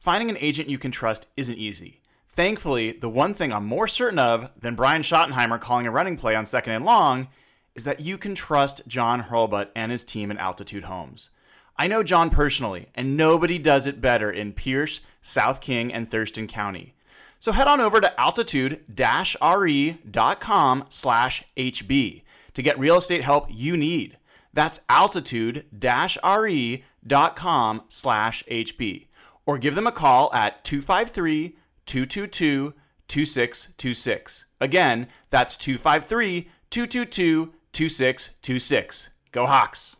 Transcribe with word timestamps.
Finding 0.00 0.30
an 0.30 0.38
agent 0.40 0.68
you 0.70 0.78
can 0.78 0.90
trust 0.90 1.28
isn't 1.36 1.58
easy. 1.58 2.00
Thankfully, 2.26 2.92
the 2.92 3.10
one 3.10 3.34
thing 3.34 3.52
I'm 3.52 3.66
more 3.66 3.86
certain 3.86 4.18
of 4.18 4.50
than 4.58 4.74
Brian 4.74 5.02
Schottenheimer 5.02 5.60
calling 5.60 5.86
a 5.86 5.90
running 5.90 6.16
play 6.16 6.34
on 6.34 6.46
second 6.46 6.72
and 6.72 6.86
long 6.86 7.28
is 7.74 7.84
that 7.84 8.00
you 8.00 8.16
can 8.16 8.34
trust 8.34 8.80
John 8.88 9.22
Hurlbut 9.22 9.68
and 9.76 9.92
his 9.92 10.02
team 10.02 10.30
in 10.30 10.38
Altitude 10.38 10.84
Homes. 10.84 11.28
I 11.76 11.86
know 11.86 12.02
John 12.02 12.30
personally, 12.30 12.88
and 12.94 13.14
nobody 13.14 13.58
does 13.58 13.86
it 13.86 14.00
better 14.00 14.30
in 14.30 14.54
Pierce, 14.54 15.00
South 15.20 15.60
King, 15.60 15.92
and 15.92 16.08
Thurston 16.08 16.46
County. 16.46 16.94
So 17.38 17.52
head 17.52 17.66
on 17.66 17.82
over 17.82 18.00
to 18.00 18.18
altitude-re.com 18.18 20.84
slash 20.88 21.44
HB 21.58 22.22
to 22.54 22.62
get 22.62 22.78
real 22.78 22.96
estate 22.96 23.22
help 23.22 23.48
you 23.50 23.76
need. 23.76 24.16
That's 24.54 24.80
altitude-re.com 24.88 27.82
slash 27.88 28.44
HB 28.44 29.06
or 29.46 29.58
give 29.58 29.74
them 29.74 29.86
a 29.86 29.92
call 29.92 30.32
at 30.32 30.64
253 30.64 31.56
222 31.86 32.74
2626. 33.08 34.44
Again, 34.60 35.08
that's 35.30 35.56
253 35.56 36.48
222 36.70 37.52
2626. 37.72 39.10
Go 39.32 39.46
Hawks! 39.46 39.96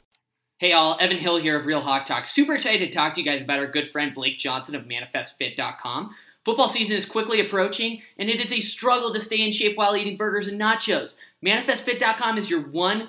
Hey 0.59 0.73
all, 0.73 0.99
Evan 1.01 1.17
Hill 1.17 1.39
here 1.39 1.59
of 1.59 1.65
Real 1.65 1.81
Hawk 1.81 2.05
Talk. 2.05 2.27
Super 2.27 2.55
excited 2.55 2.85
to 2.85 2.93
talk 2.93 3.15
to 3.15 3.21
you 3.21 3.27
guys 3.27 3.41
about 3.41 3.59
our 3.59 3.67
good 3.67 3.91
friend 3.91 4.15
Blake 4.15 4.37
Johnson 4.37 4.75
of 4.75 4.85
ManifestFit.com. 4.85 6.15
Football 6.45 6.69
season 6.69 6.97
is 6.97 7.07
quickly 7.07 7.41
approaching, 7.41 8.03
and 8.19 8.29
it 8.29 8.45
is 8.45 8.53
a 8.53 8.61
struggle 8.61 9.13
to 9.13 9.21
stay 9.21 9.43
in 9.43 9.53
shape 9.53 9.77
while 9.77 9.97
eating 9.97 10.17
burgers 10.17 10.47
and 10.49 10.61
nachos. 10.61 11.17
ManifestFit.com 11.45 12.37
is 12.37 12.51
your 12.51 12.61
one 12.61 13.09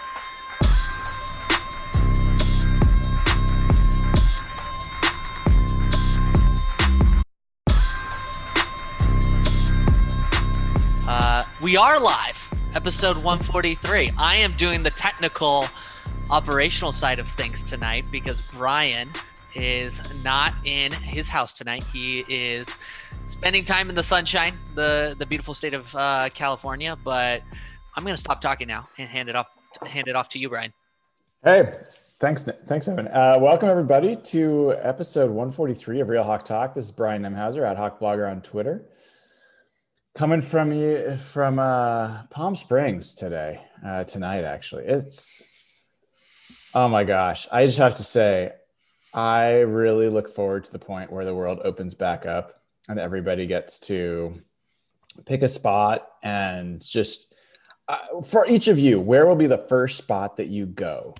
We 11.61 11.77
are 11.77 11.99
live, 11.99 12.49
episode 12.73 13.17
143. 13.17 14.13
I 14.17 14.35
am 14.37 14.49
doing 14.53 14.81
the 14.81 14.89
technical 14.89 15.67
operational 16.31 16.91
side 16.91 17.19
of 17.19 17.27
things 17.27 17.61
tonight 17.61 18.09
because 18.11 18.41
Brian 18.41 19.11
is 19.53 20.23
not 20.23 20.55
in 20.63 20.91
his 20.91 21.29
house 21.29 21.53
tonight. 21.53 21.85
He 21.85 22.25
is 22.27 22.79
spending 23.25 23.63
time 23.63 23.89
in 23.89 23.95
the 23.95 24.01
sunshine, 24.01 24.57
the 24.73 25.15
the 25.15 25.25
beautiful 25.27 25.53
state 25.53 25.75
of 25.75 25.95
uh, 25.95 26.29
California. 26.33 26.97
But 27.03 27.43
I'm 27.95 28.03
going 28.03 28.15
to 28.15 28.19
stop 28.19 28.41
talking 28.41 28.67
now 28.67 28.89
and 28.97 29.07
hand 29.07 29.29
it 29.29 29.35
off 29.35 29.45
hand 29.85 30.07
it 30.07 30.15
off 30.15 30.29
to 30.29 30.39
you, 30.39 30.49
Brian. 30.49 30.73
Hey, 31.43 31.71
thanks, 32.19 32.43
thanks, 32.65 32.87
Evan. 32.87 33.07
Uh, 33.07 33.37
welcome 33.39 33.69
everybody 33.69 34.15
to 34.15 34.73
episode 34.81 35.29
143 35.29 35.99
of 35.99 36.09
Real 36.09 36.23
Hawk 36.23 36.43
Talk. 36.43 36.73
This 36.73 36.85
is 36.85 36.91
Brian 36.91 37.21
Nemhauser 37.21 37.63
at 37.63 37.77
Hawk 37.77 37.99
Blogger 37.99 38.27
on 38.27 38.41
Twitter 38.41 38.83
coming 40.13 40.41
from 40.41 40.71
you 40.71 41.17
from 41.17 41.59
uh, 41.59 42.23
Palm 42.29 42.55
Springs 42.55 43.15
today, 43.15 43.61
uh, 43.85 44.03
tonight 44.03 44.43
actually. 44.43 44.85
It's 44.85 45.47
oh 46.73 46.87
my 46.87 47.03
gosh! 47.03 47.47
I 47.51 47.65
just 47.65 47.79
have 47.79 47.95
to 47.95 48.03
say, 48.03 48.53
I 49.13 49.59
really 49.59 50.09
look 50.09 50.29
forward 50.29 50.65
to 50.65 50.71
the 50.71 50.79
point 50.79 51.11
where 51.11 51.25
the 51.25 51.35
world 51.35 51.61
opens 51.63 51.95
back 51.95 52.25
up 52.25 52.61
and 52.87 52.99
everybody 52.99 53.45
gets 53.45 53.79
to 53.81 54.41
pick 55.25 55.41
a 55.41 55.49
spot 55.49 56.07
and 56.23 56.81
just 56.81 57.33
uh, 57.87 58.21
for 58.21 58.47
each 58.47 58.67
of 58.67 58.79
you, 58.79 58.99
where 58.99 59.25
will 59.25 59.35
be 59.35 59.47
the 59.47 59.57
first 59.57 59.97
spot 59.97 60.37
that 60.37 60.47
you 60.47 60.65
go 60.65 61.15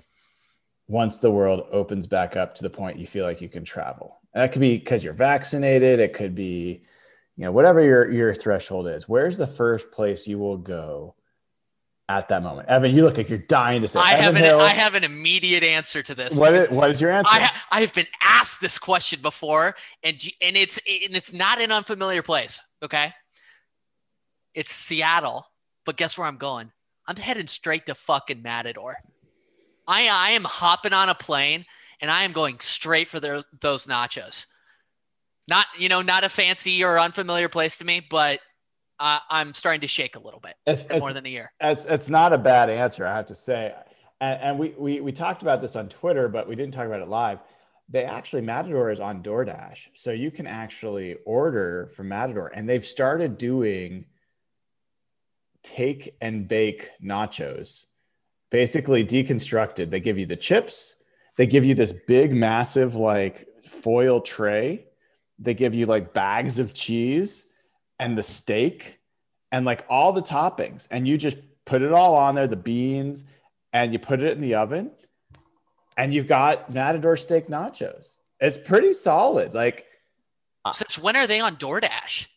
once 0.88 1.18
the 1.18 1.30
world 1.30 1.66
opens 1.70 2.06
back 2.06 2.36
up 2.36 2.54
to 2.54 2.62
the 2.62 2.70
point 2.70 2.98
you 2.98 3.06
feel 3.06 3.24
like 3.24 3.40
you 3.40 3.48
can 3.48 3.64
travel? 3.64 4.18
And 4.34 4.42
that 4.42 4.52
could 4.52 4.60
be 4.60 4.78
because 4.78 5.04
you're 5.04 5.12
vaccinated. 5.12 6.00
It 6.00 6.14
could 6.14 6.34
be 6.34 6.84
you 7.36 7.44
know 7.44 7.52
whatever 7.52 7.82
your 7.82 8.10
your 8.10 8.34
threshold 8.34 8.86
is 8.86 9.08
where's 9.08 9.36
the 9.36 9.46
first 9.46 9.90
place 9.90 10.26
you 10.26 10.38
will 10.38 10.58
go 10.58 11.14
at 12.08 12.28
that 12.28 12.42
moment? 12.42 12.68
Evan 12.68 12.94
you 12.94 13.04
look 13.04 13.16
like 13.16 13.28
you're 13.28 13.38
dying 13.38 13.82
to 13.82 13.88
say 13.88 14.00
i 14.00 14.12
evan 14.12 14.24
have 14.24 14.36
an 14.36 14.44
Hill, 14.44 14.60
i 14.60 14.70
have 14.70 14.94
an 14.94 15.04
immediate 15.04 15.62
answer 15.62 16.02
to 16.02 16.14
this 16.14 16.36
what 16.36 16.54
is, 16.54 16.68
what 16.68 16.90
is 16.90 17.00
your 17.00 17.10
answer? 17.10 17.30
I, 17.32 17.40
ha- 17.40 17.66
I 17.70 17.80
have 17.80 17.94
been 17.94 18.06
asked 18.22 18.60
this 18.60 18.78
question 18.78 19.20
before 19.22 19.74
and 20.02 20.22
and 20.40 20.56
it's 20.56 20.78
and 20.78 21.16
it's 21.16 21.32
not 21.32 21.60
an 21.60 21.72
unfamiliar 21.72 22.22
place 22.22 22.60
okay? 22.82 23.12
It's 24.54 24.72
seattle 24.72 25.46
but 25.84 25.96
guess 25.96 26.18
where 26.18 26.26
i'm 26.26 26.36
going? 26.36 26.70
I'm 27.06 27.16
heading 27.16 27.48
straight 27.48 27.86
to 27.86 27.94
fucking 27.94 28.42
matador. 28.42 28.96
I 29.88 30.08
i 30.08 30.30
am 30.30 30.44
hopping 30.44 30.92
on 30.92 31.08
a 31.08 31.14
plane 31.14 31.64
and 32.00 32.10
i 32.10 32.24
am 32.24 32.32
going 32.32 32.60
straight 32.60 33.08
for 33.08 33.20
those 33.20 33.46
those 33.60 33.86
nachos 33.86 34.46
not, 35.48 35.66
you 35.78 35.88
know, 35.88 36.02
not 36.02 36.24
a 36.24 36.28
fancy 36.28 36.84
or 36.84 36.98
unfamiliar 36.98 37.48
place 37.48 37.78
to 37.78 37.84
me, 37.84 38.00
but 38.08 38.40
uh, 38.98 39.18
I'm 39.28 39.54
starting 39.54 39.80
to 39.80 39.88
shake 39.88 40.16
a 40.16 40.20
little 40.20 40.40
bit 40.40 40.54
it's, 40.66 40.88
more 40.88 41.12
than 41.12 41.26
a 41.26 41.28
year. 41.28 41.52
It's, 41.60 41.86
it's 41.86 42.08
not 42.08 42.32
a 42.32 42.38
bad 42.38 42.70
answer, 42.70 43.04
I 43.04 43.16
have 43.16 43.26
to 43.26 43.34
say. 43.34 43.74
And, 44.20 44.40
and 44.40 44.58
we, 44.58 44.74
we, 44.78 45.00
we 45.00 45.12
talked 45.12 45.42
about 45.42 45.60
this 45.60 45.74
on 45.74 45.88
Twitter, 45.88 46.28
but 46.28 46.48
we 46.48 46.54
didn't 46.54 46.74
talk 46.74 46.86
about 46.86 47.02
it 47.02 47.08
live. 47.08 47.40
They 47.88 48.04
actually, 48.04 48.42
Matador 48.42 48.90
is 48.90 49.00
on 49.00 49.22
DoorDash. 49.22 49.88
So 49.94 50.12
you 50.12 50.30
can 50.30 50.46
actually 50.46 51.16
order 51.26 51.88
from 51.88 52.08
Matador. 52.08 52.46
And 52.54 52.68
they've 52.68 52.86
started 52.86 53.38
doing 53.38 54.06
take 55.64 56.14
and 56.20 56.46
bake 56.46 56.90
nachos, 57.02 57.86
basically 58.50 59.04
deconstructed. 59.04 59.90
They 59.90 60.00
give 60.00 60.18
you 60.18 60.26
the 60.26 60.36
chips, 60.36 60.94
they 61.36 61.46
give 61.46 61.64
you 61.64 61.74
this 61.74 61.92
big, 61.92 62.32
massive, 62.32 62.94
like 62.94 63.46
foil 63.64 64.20
tray 64.20 64.86
they 65.42 65.54
give 65.54 65.74
you 65.74 65.86
like 65.86 66.12
bags 66.14 66.58
of 66.58 66.72
cheese 66.74 67.46
and 67.98 68.16
the 68.16 68.22
steak 68.22 68.98
and 69.50 69.64
like 69.64 69.84
all 69.88 70.12
the 70.12 70.22
toppings. 70.22 70.86
And 70.90 71.06
you 71.06 71.16
just 71.16 71.38
put 71.64 71.82
it 71.82 71.92
all 71.92 72.14
on 72.14 72.34
there 72.34 72.46
the 72.48 72.56
beans 72.56 73.24
and 73.72 73.92
you 73.92 73.98
put 73.98 74.22
it 74.22 74.32
in 74.32 74.40
the 74.40 74.54
oven 74.54 74.90
and 75.96 76.14
you've 76.14 76.26
got 76.26 76.72
matador 76.72 77.16
steak 77.16 77.48
nachos. 77.48 78.18
It's 78.40 78.56
pretty 78.56 78.92
solid. 78.92 79.54
Like 79.54 79.86
uh, 80.64 80.72
since 80.72 80.98
when 80.98 81.16
are 81.16 81.26
they 81.26 81.40
on 81.40 81.56
doordash? 81.56 82.28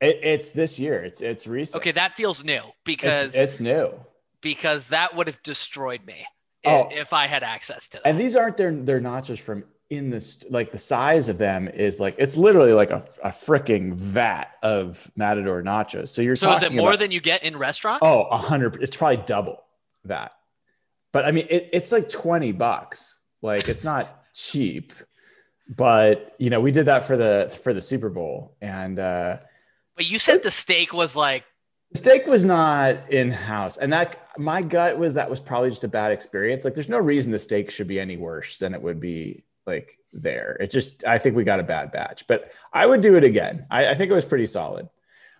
It, 0.00 0.18
it's 0.22 0.50
this 0.50 0.78
year. 0.78 1.02
It's 1.02 1.20
it's 1.20 1.46
recent. 1.46 1.80
Okay 1.82 1.92
that 1.92 2.14
feels 2.14 2.44
new 2.44 2.62
because 2.84 3.34
it's, 3.36 3.54
it's 3.54 3.60
new. 3.60 3.92
because 4.40 4.88
that 4.88 5.14
would 5.14 5.26
have 5.28 5.42
destroyed 5.42 6.04
me 6.06 6.26
Oh. 6.64 6.88
if 6.92 7.12
i 7.12 7.26
had 7.26 7.42
access 7.42 7.88
to 7.88 7.96
that. 7.98 8.06
and 8.06 8.20
these 8.20 8.36
aren't 8.36 8.56
their 8.56 8.70
their 8.70 9.00
nachos 9.00 9.40
from 9.40 9.64
in 9.92 10.08
this 10.08 10.42
like 10.48 10.72
the 10.72 10.78
size 10.78 11.28
of 11.28 11.36
them 11.36 11.68
is 11.68 12.00
like 12.00 12.14
it's 12.16 12.34
literally 12.34 12.72
like 12.72 12.90
a, 12.90 13.06
a 13.22 13.28
freaking 13.28 13.92
vat 13.92 14.46
of 14.62 15.12
matador 15.16 15.62
nachos 15.62 16.08
so 16.08 16.22
you're 16.22 16.34
so 16.34 16.50
is 16.50 16.62
it 16.62 16.72
more 16.72 16.88
about- 16.88 16.98
than 17.00 17.10
you 17.10 17.20
get 17.20 17.42
in 17.42 17.54
restaurant 17.58 18.02
Oh, 18.02 18.22
a 18.30 18.38
hundred. 18.38 18.82
It's 18.82 18.96
probably 18.96 19.22
double 19.26 19.62
that. 20.06 20.32
But 21.12 21.26
I 21.26 21.30
mean, 21.30 21.46
it, 21.50 21.68
it's 21.74 21.92
like 21.92 22.08
20 22.08 22.52
bucks. 22.52 23.20
Like 23.42 23.68
it's 23.68 23.84
not 23.84 24.24
cheap, 24.34 24.94
but 25.68 26.34
you 26.38 26.48
know, 26.48 26.60
we 26.60 26.70
did 26.72 26.86
that 26.86 27.04
for 27.04 27.18
the, 27.18 27.54
for 27.62 27.74
the 27.74 27.82
Super 27.82 28.08
Bowl 28.08 28.56
and, 28.62 28.98
uh, 28.98 29.36
but 29.94 30.06
you 30.06 30.18
said 30.18 30.42
the 30.42 30.50
steak 30.50 30.94
was 30.94 31.14
like 31.16 31.44
the 31.90 31.98
steak 31.98 32.26
was 32.26 32.44
not 32.44 33.12
in 33.12 33.30
house. 33.30 33.76
And 33.76 33.92
that 33.92 34.26
my 34.38 34.62
gut 34.62 34.98
was 34.98 35.12
that 35.14 35.28
was 35.28 35.38
probably 35.38 35.68
just 35.68 35.84
a 35.84 35.88
bad 35.88 36.12
experience. 36.12 36.64
Like 36.64 36.72
there's 36.72 36.88
no 36.88 36.98
reason 36.98 37.30
the 37.30 37.38
steak 37.38 37.70
should 37.70 37.88
be 37.88 38.00
any 38.00 38.16
worse 38.16 38.56
than 38.56 38.72
it 38.72 38.80
would 38.80 38.98
be 38.98 39.44
like 39.66 39.90
there. 40.12 40.56
It 40.60 40.70
just, 40.70 41.04
I 41.04 41.18
think 41.18 41.36
we 41.36 41.44
got 41.44 41.60
a 41.60 41.64
bad 41.64 41.92
batch, 41.92 42.26
but 42.26 42.52
I 42.72 42.86
would 42.86 43.00
do 43.00 43.16
it 43.16 43.24
again. 43.24 43.66
I, 43.70 43.88
I 43.88 43.94
think 43.94 44.10
it 44.10 44.14
was 44.14 44.24
pretty 44.24 44.46
solid. 44.46 44.88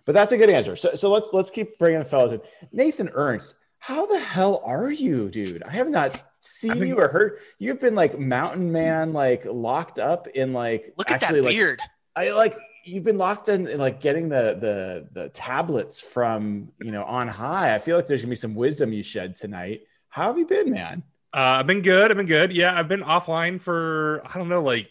But 0.05 0.13
that's 0.13 0.33
a 0.33 0.37
good 0.37 0.49
answer. 0.49 0.75
So, 0.75 0.95
so 0.95 1.09
let's 1.11 1.29
let's 1.31 1.49
keep 1.49 1.79
bringing 1.79 1.99
the 1.99 2.05
fellas 2.05 2.33
in. 2.33 2.41
Nathan 2.73 3.09
Ernst, 3.13 3.55
How 3.79 4.05
the 4.05 4.19
hell 4.19 4.61
are 4.65 4.91
you, 4.91 5.29
dude? 5.29 5.63
I 5.63 5.71
have 5.71 5.89
not 5.89 6.21
seen 6.41 6.79
been- 6.79 6.87
you 6.89 6.99
or 6.99 7.07
heard. 7.07 7.39
You've 7.57 7.79
been 7.79 7.95
like 7.95 8.19
mountain 8.19 8.71
man, 8.71 9.13
like 9.13 9.45
locked 9.45 9.99
up 9.99 10.27
in 10.27 10.51
like 10.51 10.93
Look 10.97 11.09
at 11.09 11.23
actually 11.23 11.39
that 11.39 11.45
like 11.45 11.55
beard. 11.55 11.79
I 12.17 12.31
like 12.31 12.55
you've 12.83 13.05
been 13.05 13.17
locked 13.17 13.47
in, 13.47 13.65
in 13.67 13.79
like 13.79 14.01
getting 14.01 14.27
the 14.27 14.57
the 14.59 15.21
the 15.21 15.29
tablets 15.29 16.01
from 16.01 16.73
you 16.81 16.91
know 16.91 17.05
on 17.05 17.29
high. 17.29 17.73
I 17.73 17.79
feel 17.79 17.95
like 17.95 18.07
there's 18.07 18.21
gonna 18.23 18.29
be 18.31 18.35
some 18.35 18.55
wisdom 18.55 18.91
you 18.91 19.03
shed 19.03 19.35
tonight. 19.35 19.83
How 20.09 20.27
have 20.27 20.37
you 20.37 20.45
been, 20.45 20.69
man? 20.69 21.03
Uh, 21.33 21.57
I've 21.59 21.67
been 21.67 21.81
good. 21.81 22.11
I've 22.11 22.17
been 22.17 22.27
good. 22.27 22.53
Yeah, 22.53 22.77
I've 22.77 22.87
been 22.87 23.01
offline 23.01 23.59
for 23.59 24.21
I 24.25 24.37
don't 24.37 24.49
know, 24.49 24.61
like 24.61 24.89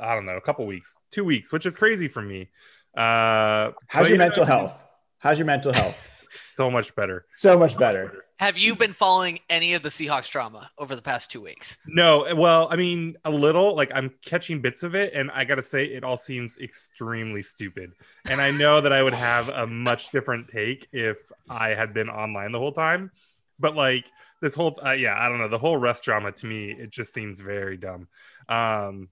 I 0.00 0.14
don't 0.14 0.24
know, 0.26 0.36
a 0.36 0.40
couple 0.40 0.66
weeks, 0.66 1.04
two 1.10 1.24
weeks, 1.24 1.52
which 1.52 1.66
is 1.66 1.76
crazy 1.76 2.08
for 2.08 2.22
me. 2.22 2.50
Uh, 2.96 3.72
How's 3.88 4.04
but, 4.04 4.08
your 4.08 4.08
you 4.10 4.18
know, 4.18 4.24
mental 4.24 4.44
health? 4.44 4.86
How's 5.18 5.38
your 5.38 5.46
mental 5.46 5.72
health? 5.72 6.10
So 6.56 6.68
much 6.68 6.96
better. 6.96 7.26
so 7.36 7.56
much 7.56 7.78
better. 7.78 8.24
Have 8.40 8.58
you 8.58 8.74
been 8.74 8.92
following 8.92 9.38
any 9.48 9.74
of 9.74 9.82
the 9.82 9.88
Seahawks 9.88 10.28
drama 10.28 10.68
over 10.78 10.96
the 10.96 11.02
past 11.02 11.30
two 11.30 11.40
weeks? 11.40 11.78
No, 11.86 12.26
well, 12.34 12.66
I 12.72 12.76
mean, 12.76 13.16
a 13.24 13.30
little. 13.30 13.76
Like 13.76 13.92
I'm 13.94 14.10
catching 14.24 14.60
bits 14.60 14.82
of 14.82 14.96
it, 14.96 15.12
and 15.14 15.30
I 15.30 15.44
gotta 15.44 15.62
say, 15.62 15.84
it 15.84 16.02
all 16.02 16.16
seems 16.16 16.58
extremely 16.58 17.42
stupid. 17.42 17.92
And 18.28 18.40
I 18.40 18.50
know 18.50 18.80
that 18.80 18.92
I 18.92 19.00
would 19.02 19.14
have 19.14 19.48
a 19.48 19.66
much 19.66 20.10
different 20.10 20.48
take 20.48 20.88
if 20.92 21.18
I 21.48 21.68
had 21.70 21.94
been 21.94 22.08
online 22.08 22.50
the 22.50 22.58
whole 22.58 22.72
time. 22.72 23.12
But 23.60 23.76
like 23.76 24.06
this 24.44 24.54
whole, 24.54 24.78
uh, 24.86 24.90
yeah, 24.90 25.16
I 25.18 25.30
don't 25.30 25.38
know, 25.38 25.48
the 25.48 25.58
whole 25.58 25.78
Russ 25.78 26.00
drama 26.00 26.30
to 26.32 26.46
me, 26.46 26.70
it 26.70 26.90
just 26.92 27.14
seems 27.14 27.40
very 27.40 27.78
dumb. 27.78 28.08
Um, 28.46 29.08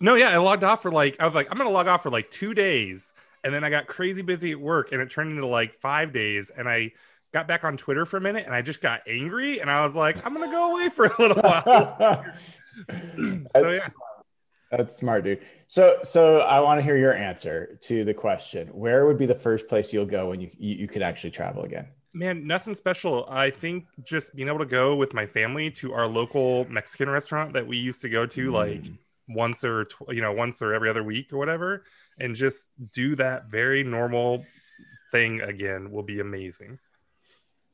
no, 0.00 0.14
yeah, 0.14 0.30
I 0.30 0.38
logged 0.38 0.64
off 0.64 0.80
for 0.80 0.90
like 0.90 1.20
I 1.20 1.26
was 1.26 1.34
like, 1.34 1.48
I'm 1.50 1.58
gonna 1.58 1.68
log 1.68 1.86
off 1.86 2.02
for 2.02 2.10
like 2.10 2.30
two 2.30 2.54
days, 2.54 3.12
and 3.44 3.52
then 3.52 3.62
I 3.62 3.68
got 3.68 3.86
crazy 3.86 4.22
busy 4.22 4.52
at 4.52 4.58
work, 4.58 4.92
and 4.92 5.02
it 5.02 5.10
turned 5.10 5.32
into 5.32 5.46
like 5.46 5.74
five 5.80 6.14
days, 6.14 6.50
and 6.50 6.66
I 6.66 6.92
got 7.34 7.46
back 7.46 7.62
on 7.64 7.76
Twitter 7.76 8.06
for 8.06 8.16
a 8.16 8.20
minute, 8.20 8.46
and 8.46 8.54
I 8.54 8.62
just 8.62 8.80
got 8.80 9.02
angry, 9.06 9.60
and 9.60 9.70
I 9.70 9.84
was 9.84 9.94
like, 9.94 10.24
I'm 10.26 10.32
gonna 10.32 10.50
go 10.50 10.72
away 10.72 10.88
for 10.88 11.04
a 11.04 11.14
little 11.20 11.36
while. 11.42 12.24
so 12.88 13.44
That's- 13.52 13.82
yeah, 13.84 13.88
That's 14.70 14.96
smart, 14.96 15.24
dude. 15.24 15.44
So, 15.66 15.98
so 16.02 16.38
I 16.38 16.60
want 16.60 16.78
to 16.78 16.82
hear 16.82 16.96
your 16.96 17.12
answer 17.12 17.78
to 17.82 18.04
the 18.04 18.14
question: 18.14 18.68
Where 18.68 19.04
would 19.04 19.18
be 19.18 19.26
the 19.26 19.34
first 19.34 19.68
place 19.68 19.92
you'll 19.92 20.06
go 20.06 20.30
when 20.30 20.40
you 20.40 20.50
you, 20.56 20.76
you 20.76 20.88
could 20.88 21.02
actually 21.02 21.32
travel 21.32 21.64
again? 21.64 21.88
Man, 22.12 22.46
nothing 22.46 22.74
special. 22.74 23.26
I 23.28 23.50
think 23.50 23.86
just 24.04 24.34
being 24.34 24.48
able 24.48 24.58
to 24.60 24.66
go 24.66 24.96
with 24.96 25.14
my 25.14 25.26
family 25.26 25.70
to 25.72 25.92
our 25.92 26.06
local 26.06 26.68
Mexican 26.68 27.08
restaurant 27.08 27.52
that 27.54 27.66
we 27.66 27.76
used 27.76 28.02
to 28.02 28.08
go 28.08 28.26
to 28.26 28.50
like 28.50 28.82
Mm. 28.82 28.98
once 29.28 29.64
or 29.64 29.84
tw- 29.84 30.10
you 30.10 30.20
know 30.20 30.32
once 30.32 30.60
or 30.62 30.74
every 30.74 30.90
other 30.90 31.02
week 31.04 31.32
or 31.32 31.38
whatever, 31.38 31.84
and 32.18 32.34
just 32.34 32.68
do 32.92 33.14
that 33.16 33.46
very 33.46 33.84
normal 33.84 34.44
thing 35.12 35.40
again 35.40 35.90
will 35.90 36.02
be 36.02 36.20
amazing. 36.20 36.78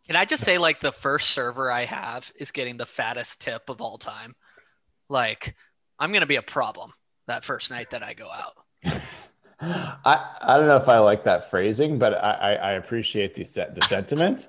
Can 0.06 0.16
I 0.16 0.24
just 0.24 0.44
say, 0.44 0.56
like, 0.56 0.78
the 0.80 0.92
first 0.92 1.30
server 1.30 1.70
I 1.70 1.84
have 1.84 2.30
is 2.36 2.52
getting 2.52 2.76
the 2.76 2.86
fattest 2.86 3.40
tip 3.40 3.68
of 3.68 3.80
all 3.80 3.98
time? 3.98 4.36
Like, 5.08 5.56
I'm 5.98 6.10
going 6.10 6.20
to 6.20 6.26
be 6.26 6.36
a 6.36 6.42
problem 6.42 6.92
that 7.26 7.44
first 7.44 7.72
night 7.72 7.90
that 7.90 8.04
I 8.04 8.14
go 8.14 8.28
out. 8.30 8.54
I, 9.60 10.36
I 10.42 10.56
don't 10.58 10.66
know 10.66 10.76
if 10.76 10.88
I 10.88 10.98
like 10.98 11.24
that 11.24 11.50
phrasing, 11.50 11.98
but 11.98 12.14
I, 12.14 12.56
I, 12.56 12.72
appreciate 12.72 13.34
the 13.34 13.44
set 13.44 13.74
the 13.74 13.82
sentiment, 13.82 14.48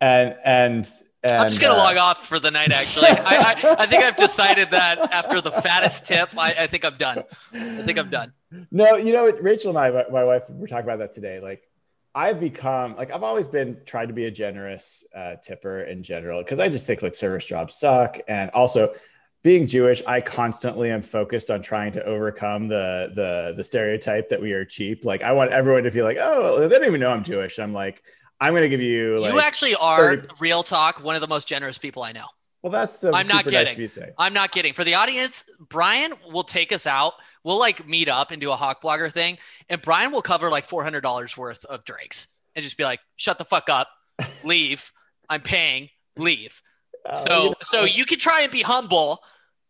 and 0.00 0.34
and, 0.44 0.88
and 1.22 1.32
I'm 1.32 1.48
just 1.48 1.60
going 1.60 1.74
to 1.74 1.80
uh, 1.80 1.84
log 1.84 1.96
off 1.98 2.26
for 2.26 2.40
the 2.40 2.50
night, 2.50 2.72
actually. 2.72 3.08
I, 3.08 3.36
I, 3.36 3.76
I 3.80 3.86
think 3.86 4.02
I've 4.02 4.16
decided 4.16 4.70
that 4.70 5.12
after 5.12 5.42
the 5.42 5.52
fattest 5.52 6.06
tip, 6.06 6.30
I, 6.38 6.54
I 6.58 6.66
think 6.68 6.86
I'm 6.86 6.96
done. 6.96 7.24
I 7.52 7.82
think 7.82 7.98
I'm 7.98 8.08
done. 8.08 8.32
No, 8.70 8.96
you 8.96 9.12
know, 9.12 9.30
Rachel 9.30 9.70
and 9.70 9.78
I, 9.78 9.90
my, 9.90 10.04
my 10.10 10.24
wife, 10.24 10.48
were 10.48 10.66
talking 10.66 10.84
about 10.84 11.00
that 11.00 11.12
today. 11.12 11.38
Like, 11.40 11.68
I've 12.14 12.40
become 12.40 12.96
like 12.96 13.12
I've 13.12 13.22
always 13.22 13.48
been 13.48 13.76
tried 13.84 14.06
to 14.06 14.14
be 14.14 14.24
a 14.24 14.30
generous 14.30 15.04
uh, 15.14 15.36
tipper 15.44 15.82
in 15.82 16.02
general 16.02 16.42
because 16.42 16.58
I 16.58 16.70
just 16.70 16.86
think 16.86 17.02
like 17.02 17.14
service 17.14 17.44
jobs 17.44 17.74
suck, 17.74 18.20
and 18.26 18.50
also 18.52 18.94
being 19.46 19.64
Jewish, 19.64 20.02
I 20.08 20.20
constantly 20.20 20.90
am 20.90 21.02
focused 21.02 21.52
on 21.52 21.62
trying 21.62 21.92
to 21.92 22.04
overcome 22.04 22.66
the 22.66 23.12
the 23.14 23.54
the 23.56 23.62
stereotype 23.62 24.28
that 24.30 24.42
we 24.42 24.52
are 24.52 24.64
cheap. 24.64 25.04
Like, 25.04 25.22
I 25.22 25.30
want 25.30 25.52
everyone 25.52 25.84
to 25.84 25.90
feel 25.92 26.04
like, 26.04 26.16
oh, 26.20 26.58
they 26.58 26.68
don't 26.68 26.84
even 26.84 26.98
know 26.98 27.10
I'm 27.10 27.22
Jewish. 27.22 27.60
I'm 27.60 27.72
like, 27.72 28.02
I'm 28.40 28.54
gonna 28.54 28.68
give 28.68 28.80
you 28.80 29.20
like, 29.20 29.32
you 29.32 29.38
actually 29.38 29.76
are, 29.76 30.16
30 30.16 30.28
real 30.40 30.64
talk, 30.64 31.04
one 31.04 31.14
of 31.14 31.20
the 31.20 31.28
most 31.28 31.46
generous 31.46 31.78
people 31.78 32.02
I 32.02 32.10
know. 32.10 32.26
well, 32.62 32.72
that's 32.72 33.04
I'm 33.04 33.28
not 33.28 33.28
nice 33.28 33.44
kidding. 33.44 33.72
of 33.74 33.78
you 33.78 33.86
to 33.86 33.94
say. 33.94 34.10
I'm 34.18 34.34
not 34.34 34.50
kidding. 34.50 34.74
For 34.74 34.82
the 34.82 34.94
audience, 34.94 35.44
Brian 35.60 36.12
will 36.28 36.42
take 36.42 36.72
us 36.72 36.84
out. 36.84 37.14
We'll 37.44 37.60
like 37.60 37.86
meet 37.86 38.08
up 38.08 38.32
and 38.32 38.40
do 38.40 38.50
a 38.50 38.56
Hawk 38.56 38.82
Blogger 38.82 39.12
thing, 39.12 39.38
and 39.68 39.80
Brian 39.80 40.10
will 40.10 40.22
cover 40.22 40.50
like 40.50 40.64
four 40.64 40.82
hundred 40.82 41.02
dollars 41.02 41.36
worth 41.36 41.64
of 41.66 41.84
drinks 41.84 42.26
and 42.56 42.64
just 42.64 42.76
be 42.76 42.82
like, 42.82 42.98
"Shut 43.14 43.38
the 43.38 43.44
fuck 43.44 43.70
up, 43.70 43.86
leave. 44.42 44.90
I'm 45.28 45.40
paying. 45.40 45.90
Leave." 46.16 46.60
Uh, 47.08 47.14
so, 47.14 47.42
you 47.44 47.48
know, 47.50 47.54
so 47.62 47.84
you 47.84 48.04
can 48.04 48.18
try 48.18 48.40
and 48.40 48.50
be 48.50 48.62
humble, 48.62 49.20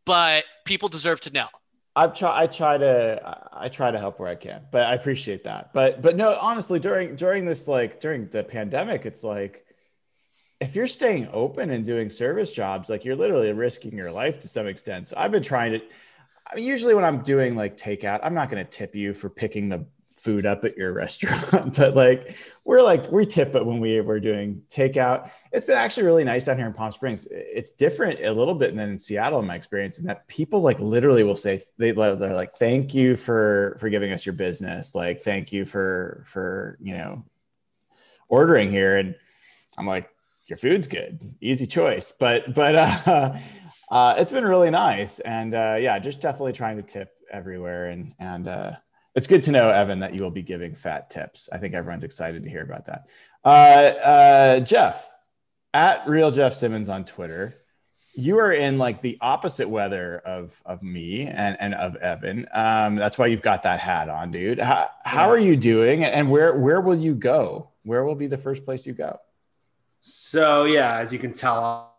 but 0.06 0.44
people 0.64 0.88
deserve 0.88 1.20
to 1.23 1.31
know. 1.31 1.49
I've 1.94 2.14
try 2.14 2.43
I 2.43 2.47
try 2.47 2.79
to 2.79 3.38
I 3.53 3.69
try 3.69 3.91
to 3.91 3.99
help 3.99 4.19
where 4.20 4.29
I 4.29 4.35
can, 4.35 4.62
but 4.70 4.82
I 4.82 4.94
appreciate 4.94 5.44
that. 5.44 5.73
But 5.73 6.03
but 6.03 6.17
no, 6.17 6.37
honestly, 6.41 6.79
during 6.79 7.17
during 7.17 7.44
this 7.44 7.67
like 7.67 8.00
during 8.00 8.29
the 8.29 8.44
pandemic, 8.44 9.06
it's 9.06 9.25
like 9.25 9.64
if 10.61 10.75
you're 10.75 10.87
staying 10.87 11.29
open 11.32 11.70
and 11.70 11.85
doing 11.85 12.11
service 12.11 12.53
jobs, 12.53 12.88
like 12.88 13.05
you're 13.05 13.17
literally 13.17 13.53
risking 13.53 13.97
your 13.97 14.11
life 14.11 14.41
to 14.41 14.49
some 14.49 14.67
extent. 14.67 15.08
So 15.08 15.17
I've 15.19 15.31
been 15.31 15.43
trying 15.43 15.73
to. 15.73 15.81
I 16.50 16.56
mean, 16.56 16.64
usually 16.64 16.94
when 16.94 17.05
I'm 17.05 17.23
doing 17.23 17.56
like 17.56 17.76
takeout, 17.76 18.20
I'm 18.23 18.35
not 18.35 18.50
going 18.50 18.64
to 18.64 18.70
tip 18.70 18.94
you 18.94 19.12
for 19.14 19.29
picking 19.29 19.69
the 19.69 19.87
food 20.26 20.44
up 20.44 20.64
at 20.64 20.76
your 20.76 20.93
restaurant, 21.05 21.76
but 21.76 21.94
like 21.94 22.37
we're 22.64 22.82
like 22.82 23.11
we 23.12 23.25
tip 23.25 23.55
it 23.55 23.64
when 23.64 23.78
we 23.78 24.00
we're 24.00 24.20
doing 24.20 24.62
takeout. 24.69 25.31
It's 25.52 25.64
been 25.64 25.78
actually 25.78 26.02
really 26.05 26.25
nice 26.25 26.43
down 26.43 26.58
here 26.58 26.67
in 26.67 26.75
Palm 26.75 26.90
Springs. 26.90 27.28
It's 27.31 27.70
different 27.70 28.20
a 28.20 28.32
little 28.32 28.56
bit 28.56 28.75
than 28.75 28.90
in 28.90 28.99
Seattle, 28.99 29.38
in 29.38 29.46
my 29.46 29.55
experience, 29.55 29.99
in 29.99 30.06
that 30.06 30.26
people 30.26 30.61
like 30.61 30.81
literally 30.81 31.23
will 31.23 31.37
say 31.37 31.61
they 31.78 31.93
they're 31.93 32.34
like, 32.34 32.52
"Thank 32.52 32.93
you 32.93 33.14
for 33.14 33.76
for 33.78 33.88
giving 33.88 34.12
us 34.12 34.26
your 34.26 34.32
business. 34.32 34.96
Like, 34.96 35.23
thank 35.23 35.52
you 35.52 35.64
for 35.64 36.25
for 36.26 36.76
you 36.82 36.94
know 36.94 37.25
ordering 38.28 38.70
here." 38.70 38.99
And 38.99 39.14
I'm 39.78 39.87
like, 39.87 40.11
"Your 40.49 40.56
food's 40.56 40.88
good, 40.88 41.37
easy 41.40 41.67
choice." 41.67 42.12
But 42.12 42.52
but 42.52 42.75
uh, 43.06 43.38
uh, 43.93 44.14
it's 44.19 44.32
been 44.32 44.44
really 44.44 44.70
nice, 44.70 45.20
and 45.20 45.55
uh, 45.55 45.76
yeah, 45.81 46.00
just 46.00 46.20
definitely 46.20 46.52
trying 46.52 46.78
to 46.78 46.82
tip 46.82 47.12
everywhere, 47.31 47.90
and 47.90 48.12
and 48.19 48.49
uh, 48.49 48.73
it's 49.17 49.27
good 49.27 49.43
to 49.45 49.51
know, 49.51 49.71
Evan, 49.71 50.01
that 50.01 50.15
you 50.15 50.23
will 50.23 50.31
be 50.31 50.43
giving 50.43 50.75
fat 50.75 51.09
tips. 51.09 51.49
I 51.51 51.57
think 51.57 51.75
everyone's 51.75 52.05
excited 52.05 52.45
to 52.45 52.51
hear 52.51 52.63
about 52.63 52.87
that. 52.87 53.07
Uh, 53.43 53.49
uh, 53.49 54.61
Jeff, 54.61 55.11
at 55.73 56.07
real 56.07 56.31
Jeff 56.31 56.53
Simmons 56.53 56.91
on 56.91 57.07
Twitter, 57.07 57.55
you 58.15 58.38
are 58.38 58.52
in 58.52 58.76
like 58.76 59.00
the 59.00 59.17
opposite 59.21 59.69
weather 59.69 60.19
of 60.25 60.61
of 60.64 60.83
me 60.83 61.26
and 61.26 61.57
and 61.61 61.75
of 61.75 61.97
Evan. 61.97 62.47
Um, 62.52 62.97
that's 62.97 63.19
why 63.19 63.26
you've 63.26 63.43
got 63.43 63.62
that 63.64 63.81
hat 63.81 64.09
on, 64.09 64.33
dude. 64.33 64.61
How, 64.61 64.88
how 65.05 65.31
are 65.31 65.38
you 65.38 65.57
doing? 65.57 66.05
And 66.05 66.31
where 66.31 66.55
where 66.55 66.81
will 66.81 66.97
you 66.97 67.14
go? 67.14 67.71
Where 67.85 68.05
will 68.05 68.14
be 68.14 68.26
the 68.26 68.38
first 68.38 68.64
place 68.64 68.87
you 68.87 68.93
go? 68.93 69.19
So 70.02 70.64
yeah, 70.64 70.99
as 70.99 71.12
you 71.12 71.19
can 71.19 71.33
tell, 71.33 71.95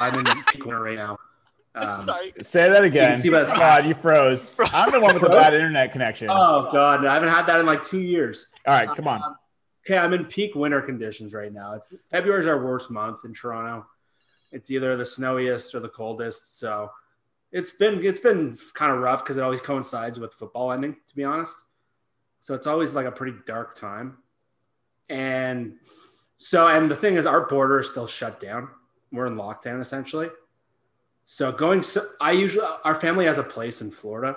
I'm 0.00 0.18
in 0.18 0.24
peak 0.44 0.64
winter 0.64 0.82
right 0.82 0.96
now. 0.96 1.18
Um, 1.76 2.00
Sorry. 2.00 2.32
Say 2.40 2.70
that 2.70 2.84
again. 2.84 3.18
see 3.18 3.28
God, 3.28 3.84
you 3.84 3.94
froze. 4.02 4.50
I'm 4.58 4.90
the 4.90 5.00
one 5.00 5.12
with 5.12 5.22
the 5.22 5.28
bad 5.28 5.52
internet 5.52 5.92
connection. 5.92 6.28
Oh 6.30 6.68
god, 6.72 7.04
I 7.04 7.14
haven't 7.14 7.28
had 7.28 7.46
that 7.46 7.60
in 7.60 7.66
like 7.66 7.84
two 7.84 8.00
years. 8.00 8.46
All 8.66 8.74
right, 8.74 8.88
come 8.88 9.06
on. 9.06 9.22
Um, 9.22 9.36
okay, 9.86 9.98
I'm 9.98 10.14
in 10.14 10.24
peak 10.24 10.54
winter 10.54 10.80
conditions 10.80 11.34
right 11.34 11.52
now. 11.52 11.74
It's 11.74 11.92
February 12.10 12.40
is 12.40 12.46
our 12.46 12.64
worst 12.64 12.90
month 12.90 13.24
in 13.26 13.34
Toronto. 13.34 13.86
It's 14.52 14.70
either 14.70 14.96
the 14.96 15.04
snowiest 15.04 15.74
or 15.74 15.80
the 15.80 15.88
coldest. 15.90 16.58
So 16.58 16.90
it's 17.52 17.70
been 17.70 18.02
it's 18.04 18.20
been 18.20 18.58
kind 18.72 18.92
of 18.92 19.00
rough 19.00 19.22
because 19.22 19.36
it 19.36 19.42
always 19.42 19.60
coincides 19.60 20.18
with 20.18 20.32
football 20.32 20.72
ending. 20.72 20.96
To 21.08 21.14
be 21.14 21.24
honest, 21.24 21.62
so 22.40 22.54
it's 22.54 22.66
always 22.66 22.94
like 22.94 23.06
a 23.06 23.12
pretty 23.12 23.36
dark 23.44 23.74
time. 23.74 24.16
And 25.10 25.74
so, 26.38 26.68
and 26.68 26.90
the 26.90 26.96
thing 26.96 27.16
is, 27.16 27.26
our 27.26 27.46
border 27.46 27.80
is 27.80 27.90
still 27.90 28.06
shut 28.06 28.40
down. 28.40 28.68
We're 29.12 29.26
in 29.26 29.36
lockdown 29.36 29.80
essentially. 29.80 30.30
So 31.26 31.50
going, 31.50 31.82
so 31.82 32.06
I 32.20 32.32
usually 32.32 32.64
our 32.84 32.94
family 32.94 33.26
has 33.26 33.38
a 33.38 33.42
place 33.42 33.82
in 33.82 33.90
Florida, 33.90 34.36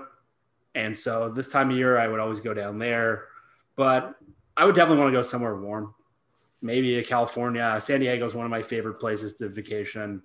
and 0.73 0.97
so 0.97 1.29
this 1.29 1.49
time 1.49 1.69
of 1.69 1.77
year 1.77 1.99
I 1.99 2.07
would 2.07 2.19
always 2.19 2.39
go 2.39 2.51
down 2.51 2.79
there. 2.79 3.27
But 3.75 4.15
I 4.57 4.65
would 4.65 4.73
definitely 4.73 5.03
want 5.03 5.13
to 5.13 5.17
go 5.17 5.21
somewhere 5.21 5.55
warm, 5.55 5.93
maybe 6.63 7.01
California. 7.03 7.79
San 7.79 7.99
Diego 7.99 8.25
is 8.25 8.33
one 8.33 8.45
of 8.45 8.49
my 8.49 8.63
favorite 8.63 8.95
places 8.95 9.35
to 9.35 9.49
vacation. 9.49 10.23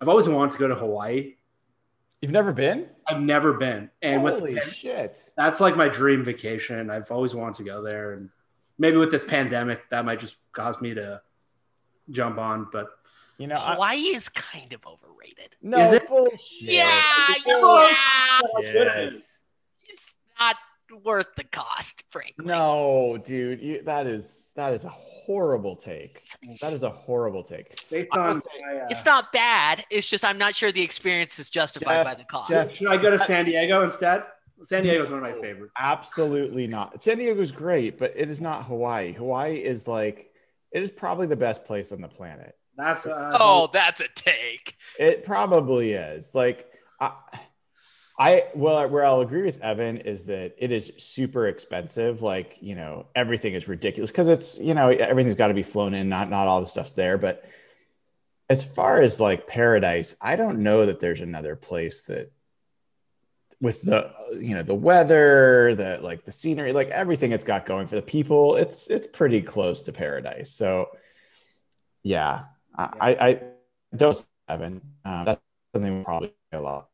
I've 0.00 0.08
always 0.08 0.26
wanted 0.26 0.52
to 0.52 0.58
go 0.58 0.68
to 0.68 0.74
Hawaii. 0.74 1.34
You've 2.22 2.32
never 2.32 2.54
been? 2.54 2.88
I've 3.06 3.20
never 3.20 3.52
been, 3.52 3.90
and 4.00 4.22
Holy 4.22 4.54
with 4.54 4.64
shit. 4.64 5.30
that's 5.36 5.60
like 5.60 5.76
my 5.76 5.88
dream 5.88 6.24
vacation. 6.24 6.88
I've 6.88 7.10
always 7.10 7.34
wanted 7.34 7.56
to 7.56 7.64
go 7.64 7.82
there, 7.82 8.14
and 8.14 8.30
maybe 8.78 8.96
with 8.96 9.10
this 9.10 9.24
pandemic, 9.26 9.90
that 9.90 10.06
might 10.06 10.20
just 10.20 10.38
cause 10.52 10.80
me 10.80 10.94
to 10.94 11.20
jump 12.08 12.38
on. 12.38 12.68
But 12.72 12.88
You 13.38 13.46
know, 13.48 13.56
I, 13.56 13.74
Hawaii 13.74 13.98
is 14.16 14.28
kind 14.30 14.72
of 14.72 14.80
overrated. 14.86 15.56
no 15.62 15.78
Is 15.78 15.92
it? 15.92 16.08
bullshit. 16.08 16.72
Yeah, 16.72 17.02
yeah. 17.46 18.30
Shit. 18.62 19.12
It's 19.88 20.16
not 20.40 20.56
worth 21.04 21.34
the 21.36 21.44
cost, 21.44 22.04
frankly. 22.10 22.46
No, 22.46 23.18
dude, 23.22 23.60
you, 23.60 23.82
that 23.82 24.06
is 24.06 24.48
that 24.56 24.72
is 24.72 24.84
a 24.84 24.88
horrible 24.88 25.76
take. 25.76 26.10
That 26.62 26.72
is 26.72 26.82
a 26.82 26.90
horrible 26.90 27.42
take. 27.42 27.88
Based 27.90 28.10
on, 28.12 28.40
say- 28.40 28.48
my, 28.64 28.78
uh, 28.80 28.86
It's 28.90 29.04
not 29.04 29.32
bad. 29.32 29.84
It's 29.90 30.08
just 30.08 30.24
I'm 30.24 30.38
not 30.38 30.54
sure 30.54 30.72
the 30.72 30.82
experience 30.82 31.38
is 31.38 31.50
justified 31.50 31.96
Jeff- 31.96 32.04
by 32.06 32.14
the 32.14 32.24
cost. 32.24 32.50
Jeff- 32.50 32.72
should 32.72 32.88
I 32.88 32.96
go 32.96 33.10
to 33.10 33.18
San 33.18 33.44
Diego 33.44 33.82
instead? 33.82 34.22
San 34.64 34.84
Diego 34.84 35.02
is 35.04 35.10
one 35.10 35.18
of 35.18 35.22
my 35.22 35.38
favorites. 35.42 35.74
Absolutely 35.78 36.66
not. 36.66 37.02
San 37.02 37.18
Diego's 37.18 37.52
great, 37.52 37.98
but 37.98 38.14
it 38.16 38.30
is 38.30 38.40
not 38.40 38.64
Hawaii. 38.64 39.12
Hawaii 39.12 39.56
is 39.56 39.86
like 39.86 40.30
it 40.72 40.82
is 40.82 40.90
probably 40.90 41.26
the 41.26 41.36
best 41.36 41.64
place 41.66 41.92
on 41.92 42.00
the 42.00 42.08
planet. 42.08 42.56
That's 42.76 43.06
uh, 43.06 43.36
oh, 43.40 43.68
that's 43.72 44.00
a 44.00 44.08
take. 44.14 44.76
It 44.98 45.24
probably 45.24 45.92
is. 45.92 46.34
Like 46.34 46.70
I, 47.00 47.12
I 48.18 48.44
well, 48.54 48.88
where 48.88 49.04
I'll 49.04 49.20
agree 49.20 49.42
with 49.42 49.60
Evan 49.60 49.98
is 49.98 50.24
that 50.24 50.54
it 50.58 50.70
is 50.70 50.92
super 50.98 51.46
expensive. 51.48 52.22
Like 52.22 52.56
you 52.60 52.74
know, 52.74 53.06
everything 53.14 53.54
is 53.54 53.68
ridiculous 53.68 54.10
because 54.10 54.28
it's 54.28 54.58
you 54.58 54.74
know 54.74 54.88
everything's 54.88 55.36
got 55.36 55.48
to 55.48 55.54
be 55.54 55.62
flown 55.62 55.94
in. 55.94 56.08
Not 56.08 56.30
not 56.30 56.48
all 56.48 56.60
the 56.60 56.66
stuff's 56.66 56.92
there, 56.92 57.18
but 57.18 57.44
as 58.48 58.64
far 58.64 59.00
as 59.00 59.20
like 59.20 59.46
paradise, 59.46 60.14
I 60.20 60.36
don't 60.36 60.62
know 60.62 60.86
that 60.86 61.00
there's 61.00 61.20
another 61.20 61.56
place 61.56 62.02
that 62.04 62.30
with 63.60 63.82
the 63.82 64.12
you 64.38 64.54
know 64.54 64.62
the 64.62 64.74
weather 64.74 65.74
the 65.74 65.98
like 66.02 66.24
the 66.24 66.32
scenery 66.32 66.72
like 66.72 66.88
everything 66.88 67.32
it's 67.32 67.44
got 67.44 67.64
going 67.64 67.86
for 67.86 67.94
the 67.94 68.02
people 68.02 68.56
it's 68.56 68.88
it's 68.88 69.06
pretty 69.06 69.40
close 69.40 69.82
to 69.82 69.92
paradise 69.92 70.50
so 70.50 70.90
yeah 72.02 72.44
i 72.76 72.88
i, 73.00 73.28
I 73.28 73.42
don't 73.96 74.26
evan 74.48 74.80
um, 75.04 75.24
that's 75.24 75.40
something 75.74 75.98
we 75.98 76.04
probably 76.04 76.34
a 76.52 76.60
lot 76.60 76.88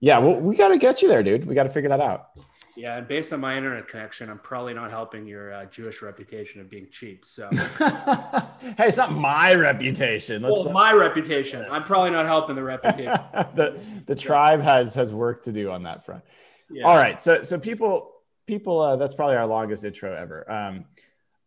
yeah 0.00 0.18
well 0.18 0.40
we 0.40 0.56
got 0.56 0.68
to 0.68 0.78
get 0.78 1.02
you 1.02 1.08
there 1.08 1.22
dude 1.22 1.46
we 1.46 1.54
got 1.54 1.64
to 1.64 1.68
figure 1.68 1.88
that 1.90 2.00
out 2.00 2.30
yeah, 2.76 2.98
and 2.98 3.06
based 3.06 3.32
on 3.32 3.40
my 3.40 3.56
internet 3.56 3.86
connection, 3.86 4.28
I'm 4.28 4.40
probably 4.40 4.74
not 4.74 4.90
helping 4.90 5.26
your 5.26 5.52
uh, 5.52 5.64
Jewish 5.66 6.02
reputation 6.02 6.60
of 6.60 6.68
being 6.68 6.88
cheap. 6.90 7.24
So, 7.24 7.48
hey 7.52 8.88
it's 8.88 8.96
not 8.96 9.12
my 9.12 9.54
reputation 9.54 10.42
Let's- 10.42 10.52
well, 10.52 10.72
my 10.72 10.92
reputation, 10.92 11.64
I'm 11.70 11.84
probably 11.84 12.10
not 12.10 12.26
helping 12.26 12.56
the 12.56 12.64
reputation. 12.64 13.12
the 13.54 13.80
the 14.06 14.14
tribe 14.16 14.60
has 14.60 14.94
has 14.96 15.12
work 15.12 15.44
to 15.44 15.52
do 15.52 15.70
on 15.70 15.84
that 15.84 16.04
front 16.04 16.24
Yeah. 16.68 16.84
All 16.84 16.96
right, 16.96 17.20
so 17.20 17.42
so 17.42 17.58
people 17.58 18.10
people 18.46 18.80
uh, 18.80 18.96
that's 18.96 19.14
probably 19.14 19.36
our 19.36 19.46
longest 19.46 19.84
intro 19.84 20.12
ever. 20.12 20.50
Um, 20.50 20.86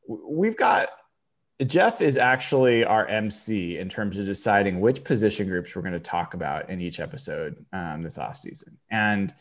we've 0.07 0.55
got 0.55 0.87
Jeff 1.65 2.01
is 2.01 2.17
actually 2.17 2.85
our 2.85 3.05
MC 3.07 3.77
in 3.77 3.89
terms 3.89 4.19
of 4.19 4.25
deciding 4.25 4.79
which 4.79 5.03
position 5.03 5.47
groups 5.47 5.75
we're 5.75 5.81
going 5.81 5.93
to 5.93 5.99
talk 5.99 6.35
about 6.35 6.69
in 6.69 6.79
each 6.81 6.99
episode 6.99 7.65
um, 7.73 8.03
this 8.03 8.17
off 8.19 8.37
season, 8.37 8.77
and 8.91 9.33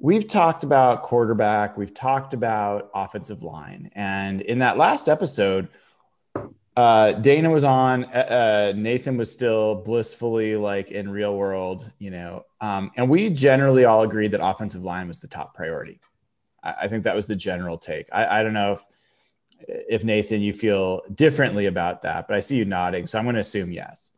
we've 0.00 0.26
talked 0.26 0.64
about 0.64 1.02
quarterback, 1.02 1.76
we've 1.76 1.94
talked 1.94 2.34
about 2.34 2.90
offensive 2.94 3.44
line, 3.44 3.90
and 3.94 4.40
in 4.40 4.58
that 4.60 4.76
last 4.76 5.08
episode. 5.08 5.68
Uh, 6.76 7.12
Dana 7.12 7.48
was 7.48 7.64
on. 7.64 8.04
Uh, 8.04 8.08
uh, 8.08 8.72
Nathan 8.76 9.16
was 9.16 9.32
still 9.32 9.76
blissfully 9.76 10.56
like 10.56 10.90
in 10.90 11.08
real 11.08 11.34
world, 11.34 11.90
you 11.98 12.10
know. 12.10 12.44
Um, 12.60 12.90
and 12.96 13.08
we 13.08 13.30
generally 13.30 13.86
all 13.86 14.02
agreed 14.02 14.32
that 14.32 14.44
offensive 14.44 14.84
line 14.84 15.08
was 15.08 15.18
the 15.18 15.26
top 15.26 15.54
priority. 15.54 16.00
I, 16.62 16.74
I 16.82 16.88
think 16.88 17.04
that 17.04 17.16
was 17.16 17.26
the 17.26 17.34
general 17.34 17.78
take. 17.78 18.08
I, 18.12 18.40
I 18.40 18.42
don't 18.42 18.52
know 18.52 18.72
if 18.72 18.84
if 19.66 20.04
Nathan 20.04 20.40
you 20.40 20.52
feel 20.52 21.02
differently 21.12 21.66
about 21.66 22.02
that, 22.02 22.28
but 22.28 22.36
I 22.36 22.40
see 22.40 22.56
you 22.56 22.64
nodding, 22.64 23.06
so 23.06 23.18
I'm 23.18 23.24
going 23.24 23.34
to 23.34 23.40
assume 23.40 23.72
yes. 23.72 24.12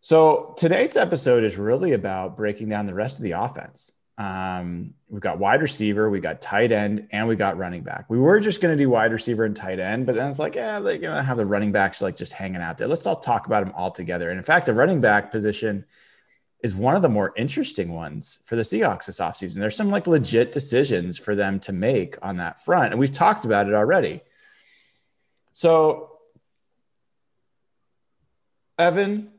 So 0.00 0.54
today's 0.56 0.96
episode 0.96 1.44
is 1.44 1.56
really 1.56 1.92
about 1.92 2.36
breaking 2.36 2.68
down 2.68 2.86
the 2.86 2.94
rest 2.94 3.18
of 3.18 3.22
the 3.22 3.32
offense. 3.32 3.92
Um, 4.18 4.94
we've 5.08 5.22
got 5.22 5.38
wide 5.38 5.62
receiver, 5.62 6.10
we 6.10 6.20
got 6.20 6.40
tight 6.40 6.70
end, 6.70 7.08
and 7.12 7.28
we 7.28 7.36
got 7.36 7.56
running 7.56 7.82
back. 7.82 8.06
We 8.08 8.18
were 8.18 8.40
just 8.40 8.60
going 8.60 8.76
to 8.76 8.82
do 8.82 8.90
wide 8.90 9.12
receiver 9.12 9.44
and 9.44 9.56
tight 9.56 9.78
end, 9.78 10.06
but 10.06 10.14
then 10.14 10.28
it's 10.28 10.38
like, 10.38 10.54
yeah, 10.54 10.80
they're 10.80 10.98
going 10.98 11.16
to 11.16 11.22
have 11.22 11.36
the 11.38 11.46
running 11.46 11.72
backs 11.72 12.02
like 12.02 12.16
just 12.16 12.32
hanging 12.32 12.60
out 12.60 12.78
there. 12.78 12.88
Let's 12.88 13.06
all 13.06 13.16
talk 13.16 13.46
about 13.46 13.64
them 13.64 13.74
all 13.76 13.90
together. 13.90 14.28
And 14.28 14.38
in 14.38 14.44
fact, 14.44 14.66
the 14.66 14.74
running 14.74 15.00
back 15.00 15.30
position 15.30 15.84
is 16.62 16.76
one 16.76 16.94
of 16.94 17.02
the 17.02 17.08
more 17.08 17.32
interesting 17.36 17.92
ones 17.92 18.40
for 18.44 18.54
the 18.56 18.62
Seahawks 18.62 19.06
this 19.06 19.18
offseason. 19.18 19.56
There's 19.56 19.76
some 19.76 19.90
like 19.90 20.06
legit 20.06 20.52
decisions 20.52 21.18
for 21.18 21.34
them 21.34 21.58
to 21.60 21.72
make 21.72 22.16
on 22.22 22.36
that 22.36 22.58
front. 22.58 22.92
And 22.92 23.00
we've 23.00 23.12
talked 23.12 23.44
about 23.44 23.66
it 23.66 23.74
already. 23.74 24.22
So, 25.62 26.10
Evan, 28.80 29.30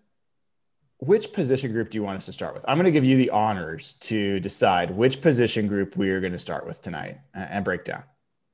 which 1.00 1.34
position 1.34 1.74
group 1.74 1.90
do 1.90 1.98
you 1.98 2.04
want 2.04 2.18
us 2.18 2.28
to 2.28 2.32
start 2.32 2.54
with? 2.54 2.64
I'm 2.66 2.78
going 2.78 2.86
to 2.86 2.92
give 2.92 3.04
you 3.04 3.18
the 3.18 3.32
honors 3.32 3.96
to 4.04 4.40
decide 4.40 4.92
which 4.92 5.20
position 5.20 5.68
group 5.68 5.98
we 5.98 6.12
are 6.12 6.22
going 6.22 6.32
to 6.32 6.40
start 6.40 6.66
with 6.66 6.82
tonight 6.82 7.18
and 7.34 7.66
break 7.66 7.84
down. 7.84 8.04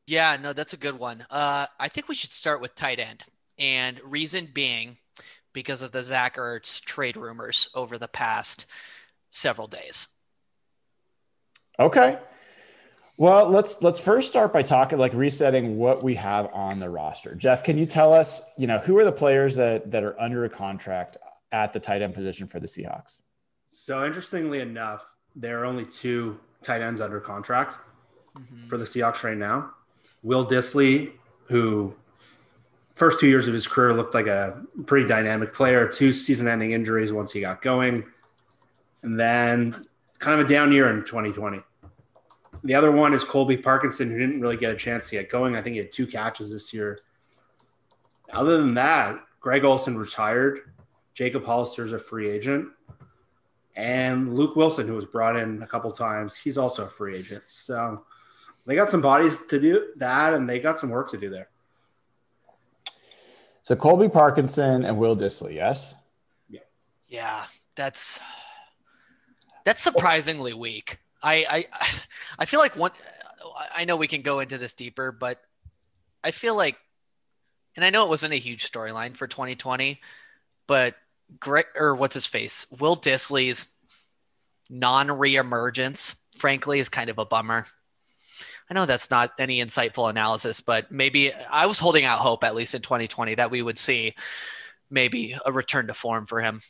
Yeah, 0.07 0.35
no, 0.41 0.51
that's 0.51 0.73
a 0.73 0.77
good 0.77 0.97
one. 0.97 1.23
Uh, 1.29 1.67
I 1.79 1.89
think 1.89 2.07
we 2.07 2.15
should 2.15 2.31
start 2.31 2.59
with 2.59 2.73
tight 2.73 2.99
end, 2.99 3.23
and 3.59 4.01
reason 4.03 4.47
being 4.51 4.97
because 5.53 5.83
of 5.83 5.91
the 5.91 6.01
Zach 6.01 6.37
Ertz 6.37 6.83
trade 6.83 7.17
rumors 7.17 7.69
over 7.75 7.99
the 7.99 8.07
past 8.07 8.65
several 9.29 9.67
days. 9.67 10.07
Okay. 11.79 12.17
Well, 13.19 13.49
let's 13.49 13.83
let's 13.83 13.99
first 13.99 14.29
start 14.29 14.53
by 14.53 14.61
talking 14.61 14.97
like 14.97 15.13
resetting 15.13 15.77
what 15.77 16.01
we 16.01 16.15
have 16.15 16.49
on 16.53 16.79
the 16.79 16.89
roster. 16.89 17.35
Jeff, 17.35 17.65
can 17.65 17.77
you 17.77 17.85
tell 17.85 18.13
us, 18.13 18.41
you 18.57 18.65
know, 18.65 18.77
who 18.77 18.97
are 18.97 19.03
the 19.03 19.11
players 19.11 19.57
that 19.57 19.91
that 19.91 20.05
are 20.05 20.17
under 20.17 20.45
a 20.45 20.49
contract 20.49 21.17
at 21.51 21.73
the 21.73 21.81
tight 21.81 22.01
end 22.01 22.13
position 22.13 22.47
for 22.47 22.61
the 22.61 22.67
Seahawks? 22.67 23.19
So, 23.67 24.05
interestingly 24.05 24.61
enough, 24.61 25.05
there 25.35 25.59
are 25.59 25.65
only 25.65 25.83
two 25.83 26.39
tight 26.61 26.79
ends 26.79 27.01
under 27.01 27.19
contract 27.19 27.75
mm-hmm. 28.37 28.69
for 28.69 28.77
the 28.77 28.85
Seahawks 28.85 29.21
right 29.21 29.37
now. 29.37 29.71
Will 30.23 30.45
Dissly, 30.45 31.11
who 31.49 31.93
first 32.95 33.19
two 33.19 33.27
years 33.27 33.49
of 33.49 33.53
his 33.53 33.67
career 33.67 33.93
looked 33.93 34.13
like 34.13 34.27
a 34.27 34.63
pretty 34.85 35.05
dynamic 35.05 35.53
player, 35.53 35.89
two 35.89 36.13
season-ending 36.13 36.71
injuries 36.71 37.11
once 37.11 37.33
he 37.33 37.41
got 37.41 37.61
going, 37.61 38.05
and 39.03 39.19
then 39.19 39.85
kind 40.19 40.39
of 40.39 40.45
a 40.45 40.49
down 40.49 40.71
year 40.71 40.89
in 40.89 41.03
2020. 41.03 41.61
The 42.63 42.75
other 42.75 42.91
one 42.91 43.13
is 43.13 43.23
Colby 43.23 43.57
Parkinson, 43.57 44.09
who 44.09 44.17
didn't 44.17 44.41
really 44.41 44.57
get 44.57 44.71
a 44.71 44.75
chance 44.75 45.09
to 45.09 45.15
get 45.15 45.29
going. 45.29 45.55
I 45.55 45.61
think 45.61 45.73
he 45.73 45.79
had 45.79 45.91
two 45.91 46.07
catches 46.07 46.51
this 46.51 46.73
year. 46.73 46.99
Other 48.31 48.57
than 48.57 48.73
that, 48.75 49.19
Greg 49.39 49.63
Olsen 49.63 49.97
retired. 49.97 50.71
Jacob 51.13 51.45
Hollister 51.45 51.85
is 51.85 51.93
a 51.93 51.99
free 51.99 52.29
agent. 52.29 52.67
And 53.75 54.35
Luke 54.35 54.55
Wilson, 54.55 54.87
who 54.87 54.93
was 54.93 55.05
brought 55.05 55.37
in 55.37 55.61
a 55.61 55.67
couple 55.67 55.91
times, 55.91 56.35
he's 56.35 56.57
also 56.57 56.85
a 56.85 56.89
free 56.89 57.17
agent. 57.17 57.43
So 57.47 58.03
they 58.65 58.75
got 58.75 58.89
some 58.89 59.01
bodies 59.01 59.45
to 59.45 59.59
do 59.59 59.93
that, 59.97 60.33
and 60.33 60.49
they 60.49 60.59
got 60.59 60.77
some 60.77 60.89
work 60.89 61.09
to 61.11 61.17
do 61.17 61.29
there. 61.29 61.49
So 63.63 63.75
Colby 63.75 64.09
Parkinson 64.09 64.83
and 64.83 64.97
Will 64.97 65.15
Dissly, 65.15 65.55
yes? 65.55 65.95
Yeah. 66.49 66.59
Yeah, 67.07 67.43
that's 67.75 68.19
that's 69.63 69.81
surprisingly 69.81 70.53
weak. 70.53 70.97
I 71.21 71.45
I 71.49 71.65
I 72.39 72.45
feel 72.45 72.59
like 72.59 72.75
one. 72.75 72.91
I 73.73 73.85
know 73.85 73.95
we 73.95 74.07
can 74.07 74.21
go 74.21 74.39
into 74.39 74.57
this 74.57 74.75
deeper, 74.75 75.11
but 75.11 75.39
I 76.23 76.31
feel 76.31 76.55
like, 76.55 76.77
and 77.75 77.85
I 77.85 77.89
know 77.89 78.05
it 78.05 78.09
wasn't 78.09 78.33
a 78.33 78.37
huge 78.37 78.69
storyline 78.69 79.15
for 79.15 79.27
2020, 79.27 79.99
but 80.67 80.95
Greg 81.39 81.65
or 81.75 81.95
what's 81.95 82.13
his 82.13 82.25
face, 82.25 82.67
Will 82.79 82.95
Dissly's 82.95 83.73
non-reemergence, 84.69 86.19
frankly, 86.37 86.79
is 86.79 86.89
kind 86.89 87.09
of 87.09 87.17
a 87.17 87.25
bummer. 87.25 87.65
I 88.69 88.73
know 88.73 88.85
that's 88.85 89.09
not 89.09 89.31
any 89.39 89.63
insightful 89.63 90.09
analysis, 90.09 90.61
but 90.61 90.91
maybe 90.91 91.33
I 91.33 91.65
was 91.65 91.79
holding 91.79 92.05
out 92.05 92.19
hope, 92.19 92.43
at 92.43 92.55
least 92.55 92.75
in 92.75 92.81
2020, 92.81 93.35
that 93.35 93.51
we 93.51 93.61
would 93.61 93.77
see 93.77 94.15
maybe 94.89 95.35
a 95.45 95.51
return 95.51 95.87
to 95.87 95.93
form 95.93 96.25
for 96.27 96.39
him. 96.41 96.61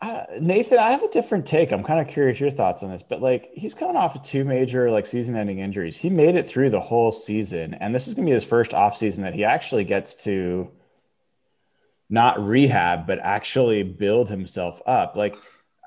Uh, 0.00 0.24
Nathan, 0.40 0.78
I 0.78 0.90
have 0.90 1.02
a 1.02 1.08
different 1.08 1.44
take. 1.44 1.72
I'm 1.72 1.82
kind 1.82 2.00
of 2.00 2.06
curious 2.06 2.38
your 2.38 2.50
thoughts 2.50 2.84
on 2.84 2.90
this, 2.90 3.02
but 3.02 3.20
like 3.20 3.50
he's 3.52 3.74
coming 3.74 3.96
off 3.96 4.14
of 4.14 4.22
two 4.22 4.44
major 4.44 4.90
like 4.92 5.06
season-ending 5.06 5.58
injuries. 5.58 5.96
He 5.96 6.08
made 6.08 6.36
it 6.36 6.44
through 6.44 6.70
the 6.70 6.80
whole 6.80 7.10
season, 7.10 7.74
and 7.74 7.92
this 7.92 8.06
is 8.06 8.14
going 8.14 8.26
to 8.26 8.30
be 8.30 8.34
his 8.34 8.44
first 8.44 8.72
off 8.72 8.96
season 8.96 9.24
that 9.24 9.34
he 9.34 9.44
actually 9.44 9.84
gets 9.84 10.14
to 10.24 10.70
not 12.08 12.38
rehab, 12.38 13.06
but 13.08 13.18
actually 13.18 13.82
build 13.82 14.28
himself 14.28 14.80
up. 14.86 15.16
Like, 15.16 15.36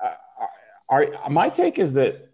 uh, 0.02 0.14
our, 0.90 1.08
my 1.30 1.48
take 1.48 1.78
is 1.78 1.94
that 1.94 2.32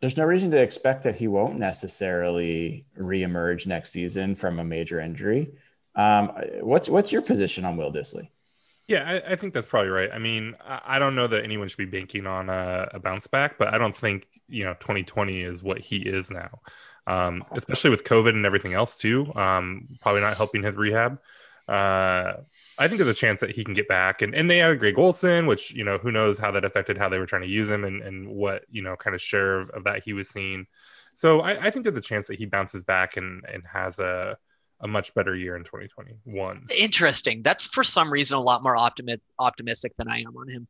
there's 0.00 0.18
no 0.18 0.24
reason 0.24 0.50
to 0.50 0.60
expect 0.60 1.04
that 1.04 1.16
he 1.16 1.28
won't 1.28 1.58
necessarily 1.58 2.84
reemerge 2.98 3.66
next 3.66 3.90
season 3.90 4.34
from 4.34 4.58
a 4.58 4.64
major 4.64 5.00
injury. 5.00 5.54
Um, 5.94 6.28
what's 6.60 6.90
what's 6.90 7.10
your 7.10 7.22
position 7.22 7.64
on 7.64 7.78
Will 7.78 7.90
Dissly? 7.90 8.28
Yeah, 8.86 9.08
I, 9.08 9.32
I 9.32 9.36
think 9.36 9.54
that's 9.54 9.66
probably 9.66 9.90
right. 9.90 10.10
I 10.12 10.18
mean, 10.18 10.54
I, 10.62 10.80
I 10.84 10.98
don't 10.98 11.14
know 11.14 11.26
that 11.26 11.42
anyone 11.42 11.68
should 11.68 11.78
be 11.78 11.86
banking 11.86 12.26
on 12.26 12.50
a, 12.50 12.88
a, 12.92 13.00
bounce 13.00 13.26
back, 13.26 13.56
but 13.58 13.72
I 13.72 13.78
don't 13.78 13.96
think 13.96 14.26
you 14.46 14.64
know 14.64 14.74
2020 14.74 15.40
is 15.40 15.62
what 15.62 15.80
he 15.80 15.96
is 15.96 16.30
now, 16.30 16.60
um, 17.06 17.44
especially 17.52 17.90
with 17.90 18.04
COVID 18.04 18.30
and 18.30 18.44
everything 18.44 18.74
else 18.74 18.98
too. 18.98 19.32
Um, 19.34 19.88
probably 20.02 20.20
not 20.20 20.36
helping 20.36 20.62
his 20.62 20.76
rehab. 20.76 21.18
Uh, 21.66 22.34
I 22.78 22.88
think 22.88 22.98
there's 22.98 23.10
a 23.10 23.14
chance 23.14 23.40
that 23.40 23.52
he 23.52 23.64
can 23.64 23.72
get 23.72 23.88
back, 23.88 24.20
and 24.20 24.34
and 24.34 24.50
they 24.50 24.60
added 24.60 24.80
Greg 24.80 24.98
Olsen, 24.98 25.46
which 25.46 25.72
you 25.72 25.84
know 25.84 25.96
who 25.96 26.12
knows 26.12 26.38
how 26.38 26.50
that 26.50 26.64
affected 26.66 26.98
how 26.98 27.08
they 27.08 27.18
were 27.18 27.26
trying 27.26 27.42
to 27.42 27.48
use 27.48 27.70
him 27.70 27.84
and 27.84 28.02
and 28.02 28.28
what 28.28 28.64
you 28.70 28.82
know 28.82 28.96
kind 28.96 29.14
of 29.14 29.22
share 29.22 29.60
of, 29.60 29.70
of 29.70 29.84
that 29.84 30.04
he 30.04 30.12
was 30.12 30.28
seeing. 30.28 30.66
So 31.14 31.40
I, 31.40 31.66
I 31.66 31.70
think 31.70 31.84
there's 31.84 31.96
a 31.96 32.02
chance 32.02 32.26
that 32.26 32.38
he 32.38 32.44
bounces 32.44 32.82
back 32.82 33.16
and 33.16 33.44
and 33.50 33.62
has 33.66 33.98
a 33.98 34.36
a 34.80 34.88
much 34.88 35.14
better 35.14 35.34
year 35.34 35.56
in 35.56 35.64
2021. 35.64 36.66
Interesting. 36.76 37.42
That's 37.42 37.66
for 37.66 37.82
some 37.84 38.10
reason 38.10 38.36
a 38.36 38.40
lot 38.40 38.62
more 38.62 38.76
optimi- 38.76 39.20
optimistic 39.38 39.92
than 39.96 40.08
I 40.08 40.20
am 40.20 40.36
on 40.36 40.48
him. 40.48 40.66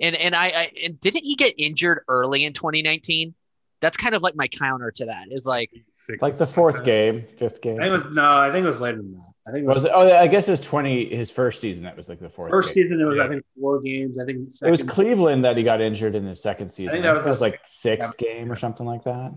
And 0.00 0.16
and 0.16 0.34
I, 0.34 0.46
I 0.48 0.70
and 0.84 0.98
didn't 0.98 1.22
he 1.24 1.36
get 1.36 1.54
injured 1.56 2.00
early 2.08 2.44
in 2.44 2.52
2019? 2.52 3.34
That's 3.80 3.96
kind 3.96 4.14
of 4.14 4.22
like 4.22 4.34
my 4.34 4.48
counter 4.48 4.90
to 4.90 5.06
that. 5.06 5.26
Is 5.30 5.46
like 5.46 5.70
Six 5.92 6.20
Like 6.22 6.36
the 6.38 6.46
fourth 6.46 6.76
like 6.76 6.84
game, 6.84 7.26
fifth 7.26 7.60
game. 7.60 7.78
I 7.80 7.88
think 7.88 8.00
it 8.00 8.06
was 8.06 8.14
no, 8.16 8.24
I 8.24 8.50
think 8.50 8.64
it 8.64 8.66
was 8.66 8.80
later 8.80 8.96
than 8.96 9.12
that. 9.12 9.32
I 9.46 9.52
think 9.52 9.64
it 9.64 9.68
was, 9.68 9.76
was 9.76 9.84
it? 9.84 9.92
Oh, 9.94 10.16
I 10.16 10.26
guess 10.26 10.48
it 10.48 10.52
was 10.52 10.60
twenty. 10.62 11.14
His 11.14 11.30
first 11.30 11.60
season. 11.60 11.84
That 11.84 11.96
was 11.96 12.08
like 12.08 12.18
the 12.18 12.30
fourth. 12.30 12.50
first 12.50 12.74
game. 12.74 12.84
season. 12.84 13.00
It 13.00 13.04
was 13.04 13.16
Yeah. 13.18 13.24
I 13.24 13.28
think 13.28 13.44
four 13.60 13.80
games. 13.82 14.18
I 14.18 14.24
think 14.24 14.48
It 14.62 14.70
was 14.70 14.82
Cleveland 14.82 15.44
that 15.44 15.56
he 15.56 15.62
got 15.62 15.80
injured 15.80 16.14
in 16.16 16.24
the 16.24 16.34
second 16.36 16.70
season. 16.70 17.02
that 17.02 17.14
was 17.14 17.22
the 17.24 17.44
like 17.44 17.60
sixth- 17.64 18.06
sixth 18.06 18.16
game 18.18 18.50
or 18.50 18.56
something 18.56 18.86
like 18.86 19.02
that. 19.04 19.32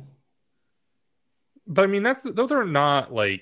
But 1.67 1.83
I 1.83 1.87
mean, 1.87 2.03
that's 2.03 2.23
those 2.23 2.51
are 2.51 2.65
not 2.65 3.13
like 3.13 3.41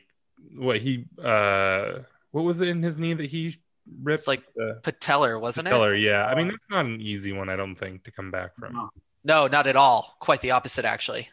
what 0.57 0.77
he 0.77 1.05
uh 1.23 1.99
what 2.31 2.43
was 2.43 2.61
it 2.61 2.69
in 2.69 2.81
his 2.83 2.99
knee 2.99 3.13
that 3.13 3.25
he 3.25 3.55
ripped? 4.01 4.19
It's 4.21 4.27
like 4.27 4.43
uh, 4.61 4.75
Patellar, 4.81 5.39
wasn't 5.39 5.67
it? 5.67 5.71
Patellar, 5.71 5.99
yeah. 6.01 6.25
I 6.25 6.35
mean, 6.35 6.47
that's 6.49 6.69
not 6.69 6.85
an 6.85 6.99
easy 7.01 7.31
one, 7.31 7.49
I 7.49 7.55
don't 7.55 7.75
think, 7.75 8.03
to 8.03 8.11
come 8.11 8.29
back 8.31 8.55
from. 8.57 8.73
No. 8.73 8.89
No, 9.23 9.47
not 9.47 9.65
at 9.67 9.75
all. 9.75 10.15
Quite 10.19 10.41
the 10.41 10.51
opposite, 10.51 10.85
actually. 10.85 11.29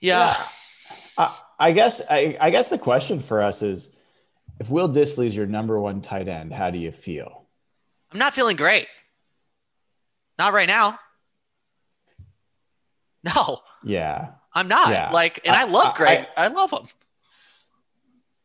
Yeah. 0.00 0.36
I, 1.16 1.38
I 1.58 1.72
guess. 1.72 2.02
I, 2.10 2.36
I 2.40 2.50
guess 2.50 2.68
the 2.68 2.76
question 2.76 3.20
for 3.20 3.42
us 3.42 3.62
is, 3.62 3.90
if 4.60 4.68
Will 4.68 4.88
Dissly's 4.88 5.34
your 5.34 5.46
number 5.46 5.80
one 5.80 6.02
tight 6.02 6.28
end, 6.28 6.52
how 6.52 6.70
do 6.70 6.78
you 6.78 6.92
feel? 6.92 7.46
I'm 8.12 8.18
not 8.18 8.34
feeling 8.34 8.56
great. 8.56 8.86
Not 10.38 10.52
right 10.52 10.68
now. 10.68 10.98
No, 13.22 13.60
Yeah. 13.82 14.32
I'm 14.56 14.68
not. 14.68 14.90
Yeah. 14.90 15.10
Like, 15.10 15.40
and 15.46 15.56
I, 15.56 15.62
I- 15.62 15.64
love 15.70 15.94
I- 15.94 15.96
Greg. 15.96 16.26
I, 16.36 16.48
love 16.48 16.70
him. 16.70 16.86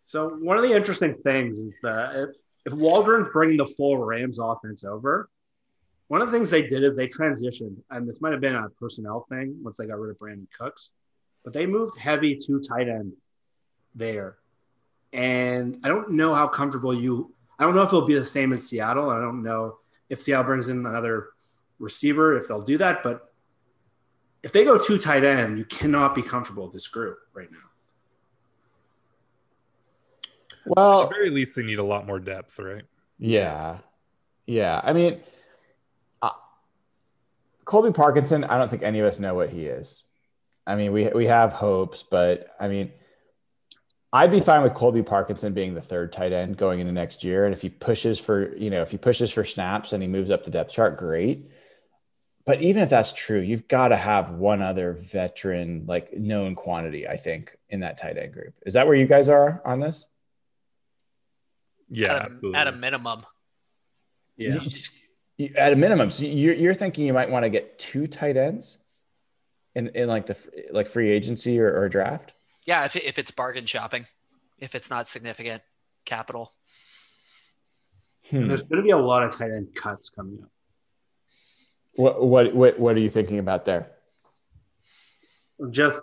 So 0.10 0.30
one 0.30 0.58
of 0.58 0.64
the 0.64 0.76
interesting 0.76 1.14
things 1.24 1.60
is 1.60 1.78
that 1.84 2.16
if, 2.16 2.30
if 2.66 2.74
Waldron's 2.74 3.28
bringing 3.28 3.58
the 3.58 3.68
full 3.68 3.96
Rams 3.96 4.40
offense 4.40 4.84
over, 4.84 5.30
one 6.08 6.20
of 6.20 6.32
the 6.32 6.36
things 6.36 6.50
they 6.50 6.64
did 6.64 6.84
is 6.84 6.96
they 6.96 7.08
transitioned, 7.08 7.76
and 7.92 8.10
this 8.10 8.20
might 8.20 8.32
have 8.32 8.42
been 8.42 8.56
a 8.56 8.70
personnel 8.70 9.28
thing 9.30 9.60
once 9.62 9.78
they 9.78 9.86
got 9.86 10.00
rid 10.00 10.10
of 10.10 10.18
Brandin 10.18 10.48
Cooks, 10.58 10.94
but 11.44 11.54
they 11.54 11.68
moved 11.68 11.96
heavy 12.00 12.36
to 12.36 12.60
tight 12.60 12.90
end 12.90 13.14
there. 13.94 14.38
And 15.14 15.80
I 15.84 15.90
don't 15.90 16.14
know 16.14 16.34
how 16.34 16.48
comfortable 16.48 16.92
you. 16.92 17.32
I 17.60 17.64
don't 17.64 17.76
know 17.76 17.84
if 17.84 17.90
it'll 17.90 18.02
be 18.02 18.16
the 18.16 18.26
same 18.26 18.52
in 18.52 18.58
Seattle. 18.58 19.12
I 19.12 19.20
don't 19.20 19.44
know 19.44 19.78
if 20.10 20.24
Seattle 20.24 20.46
brings 20.46 20.70
in 20.70 20.88
another 20.88 21.28
receiver 21.78 22.36
if 22.36 22.48
they'll 22.48 22.64
do 22.64 22.80
that, 22.80 23.04
but 23.04 23.32
if 24.42 24.54
they 24.54 24.64
go 24.64 24.80
two 24.80 24.98
tight 24.98 25.24
end, 25.24 25.60
you 25.60 25.66
cannot 25.66 26.16
be 26.16 26.24
comfortable 26.24 26.64
with 26.64 26.74
this 26.74 26.88
group 26.88 27.20
right 27.36 27.52
now. 27.52 27.69
Well, 30.66 31.04
at 31.04 31.10
the 31.10 31.16
very 31.16 31.30
least, 31.30 31.56
they 31.56 31.64
need 31.64 31.80
a 31.80 31.84
lot 31.84 32.06
more 32.06 32.20
depth, 32.20 32.58
right? 32.60 32.84
Yeah. 33.18 33.80
Yeah. 34.46 34.80
I 34.84 34.94
mean, 34.94 35.22
uh, 36.22 36.32
Colby 37.66 37.92
Parkinson, 37.92 38.44
I 38.44 38.58
don't 38.58 38.70
think 38.70 38.84
any 38.84 39.00
of 39.00 39.06
us 39.06 39.20
know 39.20 39.36
what 39.36 39.50
he 39.50 39.66
is. 39.66 40.04
I 40.66 40.76
mean, 40.76 40.92
we, 40.92 41.08
we 41.08 41.26
have 41.26 41.54
hopes, 41.54 42.04
but 42.04 42.56
I 42.60 42.68
mean, 42.68 42.92
I'd 44.12 44.32
be 44.32 44.40
fine 44.40 44.64
with 44.64 44.74
Colby 44.74 45.04
Parkinson 45.04 45.54
being 45.54 45.76
the 45.76 45.82
third 45.82 46.12
tight 46.12 46.34
end 46.34 46.58
going 46.58 46.80
into 46.80 46.92
next 46.92 47.24
year. 47.24 47.46
And 47.46 47.54
if 47.54 47.62
he 47.62 47.70
pushes 47.70 48.20
for, 48.20 48.56
you 48.56 48.70
know, 48.70 48.82
if 48.82 48.92
he 48.92 48.98
pushes 48.98 49.32
for 49.32 49.46
snaps 49.46 49.94
and 49.94 50.02
he 50.02 50.10
moves 50.10 50.32
up 50.32 50.46
the 50.46 50.52
depth 50.52 50.72
chart, 50.72 50.98
great. 50.98 51.50
But 52.46 52.62
even 52.62 52.82
if 52.82 52.90
that's 52.90 53.14
true, 53.14 53.40
you've 53.40 53.68
got 53.68 53.90
to 53.90 53.96
have 53.96 54.32
one 54.32 54.64
other 54.64 54.94
veteran, 54.94 55.86
like 55.86 56.14
known 56.18 56.56
quantity, 56.56 57.08
I 57.08 57.16
think, 57.16 57.56
in 57.70 57.82
that 57.82 58.00
tight 58.00 58.18
end 58.18 58.34
group. 58.34 58.56
Is 58.66 58.74
that 58.74 58.88
where 58.88 58.96
you 58.96 59.06
guys 59.06 59.30
are 59.30 59.62
on 59.64 59.80
this? 59.80 60.08
Yeah, 61.90 62.14
at, 62.14 62.32
a, 62.44 62.52
at 62.56 62.68
a 62.68 62.72
minimum. 62.72 63.26
Yeah. 64.38 64.60
At 65.56 65.74
a 65.74 65.76
minimum, 65.76 66.10
so 66.10 66.26
you're, 66.26 66.54
you're 66.54 66.74
thinking 66.74 67.06
you 67.06 67.14
might 67.14 67.30
want 67.30 67.44
to 67.44 67.50
get 67.50 67.80
two 67.80 68.08
tight 68.08 68.36
ends 68.36 68.78
in, 69.74 69.88
in 69.90 70.08
like 70.10 70.26
the 70.26 70.38
like 70.72 70.88
free 70.88 71.10
agency 71.10 71.60
or, 71.60 71.80
or 71.80 71.88
draft. 71.88 72.34
Yeah, 72.66 72.84
if, 72.86 72.96
if 72.98 73.18
it's 73.18 73.32
bargain 73.32 73.66
shopping, 73.66 74.06
if 74.60 74.76
it's 74.76 74.90
not 74.90 75.08
significant 75.08 75.64
capital. 76.06 76.54
Hmm. 78.30 78.48
There's 78.48 78.64
going 78.64 78.78
to 78.78 78.84
be 78.84 78.90
a 78.90 78.98
lot 78.98 79.24
of 79.24 79.32
tight 79.32 79.52
end 79.52 79.74
cuts 79.74 80.10
coming 80.10 80.40
up. 80.44 80.50
What, 81.96 82.22
what 82.22 82.54
what 82.54 82.80
what 82.80 82.96
are 82.96 83.00
you 83.00 83.10
thinking 83.10 83.40
about 83.40 83.66
there? 83.66 83.92
Just 85.72 86.02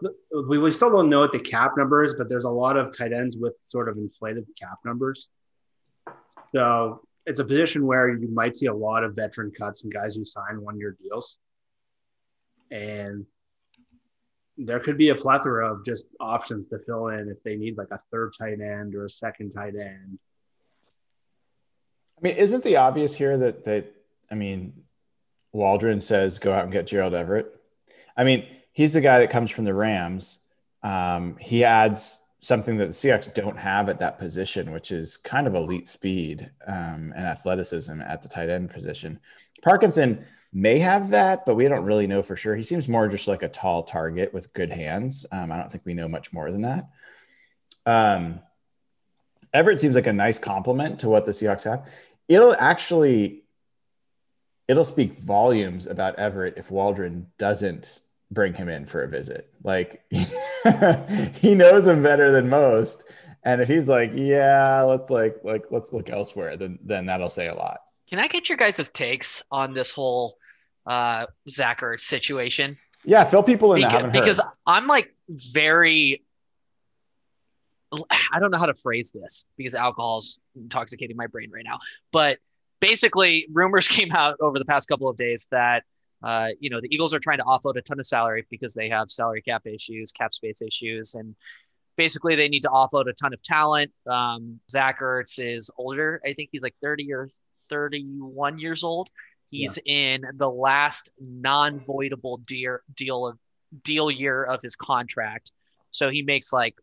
we, 0.49 0.59
we 0.59 0.71
still 0.71 0.91
don't 0.91 1.09
know 1.09 1.21
what 1.21 1.33
the 1.33 1.41
cap 1.41 1.73
number 1.77 2.03
is, 2.03 2.15
but 2.15 2.29
there's 2.29 2.45
a 2.45 2.51
lot 2.51 2.77
of 2.77 2.97
tight 2.97 3.13
ends 3.13 3.37
with 3.37 3.55
sort 3.63 3.89
of 3.89 3.97
inflated 3.97 4.47
cap 4.59 4.79
numbers. 4.85 5.29
So 6.57 7.03
it's 7.27 7.39
a 7.39 7.45
position 7.45 7.85
where 7.85 8.09
you 8.09 8.29
might 8.29 8.57
see 8.57 8.65
a 8.65 8.73
lot 8.73 9.05
of 9.05 9.15
veteran 9.15 9.51
cuts 9.51 9.85
and 9.85 9.93
guys 9.93 10.17
who 10.17 10.25
sign 10.25 10.63
one 10.63 10.79
year 10.79 10.97
deals. 11.03 11.37
And 12.71 13.27
there 14.57 14.81
could 14.81 14.97
be 14.97 15.11
a 15.11 15.15
plethora 15.15 15.71
of 15.71 15.85
just 15.85 16.07
options 16.19 16.67
to 16.69 16.79
fill 16.79 17.09
in 17.09 17.29
if 17.29 17.43
they 17.43 17.57
need 17.57 17.77
like 17.77 17.91
a 17.91 17.99
third 18.11 18.33
tight 18.39 18.63
end 18.63 18.95
or 18.95 19.05
a 19.05 19.11
second 19.11 19.53
tight 19.53 19.75
end. 19.79 20.19
I 22.17 22.23
mean, 22.23 22.37
isn't 22.37 22.65
the 22.65 22.77
obvious 22.77 23.15
here 23.17 23.37
that 23.37 23.65
that 23.65 23.93
I 24.31 24.35
mean, 24.35 24.85
Waldron 25.53 26.01
says 26.01 26.39
go 26.39 26.55
out 26.55 26.63
and 26.63 26.73
get 26.73 26.87
Gerald 26.87 27.13
Everett. 27.13 27.55
I 28.17 28.25
mean, 28.25 28.47
he's 28.73 28.95
the 28.95 29.03
guy 29.03 29.19
that 29.19 29.29
comes 29.29 29.51
from 29.51 29.67
the 29.67 29.75
Rams. 29.75 30.39
Um, 30.83 31.37
he 31.39 31.65
adds 31.65 32.19
something 32.41 32.77
that 32.79 32.87
the 32.87 32.93
Seahawks 32.93 33.33
don't 33.33 33.59
have 33.59 33.89
at 33.89 33.99
that 33.99 34.19
position, 34.19 34.73
which 34.73 34.93
is 34.93 35.17
kind 35.17 35.47
of 35.47 35.55
elite 35.55 35.89
speed 35.89 36.51
um, 36.67 37.13
and 37.17 37.27
athleticism 37.27 38.01
at 38.01 38.23
the 38.23 38.29
tight 38.29 38.51
end 38.51 38.71
position. 38.71 39.19
Parkinson 39.63 40.25
may 40.53 40.79
have 40.79 41.11
that, 41.11 41.45
but 41.45 41.55
we 41.55 41.67
don't 41.69 41.85
really 41.85 42.07
know 42.07 42.23
for 42.23 42.37
sure. 42.37 42.55
He 42.55 42.63
seems 42.63 42.89
more 42.89 43.09
just 43.09 43.29
like 43.29 43.43
a 43.43 43.49
tall 43.49 43.83
target 43.83 44.33
with 44.33 44.53
good 44.53 44.73
hands. 44.73 45.27
Um, 45.33 45.51
I 45.51 45.57
don't 45.57 45.71
think 45.71 45.85
we 45.85 45.95
know 45.95 46.09
much 46.09 46.33
more 46.33 46.51
than 46.51 46.63
that. 46.63 46.89
Um, 47.85 48.41
Everett 49.53 49.81
seems 49.81 49.95
like 49.95 50.07
a 50.07 50.13
nice 50.13 50.39
complement 50.39 51.01
to 51.01 51.09
what 51.09 51.25
the 51.25 51.33
Seahawks 51.33 51.65
have. 51.65 51.91
It'll 52.29 52.55
actually 52.59 53.45
it'll 54.69 54.85
speak 54.85 55.15
volumes 55.15 55.87
about 55.87 56.19
Everett 56.19 56.59
if 56.59 56.71
Waldron 56.71 57.29
doesn't 57.39 58.01
bring 58.31 58.55
him 58.55 58.69
in 58.69 58.87
for 58.87 59.03
a 59.03 59.09
visit. 59.09 59.53
Like 59.63 60.05
he 61.41 61.55
knows 61.55 61.87
him 61.87 62.03
better 62.03 62.31
than 62.31 62.49
most. 62.49 63.05
And 63.45 63.61
if 63.61 63.69
he's 63.69 63.89
like, 63.89 64.13
yeah, 64.15 64.83
let's 64.83 65.11
like 65.11 65.37
like 65.45 65.67
let's 65.71 65.93
look 65.93 66.11
elsewhere, 66.11 66.57
then 66.57 66.79
then 66.83 67.07
that'll 67.07 67.31
say 67.31 67.49
a 67.49 67.55
lot. 67.55 67.81
Can 68.09 68.19
I 68.19 68.29
get 68.29 68.49
your 68.49 68.59
guys' 68.59 68.91
takes 68.91 69.43
on 69.51 69.75
this 69.75 69.93
whole 69.93 70.37
uh, 70.87 71.27
Zach 71.49 71.81
situation? 71.99 72.77
Yeah, 73.05 73.25
fill 73.25 73.43
people 73.43 73.75
in 73.75 73.83
that 73.83 74.13
because. 74.13 74.41
I'm 74.67 74.87
like 74.87 75.15
very 75.29 76.25
I 78.11 78.41
don't 78.41 78.51
know 78.51 78.59
how 78.59 78.67
to 78.67 78.75
phrase 78.75 79.13
this 79.13 79.47
because 79.57 79.75
alcohol's 79.75 80.39
intoxicating 80.57 81.17
my 81.17 81.27
brain 81.27 81.51
right 81.51 81.65
now. 81.65 81.79
But 82.13 82.39
basically, 82.81 83.47
rumors 83.53 83.89
came 83.97 84.13
out 84.13 84.37
over 84.41 84.59
the 84.59 84.65
past 84.65 84.89
couple 84.89 85.09
of 85.09 85.17
days 85.17 85.47
that 85.51 85.85
uh, 86.23 86.49
you 86.61 86.71
know 86.71 86.81
the 86.81 86.93
Eagles 86.93 87.15
are 87.15 87.21
trying 87.21 87.39
to 87.39 87.45
offload 87.45 87.77
a 87.77 87.83
ton 87.83 87.99
of 87.99 88.07
salary 88.07 88.47
because 88.51 88.75
they 88.75 88.89
have 88.89 89.11
salary 89.11 89.43
cap 89.43 89.67
issues, 89.67 90.13
cap 90.13 90.35
space 90.35 90.63
issues, 90.63 91.15
and 91.15 91.35
basically 91.97 92.37
they 92.37 92.49
need 92.49 92.63
to 92.63 92.69
offload 92.69 93.09
a 93.09 93.13
ton 93.13 93.33
of 93.33 93.43
talent. 93.43 93.93
Um, 94.07 94.61
Zach 94.71 95.01
Ertz 95.01 95.39
is 95.39 95.71
older. 95.77 96.21
I 96.25 96.33
think 96.33 96.51
he's 96.53 96.63
like 96.63 96.75
30 96.83 97.13
or 97.13 97.29
31 97.69 98.59
years 98.59 98.85
old. 98.85 99.09
He's 99.49 99.79
in 99.87 100.25
the 100.35 100.51
last 100.51 101.11
non-voidable 101.21 102.45
deal 102.47 102.79
deal 102.95 103.27
of 103.27 103.39
deal 103.83 104.11
year 104.11 104.43
of 104.43 104.61
his 104.63 104.77
contract. 104.77 105.53
So 105.91 106.11
he 106.11 106.23
makes 106.23 106.53
like 106.53 106.75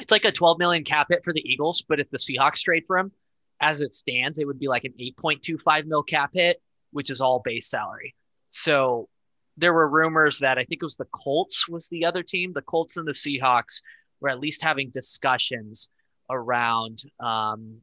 it's 0.00 0.12
like 0.12 0.24
a 0.24 0.32
12 0.32 0.58
million 0.58 0.84
cap 0.84 1.08
hit 1.10 1.24
for 1.24 1.32
the 1.32 1.42
Eagles, 1.44 1.84
but 1.88 2.00
if 2.00 2.10
the 2.10 2.18
Seahawks 2.18 2.62
trade 2.62 2.84
for 2.86 2.98
him, 2.98 3.12
as 3.60 3.80
it 3.80 3.94
stands, 3.94 4.38
it 4.38 4.46
would 4.46 4.58
be 4.58 4.68
like 4.68 4.84
an 4.84 4.92
8.25 5.00 5.86
mil 5.86 6.02
cap 6.02 6.30
hit, 6.32 6.62
which 6.92 7.10
is 7.10 7.20
all 7.20 7.40
base 7.40 7.68
salary. 7.68 8.14
So 8.48 9.08
there 9.56 9.72
were 9.72 9.88
rumors 9.88 10.38
that 10.40 10.58
I 10.58 10.64
think 10.64 10.82
it 10.82 10.84
was 10.84 10.96
the 10.96 11.06
Colts 11.06 11.68
was 11.68 11.88
the 11.88 12.04
other 12.04 12.22
team. 12.22 12.52
The 12.52 12.62
Colts 12.62 12.96
and 12.96 13.06
the 13.06 13.12
Seahawks 13.12 13.82
were 14.20 14.28
at 14.28 14.40
least 14.40 14.62
having 14.62 14.90
discussions 14.90 15.90
around 16.30 17.02
um, 17.20 17.78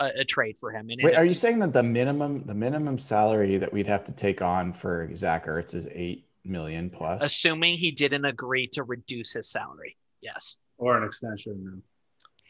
a, 0.00 0.10
a 0.20 0.24
trade 0.24 0.56
for 0.58 0.70
him. 0.72 0.88
And 0.90 1.00
Wait, 1.02 1.12
it- 1.14 1.16
are 1.16 1.24
you 1.24 1.34
saying 1.34 1.58
that 1.60 1.72
the 1.72 1.82
minimum 1.82 2.44
the 2.46 2.54
minimum 2.54 2.98
salary 2.98 3.58
that 3.58 3.72
we'd 3.72 3.86
have 3.86 4.04
to 4.06 4.12
take 4.12 4.42
on 4.42 4.72
for 4.72 5.08
Zach 5.14 5.46
Ertz 5.46 5.74
is 5.74 5.88
eight 5.92 6.26
million 6.44 6.90
plus? 6.90 7.22
assuming 7.22 7.78
he 7.78 7.90
didn't 7.90 8.24
agree 8.24 8.66
to 8.68 8.82
reduce 8.82 9.32
his 9.34 9.48
salary. 9.50 9.96
Yes. 10.20 10.56
Or 10.78 10.96
an 10.98 11.04
extension. 11.04 11.82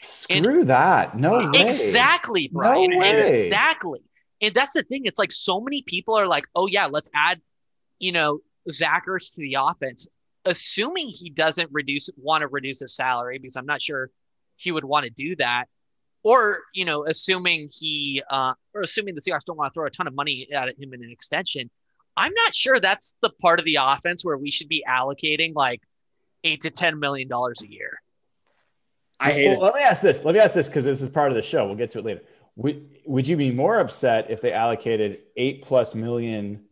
Screw 0.00 0.64
that. 0.64 1.16
No 1.18 1.38
way. 1.38 1.62
Exactly, 1.62 2.50
No 2.52 2.58
Brian. 2.60 2.98
way. 2.98 3.46
Exactly. 3.46 4.00
And 4.42 4.54
that's 4.54 4.72
the 4.72 4.82
thing. 4.82 5.02
It's 5.04 5.18
like 5.18 5.32
so 5.32 5.60
many 5.60 5.82
people 5.82 6.14
are 6.14 6.26
like, 6.26 6.44
oh, 6.54 6.66
yeah, 6.66 6.86
let's 6.86 7.10
add, 7.14 7.40
you 7.98 8.12
know, 8.12 8.40
Zach 8.70 9.04
Ertz 9.06 9.34
to 9.34 9.42
the 9.42 9.56
offense. 9.60 10.08
assuming 10.44 11.08
he 11.08 11.30
doesn't 11.30 11.70
reduce 11.72 12.10
want 12.16 12.42
to 12.42 12.48
reduce 12.48 12.80
his 12.80 12.94
salary 12.94 13.38
because 13.38 13.56
I'm 13.56 13.66
not 13.66 13.82
sure 13.82 14.10
he 14.56 14.72
would 14.72 14.84
want 14.84 15.04
to 15.04 15.10
do 15.10 15.34
that, 15.36 15.66
or 16.22 16.60
you 16.72 16.84
know, 16.84 17.04
assuming 17.04 17.68
he 17.72 18.22
uh, 18.30 18.54
or 18.74 18.82
assuming 18.82 19.14
the 19.14 19.20
Seahawks 19.20 19.44
don't 19.46 19.56
want 19.56 19.72
to 19.72 19.78
throw 19.78 19.86
a 19.86 19.90
ton 19.90 20.06
of 20.06 20.14
money 20.14 20.48
at 20.54 20.68
him 20.78 20.92
in 20.92 21.02
an 21.02 21.10
extension. 21.10 21.70
I'm 22.16 22.32
not 22.32 22.54
sure 22.54 22.78
that's 22.78 23.16
the 23.22 23.30
part 23.30 23.58
of 23.58 23.64
the 23.64 23.78
offense 23.80 24.24
where 24.24 24.38
we 24.38 24.50
should 24.50 24.68
be 24.68 24.84
allocating 24.88 25.54
like 25.54 25.80
eight 26.44 26.60
to 26.62 26.70
ten 26.70 27.00
million 27.00 27.28
dollars 27.28 27.62
a 27.62 27.70
year. 27.70 28.00
I 29.18 29.32
hate 29.32 29.48
well, 29.48 29.58
it. 29.58 29.62
let 29.62 29.74
me 29.74 29.82
ask 29.82 30.02
this. 30.02 30.24
Let 30.24 30.34
me 30.34 30.40
ask 30.40 30.54
this 30.54 30.68
because 30.68 30.84
this 30.84 31.00
is 31.00 31.08
part 31.08 31.30
of 31.30 31.34
the 31.34 31.42
show. 31.42 31.66
We'll 31.66 31.76
get 31.76 31.90
to 31.92 32.00
it 32.00 32.04
later. 32.04 32.22
Would 32.56 32.88
would 33.06 33.28
you 33.28 33.36
be 33.36 33.50
more 33.50 33.78
upset 33.78 34.30
if 34.30 34.40
they 34.40 34.52
allocated 34.52 35.18
eight 35.36 35.62
plus 35.62 35.94
million 35.94 36.64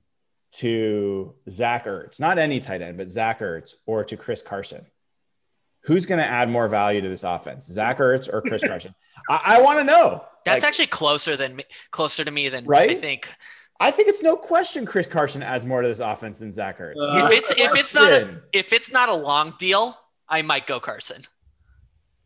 to 0.53 1.35
Zach 1.49 1.87
Ertz, 1.87 2.21
not 2.21 2.39
any 2.39 2.61
tight 2.61 2.83
end, 2.83 2.99
but 2.99 3.11
Zach 3.11 3.41
Ertz, 3.41 3.75
or 3.87 4.05
to 4.05 4.17
Chris 4.17 4.43
Carson? 4.43 4.87
Who's 5.85 6.07
going 6.07 6.21
to 6.21 6.27
add 6.27 6.49
more 6.49 6.69
value 6.69 7.01
to 7.01 7.09
this 7.09 7.25
offense, 7.25 7.67
Zach 7.67 7.99
Ertz 7.99 8.33
or 8.33 8.41
Chris 8.41 8.63
Carson? 8.63 8.95
I, 9.29 9.57
I 9.57 9.61
want 9.63 9.81
to 9.81 9.85
know. 9.85 10.25
That's 10.45 10.63
Like, 10.63 10.69
actually 10.69 10.87
closer 10.87 11.37
than 11.37 11.57
me, 11.57 11.65
closer 11.91 12.25
to 12.25 12.31
me 12.31 12.49
than 12.49 12.65
Right? 12.67 12.91
I 12.91 12.95
think. 12.95 13.33
I 13.81 13.91
think 13.91 14.09
it's 14.09 14.23
no 14.23 14.37
question 14.37 14.87
Chris 14.87 15.09
Carson 15.09 15.43
adds 15.43 15.67
more 15.67 15.83
to 15.83 15.89
this 15.89 15.99
offense 15.99 16.39
than 16.39 16.53
Zach 16.53 16.79
Ertz. 16.79 16.95
Uh, 16.97 17.27
If 17.27 17.33
it's 17.33 17.51
if 17.51 17.75
it's 17.75 17.95
not 17.95 18.13
a 18.13 18.41
if 18.53 18.73
it's 18.73 18.93
not 18.93 19.09
a 19.09 19.15
long 19.15 19.55
deal, 19.59 19.99
I 20.29 20.43
might 20.43 20.69
go 20.69 20.79
Carson. 20.79 21.25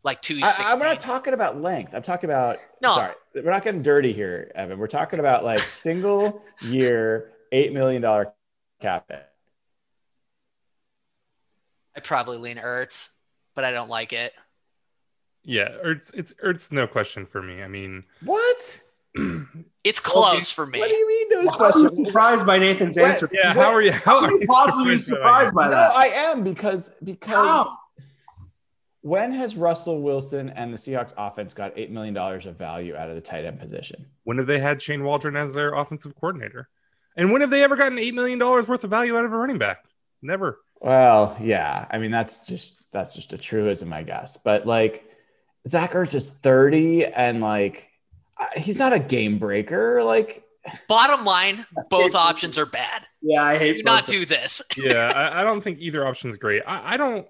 Like 0.07 0.21
two 0.21 0.39
I, 0.41 0.47
sixteen. 0.47 0.65
I'm 0.67 0.79
not 0.79 1.01
talking 1.01 1.33
about 1.33 1.59
length. 1.61 1.93
I'm 1.93 2.01
talking 2.01 2.29
about 2.29 2.59
No. 2.81 2.95
Sorry, 2.95 3.13
we're 3.35 3.51
not 3.51 3.61
getting 3.61 3.81
dirty 3.81 4.13
here, 4.13 4.49
Evan. 4.55 4.79
We're 4.79 4.87
talking 4.87 5.19
about 5.19 5.43
like 5.43 5.59
single 5.83 6.41
year, 6.61 7.33
eight 7.51 7.73
million 7.73 8.01
dollar 8.01 8.31
cap. 8.79 9.11
I 11.93 11.99
probably 11.99 12.37
lean 12.37 12.55
Ertz, 12.55 13.09
but 13.53 13.65
I 13.65 13.71
don't 13.71 13.89
like 13.89 14.13
it. 14.13 14.33
Yeah, 15.43 15.69
Ertz, 15.85 16.13
it's 16.13 16.33
Ertz, 16.41 16.71
no 16.71 16.87
question 16.87 17.25
for 17.25 17.41
me. 17.41 17.61
I 17.61 17.67
mean, 17.67 18.05
What? 18.23 18.81
It's 19.83 19.99
close 20.01 20.51
for 20.51 20.65
me. 20.65 20.79
What 20.79 20.89
do 20.89 20.95
you 20.95 21.07
mean? 21.07 21.29
Those 21.29 21.45
Why 21.47 21.51
are 21.53 21.67
you 21.67 21.73
questions? 21.87 22.07
surprised 22.07 22.45
by 22.45 22.59
Nathan's 22.59 22.97
What? 22.97 23.11
answer? 23.11 23.29
yeah, 23.31 23.53
What- 23.55 23.65
how 23.65 23.71
are 23.71 23.81
you? 23.81 23.91
How 23.91 24.19
How 24.19 24.25
are 24.25 24.31
you 24.31 24.39
you 24.41 24.47
possibly 24.47 24.97
surprised 24.99 25.53
by 25.53 25.69
that? 25.69 25.89
No. 25.91 25.95
I 25.97 26.05
am 26.07 26.43
because 26.43 26.91
because 27.03 27.29
How? 27.33 27.77
When 29.07 29.31
has 29.33 29.55
Russell 29.55 30.01
Wilson 30.01 30.49
and 30.49 30.73
the 30.73 30.77
Seahawks 30.77 31.13
offense 31.17 31.53
got 31.53 31.73
eight 31.75 31.91
million 31.91 32.13
dollars 32.13 32.45
of 32.45 32.57
value 32.57 32.95
out 32.95 33.09
of 33.09 33.15
the 33.15 33.21
tight 33.21 33.45
end 33.45 33.59
position? 33.59 34.07
When 34.23 34.37
have 34.37 34.47
they 34.47 34.59
had 34.59 34.81
Shane 34.81 35.03
Waldron 35.03 35.35
as 35.35 35.53
their 35.53 35.73
offensive 35.73 36.15
coordinator? 36.15 36.69
And 37.15 37.31
when 37.31 37.41
have 37.41 37.49
they 37.49 37.63
ever 37.63 37.75
gotten 37.75 37.97
eight 37.97 38.13
million 38.13 38.37
dollars 38.39 38.67
worth 38.67 38.83
of 38.83 38.89
value 38.89 39.17
out 39.17 39.25
of 39.25 39.33
a 39.33 39.37
running 39.37 39.57
back? 39.57 39.85
Never. 40.21 40.59
Well, 40.81 41.37
yeah. 41.41 41.87
I 41.89 41.97
mean, 41.97 42.11
that's 42.11 42.45
just 42.45 42.79
that's 42.91 43.15
just 43.15 43.33
a 43.33 43.37
truism, 43.37 43.93
I 43.93 44.03
guess. 44.03 44.37
But 44.37 44.67
like, 44.67 45.09
Zach 45.67 45.91
Ertz 45.91 46.13
is 46.13 46.29
thirty, 46.29 47.05
and 47.05 47.41
like, 47.41 47.87
he's 48.55 48.77
not 48.77 48.93
a 48.93 48.99
game 48.99 49.39
breaker. 49.39 50.03
Like, 50.03 50.43
Bottom 50.87 51.25
line, 51.25 51.65
both 51.89 52.15
options 52.15 52.57
are 52.57 52.65
bad. 52.65 53.07
Yeah, 53.21 53.43
I 53.43 53.57
hate 53.57 53.77
Do 53.77 53.83
not 53.83 54.07
do 54.07 54.25
this. 54.25 54.61
Yeah, 54.75 55.11
I, 55.15 55.41
I 55.41 55.43
don't 55.43 55.61
think 55.61 55.79
either 55.79 56.05
option 56.05 56.29
is 56.29 56.37
great. 56.37 56.63
I, 56.67 56.93
I 56.93 56.97
don't. 56.97 57.27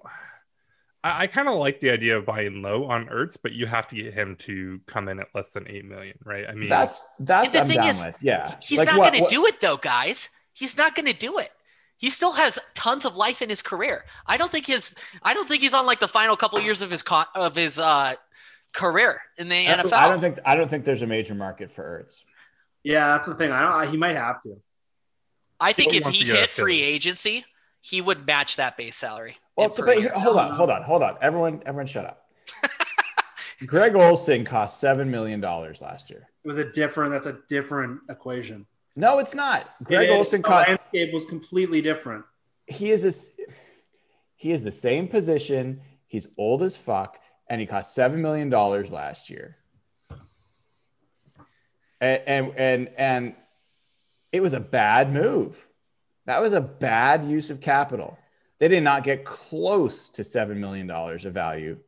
I, 1.04 1.22
I 1.22 1.26
kind 1.26 1.48
of 1.48 1.54
like 1.54 1.80
the 1.80 1.90
idea 1.90 2.16
of 2.18 2.26
buying 2.26 2.62
low 2.62 2.84
on 2.86 3.06
Ertz, 3.06 3.38
but 3.40 3.52
you 3.52 3.66
have 3.66 3.86
to 3.88 3.96
get 3.96 4.14
him 4.14 4.36
to 4.40 4.80
come 4.86 5.08
in 5.08 5.20
at 5.20 5.28
less 5.34 5.52
than 5.52 5.68
eight 5.68 5.84
million, 5.84 6.18
right? 6.24 6.46
I 6.48 6.54
mean, 6.54 6.68
that's 6.68 7.06
that's 7.20 7.52
The 7.52 7.60
I'm 7.60 7.66
thing 7.68 7.76
down 7.76 7.88
is, 7.90 8.04
with. 8.04 8.16
Yeah, 8.20 8.54
He's 8.60 8.78
Like, 8.78 8.88
not 8.88 8.96
going 8.96 9.24
to 9.24 9.26
do 9.28 9.46
it 9.46 9.60
though, 9.60 9.76
guys. 9.76 10.30
He's 10.52 10.76
not 10.76 10.94
going 10.94 11.06
to 11.06 11.12
do 11.12 11.38
it. 11.38 11.50
He 11.98 12.10
still 12.10 12.32
has 12.32 12.58
tons 12.74 13.04
of 13.04 13.16
life 13.16 13.42
in 13.42 13.48
his 13.48 13.60
career. 13.62 14.04
I 14.26 14.36
don't 14.36 14.50
think 14.50 14.66
his 14.66 14.94
I 15.22 15.34
don't 15.34 15.48
think 15.48 15.62
he's 15.62 15.74
on 15.74 15.86
like 15.86 16.00
the 16.00 16.08
final 16.08 16.36
couple 16.36 16.60
years 16.60 16.82
of 16.82 16.90
his 16.90 17.02
con- 17.02 17.26
of 17.34 17.54
his 17.56 17.78
uh 17.78 18.14
career 18.72 19.20
in 19.36 19.48
the 19.48 19.66
I 19.68 19.76
don't- 19.76 19.86
NFL. 19.86 19.92
I 19.92 20.08
don't 20.08 20.20
think 20.20 20.38
I 20.44 20.54
don't 20.56 20.68
think 20.68 20.84
there's 20.84 21.02
a 21.02 21.06
major 21.06 21.34
market 21.34 21.70
for 21.70 21.82
Ertz. 22.04 22.22
Yeah, 22.84 23.08
that's 23.08 23.26
the 23.26 23.34
thing. 23.34 23.50
I 23.50 23.62
don't. 23.62 23.72
I, 23.72 23.90
he 23.90 23.96
might 23.96 24.16
have 24.16 24.40
to. 24.42 24.60
I 25.60 25.72
think 25.72 25.92
Still 25.92 26.08
if 26.08 26.14
he 26.14 26.24
hit 26.24 26.50
free 26.50 26.82
agency, 26.82 27.44
he 27.80 28.00
would 28.00 28.24
match 28.26 28.56
that 28.56 28.76
base 28.76 28.96
salary. 28.96 29.36
Well, 29.58 29.72
so, 29.72 29.82
per 29.82 29.86
but 29.86 29.98
here, 29.98 30.12
hold 30.14 30.36
on, 30.36 30.54
hold 30.54 30.70
on, 30.70 30.82
hold 30.84 31.02
on. 31.02 31.16
Everyone, 31.20 31.60
everyone, 31.66 31.88
shut 31.88 32.04
up. 32.04 32.30
Greg 33.66 33.96
Olsen 33.96 34.44
cost 34.44 34.78
seven 34.78 35.10
million 35.10 35.40
dollars 35.40 35.82
last 35.82 36.10
year. 36.10 36.28
It 36.44 36.48
was 36.48 36.58
a 36.58 36.70
different. 36.70 37.10
That's 37.10 37.26
a 37.26 37.40
different 37.48 38.02
equation. 38.08 38.66
No, 38.94 39.18
it's 39.18 39.34
not. 39.34 39.68
Greg 39.82 40.08
It 40.08 40.12
is. 40.12 40.16
Olsen 40.16 40.42
the 40.42 40.48
cost. 40.48 40.68
landscape 40.68 41.12
was 41.12 41.24
completely 41.24 41.82
different. 41.82 42.24
He 42.66 42.90
is 42.90 43.02
this. 43.02 43.32
He 44.36 44.52
is 44.52 44.62
the 44.62 44.70
same 44.70 45.08
position. 45.08 45.80
He's 46.06 46.28
old 46.38 46.62
as 46.62 46.76
fuck, 46.76 47.18
and 47.48 47.60
he 47.60 47.66
cost 47.66 47.96
seven 47.96 48.22
million 48.22 48.50
dollars 48.50 48.92
last 48.92 49.28
year. 49.28 49.56
And, 52.00 52.22
and 52.26 52.52
and 52.56 52.90
and 52.96 53.34
it 54.30 54.40
was 54.40 54.52
a 54.52 54.60
bad 54.60 55.12
move. 55.12 55.66
That 56.26 56.40
was 56.40 56.52
a 56.52 56.60
bad 56.60 57.24
use 57.24 57.50
of 57.50 57.60
capital. 57.60 58.16
They 58.58 58.68
did 58.68 58.82
not 58.82 59.04
get 59.04 59.24
close 59.24 60.08
to 60.10 60.24
seven 60.24 60.60
million 60.60 60.86
dollars 60.86 61.24
of 61.24 61.32
value 61.32 61.78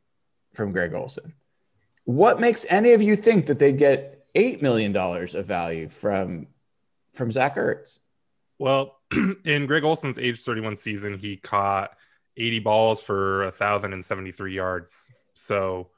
from 0.55 0.73
Greg 0.73 0.95
Olsen. 0.95 1.35
What 2.05 2.41
makes 2.41 2.65
any 2.69 2.93
of 2.93 3.03
you 3.03 3.17
think 3.17 3.47
that 3.47 3.59
they'd 3.59 3.79
get 3.79 4.27
eight 4.35 4.63
million 4.63 4.93
dollars 4.93 5.35
of 5.35 5.47
value 5.47 5.89
from 5.89 6.47
from 7.13 7.33
Zach 7.33 7.57
Ertz? 7.57 7.99
Well, 8.59 8.99
in 9.45 9.67
Greg 9.67 9.85
Olsen's 9.85 10.19
age 10.19 10.39
31 10.39 10.77
season, 10.77 11.19
he 11.19 11.37
caught 11.37 11.97
80 12.37 12.61
balls 12.61 13.03
for 13.03 13.45
1,073 13.45 14.55
yards. 14.55 15.11
So, 15.35 15.89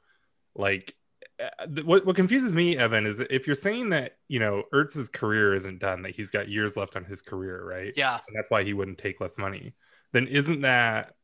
like, 0.55 0.95
uh, 1.41 1.67
what, 1.83 2.05
what 2.05 2.15
confuses 2.15 2.53
me, 2.53 2.77
Evan, 2.77 3.05
is 3.05 3.19
if 3.19 3.47
you're 3.47 3.55
saying 3.55 3.89
that, 3.89 4.17
you 4.29 4.39
know, 4.39 4.63
Ertz's 4.73 5.09
career 5.09 5.53
isn't 5.53 5.79
done, 5.79 6.03
that 6.03 6.15
he's 6.15 6.31
got 6.31 6.47
years 6.47 6.77
left 6.77 6.95
on 6.95 7.03
his 7.03 7.21
career, 7.21 7.63
right? 7.65 7.93
Yeah. 7.95 8.19
And 8.27 8.35
that's 8.35 8.49
why 8.49 8.63
he 8.63 8.73
wouldn't 8.73 8.97
take 8.97 9.19
less 9.19 9.37
money. 9.37 9.73
Then 10.13 10.27
isn't 10.27 10.61
that, 10.61 11.15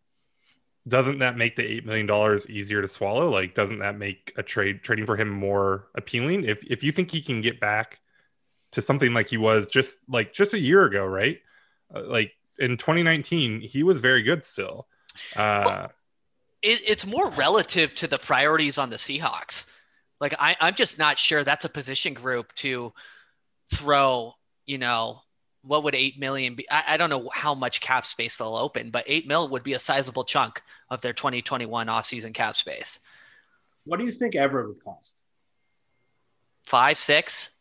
doesn't 0.87 1.19
that 1.19 1.37
make 1.37 1.55
the 1.55 1.63
$8 1.63 1.85
million 1.85 2.39
easier 2.49 2.81
to 2.81 2.87
swallow? 2.87 3.29
Like, 3.29 3.53
doesn't 3.53 3.77
that 3.77 3.97
make 3.97 4.33
a 4.35 4.43
trade, 4.43 4.83
trading 4.83 5.05
for 5.05 5.15
him 5.15 5.29
more 5.29 5.87
appealing? 5.95 6.43
If, 6.43 6.63
if 6.65 6.83
you 6.83 6.91
think 6.91 7.11
he 7.11 7.21
can 7.21 7.41
get 7.41 7.59
back 7.59 7.99
to 8.71 8.81
something 8.81 9.13
like 9.13 9.27
he 9.27 9.37
was 9.37 9.67
just 9.67 9.99
like 10.07 10.33
just 10.33 10.53
a 10.53 10.59
year 10.59 10.85
ago, 10.85 11.05
right? 11.05 11.39
Uh, 11.93 12.03
like 12.05 12.33
in 12.57 12.77
2019, 12.77 13.61
he 13.61 13.83
was 13.83 13.99
very 13.99 14.21
good 14.21 14.43
still. 14.43 14.87
Uh, 15.35 15.87
it, 16.61 16.81
it's 16.87 17.05
more 17.05 17.29
relative 17.31 17.95
to 17.95 18.07
the 18.07 18.19
priorities 18.19 18.77
on 18.77 18.89
the 18.89 18.97
Seahawks. 18.97 19.71
Like 20.19 20.35
I, 20.39 20.55
I'm 20.59 20.75
just 20.75 20.99
not 20.99 21.17
sure 21.17 21.43
that's 21.43 21.65
a 21.65 21.69
position 21.69 22.13
group 22.13 22.53
to 22.55 22.93
throw. 23.73 24.33
You 24.65 24.77
know, 24.77 25.21
what 25.61 25.83
would 25.83 25.95
eight 25.95 26.19
million 26.19 26.55
be? 26.55 26.69
I, 26.69 26.83
I 26.89 26.97
don't 26.97 27.09
know 27.09 27.29
how 27.33 27.53
much 27.53 27.81
cap 27.81 28.05
space 28.05 28.37
they'll 28.37 28.55
open, 28.55 28.89
but 28.89 29.03
eight 29.07 29.27
mil 29.27 29.47
would 29.49 29.63
be 29.63 29.73
a 29.73 29.79
sizable 29.79 30.23
chunk 30.23 30.61
of 30.89 31.01
their 31.01 31.13
2021 31.13 31.87
offseason 31.87 32.33
cap 32.33 32.55
space. 32.55 32.99
What 33.85 33.99
do 33.99 34.05
you 34.05 34.11
think 34.11 34.35
Everett 34.35 34.67
would 34.67 34.83
cost? 34.83 35.15
Five, 36.65 36.97
six. 36.97 37.51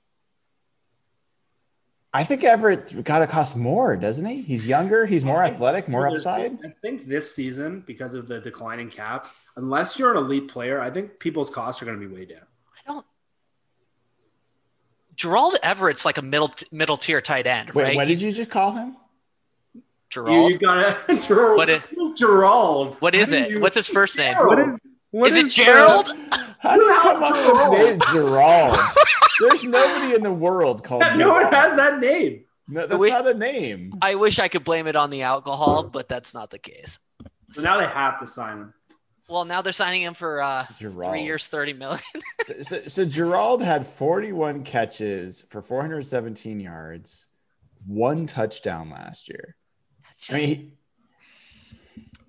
I 2.13 2.25
think 2.25 2.43
Everett 2.43 3.05
got 3.05 3.19
to 3.19 3.27
cost 3.27 3.55
more, 3.55 3.97
doesn't 3.97 4.25
he? 4.25 4.41
He's 4.41 4.67
younger, 4.67 5.05
he's 5.05 5.25
more 5.25 5.43
athletic, 5.43 5.89
more 5.89 6.09
upside. 6.09 6.59
I 6.65 6.75
think 6.81 7.07
this 7.07 7.35
season, 7.35 7.85
because 7.87 8.15
of 8.15 8.29
the 8.29 8.41
declining 8.41 8.89
cap, 8.89 9.27
unless 9.57 9.99
you're 9.99 10.13
an 10.13 10.17
elite 10.17 10.49
player, 10.49 10.81
I 10.81 10.91
think 10.91 11.19
people's 11.19 11.51
costs 11.51 11.83
are 11.83 11.85
going 11.85 12.01
to 12.01 12.09
be 12.09 12.13
way 12.13 12.25
down. 12.25 12.48
I 15.19 15.23
don't. 15.23 15.31
Gerald 15.31 15.57
Everett's 15.63 16.05
like 16.05 16.19
a 16.19 16.23
middle 16.23 16.53
middle 16.73 16.97
tier 16.97 17.21
tight 17.21 17.47
end, 17.47 17.71
Wait, 17.71 17.83
right? 17.83 17.97
what 17.97 18.09
He's 18.09 18.21
did 18.21 18.27
you 18.27 18.33
just 18.33 18.51
call 18.51 18.73
him? 18.73 18.97
Gerald. 20.11 20.53
you 20.53 20.59
got 20.59 21.07
to 21.09 21.21
Gerald. 21.29 21.57
What 21.59 21.69
it- 21.71 21.83
Gerald? 22.17 22.97
what 23.01 23.15
is 23.15 23.33
it? 23.33 23.51
you- 23.51 23.61
What's 23.61 23.77
his 23.77 23.89
first 23.89 24.17
name? 24.19 24.35
Gerald. 24.35 24.49
what 24.49 24.59
is 24.59 24.81
what 25.11 25.29
Is 25.31 25.37
it 25.37 25.47
is, 25.47 25.55
Gerald? 25.55 26.09
How 26.61 26.75
do 26.77 26.83
you 26.83 26.99
come 26.99 27.23
up 27.23 27.33
with 27.33 27.71
the 27.71 27.85
name 27.91 28.01
Gerald? 28.13 28.77
There's 29.41 29.65
nobody 29.65 30.15
in 30.17 30.23
the 30.23 30.33
world 30.33 30.83
called 30.85 31.03
no 31.03 31.09
one 31.09 31.19
Gerald. 31.19 31.55
has 31.55 31.77
that 31.77 32.01
name. 32.01 32.45
No, 32.71 32.87
that's 32.87 32.99
Wait. 32.99 33.11
not 33.11 33.27
a 33.27 33.33
name. 33.35 33.95
I 34.03 34.17
wish 34.17 34.39
I 34.39 34.49
could 34.49 34.65
blame 34.65 34.87
it 34.87 34.97
on 34.97 35.11
the 35.11 35.23
alcohol, 35.23 35.85
but 35.85 36.09
that's 36.09 36.35
not 36.35 36.51
the 36.51 36.59
case. 36.59 36.99
So 37.51 37.63
now 37.63 37.79
they 37.79 37.87
have 37.87 38.21
to 38.21 38.27
sign 38.27 38.59
him. 38.59 38.75
Well, 39.29 39.45
now 39.45 39.61
they're 39.61 39.73
signing 39.73 40.03
him 40.03 40.15
for 40.15 40.41
uh, 40.41 40.65
Gerald. 40.79 41.13
three 41.13 41.23
years, 41.23 41.47
thirty 41.47 41.73
million. 41.73 42.01
So, 42.45 42.55
so, 42.63 42.81
so 42.81 43.05
Gerald 43.05 43.63
had 43.63 43.87
41 43.87 44.63
catches 44.63 45.43
for 45.43 45.61
417 45.61 46.61
yards, 46.61 47.27
one 47.85 48.27
touchdown 48.27 48.89
last 48.89 49.29
year. 49.29 49.57
That's 50.05 50.31
I 50.33 50.37
just, 50.39 50.49
mean, 50.49 50.73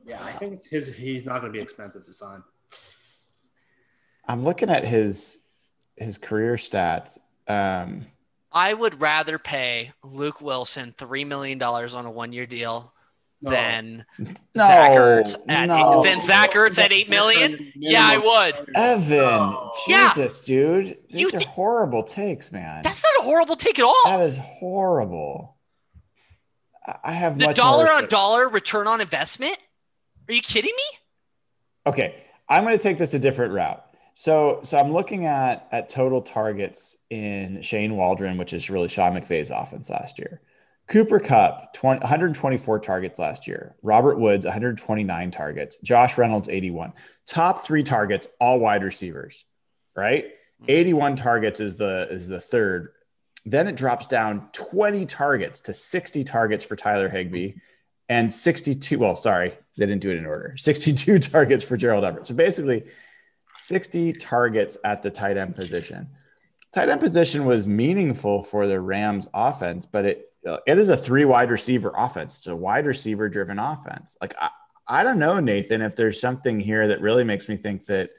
Yeah, 0.06 0.22
I 0.22 0.34
think 0.34 0.62
his. 0.70 0.88
He's 0.88 1.26
not 1.26 1.40
going 1.40 1.54
to 1.54 1.58
be 1.58 1.64
expensive 1.64 2.04
to 2.04 2.12
sign. 2.12 2.44
I'm 4.28 4.44
looking 4.44 4.70
at 4.70 4.84
his 4.84 5.38
his 5.96 6.18
career 6.18 6.56
stats. 6.56 7.18
Um, 7.48 8.08
I 8.52 8.74
would 8.74 9.00
rather 9.00 9.40
pay 9.40 9.94
Luke 10.04 10.42
Wilson 10.42 10.94
three 10.98 11.24
million 11.24 11.60
dollars 11.60 11.96
on 11.96 12.06
a 12.06 12.12
one-year 12.12 12.46
deal 12.46 12.94
No. 13.42 13.52
than 13.52 14.06
No, 14.18 14.34
Zach 14.58 14.92
Ertz 14.98 15.36
at 15.48 15.68
no. 15.68 16.04
than 16.04 16.20
Zach 16.20 16.52
Ertz 16.52 16.78
at 16.78 16.92
eight 16.92 17.10
million. 17.10 17.72
Yeah, 17.76 18.02
I 18.06 18.18
would. 18.18 18.70
Evan, 18.76 19.18
No. 19.18 19.72
Yeah. 19.88 20.10
Jesus, 20.14 20.42
dude. 20.42 20.98
These 21.10 21.22
You 21.22 21.28
are 21.30 21.40
thi- 21.40 21.46
horrible 21.46 22.04
takes, 22.04 22.52
man. 22.52 22.82
That's 22.84 23.02
not 23.04 23.24
a 23.24 23.28
horrible 23.28 23.56
take 23.56 23.80
at 23.80 23.86
all. 23.86 23.96
That 24.08 24.22
is 24.26 24.38
horrible. 24.40 25.56
I- 26.86 26.98
I 27.06 27.12
have 27.14 27.38
The 27.40 27.46
much 27.48 27.58
more 27.58 27.64
dollar 27.66 27.84
on 27.86 27.90
respect- 27.92 28.12
dollar 28.12 28.50
return 28.50 28.88
on 28.88 29.00
investment. 29.00 29.58
Are 30.28 30.34
you 30.34 30.42
kidding 30.42 30.74
me? 30.76 30.98
Okay, 31.88 32.16
I'm 32.50 32.64
going 32.66 32.78
to 32.78 32.84
take 32.84 32.98
this 32.98 33.14
a 33.14 33.20
different 33.20 33.54
route. 33.54 33.84
So, 34.16 34.60
so 34.64 34.78
I'm 34.78 34.92
looking 34.92 35.26
at 35.26 35.66
at 35.72 35.88
total 35.88 36.22
targets 36.22 36.98
in 37.10 37.62
Shane 37.62 37.96
Waldron, 37.96 38.38
which 38.38 38.52
is 38.52 38.70
really 38.70 38.90
Sean 38.90 39.14
McVay's 39.14 39.50
offense 39.50 39.90
last 39.90 40.20
year. 40.20 40.42
Cooper 40.90 41.20
Kupp, 41.20 41.72
20, 41.74 42.00
124 42.00 42.80
targets 42.80 43.20
last 43.20 43.48
year. 43.48 43.76
Robert 43.84 44.20
Woods, 44.20 44.46
129 44.46 45.32
targets. 45.32 45.78
Josh 45.84 46.18
Reynolds, 46.18 46.50
81. 46.50 46.94
Top 47.28 47.64
three 47.64 47.84
targets, 47.84 48.28
all 48.40 48.60
wide 48.60 48.84
receivers, 48.84 49.46
right? 49.96 50.26
Mm-hmm. 50.26 50.66
81 50.68 51.16
targets 51.16 51.60
is 51.60 51.78
the 51.78 52.08
is 52.10 52.28
the 52.28 52.42
third. 52.42 52.90
Then 53.46 53.68
it 53.68 53.76
drops 53.76 54.08
down 54.08 54.50
20 54.52 55.06
targets 55.06 55.62
to 55.62 55.74
60 55.76 56.24
targets 56.24 56.66
for 56.66 56.76
Tyler 56.76 57.08
Higbee 57.08 57.54
and 58.10 58.32
62. 58.32 58.98
Well, 58.98 59.16
sorry, 59.16 59.54
they 59.78 59.86
didn't 59.86 60.02
do 60.02 60.10
it 60.10 60.18
in 60.18 60.26
order. 60.26 60.56
62 60.58 61.20
targets 61.20 61.64
for 61.64 61.78
Gerald 61.78 62.04
Everett. 62.04 62.26
So 62.26 62.34
basically, 62.34 62.86
60 63.54 64.14
targets 64.14 64.78
at 64.84 65.04
the 65.04 65.12
tight 65.12 65.38
end 65.38 65.56
position. 65.56 66.10
Tight 66.74 66.90
end 66.90 67.00
position 67.00 67.46
was 67.46 67.68
meaningful 67.68 68.42
for 68.42 68.66
the 68.66 68.80
Rams 68.80 69.28
offense, 69.36 69.86
but 69.86 70.06
it 70.06 70.29
it 70.44 70.78
is 70.78 70.90
a 70.90 70.98
three 70.98 71.26
wide 71.26 71.52
receiver 71.52 71.94
offense. 71.96 72.38
It's 72.38 72.48
a 72.48 72.56
wide 72.56 72.86
receiver 72.86 73.30
driven 73.30 73.60
offense. 73.60 74.18
Like 74.22 74.36
I, 74.40 74.50
I 74.88 75.04
don't 75.04 75.20
know, 75.20 75.40
Nathan, 75.40 75.82
if 75.82 75.96
there's 75.96 76.20
something 76.20 76.60
here 76.60 76.88
that 76.88 77.02
really 77.02 77.24
makes 77.24 77.48
me 77.48 77.58
think 77.58 77.86
that 77.86 78.10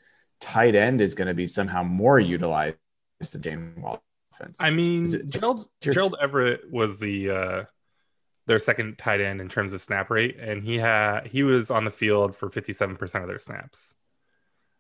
tight 0.41 0.75
end 0.75 1.01
is 1.01 1.15
going 1.15 1.29
to 1.29 1.35
be 1.35 1.47
somehow 1.47 1.83
more 1.83 2.21
utilized 2.21 2.77
the 3.33 3.39
Jane 3.39 3.75
Wall 3.77 4.03
offense. 4.33 4.59
I 4.61 4.71
mean, 4.71 5.13
it- 5.13 5.27
Gerald, 5.29 5.69
Gerald 5.81 6.17
Everett 6.21 6.71
was 6.71 6.99
the 7.01 7.31
uh, 7.31 7.65
their 8.47 8.59
second 8.59 8.99
tight 8.99 9.21
end 9.21 9.41
in 9.41 9.49
terms 9.49 9.75
of 9.75 9.81
snap 9.81 10.11
rate, 10.11 10.37
and 10.39 10.63
he 10.63 10.79
had 10.79 11.27
he 11.27 11.43
was 11.43 11.71
on 11.71 11.85
the 11.85 11.91
field 11.91 12.35
for 12.37 12.51
fifty 12.51 12.73
seven 12.73 12.97
percent 12.97 13.25
of 13.25 13.29
their 13.29 13.39
snaps. 13.39 13.95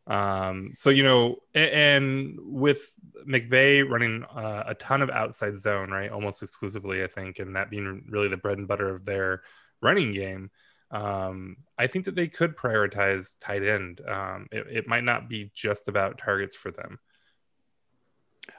Um, 0.07 0.71
so 0.75 0.91
you 0.91 1.03
know, 1.03 1.37
a- 1.55 1.75
and 1.75 2.39
with 2.41 2.93
McVay 3.29 3.89
running 3.89 4.25
uh, 4.25 4.65
a 4.67 4.75
ton 4.75 5.03
of 5.03 5.11
outside 5.11 5.59
zone, 5.59 5.91
right, 5.91 6.11
almost 6.11 6.43
exclusively, 6.43 7.03
I 7.03 7.07
think, 7.07 7.39
and 7.39 7.57
that 7.57 7.71
being 7.71 8.05
really 8.09 8.29
the 8.29 8.37
bread 8.37 8.59
and 8.59 8.69
butter 8.69 8.89
of 8.89 9.05
their 9.05 9.43
running 9.81 10.13
game. 10.13 10.51
Um, 10.91 11.59
I 11.79 11.87
think 11.87 12.07
that 12.07 12.17
they 12.17 12.27
could 12.27 12.57
prioritize 12.57 13.37
tight 13.41 13.63
end. 13.63 14.01
Um, 14.07 14.49
it, 14.51 14.67
it 14.71 14.89
might 14.89 15.05
not 15.05 15.29
be 15.29 15.53
just 15.55 15.87
about 15.87 16.19
targets 16.19 16.57
for 16.57 16.73
them. 16.73 16.99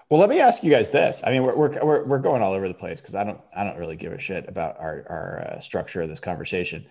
Well, 0.10 0.20
let 0.20 0.30
me 0.30 0.40
ask 0.40 0.64
you 0.64 0.72
guys 0.72 0.90
this. 0.90 1.22
I 1.26 1.32
mean, 1.32 1.44
we're, 1.44 1.56
we're, 1.56 1.84
we're, 1.84 2.06
we're 2.06 2.20
going 2.20 2.42
all 2.42 2.54
over 2.54 2.68
the 2.68 2.74
place 2.74 3.02
because 3.02 3.16
I 3.16 3.24
don't 3.24 3.40
I 3.56 3.64
don't 3.64 3.78
really 3.78 3.96
give 3.96 4.14
a 4.14 4.20
shit 4.20 4.48
about 4.48 4.80
our 4.80 5.06
our 5.10 5.40
uh, 5.40 5.60
structure 5.60 6.02
of 6.02 6.10
this 6.10 6.20
conversation. 6.20 6.86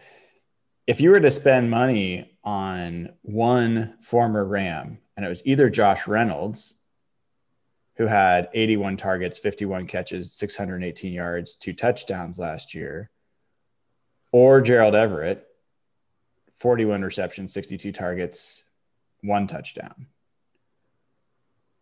If 0.87 1.01
you 1.01 1.11
were 1.11 1.21
to 1.21 1.31
spend 1.31 1.71
money 1.71 2.37
on 2.43 3.11
one 3.23 3.95
former 4.01 4.45
Ram, 4.45 4.99
and 5.16 5.25
it 5.25 5.29
was 5.29 5.43
either 5.45 5.69
Josh 5.71 6.07
Reynolds, 6.09 6.75
who 7.97 8.07
had 8.07 8.49
81 8.55 8.97
targets, 8.97 9.38
51 9.38 9.87
catches, 9.87 10.33
618 10.33 11.12
yards, 11.12 11.55
two 11.55 11.73
touchdowns 11.73 12.38
last 12.38 12.75
year, 12.75 13.11
or 14.33 14.61
Gerald 14.61 14.95
Everett, 14.95 15.47
41 16.55 17.03
receptions, 17.03 17.53
62 17.53 17.93
targets, 17.93 18.62
one 19.23 19.47
touchdown 19.47 20.07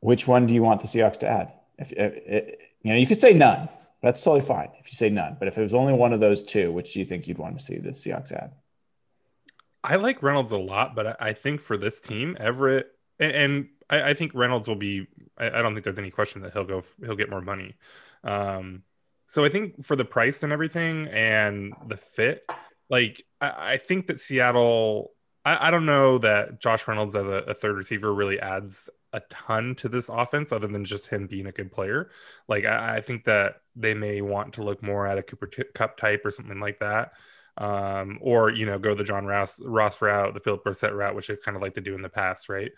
which 0.00 0.28
one 0.28 0.46
do 0.46 0.54
you 0.54 0.62
want 0.62 0.80
the 0.80 0.86
Seahawks 0.86 1.18
to 1.20 1.28
add? 1.28 1.52
If, 1.78 1.92
if, 1.92 2.14
if- 2.26 2.54
you 2.82 2.92
know, 2.92 2.98
you 2.98 3.06
could 3.06 3.20
say 3.20 3.34
none. 3.34 3.68
That's 4.00 4.22
totally 4.22 4.40
fine 4.40 4.68
if 4.78 4.92
you 4.92 4.94
say 4.94 5.10
none. 5.10 5.36
But 5.38 5.48
if 5.48 5.58
it 5.58 5.62
was 5.62 5.74
only 5.74 5.92
one 5.92 6.12
of 6.12 6.20
those 6.20 6.44
two, 6.44 6.70
which 6.70 6.92
do 6.92 7.00
you 7.00 7.04
think 7.04 7.26
you'd 7.26 7.38
want 7.38 7.58
to 7.58 7.64
see 7.64 7.78
the 7.78 7.90
Seahawks 7.90 8.30
add? 8.30 8.52
I 9.84 9.96
like 9.96 10.22
Reynolds 10.22 10.52
a 10.52 10.58
lot, 10.58 10.94
but 10.94 11.20
I, 11.22 11.32
think 11.32 11.60
for 11.60 11.76
this 11.76 12.00
team, 12.00 12.36
Everett 12.40 12.90
and, 13.18 13.32
and 13.32 13.68
I, 13.88 14.10
I 14.10 14.14
think 14.14 14.34
Reynolds 14.34 14.68
will 14.68 14.76
be. 14.76 15.06
I, 15.36 15.46
I 15.46 15.62
don't 15.62 15.74
think 15.74 15.84
there's 15.84 15.98
any 15.98 16.10
question 16.10 16.42
that 16.42 16.52
he'll 16.52 16.64
go. 16.64 16.82
He'll 17.00 17.16
get 17.16 17.30
more 17.30 17.40
money. 17.40 17.74
Um, 18.24 18.82
so 19.26 19.44
I 19.44 19.48
think 19.48 19.84
for 19.84 19.96
the 19.96 20.04
price 20.04 20.42
and 20.42 20.52
everything 20.52 21.08
and 21.08 21.74
the 21.86 21.96
fit, 21.96 22.44
like 22.90 23.24
I, 23.40 23.72
I 23.72 23.76
think 23.76 24.06
that 24.08 24.20
Seattle. 24.20 25.12
I, 25.44 25.68
I 25.68 25.70
don't 25.70 25.86
know 25.86 26.18
that 26.18 26.60
Josh 26.60 26.86
Reynolds 26.88 27.14
as 27.14 27.26
a, 27.26 27.44
a 27.46 27.54
third 27.54 27.76
receiver 27.76 28.12
really 28.12 28.40
adds 28.40 28.90
a 29.12 29.20
ton 29.30 29.74
to 29.76 29.88
this 29.88 30.10
offense 30.10 30.52
other 30.52 30.66
than 30.66 30.84
just 30.84 31.06
him 31.06 31.26
being 31.26 31.46
a 31.46 31.52
good 31.52 31.72
player. 31.72 32.10
Like 32.48 32.64
I, 32.64 32.96
I 32.96 33.00
think 33.00 33.24
that 33.24 33.62
they 33.76 33.94
may 33.94 34.20
want 34.20 34.54
to 34.54 34.62
look 34.62 34.82
more 34.82 35.06
at 35.06 35.18
a 35.18 35.22
Cooper 35.22 35.46
T- 35.46 35.62
Kupp 35.74 35.96
type 35.96 36.22
or 36.24 36.30
something 36.30 36.60
like 36.60 36.80
that 36.80 37.12
um, 37.58 38.18
or 38.20 38.50
you 38.50 38.64
know 38.64 38.78
go 38.78 38.94
the 38.94 39.04
John 39.04 39.26
Ross 39.26 39.60
Ross 39.62 40.00
route, 40.00 40.34
the 40.34 40.40
Philip 40.40 40.64
Brissett 40.64 40.94
route, 40.94 41.14
which 41.14 41.28
they've 41.28 41.42
kind 41.42 41.56
of 41.56 41.62
liked 41.62 41.74
to 41.74 41.80
do 41.80 41.94
in 41.94 42.02
the 42.02 42.08
past, 42.08 42.48
right? 42.48 42.70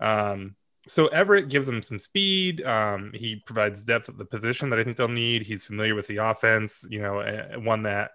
Um, 0.00 0.54
so 0.86 1.08
Everett 1.08 1.48
gives 1.48 1.66
them 1.66 1.82
some 1.82 1.98
speed. 1.98 2.64
Um, 2.64 3.12
he 3.14 3.36
provides 3.36 3.84
depth 3.84 4.08
at 4.08 4.16
the 4.16 4.24
position 4.24 4.70
that 4.70 4.78
I 4.78 4.84
think 4.84 4.96
they'll 4.96 5.08
need. 5.08 5.42
He's 5.42 5.64
familiar 5.64 5.94
with 5.94 6.06
the 6.06 6.16
offense, 6.18 6.86
you 6.88 7.00
know, 7.00 7.20
one 7.62 7.82
that 7.82 8.12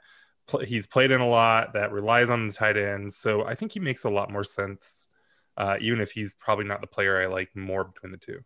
pl- 0.47 0.61
he's 0.61 0.87
played 0.87 1.11
in 1.11 1.21
a 1.21 1.27
lot 1.27 1.73
that 1.73 1.91
relies 1.91 2.29
on 2.29 2.47
the 2.47 2.53
tight 2.53 2.77
ends. 2.77 3.15
So 3.15 3.45
I 3.45 3.53
think 3.53 3.73
he 3.73 3.79
makes 3.79 4.05
a 4.05 4.09
lot 4.09 4.31
more 4.31 4.43
sense, 4.43 5.07
uh, 5.57 5.77
even 5.81 5.99
if 5.99 6.11
he's 6.11 6.33
probably 6.33 6.65
not 6.65 6.81
the 6.81 6.87
player 6.87 7.21
I 7.21 7.27
like 7.27 7.55
more 7.55 7.83
between 7.83 8.11
the 8.11 8.17
two. 8.17 8.39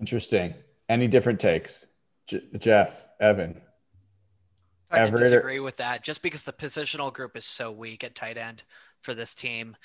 Interesting. 0.00 0.54
Any 0.88 1.08
different 1.08 1.40
takes? 1.40 1.86
J- 2.26 2.42
Jeff, 2.58 3.06
Evan. 3.20 3.60
I 4.92 4.96
can 4.98 5.06
Everett 5.08 5.22
or- 5.22 5.24
disagree 5.24 5.60
with 5.60 5.76
that. 5.78 6.04
Just 6.04 6.22
because 6.22 6.44
the 6.44 6.52
positional 6.52 7.12
group 7.12 7.36
is 7.36 7.44
so 7.44 7.72
weak 7.72 8.04
at 8.04 8.14
tight 8.14 8.36
end 8.36 8.62
for 9.00 9.14
this 9.14 9.34
team, 9.34 9.76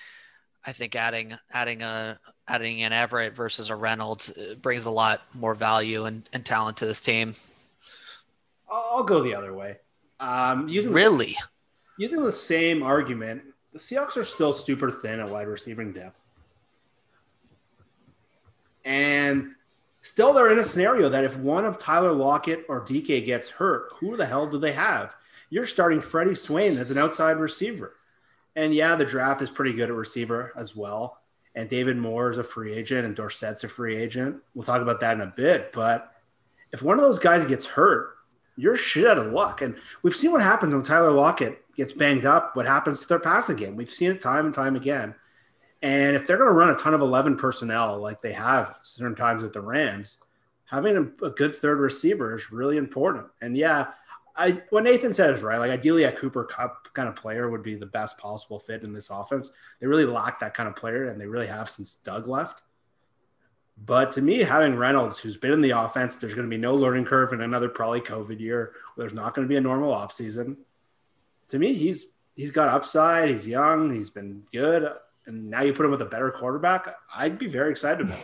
I 0.65 0.73
think 0.73 0.95
adding 0.95 1.37
adding 1.51 1.81
a 1.81 2.19
adding 2.47 2.83
an 2.83 2.93
Everett 2.93 3.35
versus 3.35 3.69
a 3.69 3.75
Reynolds 3.75 4.31
uh, 4.31 4.55
brings 4.61 4.85
a 4.85 4.91
lot 4.91 5.21
more 5.33 5.55
value 5.55 6.05
and, 6.05 6.27
and 6.33 6.45
talent 6.45 6.77
to 6.77 6.85
this 6.85 7.01
team. 7.01 7.35
I'll 8.69 9.03
go 9.03 9.21
the 9.21 9.33
other 9.33 9.53
way. 9.53 9.77
Um, 10.19 10.67
using 10.67 10.91
Really, 10.91 11.37
using 11.97 12.23
the 12.23 12.31
same 12.31 12.83
argument, 12.83 13.43
the 13.71 13.79
Seahawks 13.79 14.17
are 14.17 14.23
still 14.23 14.51
super 14.51 14.91
thin 14.91 15.19
at 15.19 15.29
wide 15.29 15.47
receiving 15.47 15.93
depth. 15.93 16.19
And 18.83 19.51
still, 20.07 20.33
they're 20.33 20.51
in 20.51 20.59
a 20.59 20.65
scenario 20.65 21.09
that 21.09 21.23
if 21.23 21.37
one 21.37 21.65
of 21.65 21.77
Tyler 21.77 22.13
Lockett 22.13 22.65
or 22.69 22.81
DK 22.81 23.25
gets 23.25 23.49
hurt, 23.49 23.91
who 23.99 24.15
the 24.15 24.25
hell 24.25 24.47
do 24.47 24.57
they 24.57 24.71
have? 24.71 25.15
You're 25.49 25.67
starting 25.67 26.01
Freddie 26.01 26.35
Swain 26.35 26.77
as 26.77 26.91
an 26.91 26.97
outside 26.97 27.37
receiver. 27.37 27.93
And 28.55 28.73
yeah, 28.73 28.95
the 28.95 29.05
draft 29.05 29.41
is 29.41 29.49
pretty 29.49 29.73
good 29.73 29.89
at 29.89 29.95
receiver 29.95 30.51
as 30.55 30.75
well. 30.75 31.19
And 31.55 31.69
David 31.69 31.97
Moore 31.97 32.29
is 32.29 32.37
a 32.37 32.43
free 32.43 32.73
agent, 32.73 33.05
and 33.05 33.15
Dorsett's 33.15 33.63
a 33.63 33.67
free 33.67 33.97
agent. 33.97 34.37
We'll 34.53 34.65
talk 34.65 34.81
about 34.81 34.99
that 35.01 35.15
in 35.15 35.21
a 35.21 35.33
bit. 35.35 35.71
But 35.73 36.11
if 36.71 36.81
one 36.81 36.97
of 36.97 37.03
those 37.03 37.19
guys 37.19 37.45
gets 37.45 37.65
hurt, 37.65 38.15
you're 38.55 38.77
shit 38.77 39.07
out 39.07 39.17
of 39.17 39.31
luck. 39.31 39.61
And 39.61 39.75
we've 40.03 40.15
seen 40.15 40.31
what 40.31 40.41
happens 40.41 40.73
when 40.73 40.83
Tyler 40.83 41.11
Lockett 41.11 41.63
gets 41.75 41.93
banged 41.93 42.25
up, 42.25 42.55
what 42.55 42.65
happens 42.65 43.01
to 43.01 43.07
their 43.07 43.19
passing 43.19 43.55
game. 43.55 43.75
We've 43.75 43.89
seen 43.89 44.11
it 44.11 44.21
time 44.21 44.45
and 44.45 44.53
time 44.53 44.75
again. 44.75 45.15
And 45.81 46.15
if 46.15 46.25
they're 46.25 46.37
going 46.37 46.49
to 46.49 46.53
run 46.53 46.69
a 46.69 46.75
ton 46.75 46.93
of 46.93 47.01
11 47.01 47.37
personnel 47.37 47.99
like 47.99 48.21
they 48.21 48.33
have 48.33 48.77
certain 48.81 49.15
times 49.15 49.43
with 49.43 49.53
the 49.53 49.61
Rams, 49.61 50.17
having 50.65 50.97
a, 50.97 51.25
a 51.25 51.29
good 51.29 51.55
third 51.55 51.79
receiver 51.79 52.35
is 52.35 52.51
really 52.51 52.77
important. 52.77 53.25
And 53.41 53.55
yeah, 53.55 53.87
I 54.35 54.61
what 54.69 54.83
Nathan 54.83 55.13
said 55.13 55.33
is 55.33 55.41
right. 55.41 55.57
Like 55.57 55.71
ideally, 55.71 56.03
a 56.03 56.11
Cooper 56.11 56.43
Kupp 56.43 56.93
kind 56.93 57.09
of 57.09 57.15
player 57.15 57.49
would 57.49 57.63
be 57.63 57.75
the 57.75 57.85
best 57.85 58.17
possible 58.17 58.59
fit 58.59 58.83
in 58.83 58.93
this 58.93 59.09
offense. 59.09 59.51
They 59.79 59.87
really 59.87 60.05
lack 60.05 60.39
that 60.39 60.53
kind 60.53 60.69
of 60.69 60.75
player, 60.75 61.05
and 61.05 61.19
they 61.19 61.25
really 61.25 61.47
have 61.47 61.69
since 61.69 61.95
Doug 61.95 62.27
left. 62.27 62.61
But 63.85 64.11
to 64.13 64.21
me, 64.21 64.39
having 64.39 64.75
Reynolds, 64.75 65.19
who's 65.19 65.37
been 65.37 65.51
in 65.53 65.61
the 65.61 65.71
offense, 65.71 66.17
there's 66.17 66.33
going 66.33 66.47
to 66.47 66.55
be 66.55 66.61
no 66.61 66.75
learning 66.75 67.05
curve 67.05 67.33
in 67.33 67.41
another 67.41 67.69
probably 67.69 68.01
COVID 68.01 68.39
year 68.39 68.73
where 68.95 69.03
there's 69.03 69.13
not 69.13 69.33
going 69.33 69.47
to 69.47 69.49
be 69.49 69.57
a 69.57 69.61
normal 69.61 69.93
offseason. 69.93 70.57
To 71.49 71.59
me, 71.59 71.73
he's 71.73 72.07
he's 72.35 72.51
got 72.51 72.69
upside. 72.69 73.29
He's 73.29 73.47
young. 73.47 73.93
He's 73.93 74.09
been 74.09 74.43
good. 74.51 74.91
And 75.27 75.49
now 75.49 75.61
you 75.61 75.73
put 75.73 75.85
him 75.85 75.91
with 75.91 76.01
a 76.01 76.05
better 76.05 76.31
quarterback. 76.31 76.87
I'd 77.13 77.37
be 77.37 77.47
very 77.47 77.69
excited 77.69 78.07
about 78.07 78.17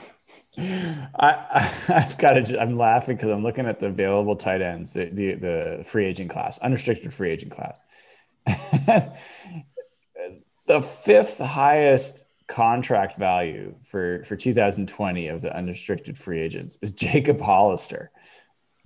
it. 0.57 1.09
I, 1.19 1.69
I've 1.89 2.17
got 2.17 2.45
to. 2.45 2.61
I'm 2.61 2.77
laughing 2.77 3.17
because 3.17 3.29
I'm 3.29 3.43
looking 3.43 3.65
at 3.67 3.79
the 3.79 3.87
available 3.87 4.37
tight 4.37 4.61
ends, 4.61 4.93
the 4.93 5.05
the, 5.05 5.33
the 5.35 5.83
free 5.85 6.05
agent 6.05 6.29
class, 6.29 6.57
unrestricted 6.59 7.13
free 7.13 7.29
agent 7.29 7.51
class. 7.51 7.83
the 10.65 10.81
fifth 10.81 11.39
highest 11.39 12.25
contract 12.47 13.17
value 13.17 13.75
for 13.83 14.23
for 14.23 14.35
2020 14.35 15.27
of 15.27 15.41
the 15.41 15.55
unrestricted 15.55 16.17
free 16.17 16.39
agents 16.39 16.79
is 16.81 16.93
Jacob 16.93 17.41
Hollister. 17.41 18.11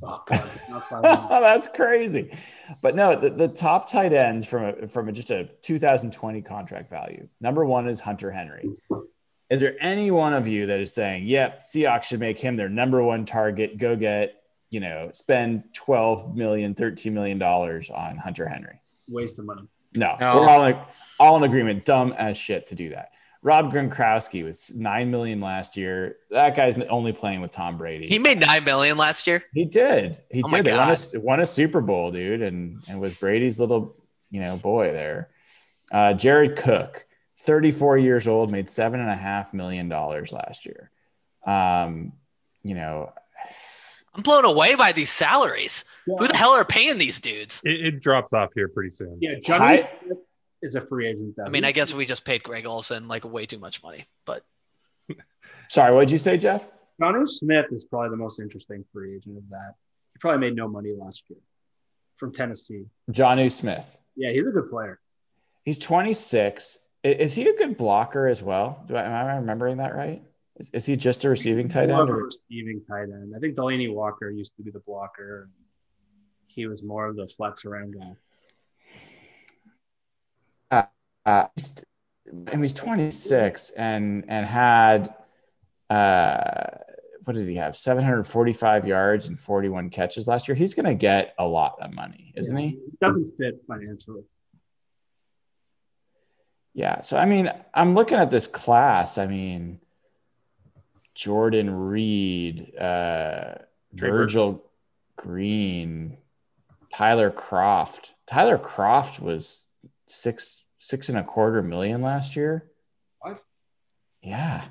Oh 0.03 0.21
god. 0.27 0.49
That's 1.29 1.67
crazy. 1.69 2.31
But 2.81 2.95
no, 2.95 3.15
the, 3.15 3.29
the 3.31 3.47
top 3.47 3.89
tight 3.89 4.13
ends 4.13 4.45
from 4.45 4.63
a, 4.63 4.87
from 4.87 5.09
a, 5.09 5.11
just 5.11 5.31
a 5.31 5.49
2020 5.63 6.41
contract 6.43 6.89
value. 6.89 7.27
Number 7.41 7.65
one 7.65 7.87
is 7.87 7.99
Hunter 8.01 8.31
Henry. 8.31 8.69
Is 9.49 9.59
there 9.59 9.75
any 9.79 10.11
one 10.11 10.33
of 10.33 10.47
you 10.47 10.65
that 10.67 10.79
is 10.79 10.93
saying, 10.93 11.25
"Yep, 11.25 11.61
Seahawks 11.61 12.03
should 12.03 12.19
make 12.19 12.37
him 12.37 12.55
their 12.57 12.69
number 12.69 13.01
one 13.01 13.25
target. 13.25 13.77
Go 13.77 13.95
get, 13.95 14.35
you 14.69 14.79
know, 14.81 15.09
spend 15.13 15.63
12 15.73 16.35
million, 16.35 16.75
13 16.75 17.13
million 17.13 17.39
dollars 17.39 17.89
on 17.89 18.17
Hunter 18.17 18.47
Henry"? 18.47 18.79
Waste 19.07 19.39
of 19.39 19.45
money. 19.45 19.63
No, 19.95 20.15
No. 20.19 20.35
we're 20.35 20.49
all 20.49 20.65
in, 20.65 20.77
all 21.19 21.37
in 21.37 21.43
agreement. 21.43 21.85
Dumb 21.85 22.13
as 22.17 22.37
shit 22.37 22.67
to 22.67 22.75
do 22.75 22.89
that. 22.89 23.11
Rob 23.47 23.71
Gronkowski 23.71 24.43
with 24.43 24.75
nine 24.75 25.09
million 25.09 25.39
last 25.39 25.77
year. 25.77 26.17
That 26.31 26.53
guy's 26.53 26.77
only 26.89 27.13
playing 27.13 27.39
with 27.39 27.53
Tom 27.53 27.77
Brady. 27.77 28.05
He 28.05 28.19
made 28.19 28.41
nine 28.41 28.65
million 28.65 28.97
last 28.97 29.25
year. 29.25 29.41
He 29.53 29.63
did. 29.63 30.21
He 30.29 30.43
Oh 30.43 30.49
did. 30.49 30.65
They 30.65 30.73
won 30.75 30.89
a, 30.89 31.19
won 31.21 31.39
a 31.39 31.45
Super 31.45 31.79
Bowl, 31.79 32.11
dude, 32.11 32.41
and 32.41 32.83
and 32.89 32.99
was 32.99 33.15
Brady's 33.15 33.57
little, 33.57 33.95
you 34.31 34.41
know, 34.41 34.57
boy 34.57 34.91
there. 34.91 35.29
Uh, 35.89 36.11
Jared 36.11 36.57
Cook, 36.57 37.05
34 37.39 37.97
years 37.99 38.27
old, 38.27 38.51
made 38.51 38.69
seven 38.69 38.99
and 38.99 39.09
a 39.09 39.15
half 39.15 39.53
million 39.53 39.87
dollars 39.87 40.33
last 40.33 40.65
year. 40.65 40.91
Um, 41.45 42.11
you 42.63 42.75
know, 42.75 43.13
I'm 44.13 44.23
blown 44.23 44.43
away 44.43 44.75
by 44.75 44.91
these 44.91 45.09
salaries. 45.09 45.85
Yeah. 46.05 46.15
Who 46.19 46.27
the 46.27 46.35
hell 46.35 46.51
are 46.51 46.65
paying 46.65 46.97
these 46.97 47.21
dudes? 47.21 47.61
It, 47.63 47.85
it 47.85 48.01
drops 48.01 48.33
off 48.33 48.49
here 48.53 48.67
pretty 48.67 48.89
soon. 48.89 49.19
Yeah, 49.21 49.35
Johnny 49.41 49.77
Hi- 49.83 49.89
Smith 50.03 50.17
is 50.61 50.75
a 50.75 50.81
free 50.81 51.07
agent. 51.07 51.35
Though. 51.37 51.45
I 51.45 51.49
mean, 51.49 51.65
I 51.65 51.71
guess 51.71 51.93
we 51.93 52.05
just 52.05 52.25
paid 52.25 52.43
Greg 52.43 52.65
Olsen 52.65 53.07
like 53.07 53.23
way 53.25 53.45
too 53.45 53.59
much 53.59 53.81
money, 53.83 54.05
but 54.25 54.43
sorry, 55.67 55.93
what 55.93 56.01
did 56.01 56.11
you 56.11 56.17
say, 56.17 56.37
Jeff? 56.37 56.69
Jonnu 57.01 57.27
Smith 57.27 57.67
is 57.71 57.85
probably 57.85 58.09
the 58.09 58.17
most 58.17 58.39
interesting 58.39 58.83
free 58.91 59.15
agent 59.15 59.37
of 59.37 59.49
that. 59.49 59.75
He 60.13 60.19
probably 60.19 60.39
made 60.39 60.55
no 60.55 60.67
money 60.67 60.93
last 60.97 61.23
year 61.29 61.39
from 62.17 62.31
Tennessee. 62.31 62.85
Jonnu 63.11 63.51
Smith. 63.51 63.99
Yeah, 64.15 64.31
he's 64.31 64.47
a 64.47 64.51
good 64.51 64.67
player. 64.69 64.99
He's 65.63 65.77
26. 65.77 66.79
Is 67.03 67.35
he 67.35 67.47
a 67.47 67.55
good 67.55 67.77
blocker 67.77 68.27
as 68.27 68.41
well? 68.41 68.83
Do 68.87 68.95
I, 68.95 69.03
am 69.03 69.13
I 69.27 69.35
remembering 69.35 69.77
that 69.77 69.95
right? 69.95 70.23
Is, 70.55 70.71
is 70.71 70.85
he 70.87 70.95
just 70.95 71.23
a 71.23 71.29
receiving 71.29 71.67
tight 71.67 71.83
end? 71.83 71.91
of 71.91 72.09
a 72.09 72.11
Or? 72.11 72.23
receiving 72.25 72.81
tight 72.89 73.03
end. 73.03 73.33
I 73.35 73.39
think 73.39 73.55
Delanie 73.55 73.93
Walker 73.93 74.31
used 74.31 74.55
to 74.57 74.63
be 74.63 74.71
the 74.71 74.79
blocker. 74.79 75.49
He 76.47 76.65
was 76.65 76.81
more 76.83 77.05
of 77.05 77.15
the 77.15 77.27
flex 77.27 77.65
around 77.65 77.93
guy. 77.99 78.15
Uh, 81.27 81.47
he's- 81.55 81.83
and 82.47 82.61
he's 82.61 82.73
26 82.73 83.69
and 83.71 84.25
and 84.27 84.45
had 84.45 85.13
uh 85.89 86.77
what 87.23 87.35
did 87.35 87.47
he 87.47 87.55
have? 87.55 87.75
745 87.75 88.87
yards 88.87 89.27
and 89.27 89.37
41 89.39 89.89
catches 89.89 90.27
last 90.27 90.47
year. 90.47 90.55
He's 90.55 90.73
gonna 90.73 90.95
get 90.95 91.33
a 91.37 91.45
lot 91.47 91.75
of 91.81 91.93
money 91.93 92.33
isn't 92.35 92.55
he? 92.57 92.67
He 92.69 92.97
doesn't 93.01 93.31
fit 93.37 93.61
financially. 93.67 94.23
yeah 96.73 97.01
so 97.01 97.17
i 97.17 97.25
mean 97.25 97.51
i'm 97.73 97.93
looking 97.95 98.17
at 98.17 98.29
this 98.29 98.45
class 98.47 99.17
i 99.17 99.25
mean 99.25 99.79
jordan 101.15 101.69
reed 101.73 102.73
uh 102.77 103.55
virgil 103.93 104.63
green 105.15 106.17
tyler 106.93 107.31
kroft. 107.31 108.11
Tyler 108.27 108.57
Kroft 108.57 109.19
was 109.21 109.65
six 110.07 110.63
six 110.87 111.09
and 111.09 111.17
a 111.17 111.23
quarter 111.23 111.61
million 111.61 112.01
last 112.01 112.35
year 112.35 112.69
What? 113.19 113.39
yeah 114.21 114.63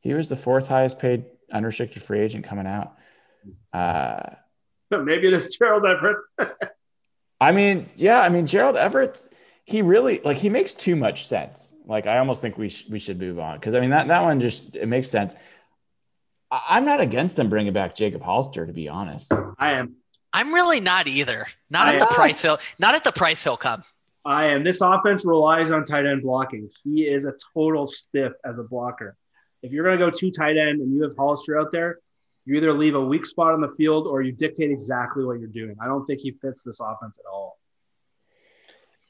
he 0.00 0.14
was 0.14 0.28
the 0.28 0.36
fourth 0.36 0.68
highest 0.68 0.98
paid 0.98 1.24
unrestricted 1.52 2.02
free 2.02 2.20
agent 2.20 2.44
coming 2.44 2.66
out 2.66 2.94
uh 3.72 4.34
Maybe 4.90 5.28
it 5.28 5.34
is 5.34 5.46
Gerald 5.56 5.86
Everett. 5.86 6.16
I 7.40 7.52
mean, 7.52 7.88
yeah, 7.94 8.20
I 8.20 8.28
mean 8.28 8.46
Gerald 8.46 8.74
Everett, 8.76 9.24
he 9.64 9.82
really 9.82 10.20
like 10.24 10.36
he 10.38 10.48
makes 10.48 10.74
too 10.74 10.96
much 10.96 11.26
sense. 11.28 11.72
Like 11.86 12.08
I 12.08 12.18
almost 12.18 12.42
think 12.42 12.58
we 12.58 12.68
sh- 12.70 12.86
we 12.90 12.98
should 12.98 13.18
move 13.20 13.38
on 13.38 13.56
because 13.56 13.74
I 13.76 13.80
mean 13.80 13.90
that 13.90 14.08
that 14.08 14.22
one 14.22 14.40
just 14.40 14.74
it 14.74 14.86
makes 14.88 15.08
sense. 15.08 15.36
I- 16.50 16.64
I'm 16.70 16.84
not 16.84 17.00
against 17.00 17.36
them 17.36 17.48
bringing 17.48 17.72
back 17.72 17.94
Jacob 17.94 18.20
Hollister 18.20 18.66
to 18.66 18.72
be 18.72 18.88
honest. 18.88 19.32
I 19.58 19.74
am. 19.74 19.94
I'm 20.32 20.52
really 20.52 20.80
not 20.80 21.06
either. 21.06 21.46
Not 21.70 21.86
I 21.88 21.94
at 21.94 22.00
the 22.00 22.06
price 22.06 22.42
he'll 22.42 22.58
not 22.80 22.96
at 22.96 23.04
the 23.04 23.12
price 23.12 23.44
he'll 23.44 23.56
come. 23.56 23.82
I 24.24 24.46
am. 24.46 24.62
This 24.64 24.80
offense 24.80 25.24
relies 25.24 25.70
on 25.70 25.84
tight 25.84 26.06
end 26.06 26.22
blocking. 26.22 26.68
He 26.84 27.06
is 27.06 27.24
a 27.24 27.34
total 27.54 27.86
stiff 27.86 28.32
as 28.44 28.58
a 28.58 28.62
blocker. 28.62 29.16
If 29.62 29.72
you're 29.72 29.84
going 29.84 29.98
to 29.98 30.04
go 30.04 30.10
two 30.10 30.30
tight 30.30 30.56
end 30.56 30.80
and 30.80 30.94
you 30.94 31.02
have 31.02 31.16
Hollister 31.16 31.58
out 31.58 31.72
there, 31.72 31.98
you 32.44 32.56
either 32.56 32.72
leave 32.72 32.94
a 32.94 33.00
weak 33.00 33.26
spot 33.26 33.52
on 33.52 33.60
the 33.60 33.72
field 33.76 34.06
or 34.06 34.22
you 34.22 34.32
dictate 34.32 34.70
exactly 34.70 35.24
what 35.24 35.38
you're 35.38 35.48
doing. 35.48 35.76
I 35.80 35.86
don't 35.86 36.04
think 36.06 36.20
he 36.20 36.32
fits 36.32 36.62
this 36.62 36.80
offense 36.80 37.18
at 37.18 37.30
all. 37.30 37.58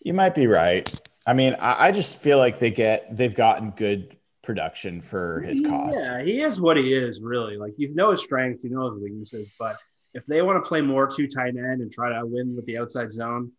You 0.03 0.15
might 0.15 0.35
be 0.35 0.47
right. 0.47 0.93
I 1.27 1.35
mean, 1.35 1.55
I, 1.61 1.89
I 1.89 1.93
just 1.93 2.21
feel 2.21 2.39
like 2.39 2.59
they 2.59 2.71
get 2.71 3.17
they've 3.17 3.35
gotten 3.35 3.71
good 3.71 4.17
production 4.43 5.03
for 5.03 5.43
his 5.43 5.61
cost. 5.61 5.99
Yeah, 6.03 6.23
he 6.23 6.41
is 6.41 6.61
what 6.61 6.77
he 6.77 6.95
is, 6.95 7.21
really. 7.21 7.57
Like 7.57 7.75
you 7.77 7.95
know 7.95 8.11
his 8.11 8.23
strengths, 8.23 8.65
you 8.65 8.71
know 8.71 8.91
his 8.91 9.03
weaknesses, 9.03 9.53
but 9.59 9.77
if 10.15 10.25
they 10.27 10.43
want 10.43 10.63
to 10.63 10.67
play 10.67 10.81
more 10.81 11.07
two 11.07 11.29
tight 11.29 11.57
end 11.57 11.83
and 11.83 11.93
try 11.93 12.09
to 12.09 12.27
win 12.27 12.57
with 12.57 12.65
the 12.67 12.79
outside 12.79 13.13
zone, 13.13 13.53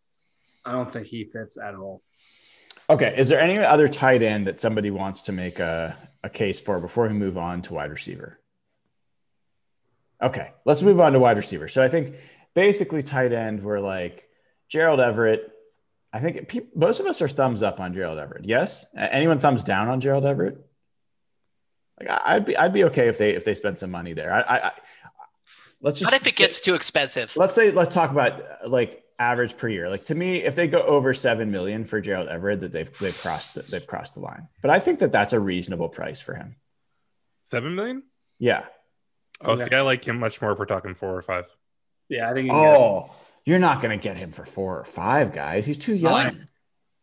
I 0.65 0.71
don't 0.73 0.91
think 0.91 1.07
he 1.07 1.25
fits 1.25 1.57
at 1.57 1.75
all. 1.75 2.01
Okay, 2.89 3.13
is 3.17 3.29
there 3.29 3.39
any 3.41 3.57
other 3.57 3.87
tight 3.87 4.21
end 4.21 4.47
that 4.47 4.57
somebody 4.57 4.91
wants 4.91 5.21
to 5.23 5.31
make 5.31 5.59
a, 5.59 5.95
a 6.23 6.29
case 6.29 6.59
for 6.59 6.79
before 6.79 7.07
we 7.07 7.13
move 7.13 7.37
on 7.37 7.61
to 7.63 7.73
wide 7.73 7.89
receiver? 7.91 8.39
Okay, 10.21 10.51
let's 10.65 10.83
move 10.83 10.99
on 10.99 11.13
to 11.13 11.19
wide 11.19 11.37
receiver. 11.37 11.67
So 11.67 11.83
I 11.83 11.87
think 11.87 12.15
basically 12.53 13.01
tight 13.01 13.33
end, 13.33 13.63
we're 13.63 13.79
like 13.79 14.27
Gerald 14.69 14.99
Everett. 14.99 15.51
I 16.13 16.19
think 16.19 16.47
peop 16.47 16.75
most 16.75 16.99
of 16.99 17.05
us 17.07 17.21
are 17.21 17.27
thumbs 17.27 17.63
up 17.63 17.79
on 17.79 17.93
Gerald 17.93 18.19
Everett. 18.19 18.45
Yes, 18.45 18.85
anyone 18.95 19.39
thumbs 19.39 19.63
down 19.63 19.87
on 19.87 19.99
Gerald 20.01 20.25
Everett? 20.25 20.57
Like 21.99 22.09
I- 22.09 22.35
I'd 22.35 22.45
be 22.45 22.57
I'd 22.57 22.73
be 22.73 22.83
okay 22.85 23.07
if 23.07 23.17
they 23.17 23.31
if 23.31 23.45
they 23.45 23.53
spent 23.53 23.77
some 23.79 23.89
money 23.91 24.13
there. 24.13 24.31
I, 24.33 24.41
I, 24.41 24.67
I 24.67 24.71
let's 25.81 25.99
just 25.99 26.11
Not 26.11 26.19
if 26.19 26.27
it 26.27 26.35
gets 26.35 26.59
too 26.59 26.75
expensive. 26.75 27.35
let's 27.35 27.55
say 27.55 27.71
let's 27.71 27.95
talk 27.95 28.11
about 28.11 28.41
uh, 28.41 28.67
like 28.69 29.03
average 29.21 29.57
per 29.57 29.69
year. 29.69 29.89
Like 29.89 30.05
to 30.05 30.15
me, 30.15 30.37
if 30.37 30.55
they 30.55 30.67
go 30.67 30.79
over 30.81 31.13
seven 31.13 31.51
million 31.51 31.85
for 31.85 32.01
Gerald 32.01 32.27
Everett, 32.27 32.61
that 32.61 32.71
they've 32.71 32.91
they've 32.99 33.17
crossed 33.17 33.55
the, 33.55 33.61
they've 33.61 33.85
crossed 33.85 34.15
the 34.15 34.21
line. 34.21 34.47
But 34.61 34.71
I 34.71 34.79
think 34.79 34.99
that 34.99 35.11
that's 35.11 35.33
a 35.33 35.39
reasonable 35.39 35.89
price 35.89 36.19
for 36.19 36.33
him. 36.33 36.55
Seven 37.43 37.75
million? 37.75 38.03
Yeah. 38.39 38.65
Oh, 39.41 39.53
Okay. 39.53 39.65
see, 39.65 39.75
I 39.75 39.81
like 39.81 40.05
him 40.05 40.19
much 40.19 40.41
more 40.41 40.51
if 40.51 40.59
we're 40.59 40.65
talking 40.65 40.95
four 40.95 41.15
or 41.15 41.21
five. 41.21 41.45
Yeah, 42.09 42.29
I 42.29 42.33
think. 42.33 42.45
You 42.45 42.51
can 42.51 42.61
get 42.61 42.67
oh, 42.67 42.73
him. 42.73 43.09
Oh, 43.09 43.15
you're 43.45 43.59
not 43.59 43.81
going 43.81 43.97
to 43.97 44.01
get 44.01 44.17
him 44.17 44.31
for 44.31 44.45
four 44.45 44.79
or 44.79 44.85
five 44.85 45.33
guys. 45.33 45.65
He's 45.65 45.79
too 45.79 45.95
young. 45.95 46.13
I- 46.13 46.35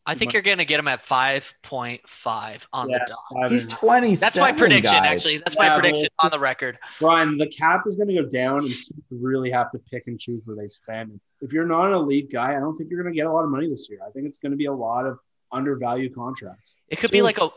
I 0.09 0.14
think 0.14 0.33
you're 0.33 0.40
going 0.42 0.57
to 0.59 0.64
get 0.64 0.81
him 0.81 0.88
at 0.88 1.01
5.5 1.01 2.66
on 2.73 2.88
Yeah, 2.88 2.99
the 3.07 3.14
dot. 3.40 3.51
He's 3.53 3.64
and- 3.64 3.73
20. 3.73 4.14
That's 4.14 4.38
my 4.38 4.53
prediction, 4.53 4.94
actually. 4.94 5.37
That's 5.38 5.57
my 5.59 5.66
Yeah, 5.66 5.75
prediction 5.79 6.09
on 6.21 6.31
the 6.31 6.38
record. 6.38 6.79
Brian, 6.99 7.37
the 7.37 7.47
cap 7.47 7.83
is 7.87 7.97
going 7.97 8.09
to 8.09 8.14
go 8.14 8.27
down, 8.29 8.61
and 8.61 8.68
teams 8.68 8.88
really 9.11 9.51
have 9.51 9.71
to 9.73 9.79
pick 9.79 10.05
and 10.07 10.18
choose 10.18 10.40
where 10.47 10.57
they 10.57 10.66
spend. 10.68 11.21
If 11.42 11.53
you're 11.53 11.66
not 11.66 11.88
an 11.88 11.92
elite 11.94 12.33
guy, 12.33 12.57
I 12.57 12.61
don't 12.61 12.75
think 12.75 12.90
you're 12.90 13.03
going 13.03 13.12
to 13.12 13.16
get 13.16 13.27
a 13.27 13.33
lot 13.33 13.44
of 13.44 13.51
money 13.51 13.68
this 13.68 13.88
year. 13.90 13.99
I 14.07 14.11
think 14.11 14.27
it's 14.27 14.38
going 14.38 14.53
to 14.53 14.57
be 14.57 14.64
a 14.64 14.73
lot 14.73 15.05
of 15.07 15.18
undervalued 15.53 16.14
contracts. 16.14 16.75
It 16.88 16.97
could 16.99 17.11
be 17.11 17.21
like 17.23 17.38
a 17.38 17.51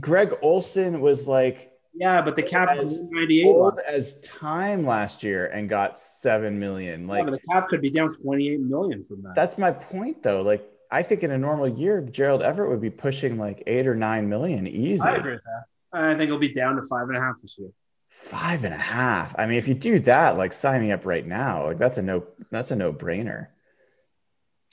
Greg 0.00 0.34
Olsen 0.42 1.00
was 1.00 1.26
like 1.28 1.72
Yeah, 1.94 2.20
but 2.22 2.34
the 2.36 2.42
cap 2.42 2.68
As 2.70 2.92
is 2.92 3.00
98. 3.10 3.46
old 3.46 3.74
last- 3.76 3.86
as 3.86 4.20
time 4.20 4.84
last 4.84 5.22
year 5.22 5.46
and 5.46 5.68
got 5.68 5.98
seven 5.98 6.58
million. 6.58 7.02
Yeah, 7.02 7.12
Like 7.12 7.24
but 7.26 7.32
the 7.32 7.40
cap 7.52 7.68
could 7.68 7.80
be 7.80 7.90
down 7.90 8.14
28 8.14 8.60
million 8.60 9.04
from 9.08 9.22
that. 9.22 9.34
that's 9.34 9.56
my 9.58 9.70
point, 9.72 10.22
though. 10.22 10.42
Like 10.42 10.64
I 10.90 11.02
think 11.02 11.22
in 11.22 11.30
a 11.30 11.38
normal 11.38 11.68
year, 11.68 12.02
Gerald 12.02 12.42
Everett 12.42 12.68
would 12.70 12.80
be 12.80 12.90
pushing 12.90 13.38
like 13.38 13.62
eight 13.66 13.86
or 13.86 13.94
nine 13.94 14.28
million 14.28 14.66
easy. 14.66 15.00
I 15.02 15.14
agree 15.14 15.32
with 15.32 15.42
that. 15.44 15.64
I 15.92 16.14
think 16.14 16.24
it'll 16.24 16.38
be 16.38 16.52
down 16.52 16.76
to 16.76 16.82
five 16.82 17.08
and 17.08 17.16
a 17.16 17.20
half 17.20 17.36
this 17.40 17.56
year. 17.58 17.70
Five 18.08 18.64
and 18.64 18.74
a 18.74 18.78
half. 18.78 19.34
I 19.38 19.46
mean, 19.46 19.58
if 19.58 19.68
you 19.68 19.74
do 19.74 20.00
that, 20.00 20.36
like 20.36 20.52
signing 20.52 20.90
up 20.90 21.06
right 21.06 21.24
now, 21.24 21.64
like 21.66 21.78
that's 21.78 21.98
a 21.98 22.02
no, 22.02 22.24
that's 22.50 22.72
a 22.72 22.76
no 22.76 22.92
brainer. 22.92 23.48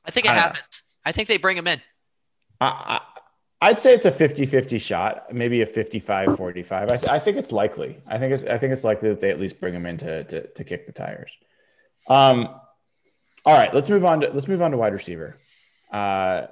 I 0.05 0.11
think 0.11 0.25
it 0.25 0.29
I 0.29 0.35
don't 0.35 0.37
know. 0.37 0.47
happens. 0.47 0.83
I 1.05 1.11
think 1.11 1.27
they 1.27 1.37
bring 1.37 1.57
him 1.57 1.67
in. 1.67 1.79
I, 2.59 3.01
I, 3.61 3.69
I'd 3.69 3.79
say 3.79 3.93
it's 3.93 4.05
a 4.05 4.11
50-50 4.11 4.79
shot, 4.81 5.33
maybe 5.33 5.61
a 5.61 5.65
55-45. 5.65 6.71
I, 6.71 6.85
th- 6.97 7.09
I 7.09 7.19
think 7.19 7.37
it's 7.37 7.51
likely. 7.51 7.97
I 8.07 8.17
think 8.17 8.33
it's 8.33 8.43
I 8.43 8.57
think 8.57 8.73
it's 8.73 8.83
likely 8.83 9.09
that 9.09 9.19
they 9.19 9.29
at 9.29 9.39
least 9.39 9.59
bring 9.59 9.73
him 9.73 9.85
in 9.85 9.97
to, 9.99 10.23
to, 10.23 10.47
to 10.47 10.63
kick 10.63 10.85
the 10.85 10.91
tires. 10.91 11.31
Um, 12.07 12.49
all 13.45 13.57
right, 13.57 13.73
let's 13.73 13.89
move 13.89 14.05
on 14.05 14.21
to 14.21 14.31
let's 14.31 14.47
move 14.47 14.61
on 14.61 14.71
to 14.71 14.77
wide 14.77 14.93
receiver. 14.93 15.35
Uh, 15.91 16.47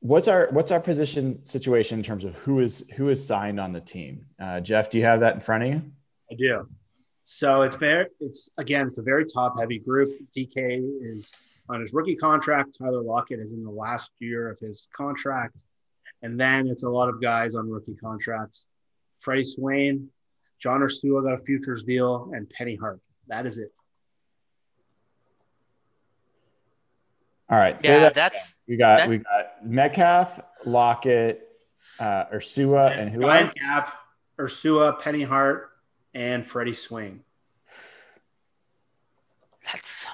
what's 0.00 0.28
our 0.28 0.48
what's 0.50 0.70
our 0.70 0.80
position 0.80 1.44
situation 1.44 1.98
in 1.98 2.02
terms 2.02 2.24
of 2.24 2.34
who 2.36 2.60
is 2.60 2.84
who 2.96 3.08
is 3.08 3.26
signed 3.26 3.58
on 3.58 3.72
the 3.72 3.80
team? 3.80 4.26
Uh, 4.40 4.60
Jeff, 4.60 4.90
do 4.90 4.98
you 4.98 5.04
have 5.04 5.20
that 5.20 5.34
in 5.34 5.40
front 5.40 5.64
of 5.64 5.68
you? 5.70 5.82
I 6.30 6.34
do. 6.34 6.68
So 7.24 7.62
it's 7.62 7.74
very, 7.74 8.06
it's 8.20 8.50
again, 8.56 8.86
it's 8.86 8.98
a 8.98 9.02
very 9.02 9.24
top 9.24 9.58
heavy 9.58 9.80
group. 9.80 10.10
DK 10.36 10.80
is 11.02 11.32
on 11.68 11.80
his 11.80 11.92
rookie 11.92 12.14
contract. 12.14 12.76
Tyler 12.78 13.02
Lockett 13.02 13.40
is 13.40 13.52
in 13.52 13.64
the 13.64 13.70
last 13.70 14.12
year 14.20 14.48
of 14.48 14.60
his 14.60 14.88
contract. 14.92 15.62
And 16.22 16.38
then 16.38 16.68
it's 16.68 16.84
a 16.84 16.88
lot 16.88 17.08
of 17.08 17.20
guys 17.20 17.56
on 17.56 17.68
rookie 17.68 17.96
contracts. 17.96 18.68
Freddie 19.20 19.44
Swain, 19.44 20.08
John 20.60 20.80
Ursua 20.80 21.24
got 21.24 21.40
a 21.40 21.44
futures 21.44 21.82
deal, 21.82 22.30
and 22.32 22.48
Penny 22.48 22.76
Hart. 22.76 23.00
That 23.26 23.44
is 23.44 23.58
it. 23.58 23.72
All 27.48 27.58
right. 27.58 27.80
say 27.80 27.88
Yeah, 27.94 28.00
that 28.00 28.14
that's 28.14 28.58
we 28.66 28.76
got 28.76 28.98
that- 28.98 29.08
we 29.08 29.18
got 29.18 29.64
Metcalf, 29.64 30.40
Lockett, 30.64 31.48
uh, 32.00 32.24
Ursua, 32.26 32.90
and 32.98 33.10
who 33.10 33.20
Ryan 33.20 33.44
else? 33.46 33.54
Cap, 33.54 33.94
Ursua, 34.38 35.00
Penny 35.00 35.22
Hart, 35.22 35.70
and 36.14 36.46
Freddie 36.46 36.74
Swain. 36.74 37.22
that's 39.64 40.06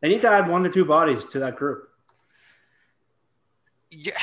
They 0.00 0.08
need 0.08 0.20
to 0.22 0.28
add 0.30 0.48
one 0.48 0.62
to 0.62 0.70
two 0.70 0.84
bodies 0.84 1.26
to 1.26 1.38
that 1.40 1.56
group. 1.56 1.88
yeah. 3.90 4.18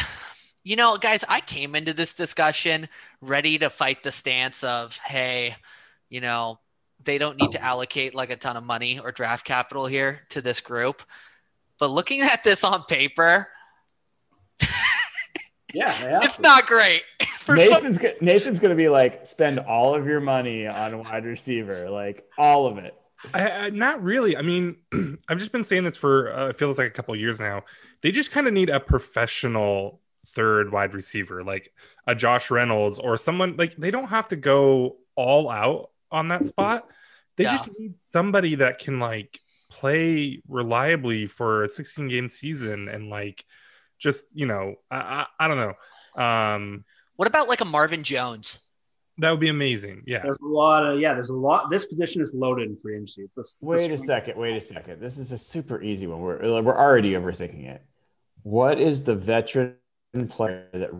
You 0.64 0.76
know, 0.76 0.98
guys, 0.98 1.24
I 1.30 1.40
came 1.40 1.76
into 1.76 1.94
this 1.94 2.14
discussion 2.14 2.90
ready 3.22 3.58
to 3.60 3.70
fight 3.70 4.04
the 4.04 4.12
stance 4.12 4.66
of, 4.66 4.98
hey, 4.98 5.56
you 6.10 6.20
know, 6.20 6.60
they 7.02 7.18
don't 7.18 7.38
need 7.38 7.52
to 7.54 7.64
allocate 7.64 8.14
like 8.14 8.32
a 8.32 8.36
ton 8.36 8.58
of 8.58 8.66
money 8.66 9.00
or 9.00 9.14
draft 9.14 9.46
capital 9.46 9.86
here 9.86 10.24
to 10.30 10.42
this 10.42 10.60
group. 10.60 11.04
But 11.80 11.90
looking 11.90 12.22
at 12.22 12.44
this 12.44 12.64
on 12.64 12.84
paper, 12.86 13.48
Yeah, 15.74 15.92
they 16.02 16.20
it's 16.26 16.40
not 16.40 16.66
great. 16.66 17.04
For 17.40 17.56
Nathan's 17.56 17.98
go- 17.98 18.14
Nathan's 18.22 18.60
going 18.60 18.72
to 18.72 18.76
be 18.76 18.90
like 18.90 19.26
spend 19.26 19.60
all 19.60 19.96
of 19.96 20.06
your 20.06 20.20
money 20.20 20.68
on 20.68 20.94
a 20.94 20.98
wide 20.98 21.26
receiver, 21.26 21.90
like 21.90 22.26
all 22.38 22.68
of 22.68 22.78
it. 22.78 22.96
I, 23.34 23.50
I, 23.50 23.70
not 23.72 24.04
really. 24.04 24.38
I 24.38 24.42
mean, 24.42 24.78
I've 25.30 25.38
just 25.40 25.52
been 25.52 25.64
saying 25.64 25.84
this 25.86 25.98
for 25.98 26.32
uh, 26.34 26.50
it 26.50 26.58
feels 26.58 26.78
like 26.78 26.88
a 26.88 26.92
couple 26.92 27.14
of 27.14 27.20
years 27.20 27.40
now. 27.40 27.64
They 28.02 28.12
just 28.12 28.32
kind 28.32 28.48
of 28.48 28.54
need 28.54 28.70
a 28.70 28.80
professional 28.80 30.02
third 30.36 30.72
wide 30.72 30.94
receiver, 30.94 31.44
like 31.44 31.70
a 32.06 32.14
Josh 32.16 32.52
Reynolds 32.52 33.00
or 33.00 33.18
someone 33.18 33.56
like 33.58 33.76
they 33.76 33.92
don't 33.92 34.10
have 34.10 34.28
to 34.30 34.36
go 34.36 34.98
all 35.16 35.50
out 35.50 35.90
on 36.12 36.28
that 36.30 36.46
spot. 36.46 36.88
They 37.38 37.46
Yeah. 37.46 37.52
just 37.52 37.70
need 37.80 37.94
somebody 38.08 38.56
that 38.56 38.80
can 38.80 39.00
like 39.00 39.40
play 39.70 40.42
reliably 40.48 41.28
for 41.28 41.64
a 41.64 41.68
16 41.68 42.08
game 42.08 42.30
season 42.30 42.88
and 42.88 43.10
like 43.10 43.44
just 44.00 44.28
you 44.34 44.46
know 44.46 44.76
I, 44.90 44.98
I, 44.98 45.26
I 45.40 45.48
don't 45.48 45.58
know 45.58 46.22
um 46.22 46.86
what 47.16 47.28
about 47.28 47.48
like 47.48 47.62
a 47.62 47.66
Marvin 47.66 48.04
Jones? 48.04 48.64
that 49.20 49.32
would 49.32 49.40
be 49.40 49.50
amazing 49.50 50.04
yeah 50.06 50.22
There's 50.22 50.40
a 50.40 50.46
lot 50.46 50.86
of 50.86 51.00
yeah. 51.00 51.14
There's 51.14 51.30
a 51.30 51.36
lot. 51.36 51.70
This 51.70 51.86
position 51.86 52.22
is 52.22 52.34
loaded 52.34 52.70
in 52.70 52.78
free 52.78 52.96
agency. 52.96 53.28
Let's, 53.36 53.58
Wait 53.62 53.92
a 53.92 53.98
second. 53.98 54.38
Wait 54.38 54.56
a 54.56 54.62
second. 54.62 55.02
This 55.02 55.18
is 55.18 55.32
a 55.32 55.38
super 55.38 55.82
easy 55.82 56.08
one. 56.08 56.20
We're 56.20 56.62
we're 56.62 56.78
already 56.78 57.14
overthinking 57.14 57.68
it. 57.68 57.84
What 58.44 58.80
is 58.80 59.04
the 59.04 59.16
veteran 59.16 59.76
player 60.30 60.68
that 60.74 60.92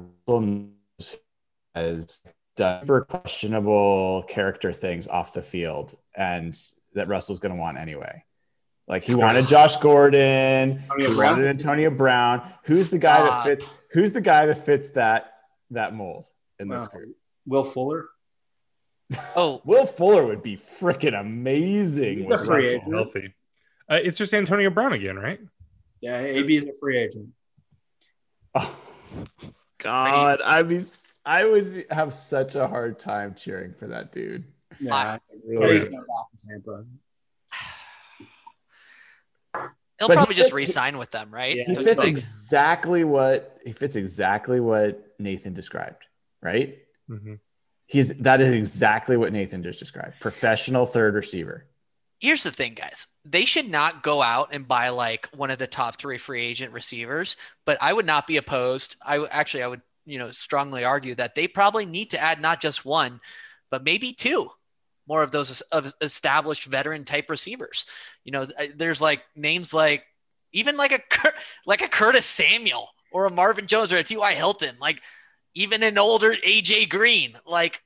has 1.76 2.24
done 2.56 2.82
super 2.82 3.02
questionable 3.02 4.24
character 4.28 4.72
things 4.72 5.08
off 5.08 5.34
the 5.34 5.42
field, 5.42 5.94
and 6.16 6.58
that 6.94 7.08
Russell's 7.08 7.40
going 7.40 7.56
to 7.56 7.60
want 7.60 7.78
anyway? 7.78 8.24
Like 8.88 9.04
he 9.04 9.16
wanted 9.16 9.48
Josh 9.48 9.76
Gordon, 9.78 10.82
Antonio 10.84 11.10
he 11.10 11.16
Brown? 11.16 11.32
wanted 11.34 11.48
Antonio 11.50 11.90
Brown. 11.90 12.42
Who's 12.64 12.90
the 12.90 12.98
guy 12.98 13.18
Stop. 13.18 13.44
that 13.46 13.58
fits? 13.60 13.70
Who's 13.92 14.14
the 14.14 14.22
guy 14.22 14.46
that 14.46 14.66
fits 14.66 14.90
that 14.92 15.34
that 15.72 15.94
mold 15.94 16.26
in 16.60 16.70
this 16.70 16.88
group? 16.88 17.16
Will 17.46 17.64
Fuller. 17.66 18.06
Oh, 19.36 19.62
Will 19.66 19.86
Fuller 19.86 20.26
would 20.26 20.42
be 20.44 20.56
freaking 20.56 21.20
amazing 21.20 22.20
He's 22.20 22.30
a 22.30 22.38
free 22.38 22.68
agent. 22.70 22.94
healthy 22.94 23.34
uh, 23.90 24.00
it's 24.04 24.18
just 24.18 24.34
Antonio 24.34 24.70
Brown 24.70 24.92
again 24.94 25.18
right 25.18 25.40
Yeah, 26.02 26.20
AB 26.20 26.56
is 26.58 26.64
a 26.66 26.74
free 26.80 26.98
agent. 26.98 27.30
Oh, 28.56 28.78
God, 29.80 30.42
I 30.44 30.64
mean, 30.64 30.82
I 31.26 31.46
would 31.46 31.86
have 31.90 32.14
such 32.14 32.56
a 32.56 32.68
hard 32.68 33.00
time 33.00 33.36
cheering 33.36 33.74
for 33.74 33.88
that 33.88 34.12
dude. 34.12 34.46
Yeah, 34.80 35.18
Really. 35.46 35.76
he's 35.76 35.84
going 35.86 35.98
back 35.98 36.40
to 36.40 36.48
Tampa. 36.48 36.86
He'll 40.00 40.08
But 40.08 40.14
he 40.14 40.18
probably 40.18 40.36
just 40.36 40.50
fits- 40.50 40.56
re-sign 40.56 40.98
with 40.98 41.12
them, 41.12 41.30
right? 41.32 41.58
Yeah, 41.58 41.64
He 41.68 41.76
fits 41.76 42.02
think? 42.04 42.06
exactly 42.06 43.04
what 43.04 43.60
he 43.66 43.72
fits 43.72 43.96
exactly 43.96 44.60
what 44.60 45.16
Nathan 45.20 45.54
described, 45.54 46.06
right? 46.42 46.78
mm-hmm. 47.10 47.36
He's 47.86 48.14
that 48.18 48.42
is 48.42 48.50
exactly 48.52 49.16
what 49.16 49.32
Nathan 49.32 49.64
just 49.64 49.80
described. 49.80 50.20
Professional 50.20 50.86
third 50.86 51.16
receiver. 51.16 51.66
Here's 52.20 52.44
the 52.44 52.52
thing, 52.52 52.74
guys. 52.74 53.08
They 53.24 53.46
should 53.46 53.70
not 53.70 54.02
go 54.04 54.22
out 54.22 54.50
and 54.52 54.68
buy 54.68 54.90
like 54.90 55.30
one 55.36 55.52
of 55.52 55.60
the 55.60 55.68
top 55.68 55.98
three 55.98 56.18
free 56.18 56.42
agent 56.44 56.74
receivers, 56.74 57.38
but 57.64 57.78
I 57.82 57.94
would 57.94 58.06
not 58.08 58.26
be 58.28 58.38
opposed. 58.38 58.96
I 59.06 59.24
actually, 59.28 59.64
I 59.64 59.68
would, 59.68 59.82
you 60.06 60.18
know, 60.20 60.32
strongly 60.32 60.84
argue 60.84 61.14
that 61.16 61.36
they 61.36 61.48
probably 61.48 61.86
need 61.86 62.10
to 62.10 62.20
add 62.20 62.42
not 62.42 62.60
just 62.60 62.84
one, 62.84 63.22
but 63.70 63.84
maybe 63.84 64.14
two 64.14 64.50
more 65.08 65.24
of 65.24 65.32
those 65.32 65.62
of 65.62 65.94
established 66.02 66.66
veteran 66.66 67.06
type 67.06 67.30
receivers. 67.30 67.86
You 68.24 68.32
know, 68.34 68.48
there's 68.76 69.02
like 69.02 69.24
names 69.36 69.74
like 69.74 70.04
even 70.52 70.78
like 70.78 70.92
a 70.92 71.32
like 71.66 71.82
a 71.82 71.88
Curtis 71.88 72.26
Samuel 72.26 72.90
or 73.12 73.26
a 73.26 73.32
Marvin 73.32 73.68
Jones 73.68 73.94
or 73.94 73.98
a 73.98 74.04
T.Y. 74.04 74.34
Hilton, 74.34 74.76
like 74.80 75.02
even 75.56 75.82
an 75.84 75.98
older 75.98 76.34
AJ 76.34 76.90
Green, 76.90 77.36
like 77.46 77.82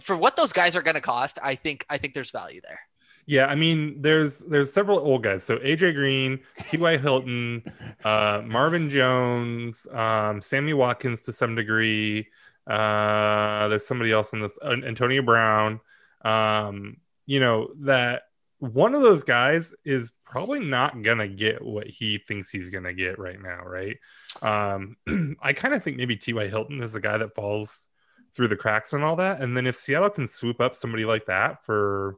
for 0.00 0.16
what 0.16 0.36
those 0.36 0.52
guys 0.52 0.76
are 0.76 0.82
going 0.82 0.94
to 0.94 1.00
cost, 1.00 1.38
I 1.42 1.54
think 1.54 1.84
I 1.88 1.98
think 1.98 2.14
there's 2.14 2.30
value 2.30 2.60
there. 2.62 2.80
Yeah, 3.28 3.46
I 3.46 3.56
mean, 3.56 4.00
there's 4.00 4.38
there's 4.40 4.72
several 4.72 5.00
old 5.00 5.24
guys. 5.24 5.42
So 5.42 5.58
AJ 5.58 5.94
Green, 5.94 6.38
T.Y. 6.70 6.96
Hilton, 6.98 7.62
uh, 8.04 8.42
Marvin 8.44 8.88
Jones, 8.88 9.86
um, 9.90 10.40
Sammy 10.40 10.74
Watkins 10.74 11.22
to 11.22 11.32
some 11.32 11.56
degree. 11.56 12.28
Uh, 12.66 13.68
there's 13.68 13.86
somebody 13.86 14.12
else 14.12 14.32
in 14.32 14.40
this, 14.40 14.58
uh, 14.62 14.76
Antonio 14.84 15.22
Brown. 15.22 15.80
Um, 16.26 16.96
you 17.26 17.40
know 17.40 17.70
that 17.80 18.22
one 18.58 18.94
of 18.94 19.02
those 19.02 19.22
guys 19.24 19.74
is 19.84 20.12
probably 20.24 20.60
not 20.60 21.02
gonna 21.02 21.28
get 21.28 21.62
what 21.62 21.86
he 21.86 22.18
thinks 22.18 22.50
he's 22.50 22.70
gonna 22.70 22.94
get 22.94 23.18
right 23.18 23.40
now, 23.40 23.62
right? 23.64 23.98
Um, 24.42 24.96
I 25.42 25.52
kind 25.52 25.74
of 25.74 25.82
think 25.82 25.96
maybe 25.96 26.16
T.Y. 26.16 26.48
Hilton 26.48 26.82
is 26.82 26.94
the 26.94 27.00
guy 27.00 27.18
that 27.18 27.34
falls 27.34 27.88
through 28.34 28.48
the 28.48 28.56
cracks 28.56 28.92
and 28.92 29.04
all 29.04 29.16
that. 29.16 29.40
And 29.40 29.56
then 29.56 29.66
if 29.66 29.76
Seattle 29.76 30.10
can 30.10 30.26
swoop 30.26 30.60
up 30.60 30.74
somebody 30.74 31.04
like 31.04 31.26
that 31.26 31.64
for 31.64 32.16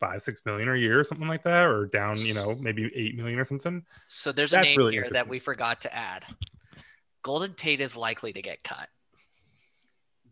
five, 0.00 0.22
six 0.22 0.40
million 0.44 0.68
a 0.68 0.76
year 0.76 0.98
or 1.00 1.04
something 1.04 1.28
like 1.28 1.42
that, 1.42 1.66
or 1.66 1.86
down, 1.86 2.16
you 2.18 2.34
know, 2.34 2.54
maybe 2.60 2.90
eight 2.94 3.16
million 3.16 3.38
or 3.38 3.44
something. 3.44 3.84
So 4.06 4.32
there's 4.32 4.52
a 4.52 4.56
That's 4.56 4.68
name 4.68 4.78
really 4.78 4.92
here 4.92 5.04
that 5.12 5.28
we 5.28 5.38
forgot 5.38 5.82
to 5.82 5.94
add. 5.94 6.24
Golden 7.22 7.54
Tate 7.54 7.80
is 7.80 7.96
likely 7.96 8.32
to 8.32 8.42
get 8.42 8.62
cut. 8.64 8.88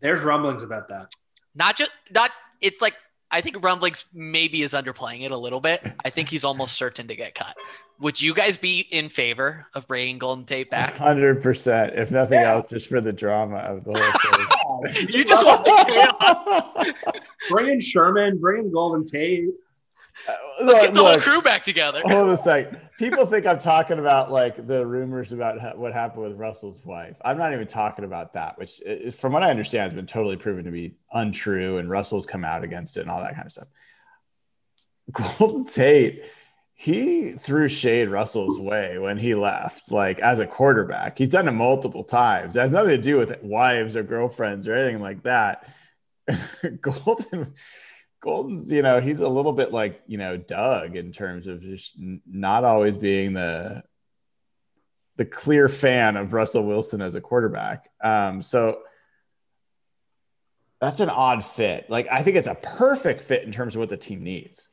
There's 0.01 0.23
rumblings 0.23 0.63
about 0.63 0.89
that. 0.89 1.13
Not 1.55 1.77
just 1.77 1.91
not. 2.13 2.31
It's 2.67 2.83
like 2.83 2.95
I 3.31 3.41
think 3.41 3.63
rumblings 3.63 4.07
maybe 4.13 4.63
is 4.63 4.73
underplaying 4.73 5.23
it 5.23 5.31
a 5.31 5.37
little 5.37 5.61
bit. 5.61 5.83
I 6.05 6.11
think 6.11 6.29
he's 6.29 6.45
almost 6.45 6.77
certain 6.77 7.07
to 7.09 7.15
get 7.17 7.35
cut. 7.35 7.55
Would 8.01 8.21
you 8.21 8.35
guys 8.35 8.57
be 8.57 8.81
in 8.81 9.09
favor 9.09 9.67
of 9.75 9.87
bringing 9.87 10.19
Golden 10.19 10.45
Tate 10.45 10.69
back? 10.69 10.97
Hundred 10.97 11.41
percent. 11.41 11.95
If 11.95 12.11
nothing 12.11 12.41
else, 12.41 12.69
just 12.69 12.89
for 12.89 13.01
the 13.01 13.13
drama 13.13 13.59
of 13.59 13.85
the 13.85 13.93
whole 13.93 14.85
thing. 14.85 15.09
You 15.09 15.25
just 15.25 15.45
want 15.45 15.65
the 15.65 15.85
chaos. 15.89 17.15
Bring 17.51 17.69
in 17.69 17.81
Sherman. 17.81 18.39
Bring 18.39 18.65
in 18.65 18.73
Golden 18.73 19.07
Tate. 19.07 19.49
Uh, 20.29 20.33
Let's 20.65 20.79
get 20.79 20.95
the 20.95 21.01
whole 21.01 21.19
crew 21.19 21.43
back 21.43 21.63
together. 21.63 22.01
Hold 22.07 22.31
a 22.31 22.37
sec. 22.43 22.97
People 22.97 23.27
think 23.27 23.45
I'm 23.47 23.59
talking 23.59 23.99
about 23.99 24.31
like 24.33 24.67
the 24.67 24.87
rumors 24.87 25.33
about 25.33 25.61
ha- 25.61 25.75
what 25.77 25.93
happened 25.93 26.23
with 26.25 26.39
Russell's 26.39 26.85
wife. 26.85 27.17
I'm 27.25 27.37
not 27.37 27.53
even 27.53 27.67
talking 27.67 28.05
about 28.05 28.33
that, 28.33 28.59
which, 28.59 28.81
uh, 28.89 29.09
i- 29.09 29.11
from 29.11 29.33
what 29.35 29.43
I 29.43 29.51
understand, 29.51 29.83
has 29.85 29.95
been 29.95 30.07
totally 30.07 30.37
proven 30.37 30.65
to 30.65 30.71
be 30.71 30.95
untrue. 31.13 31.77
And 31.79 31.91
Russell's 31.91 32.25
come 32.27 32.45
out 32.45 32.65
against 32.65 32.97
it 32.97 33.01
and 33.03 33.11
all 33.11 33.21
that 33.21 33.35
kind 33.35 33.47
of 33.47 33.53
stuff. 33.53 33.69
Golden 35.13 35.65
Tate, 35.65 36.25
he 36.75 37.33
threw 37.33 37.69
shade 37.69 38.09
Russell's 38.09 38.59
way 38.59 38.99
when 38.99 39.19
he 39.19 39.35
left, 39.35 39.91
like 39.93 40.19
as 40.21 40.41
a 40.41 40.47
quarterback. 40.47 41.19
He's 41.19 41.29
done 41.29 41.47
it 41.49 41.53
multiple 41.53 42.05
times. 42.05 42.57
It 42.57 42.61
has 42.61 42.71
nothing 42.73 42.91
to 42.91 42.99
do 42.99 43.17
with 43.19 43.41
wives 43.43 43.97
or 43.97 44.03
girlfriends 44.03 44.67
or 44.67 44.75
anything 44.75 45.03
like 45.03 45.23
that. 45.25 45.69
Golden. 46.81 47.55
Golden's, 48.27 48.73
you 48.73 48.83
know, 48.83 49.01
he's 49.01 49.21
a 49.21 49.29
little 49.29 49.53
bit 49.53 49.73
like, 49.73 50.03
you 50.09 50.19
know, 50.19 50.37
Doug 50.37 50.97
in 50.97 51.13
terms 51.13 51.47
of 51.47 51.63
just 51.63 51.95
not 51.97 52.65
always 52.65 52.97
being 52.97 53.35
the 53.35 53.85
the 55.15 55.25
clear 55.25 55.69
fan 55.69 56.17
of 56.17 56.33
Russell 56.33 56.65
Wilson 56.65 57.01
as 57.01 57.15
a 57.15 57.21
quarterback. 57.21 57.89
Um, 58.03 58.43
so 58.43 58.81
that's 60.81 60.99
an 60.99 61.09
odd 61.09 61.45
fit. 61.45 61.89
Like, 61.89 62.09
I 62.11 62.25
think 62.25 62.37
it's 62.37 62.49
a 62.49 62.57
perfect 62.57 63.21
fit 63.21 63.45
in 63.45 63.53
terms 63.53 63.77
of 63.77 63.79
what 63.79 63.91
the 63.91 63.97
team 63.97 64.25
needs. 64.25 64.69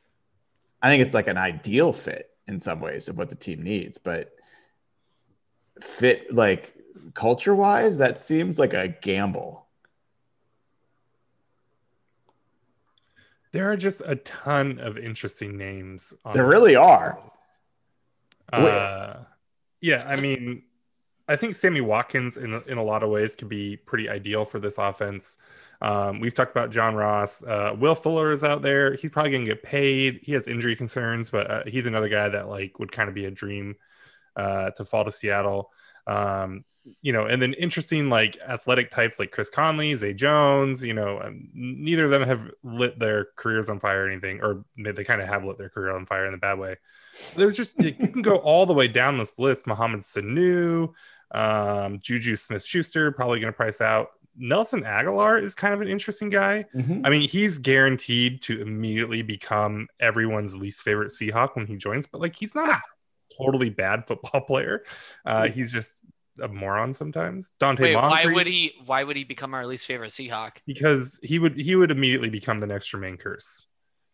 I 0.82 0.88
think 0.88 1.04
it's 1.04 1.14
like 1.14 1.28
an 1.28 1.38
ideal 1.38 1.92
fit 1.92 2.28
in 2.48 2.58
some 2.58 2.80
ways 2.80 3.06
of 3.08 3.16
what 3.16 3.30
the 3.30 3.36
team 3.36 3.62
needs, 3.62 3.98
but 3.98 4.32
fit 5.80 6.34
like 6.34 6.74
culture 7.14 7.54
wise, 7.54 7.98
that 7.98 8.20
seems 8.20 8.58
like 8.58 8.74
a 8.74 8.88
gamble. 8.88 9.63
There 13.54 13.70
are 13.70 13.76
just 13.76 14.02
a 14.04 14.16
ton 14.16 14.80
of 14.80 14.98
interesting 14.98 15.56
names. 15.56 16.12
On 16.24 16.34
There 16.34 16.44
really 16.44 16.74
are. 16.74 17.16
Uh, 18.52 19.18
yeah, 19.80 20.02
I 20.04 20.16
mean, 20.16 20.64
I 21.28 21.36
think 21.36 21.54
Sammy 21.54 21.80
Watkins 21.80 22.36
in 22.36 22.60
in 22.66 22.78
a 22.78 22.82
lot 22.82 23.04
of 23.04 23.10
ways 23.10 23.36
could 23.36 23.48
be 23.48 23.76
pretty 23.76 24.08
ideal 24.08 24.44
for 24.44 24.58
this 24.58 24.76
offense. 24.76 25.38
Um, 25.80 26.18
we've 26.18 26.34
talked 26.34 26.50
about 26.50 26.72
John 26.72 26.96
Ross. 26.96 27.44
Uh, 27.44 27.76
Will 27.78 27.94
Fuller 27.94 28.32
is 28.32 28.42
out 28.42 28.60
there. 28.60 28.94
He's 28.94 29.12
probably 29.12 29.30
going 29.30 29.44
to 29.44 29.52
get 29.52 29.62
paid. 29.62 30.18
He 30.24 30.32
has 30.32 30.48
injury 30.48 30.74
concerns, 30.74 31.30
but 31.30 31.48
uh, 31.48 31.62
he's 31.64 31.86
another 31.86 32.08
guy 32.08 32.28
that 32.28 32.48
like 32.48 32.80
would 32.80 32.90
kind 32.90 33.08
of 33.08 33.14
be 33.14 33.26
a 33.26 33.30
dream 33.30 33.76
uh, 34.34 34.70
to 34.70 34.84
fall 34.84 35.04
to 35.04 35.12
Seattle. 35.12 35.70
Um, 36.08 36.64
you 37.00 37.12
know, 37.12 37.24
and 37.24 37.40
then 37.40 37.54
interesting 37.54 38.10
like 38.10 38.36
athletic 38.46 38.90
types 38.90 39.18
like 39.18 39.30
Chris 39.30 39.50
Conley, 39.50 39.94
Zay 39.94 40.12
Jones. 40.14 40.82
You 40.84 40.94
know, 40.94 41.20
um, 41.20 41.48
neither 41.54 42.04
of 42.04 42.10
them 42.10 42.22
have 42.22 42.50
lit 42.62 42.98
their 42.98 43.28
careers 43.36 43.70
on 43.70 43.80
fire 43.80 44.04
or 44.04 44.08
anything, 44.10 44.40
or 44.42 44.64
they 44.76 45.04
kind 45.04 45.20
of 45.22 45.28
have 45.28 45.44
lit 45.44 45.58
their 45.58 45.70
career 45.70 45.94
on 45.94 46.06
fire 46.06 46.26
in 46.26 46.34
a 46.34 46.38
bad 46.38 46.58
way. 46.58 46.76
There's 47.36 47.56
just 47.56 47.78
you 47.82 47.92
can 47.92 48.22
go 48.22 48.36
all 48.36 48.66
the 48.66 48.74
way 48.74 48.88
down 48.88 49.16
this 49.16 49.38
list. 49.38 49.66
Mohamed 49.66 50.00
Sanu, 50.00 50.92
um, 51.30 52.00
Juju 52.00 52.36
Smith 52.36 52.64
Schuster, 52.64 53.12
probably 53.12 53.40
going 53.40 53.52
to 53.52 53.56
price 53.56 53.80
out. 53.80 54.08
Nelson 54.36 54.82
Agholor 54.82 55.40
is 55.40 55.54
kind 55.54 55.72
of 55.72 55.80
an 55.80 55.88
interesting 55.88 56.28
guy. 56.28 56.64
Mhm. 56.74 57.02
I 57.06 57.10
mean, 57.10 57.22
he's 57.28 57.58
guaranteed 57.58 58.42
to 58.42 58.60
immediately 58.60 59.22
become 59.22 59.86
everyone's 60.00 60.56
least 60.56 60.82
favorite 60.82 61.12
Seahawk 61.12 61.54
when 61.54 61.66
he 61.66 61.76
joins, 61.76 62.06
but 62.08 62.20
like 62.20 62.34
he's 62.34 62.54
not 62.54 62.68
a 62.68 62.80
totally 63.38 63.70
bad 63.70 64.06
football 64.08 64.40
player. 64.46 64.82
Uh, 65.24 65.48
he's 65.48 65.72
just 65.72 66.00
a 66.40 66.48
moron 66.48 66.92
sometimes. 66.92 67.52
Dante 67.60 67.82
Wait, 67.82 67.96
why 67.96 68.26
would 68.26 68.46
he? 68.46 68.72
Why 68.86 69.04
would 69.04 69.16
he 69.16 69.24
become 69.24 69.54
our 69.54 69.66
least 69.66 69.86
favorite 69.86 70.10
Seahawk? 70.10 70.52
because 70.66 71.20
he 71.22 71.38
would 71.38 71.58
he 71.58 71.76
would 71.76 71.90
immediately 71.90 72.28
become 72.30 72.58
the 72.58 72.66
next 72.66 72.90
Jermaine 72.92 73.20
Kearse. 73.20 73.62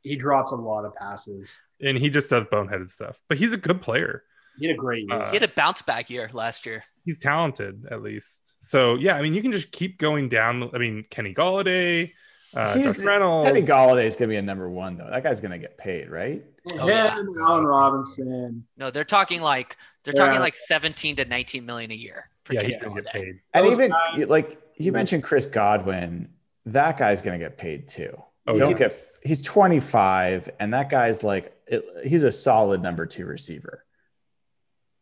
He 0.03 0.17
drops 0.17 0.53
a 0.53 0.57
lot 0.57 0.85
of 0.85 0.95
passes. 0.95 1.61
And 1.81 1.97
he 1.99 2.09
just 2.11 2.31
does 2.31 2.45
boneheaded 2.45 2.89
stuff. 2.89 3.21
But 3.29 3.37
he's 3.39 3.53
a 3.53 3.59
good 3.59 3.83
player. 3.83 4.23
He 4.59 4.67
had 4.67 4.75
a 4.75 4.79
great 4.79 5.05
year. 5.09 5.19
Uh, 5.19 5.31
He 5.31 5.37
had 5.37 5.43
a 5.43 5.49
bounce 5.49 5.83
back 5.83 6.09
year 6.11 6.31
last 6.33 6.65
year. 6.67 6.85
he's 7.05 7.19
talented 7.19 7.85
at 7.91 8.03
least. 8.03 8.55
So 8.59 8.97
yeah, 8.97 9.17
I 9.17 9.23
mean, 9.23 9.35
you 9.35 9.43
can 9.43 9.53
just 9.53 9.73
keep 9.73 9.99
going 9.99 10.29
down. 10.29 10.71
I 10.75 10.79
mean, 10.79 11.05
Kenny 11.11 11.33
Golladay, 11.35 12.13
uh, 12.55 12.75
He's- 12.77 12.97
Josh 12.99 13.05
Reynolds. 13.07 13.45
Teddy 13.45 13.63
Golladay 13.63 14.05
is 14.05 14.17
going 14.17 14.29
to 14.29 14.33
be 14.33 14.37
a 14.37 14.43
number 14.43 14.69
one 14.69 14.97
though. 14.99 15.09
That 15.11 15.23
guy's 15.23 15.41
going 15.41 15.53
to 15.53 15.59
get 15.59 15.77
paid, 15.79 16.11
right? 16.11 16.43
Oh, 16.73 16.87
Him, 16.87 16.89
yeah. 16.89 17.17
Allen 17.43 17.65
Robinson. 17.65 18.67
No, 18.77 18.91
they're 18.91 19.05
talking 19.05 19.41
like 19.43 19.77
they're 20.05 20.15
Yeah. 20.17 20.25
talking 20.27 20.41
like 20.41 20.55
17 20.55 21.17
to 21.17 21.25
19 21.25 21.65
million 21.65 21.91
a 21.91 21.95
year. 21.95 22.29
For 22.45 22.55
yeah, 22.55 22.63
he's 22.63 22.81
gonna 22.81 23.01
get 23.01 23.13
paid. 23.13 23.41
And 23.55 23.65
Those 23.67 23.75
even 23.75 23.91
guys- 23.91 24.29
like 24.29 24.61
you 24.77 24.93
mentioned 24.93 25.23
Chris 25.23 25.47
Godwin, 25.47 26.29
that 26.67 26.97
guy's 26.99 27.23
going 27.23 27.39
to 27.39 27.45
get 27.45 27.59
paid 27.59 27.89
too. 27.89 28.23
Oh, 28.47 28.57
Don't 28.57 28.71
yeah. 28.73 28.77
get 28.89 28.95
he's 29.23 29.43
25 29.43 30.51
and 30.59 30.73
that 30.75 30.89
guy's 30.91 31.23
like 31.23 31.55
it, 31.67 31.85
he's 32.05 32.23
a 32.23 32.33
solid 32.33 32.83
number 32.83 33.07
2 33.07 33.25
receiver. 33.27 33.85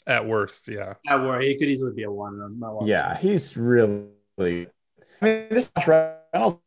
At 0.07 0.27
worst, 0.27 0.69
yeah. 0.69 0.95
At 1.07 1.23
where 1.23 1.41
he 1.41 1.57
could 1.59 1.69
easily 1.69 1.93
be 1.93 2.03
a 2.05 2.11
one. 2.11 2.59
not 2.59 2.75
one. 2.77 2.87
Yeah, 2.87 3.17
he's 3.17 3.57
really 3.57 4.69
I 5.21 5.25
mean 5.25 5.47
this 5.51 5.71
Josh 5.73 5.89
Reynolds 5.89 6.61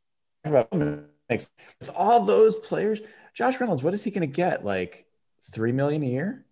makes 1.30 1.50
with 1.80 1.92
all 1.96 2.26
those 2.26 2.56
players, 2.58 3.02
Josh 3.34 3.60
Reynolds, 3.60 3.84
what 3.84 3.94
is 3.94 4.04
he 4.04 4.12
going 4.12 4.22
to 4.22 4.28
get? 4.36 4.64
Like 4.66 5.06
3 5.54 5.72
million 5.72 6.04
a 6.04 6.08
year? 6.08 6.46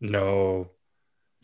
No. 0.00 0.70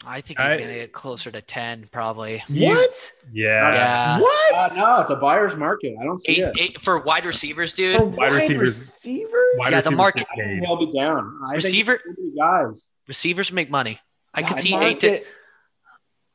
I 0.06 0.20
think 0.20 0.40
he's 0.40 0.50
I- 0.52 0.56
gonna 0.56 0.74
get 0.74 0.92
closer 0.92 1.30
to 1.30 1.40
10 1.40 1.88
probably. 1.90 2.42
What? 2.48 3.12
Yeah. 3.32 3.72
Yeah. 3.72 4.20
What? 4.20 4.54
Uh, 4.54 4.68
no, 4.76 5.00
it's 5.00 5.10
a 5.10 5.16
buyer's 5.16 5.56
market. 5.56 5.94
I 6.00 6.04
don't 6.04 6.18
see 6.18 6.32
Eight, 6.32 6.38
it. 6.48 6.56
eight 6.58 6.82
for 6.82 6.98
wide 6.98 7.24
receivers, 7.24 7.72
dude. 7.74 7.96
For 7.96 8.04
Wide 8.06 8.16
wide 8.18 8.32
receivers- 8.32 8.60
receiver? 8.66 9.42
Wide 9.56 9.72
Yeah, 9.72 9.80
the 9.82 9.90
market- 9.92 10.20
get 10.20 10.28
I 10.32 10.34
think 10.48 10.60
paid. 10.60 10.66
he'll 10.66 10.76
be 10.86 10.92
down. 10.92 11.40
I 11.48 11.54
Receiver- 11.54 11.98
think 12.04 12.36
guys. 12.36 12.92
Receivers 13.06 13.52
make 13.52 13.70
money. 13.70 13.98
I 14.34 14.42
could 14.42 14.54
God, 14.54 14.60
see 14.60 14.74
eight 14.74 15.00
to 15.00 15.22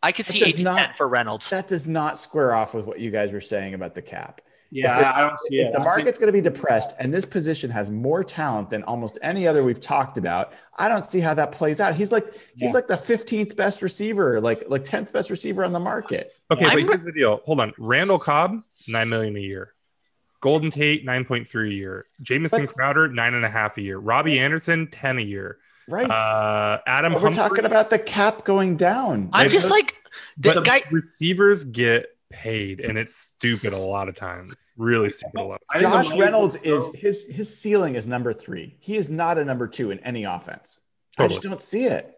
I 0.01 0.13
could 0.13 0.25
That 0.25 0.31
see 0.31 0.39
does 0.39 0.47
eight 0.49 0.57
to 0.59 0.63
not- 0.63 0.77
10 0.77 0.93
for 0.95 1.07
Reynolds. 1.09 1.49
that 1.49 1.67
does 1.67 1.85
not 1.85 2.17
square 2.17 2.53
off 2.55 2.73
with 2.73 2.85
what 2.85 2.99
you 3.01 3.11
guys 3.11 3.33
were 3.33 3.41
saying 3.41 3.73
about 3.73 3.93
the 3.93 4.01
cap. 4.01 4.39
Yeah, 4.71 4.93
If 4.95 5.01
it- 5.01 5.07
I 5.07 5.21
don't 5.21 5.39
see 5.39 5.59
If 5.59 5.67
it. 5.67 5.71
the 5.73 5.79
I 5.79 5.83
think- 5.83 5.95
market's 5.95 6.17
going 6.19 6.27
to 6.27 6.33
be 6.33 6.41
depressed 6.41 6.95
and 6.99 7.11
this 7.13 7.25
position 7.25 7.71
has 7.71 7.89
more 7.89 8.23
talent 8.23 8.69
than 8.69 8.83
almost 8.83 9.17
any 9.21 9.47
other 9.47 9.63
we've 9.63 9.79
talked 9.81 10.17
about, 10.17 10.53
I 10.77 10.87
don't 10.89 11.03
see 11.03 11.19
how 11.19 11.33
that 11.33 11.51
plays 11.51 11.79
out. 11.79 11.95
He's 11.95 12.11
like 12.11 12.25
Yeah. 12.27 12.67
he's 12.67 12.73
like 12.75 12.87
the 12.87 12.97
15th 12.97 13.55
best 13.55 13.81
receiver, 13.81 14.39
like 14.39 14.63
like 14.67 14.83
10th 14.83 15.11
best 15.11 15.29
receiver 15.31 15.63
on 15.65 15.73
the 15.73 15.79
market. 15.79 16.33
Okay, 16.51 16.65
I'm 16.65 16.71
but 16.71 16.83
here's 16.83 17.05
the 17.05 17.11
deal. 17.11 17.37
Hold 17.45 17.61
on. 17.61 17.73
Randall 17.79 18.19
Cobb, 18.19 18.61
nine 18.87 19.09
million 19.09 19.35
a 19.35 19.39
year. 19.39 19.73
Golden 20.41 20.71
Tate, 20.71 21.03
nine 21.03 21.25
point 21.25 21.47
three 21.47 21.71
a 21.71 21.73
year. 21.73 22.05
Jamison 22.21 22.65
But- 22.65 22.75
Crowder, 22.75 23.09
nine 23.09 23.33
and 23.33 23.43
a 23.43 23.49
half 23.49 23.77
a 23.77 23.81
year. 23.81 23.97
Robbie 23.97 24.39
Anderson, 24.39 24.87
ten 24.91 25.17
a 25.17 25.21
year. 25.21 25.57
Right. 25.89 26.09
Uh, 26.09 26.77
Adam 26.85 27.13
But 27.13 27.21
we're 27.23 27.27
Humphrey, 27.29 27.41
talking 27.49 27.65
about 27.65 27.89
the 27.89 27.97
cap 27.97 28.45
going 28.45 28.77
down. 28.77 29.29
I'm 29.33 29.47
I 29.47 29.49
just 29.49 29.71
like 29.71 29.95
the 30.37 30.53
but 30.53 30.63
guy 30.63 30.83
receivers 30.91 31.63
get 31.65 32.15
paid, 32.29 32.79
and 32.79 32.97
it's 32.97 33.15
stupid 33.15 33.73
a 33.73 33.77
lot 33.77 34.09
of 34.09 34.15
times. 34.15 34.71
Really 34.77 35.09
stupid 35.09 35.39
a 35.39 35.43
lot. 35.43 35.61
I 35.69 35.79
think 35.79 35.91
Josh 35.91 36.17
Reynolds 36.17 36.55
is 36.57 36.89
his 36.93 37.25
his 37.25 37.55
ceiling 37.55 37.95
is 37.95 38.07
number 38.07 38.33
three. 38.33 38.77
He 38.79 38.95
is 38.95 39.09
not 39.09 39.37
a 39.37 39.45
number 39.45 39.67
two 39.67 39.91
in 39.91 39.99
any 39.99 40.23
offense. 40.23 40.79
I 41.17 41.27
just 41.27 41.41
don't 41.41 41.61
see 41.61 41.85
it. 41.85 42.15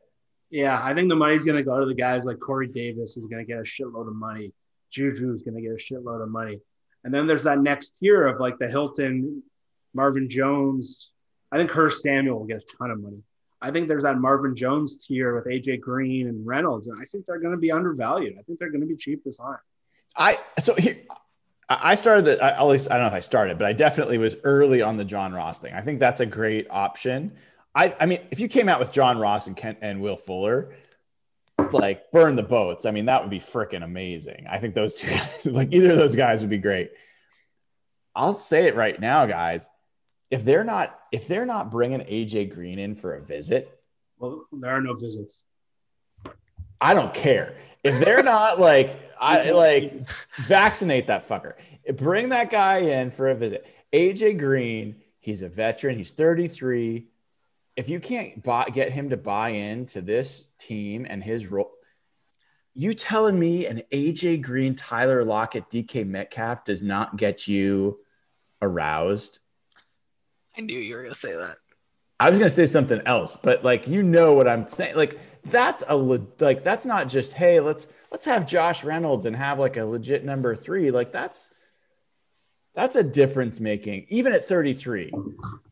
Yeah, 0.52 0.80
I 0.84 0.94
think 0.94 1.10
the 1.10 1.16
money's 1.16 1.46
going 1.46 1.58
to 1.58 1.64
go 1.64 1.80
to 1.80 1.86
the 1.86 1.94
guys 1.94 2.26
like 2.26 2.40
Corey 2.40 2.68
Davis 2.68 3.16
is 3.16 3.26
going 3.26 3.44
to 3.44 3.48
get 3.48 3.58
a 3.58 3.64
shitload 3.64 4.08
of 4.08 4.16
money. 4.16 4.54
Juju 4.92 5.34
is 5.34 5.44
going 5.44 5.56
to 5.56 5.62
get 5.62 5.72
a 5.72 5.76
shitload 5.76 6.22
of 6.22 6.30
money. 6.30 6.60
And 7.04 7.14
then 7.14 7.26
there's 7.26 7.44
that 7.44 7.60
next 7.60 7.98
tier 8.00 8.28
of 8.28 8.40
like 8.40 8.60
the 8.60 8.68
Hilton, 8.68 9.42
Marvin 9.94 10.30
Jones. 10.30 11.10
I 11.52 11.58
think 11.58 11.70
Curtis 11.70 12.04
Samuel 12.04 12.40
will 12.40 12.46
get 12.46 12.58
a 12.58 12.78
ton 12.78 12.92
of 12.92 13.02
money. 13.02 13.24
I 13.62 13.72
think 13.72 13.88
there's 13.88 14.04
that 14.04 14.18
Marvin 14.18 14.56
Jones 14.56 15.06
tier 15.06 15.36
with 15.36 15.46
AJ 15.46 15.80
Green 15.80 16.28
and 16.28 16.46
Reynolds. 16.46 16.88
And 16.88 17.02
I 17.02 17.06
think 17.06 17.26
they're 17.26 17.40
going 17.40 17.54
to 17.54 17.60
be 17.60 17.72
undervalued. 17.72 18.36
I 18.38 18.42
think 18.44 18.60
they're 18.60 18.72
going 18.72 18.82
to 18.82 18.88
be 18.88 18.98
cheap 18.98 19.24
this 19.24 19.38
time. 19.38 19.58
I 20.16 20.38
so 20.60 20.76
here 20.76 20.96
I 21.70 21.96
started 21.96 22.26
the 22.26 22.44
I, 22.44 22.60
at 22.60 22.64
least 22.64 22.92
I 22.92 22.96
don't 22.96 23.04
know 23.04 23.08
if 23.08 23.14
I 23.14 23.22
started, 23.22 23.58
but 23.58 23.68
I 23.68 23.74
definitely 23.74 24.18
was 24.18 24.36
early 24.44 24.82
on 24.82 24.98
the 24.98 25.06
John 25.06 25.34
Ross 25.34 25.60
thing. 25.60 25.74
I 25.74 25.82
think 25.82 26.00
that's 26.00 26.22
a 26.22 26.26
great 26.26 26.68
option. 26.70 27.34
I 27.74 27.96
I 28.00 28.06
mean, 28.06 28.20
if 28.32 28.40
you 28.40 28.48
came 28.48 28.68
out 28.68 28.80
with 28.80 28.92
John 28.92 29.18
Ross 29.18 29.48
and 29.48 29.56
Kent 29.56 29.80
and 29.82 30.02
Will 30.02 30.18
Fuller, 30.18 30.74
like 31.72 32.12
burn 32.12 32.36
the 32.36 32.44
boats. 32.44 32.86
I 32.86 32.92
mean, 32.92 33.06
that 33.06 33.22
would 33.22 33.30
be 33.30 33.40
freaking 33.40 33.84
amazing. 33.84 34.48
I 34.50 34.58
think 34.58 34.74
those 34.74 34.94
two 34.96 35.10
guys, 35.10 35.46
like 35.46 35.74
either 35.74 35.92
of 35.92 35.98
those 35.98 36.16
guys 36.16 36.42
would 36.42 36.50
be 36.50 36.58
great. 36.58 36.92
I'll 38.16 38.34
say 38.34 38.68
it 38.68 38.76
right 38.76 39.00
now, 39.00 39.26
guys. 39.26 39.70
If 40.30 40.44
they're 40.44 40.64
not 40.64 40.98
if 41.12 41.28
they're 41.28 41.46
not 41.46 41.72
bringing 41.72 42.00
AJ 42.02 42.54
Green 42.54 42.80
in 42.80 42.96
for 42.96 43.16
a 43.16 43.22
visit, 43.22 43.80
Well, 44.18 44.46
there 44.52 44.72
are 44.72 44.82
no 44.82 44.96
visits. 44.96 45.46
I 46.80 46.94
don't 46.94 47.14
care. 47.14 47.56
If 47.84 48.04
they're 48.04 48.24
not 48.24 48.60
like, 48.60 49.12
I 49.20 49.52
like 49.52 50.08
vaccinate 50.38 51.08
that 51.08 51.28
fucker. 51.28 51.54
Bring 51.96 52.30
that 52.30 52.50
guy 52.50 52.80
in 52.80 53.12
for 53.12 53.30
a 53.30 53.36
visit. 53.36 53.66
AJ 53.94 54.38
Green, 54.40 54.96
he's 55.20 55.42
a 55.42 55.50
veteran. 55.50 55.98
He's 55.98 56.12
33. 56.12 57.08
If 57.76 57.90
you 57.90 58.00
can't 58.00 58.44
buy, 58.44 58.66
get 58.66 58.92
him 58.92 59.10
to 59.10 59.18
buy 59.18 59.50
into 59.50 60.02
this 60.02 60.50
team 60.60 61.08
and 61.10 61.24
his 61.24 61.48
role, 61.48 61.72
you 62.74 62.94
telling 62.94 63.38
me 63.38 63.66
an 63.66 63.82
AJ 63.92 64.42
Green, 64.42 64.76
Tyler 64.76 65.24
Lockett, 65.26 65.70
DK 65.70 66.06
Metcalf 66.06 66.64
does 66.64 66.82
not 66.82 67.18
get 67.18 67.48
you 67.48 68.00
aroused? 68.62 69.40
I 70.58 70.62
knew 70.62 70.80
you 70.80 70.96
were 70.96 71.04
gonna 71.04 71.16
say 71.16 71.34
that. 71.36 71.58
I 72.20 72.30
was 72.30 72.40
gonna 72.40 72.50
say 72.50 72.66
something 72.66 73.02
else, 73.06 73.36
but 73.36 73.64
like 73.64 73.88
you 73.88 74.04
know 74.04 74.34
what 74.34 74.48
I'm 74.48 74.68
saying. 74.68 74.96
Like 74.96 75.20
that's 75.46 75.84
a 75.88 75.96
like 75.96 76.64
that's 76.64 76.86
not 76.86 77.08
just 77.08 77.34
hey 77.34 77.60
let's 77.60 77.88
let's 78.12 78.26
have 78.26 78.46
Josh 78.46 78.84
Reynolds 78.84 79.26
and 79.26 79.36
have 79.36 79.60
like 79.60 79.78
a 79.78 79.86
legit 79.86 80.24
number 80.24 80.56
three. 80.56 80.92
Like 80.92 81.12
that's 81.12 81.52
that's 82.74 82.96
a 82.96 83.04
difference 83.04 83.60
making. 83.60 84.06
Even 84.10 84.34
at 84.34 84.46
33, 84.46 85.12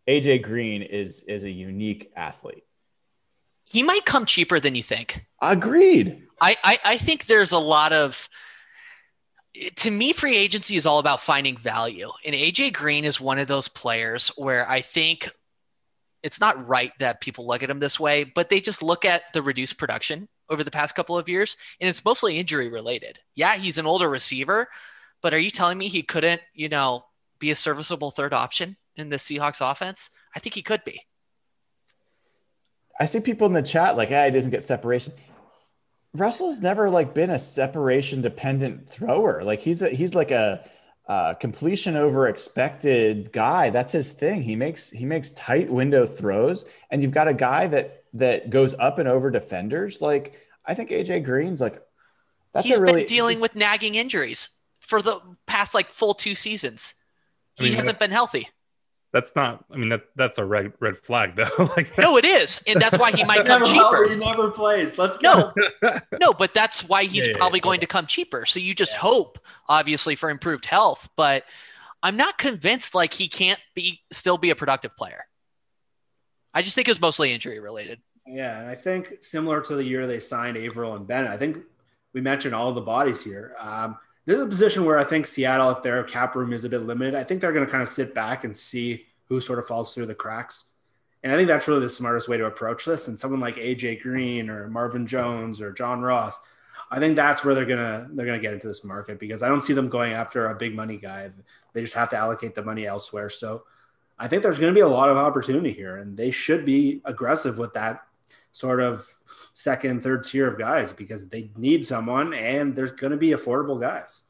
AJ 0.07 0.43
Green 0.43 0.81
is 0.81 1.23
is 1.23 1.43
a 1.43 1.49
unique 1.49 2.11
athlete. 2.15 2.63
He 3.65 3.83
might 3.83 4.05
come 4.05 4.25
cheaper 4.25 4.59
than 4.59 4.73
you 4.73 4.81
think. 4.81 5.25
Agreed. 5.41 6.23
I, 6.41 6.57
I, 6.63 6.79
I 6.83 6.97
think 6.97 7.25
there's 7.25 7.51
a 7.51 7.59
lot 7.59 7.93
of 7.93 8.27
to 9.75 9.91
me 9.91 10.13
free 10.13 10.35
agency 10.35 10.75
is 10.75 10.85
all 10.85 10.99
about 10.99 11.19
finding 11.19 11.57
value 11.57 12.11
and 12.23 12.35
aj 12.35 12.71
green 12.71 13.03
is 13.03 13.19
one 13.19 13.39
of 13.39 13.47
those 13.47 13.67
players 13.67 14.29
where 14.37 14.69
i 14.69 14.79
think 14.79 15.31
it's 16.23 16.39
not 16.39 16.67
right 16.67 16.91
that 16.99 17.21
people 17.21 17.47
look 17.47 17.63
at 17.63 17.69
him 17.69 17.79
this 17.79 17.99
way 17.99 18.23
but 18.23 18.49
they 18.49 18.59
just 18.59 18.83
look 18.83 19.05
at 19.05 19.23
the 19.33 19.41
reduced 19.41 19.77
production 19.77 20.27
over 20.49 20.63
the 20.63 20.71
past 20.71 20.95
couple 20.95 21.17
of 21.17 21.29
years 21.29 21.57
and 21.79 21.89
it's 21.89 22.05
mostly 22.05 22.37
injury 22.37 22.69
related 22.69 23.19
yeah 23.35 23.55
he's 23.55 23.77
an 23.77 23.85
older 23.85 24.09
receiver 24.09 24.67
but 25.21 25.33
are 25.33 25.39
you 25.39 25.51
telling 25.51 25.77
me 25.77 25.87
he 25.87 26.03
couldn't 26.03 26.41
you 26.53 26.69
know 26.69 27.05
be 27.39 27.51
a 27.51 27.55
serviceable 27.55 28.11
third 28.11 28.33
option 28.33 28.77
in 28.95 29.09
the 29.09 29.17
seahawks 29.17 29.61
offense 29.61 30.09
i 30.35 30.39
think 30.39 30.55
he 30.55 30.61
could 30.61 30.83
be 30.83 31.01
I 32.99 33.05
see 33.05 33.21
people 33.21 33.47
in 33.47 33.53
the 33.53 33.61
chat 33.61 33.95
like, 33.95 34.09
hey, 34.09 34.25
he 34.25 34.31
doesn't 34.31 34.51
get 34.51 34.63
separation. 34.63 35.13
Russell's 36.13 36.61
never 36.61 36.89
like 36.89 37.13
been 37.13 37.29
a 37.29 37.39
separation 37.39 38.21
dependent 38.21 38.89
thrower. 38.89 39.43
Like 39.43 39.59
he's 39.59 39.81
a 39.81 39.89
he's 39.89 40.15
like 40.15 40.31
a 40.31 40.69
uh, 41.09 41.33
completion 41.33 41.95
over 41.95 42.27
expected 42.27 43.31
guy. 43.31 43.71
That's 43.71 43.91
his 43.91 44.11
thing. 44.11 44.43
He 44.43 44.55
makes 44.55 44.91
he 44.91 45.05
makes 45.05 45.31
tight 45.31 45.69
window 45.69 46.05
throws, 46.05 46.65
and 46.91 47.01
you've 47.01 47.11
got 47.11 47.27
a 47.27 47.33
guy 47.33 47.65
that 47.67 48.03
that 48.13 48.51
goes 48.51 48.75
up 48.77 48.99
and 48.99 49.09
over 49.09 49.31
defenders. 49.31 50.01
Like 50.01 50.39
I 50.63 50.75
think 50.75 50.91
AJ 50.91 51.23
Green's 51.25 51.59
like 51.59 51.81
that's 52.53 52.67
He's 52.67 52.77
a 52.77 52.81
really 52.81 53.01
been 53.01 53.07
dealing 53.07 53.39
with 53.39 53.55
nagging 53.55 53.95
injuries 53.95 54.49
for 54.79 55.01
the 55.01 55.19
past 55.47 55.73
like 55.73 55.91
full 55.91 56.13
two 56.13 56.35
seasons 56.35 56.93
I 57.59 57.63
he 57.63 57.69
mean, 57.69 57.77
hasn't 57.77 57.99
been 57.99 58.11
healthy 58.11 58.47
That's 59.11 59.35
not. 59.35 59.65
I 59.71 59.77
mean, 59.77 59.89
that 59.89 60.03
that's 60.15 60.37
a 60.37 60.45
red 60.45 60.73
red 60.79 60.97
flag 60.97 61.35
though. 61.37 61.49
like 61.75 61.97
No, 61.97 62.17
it 62.17 62.25
is, 62.25 62.61
and 62.67 62.79
that's 62.79 62.97
why 62.97 63.11
he 63.11 63.23
might 63.23 63.45
come 63.45 63.63
cheaper. 63.65 64.07
He 64.09 64.15
never 64.15 64.51
plays. 64.51 64.97
Let's 64.97 65.17
go. 65.17 65.51
No, 65.81 65.95
no, 66.21 66.33
but 66.33 66.53
that's 66.53 66.87
why 66.87 67.05
he's 67.05 67.25
Yeah, 67.25 67.31
yeah, 67.31 67.37
probably 67.37 67.59
yeah. 67.59 67.63
going 67.63 67.79
to 67.79 67.87
come 67.87 68.05
cheaper. 68.05 68.45
So 68.45 68.59
you 68.59 68.75
just 68.75 68.95
hope, 68.95 69.39
obviously, 69.67 70.15
for 70.15 70.29
improved 70.29 70.65
health. 70.65 71.09
But 71.15 71.43
I'm 72.03 72.17
not 72.17 72.37
convinced 72.37 72.93
like 72.93 73.13
he 73.13 73.27
can't 73.27 73.59
be 73.73 74.01
still 74.11 74.37
be 74.37 74.51
a 74.51 74.55
productive 74.55 74.95
player. 74.95 75.25
I 76.53 76.61
just 76.61 76.75
think 76.75 76.87
it 76.87 76.91
was 76.91 77.01
mostly 77.01 77.33
injury 77.33 77.59
related. 77.59 77.99
Yeah, 78.27 78.59
and 78.59 78.67
I 78.69 78.75
think 78.75 79.17
similar 79.21 79.61
to 79.61 79.75
the 79.75 79.83
year 79.83 80.05
they 80.05 80.19
signed 80.19 80.55
Avril 80.57 80.95
and 80.95 81.07
Bennett, 81.07 81.31
I 81.31 81.37
think 81.37 81.57
we 82.13 82.21
mentioned 82.21 82.53
all 82.53 82.71
the 82.73 82.81
bodies 82.81 83.23
here. 83.23 83.55
Um, 83.59 83.97
this 84.29 84.37
is 84.37 84.43
a 84.43 84.47
position 84.47 84.85
where 84.85 84.99
I 84.99 85.03
think 85.03 85.25
Seattle, 85.25 85.71
if 85.71 85.81
their 85.81 86.03
cap 86.03 86.35
room 86.35 86.53
is 86.53 86.63
a 86.63 86.69
bit 86.69 86.83
limited, 86.83 87.15
I 87.15 87.23
think 87.23 87.41
they're 87.41 87.51
going 87.51 87.65
to 87.65 87.71
kind 87.71 87.81
of 87.81 87.89
sit 87.89 88.13
back 88.13 88.43
and 88.43 88.55
see 88.55 89.07
who 89.27 89.41
sort 89.41 89.57
of 89.57 89.65
falls 89.65 89.95
through 89.95 90.05
the 90.05 90.13
cracks. 90.13 90.65
And 91.23 91.33
I 91.33 91.35
think 91.35 91.47
that's 91.47 91.67
really 91.67 91.79
the 91.79 91.89
smartest 91.89 92.29
way 92.29 92.37
to 92.37 92.45
approach 92.45 92.85
this. 92.85 93.07
And 93.07 93.17
someone 93.17 93.39
like 93.39 93.55
AJ 93.55 94.03
Green 94.03 94.51
or 94.51 94.67
Marvin 94.67 95.07
Jones 95.07 95.61
or 95.61 95.71
John 95.71 96.01
Ross, 96.01 96.39
I 96.91 96.99
think 96.99 97.15
that's 97.15 97.43
where 97.43 97.55
they're 97.55 97.65
gonna 97.65 98.07
they're 98.11 98.27
gonna 98.27 98.37
get 98.37 98.53
into 98.53 98.67
this 98.67 98.83
market 98.83 99.17
because 99.17 99.41
I 99.41 99.47
don't 99.47 99.61
see 99.61 99.73
them 99.73 99.89
going 99.89 100.13
after 100.13 100.47
a 100.47 100.55
big 100.55 100.75
money 100.75 100.97
guy. 100.97 101.31
They 101.73 101.81
just 101.81 101.95
have 101.95 102.11
to 102.11 102.17
allocate 102.17 102.53
the 102.53 102.63
money 102.63 102.85
elsewhere. 102.85 103.31
So 103.31 103.63
I 104.19 104.27
think 104.27 104.43
there's 104.43 104.59
going 104.59 104.71
to 104.71 104.77
be 104.77 104.81
a 104.81 104.87
lot 104.87 105.09
of 105.09 105.17
opportunity 105.17 105.73
here, 105.73 105.97
and 105.97 106.15
they 106.15 106.29
should 106.29 106.65
be 106.65 107.01
aggressive 107.03 107.57
with 107.57 107.73
that 107.73 108.03
sort 108.51 108.81
of 108.81 109.07
second, 109.53 110.01
third 110.03 110.23
tier 110.23 110.47
of 110.47 110.57
guys 110.57 110.91
because 110.91 111.27
they 111.29 111.51
need 111.55 111.85
someone, 111.85 112.33
and 112.33 112.75
there's 112.75 112.91
going 112.91 113.11
to 113.11 113.17
be 113.17 113.29
affordable 113.29 113.79
guys. 113.79 114.21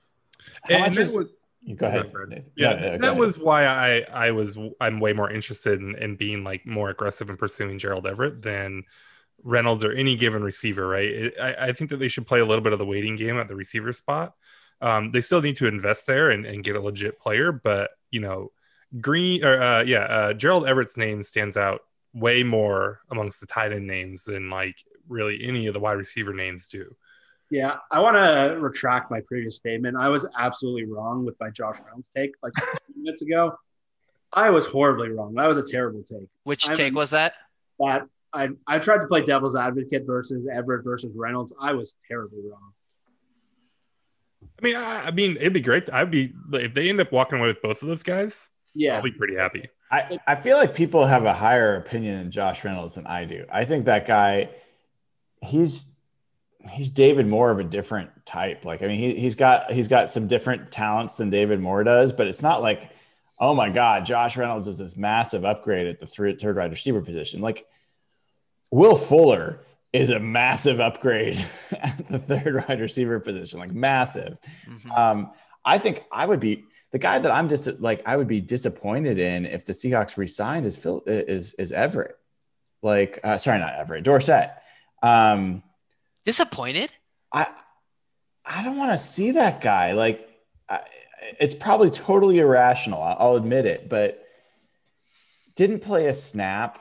How 0.63 0.75
and 0.75 0.95
much 0.95 0.97
was 0.97 1.43
go 1.75 1.87
ahead. 1.87 2.11
Fred. 2.11 2.29
Nathan. 2.29 2.51
Yeah, 2.55 2.73
No, 2.75 2.75
no, 2.75 2.81
go 2.81 2.97
that 2.97 3.03
ahead. 3.03 3.17
was 3.19 3.37
why 3.37 3.65
I 3.65 4.05
I 4.11 4.31
was 4.31 4.57
I'm 4.79 4.99
way 4.99 5.13
more 5.13 5.29
interested 5.29 5.79
in, 5.81 5.95
in 5.95 6.15
being 6.15 6.43
like 6.43 6.65
more 6.65 6.89
aggressive 6.89 7.29
in 7.29 7.37
pursuing 7.37 7.77
Gerald 7.77 8.07
Everett 8.07 8.41
than 8.41 8.83
Reynolds 9.43 9.83
or 9.83 9.91
any 9.91 10.15
given 10.15 10.43
receiver. 10.43 10.87
Right? 10.87 11.09
It, 11.09 11.33
I, 11.41 11.53
I 11.67 11.71
think 11.73 11.89
that 11.91 11.97
they 11.97 12.07
should 12.07 12.27
play 12.27 12.39
a 12.39 12.45
little 12.45 12.63
bit 12.63 12.73
of 12.73 12.79
the 12.79 12.85
waiting 12.85 13.15
game 13.15 13.37
at 13.37 13.47
the 13.47 13.55
receiver 13.55 13.93
spot. 13.93 14.33
Um, 14.81 15.11
they 15.11 15.21
still 15.21 15.41
need 15.41 15.57
to 15.57 15.67
invest 15.67 16.07
there 16.07 16.29
and, 16.29 16.45
and 16.45 16.63
get 16.63 16.75
a 16.77 16.81
legit 16.81 17.19
player, 17.19 17.51
but 17.51 17.91
you 18.11 18.21
know, 18.21 18.51
Green 18.99 19.43
or 19.43 19.61
uh, 19.61 19.81
yeah, 19.83 19.99
uh, 19.99 20.33
Gerald 20.33 20.65
Everett's 20.65 20.97
name 20.97 21.21
stands 21.23 21.57
out 21.57 21.81
way 22.13 22.43
more 22.43 23.01
amongst 23.11 23.39
the 23.39 23.45
tight 23.45 23.71
end 23.71 23.87
names 23.87 24.23
than 24.23 24.49
like 24.49 24.75
really 25.07 25.43
any 25.43 25.67
of 25.67 25.73
the 25.73 25.79
wide 25.79 25.93
receiver 25.93 26.33
names 26.33 26.67
do. 26.67 26.95
Yeah, 27.51 27.77
I 27.89 27.99
want 27.99 28.15
to 28.15 28.59
retract 28.59 29.09
my 29.09 29.21
previous 29.21 29.57
statement. 29.57 29.97
I 29.97 30.09
was 30.09 30.27
absolutely 30.37 30.85
wrong 30.85 31.25
with 31.25 31.35
my 31.39 31.49
Josh 31.49 31.77
Reynolds 31.83 32.11
take 32.15 32.31
like 32.43 32.53
minutes 32.95 33.21
ago. 33.21 33.57
I 34.31 34.51
was 34.51 34.67
horribly 34.67 35.09
wrong. 35.09 35.33
That 35.33 35.47
was 35.47 35.57
a 35.57 35.63
terrible 35.63 36.03
take. 36.03 36.29
Which 36.43 36.67
I'm- 36.67 36.77
take 36.77 36.93
was 36.93 37.09
that? 37.11 37.33
That 37.79 38.07
I 38.33 38.49
I 38.67 38.77
tried 38.77 38.99
to 38.99 39.07
play 39.07 39.25
devil's 39.25 39.55
advocate 39.55 40.03
versus 40.05 40.47
Everett 40.53 40.83
versus 40.83 41.11
Reynolds. 41.15 41.53
I 41.59 41.73
was 41.73 41.95
terribly 42.07 42.41
wrong. 42.47 42.73
I 44.59 44.65
mean, 44.65 44.75
I, 44.75 45.07
I 45.07 45.11
mean, 45.11 45.37
it'd 45.37 45.53
be 45.53 45.61
great. 45.61 45.89
I'd 45.91 46.11
be 46.11 46.33
if 46.53 46.73
they 46.73 46.89
end 46.89 46.99
up 46.99 47.11
walking 47.11 47.39
away 47.39 47.47
with 47.47 47.61
both 47.61 47.81
of 47.81 47.87
those 47.87 48.03
guys. 48.03 48.51
Yeah, 48.75 48.97
I'll 48.97 49.01
be 49.01 49.11
pretty 49.11 49.35
happy. 49.35 49.65
I, 49.91 50.19
I 50.27 50.35
feel 50.35 50.57
like 50.57 50.75
people 50.75 51.05
have 51.05 51.25
a 51.25 51.33
higher 51.33 51.75
opinion 51.75 52.19
than 52.19 52.31
Josh 52.31 52.63
Reynolds 52.63 52.95
than 52.95 53.07
I 53.07 53.25
do. 53.25 53.45
I 53.51 53.65
think 53.65 53.85
that 53.85 54.05
guy, 54.05 54.49
he's 55.41 55.95
he's 56.71 56.91
David 56.91 57.25
Moore 57.25 57.51
of 57.51 57.59
a 57.59 57.63
different 57.63 58.09
type. 58.25 58.65
Like, 58.65 58.83
I 58.83 58.87
mean, 58.87 58.99
he, 58.99 59.15
he's 59.15 59.35
got 59.35 59.71
he's 59.71 59.87
got 59.87 60.11
some 60.11 60.27
different 60.27 60.71
talents 60.71 61.15
than 61.15 61.29
David 61.29 61.59
Moore 61.59 61.83
does, 61.83 62.13
but 62.13 62.27
it's 62.27 62.41
not 62.41 62.61
like, 62.61 62.91
oh 63.39 63.55
my 63.55 63.69
God, 63.69 64.05
Josh 64.05 64.37
Reynolds 64.37 64.67
is 64.67 64.77
this 64.77 64.95
massive 64.95 65.43
upgrade 65.43 65.87
at 65.87 65.99
the 65.99 66.05
third, 66.07 66.39
third 66.39 66.57
wide 66.57 66.71
receiver 66.71 67.01
position. 67.01 67.41
Like, 67.41 67.65
Will 68.71 68.95
Fuller 68.95 69.61
is 69.91 70.11
a 70.11 70.19
massive 70.19 70.79
upgrade 70.79 71.43
at 71.71 72.07
the 72.09 72.19
third 72.19 72.65
wide 72.67 72.79
receiver 72.79 73.19
position, 73.19 73.59
like 73.59 73.71
massive. 73.71 74.37
Mhm. 74.67 74.97
Um, 74.97 75.31
I 75.65 75.77
think 75.77 76.03
I 76.11 76.25
would 76.25 76.39
be 76.39 76.65
the 76.91 76.99
guy 76.99 77.19
that 77.19 77.31
I'm 77.31 77.49
just 77.49 77.67
like 77.79 78.01
I 78.05 78.17
would 78.17 78.27
be 78.27 78.41
disappointed 78.41 79.19
in 79.19 79.45
if 79.45 79.65
the 79.65 79.73
Seahawks 79.73 80.17
resigned 80.17 80.65
is 80.65 80.77
Phil 80.77 81.03
is 81.05 81.53
is 81.55 81.71
Everett. 81.71 82.15
Like 82.81 83.19
uh, 83.23 83.37
sorry, 83.37 83.59
not 83.59 83.75
Everett, 83.75 84.03
Dorsett. 84.03 84.51
Um, 85.03 85.63
Disappointed? 86.25 86.91
I 87.31 87.47
I 88.45 88.63
don't 88.63 88.77
want 88.77 88.91
to 88.91 88.97
see 88.97 89.31
that 89.31 89.61
guy. 89.61 89.91
Like 89.91 90.27
I, 90.67 90.81
it's 91.39 91.55
probably 91.55 91.89
totally 91.91 92.39
irrational. 92.39 93.01
I- 93.01 93.13
I'll 93.19 93.35
admit 93.35 93.65
it, 93.65 93.89
but 93.89 94.23
didn't 95.55 95.79
play 95.81 96.07
a 96.07 96.13
snap. 96.13 96.79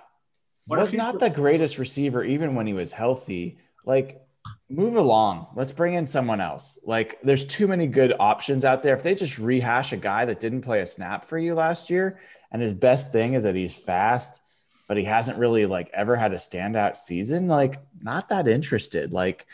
What 0.67 0.79
was 0.79 0.95
not 0.95 1.15
the- 1.15 1.29
the 1.29 1.31
greatest 1.31 1.79
receiver 1.79 2.23
even 2.25 2.55
when 2.55 2.67
he 2.67 2.73
was 2.73 2.93
healthy. 2.93 3.59
Like 3.85 4.23
move 4.71 4.97
along. 4.97 5.47
Let's 5.55 5.73
bring 5.73 5.95
in 5.95 6.07
someone 6.07 6.41
else. 6.41 6.79
Like 6.85 7.21
there's 7.23 7.47
too 7.47 7.67
many 7.67 7.87
good 7.87 8.15
options 8.19 8.65
out 8.65 8.83
there. 8.83 8.95
If 8.95 9.03
they 9.03 9.15
just 9.15 9.39
rehash 9.39 9.93
a 9.93 9.97
guy 9.97 10.27
that 10.27 10.41
didn't 10.41 10.63
play 10.63 10.81
a 10.81 10.87
snap 10.87 11.25
for 11.25 11.39
you 11.39 11.55
last 11.55 11.91
year 11.91 12.19
and 12.51 12.61
his 12.61 12.75
best 12.75 13.13
thing 13.13 13.35
is 13.35 13.45
that 13.45 13.55
he's 13.55 13.75
fast, 13.75 14.41
but 14.87 14.97
he 14.97 15.05
hasn't 15.05 15.39
really 15.39 15.67
like 15.67 15.91
ever 15.93 16.17
had 16.17 16.33
a 16.33 16.37
standout 16.37 16.97
season, 16.97 17.49
like 17.49 17.81
not 18.03 18.29
that 18.29 18.49
interested. 18.49 19.13
Like, 19.13 19.47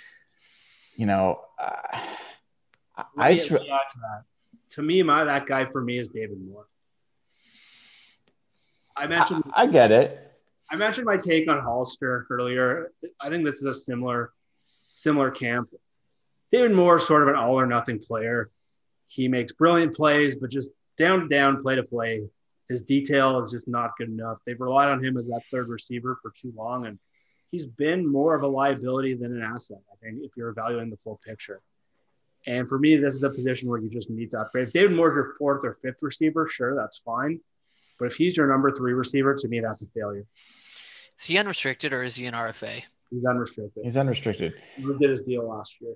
you 0.96 1.06
know, 1.06 1.40
uh, 1.58 1.98
I, 2.96 3.04
I 3.16 3.32
just, 3.34 3.52
to 4.70 4.82
me, 4.82 5.02
my 5.02 5.24
that 5.24 5.46
guy 5.46 5.64
for 5.66 5.82
me 5.82 5.98
is 5.98 6.08
David 6.08 6.40
Moore. 6.40 6.66
I 8.96 9.04
I, 9.04 9.06
mentioned 9.08 9.44
I 9.54 9.66
get 9.66 9.90
it. 9.90 10.20
I 10.70 10.76
mentioned 10.76 11.06
my 11.06 11.16
take 11.16 11.48
on 11.48 11.60
Hollister 11.60 12.26
earlier. 12.30 12.92
I 13.20 13.28
think 13.28 13.44
this 13.44 13.56
is 13.56 13.64
a 13.64 13.74
similar 13.74 14.32
similar 14.94 15.30
camp. 15.30 15.68
David 16.50 16.72
Moore 16.72 16.96
is 16.96 17.06
sort 17.06 17.22
of 17.22 17.28
an 17.28 17.34
all 17.34 17.58
or 17.58 17.66
nothing 17.66 17.98
player. 17.98 18.50
He 19.06 19.28
makes 19.28 19.52
brilliant 19.52 19.94
plays, 19.94 20.36
but 20.36 20.50
just 20.50 20.70
down 20.96 21.20
to 21.20 21.28
down, 21.28 21.62
play 21.62 21.74
to 21.74 21.82
play. 21.82 22.22
His 22.68 22.80
detail 22.80 23.42
is 23.42 23.50
just 23.50 23.68
not 23.68 23.96
good 23.98 24.08
enough. 24.08 24.38
They've 24.46 24.58
relied 24.58 24.88
on 24.88 25.04
him 25.04 25.18
as 25.18 25.26
that 25.26 25.42
third 25.50 25.68
receiver 25.68 26.18
for 26.22 26.30
too 26.30 26.52
long, 26.56 26.86
and 26.86 26.98
he's 27.50 27.66
been 27.66 28.10
more 28.10 28.34
of 28.34 28.42
a 28.42 28.46
liability 28.46 29.14
than 29.14 29.36
an 29.36 29.42
asset. 29.42 29.78
I 29.92 29.96
think 29.96 30.20
if 30.22 30.30
you're 30.36 30.48
evaluating 30.48 30.90
the 30.90 30.96
full 31.04 31.20
picture. 31.24 31.60
And 32.46 32.68
for 32.68 32.78
me, 32.78 32.96
this 32.96 33.14
is 33.14 33.22
a 33.22 33.30
position 33.30 33.68
where 33.68 33.80
you 33.80 33.90
just 33.90 34.10
need 34.10 34.30
to 34.32 34.40
upgrade. 34.40 34.68
If 34.68 34.72
David 34.72 34.92
Moore's 34.92 35.14
your 35.14 35.34
fourth 35.38 35.64
or 35.64 35.78
fifth 35.82 36.02
receiver, 36.02 36.46
sure, 36.46 36.74
that's 36.74 36.98
fine. 36.98 37.40
But 37.98 38.06
if 38.06 38.14
he's 38.14 38.36
your 38.36 38.48
number 38.48 38.70
three 38.70 38.92
receiver, 38.92 39.34
to 39.34 39.48
me, 39.48 39.60
that's 39.60 39.82
a 39.82 39.86
failure. 39.88 40.26
Is 41.18 41.26
he 41.26 41.38
unrestricted 41.38 41.92
or 41.92 42.02
is 42.02 42.16
he 42.16 42.26
an 42.26 42.34
RFA? 42.34 42.84
He's 43.14 43.24
unrestricted. 43.24 43.84
He's 43.84 43.96
unrestricted. 43.96 44.54
He 44.76 44.82
did 44.98 45.10
his 45.10 45.22
deal 45.22 45.48
last 45.48 45.80
year. 45.80 45.94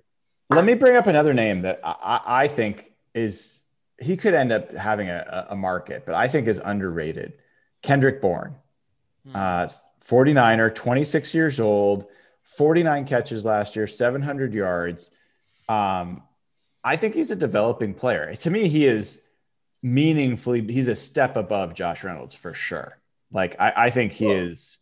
Let 0.51 0.65
me 0.65 0.75
bring 0.75 0.97
up 0.97 1.07
another 1.07 1.35
name 1.35 1.63
that 1.63 1.81
I, 1.83 1.97
I 2.03 2.45
I 2.45 2.49
think 2.49 2.93
is 3.15 3.63
he 4.01 4.17
could 4.17 4.35
end 4.35 4.53
up 4.53 4.73
having 4.73 5.09
a, 5.09 5.49
a 5.51 5.57
market, 5.57 6.07
but 6.07 6.15
I 6.15 6.29
think 6.29 6.47
is 6.47 6.61
underrated. 6.65 7.35
Kendrick 7.83 8.21
Bourne, 8.21 8.55
uh, 9.35 9.69
49er, 10.05 10.75
26 10.75 11.35
years 11.35 11.61
old, 11.61 12.07
49 12.45 13.05
catches 13.05 13.45
last 13.45 13.77
year, 13.77 13.87
700 13.87 14.55
yards. 14.55 15.11
Um, 15.69 16.23
I 16.83 16.97
think 16.97 17.15
he's 17.15 17.31
a 17.31 17.37
developing 17.37 17.95
player. 17.95 18.35
To 18.37 18.51
me, 18.51 18.69
he 18.69 18.87
is 18.87 19.21
meaningfully, 19.83 20.63
he's 20.63 20.89
a 20.89 20.97
step 20.97 21.37
above 21.37 21.75
Josh 21.75 22.05
Reynolds 22.05 22.35
for 22.35 22.55
sure. 22.55 22.99
Like, 23.33 23.57
I, 23.61 23.73
I 23.77 23.91
think 23.91 24.13
he 24.13 24.27
is. 24.27 24.79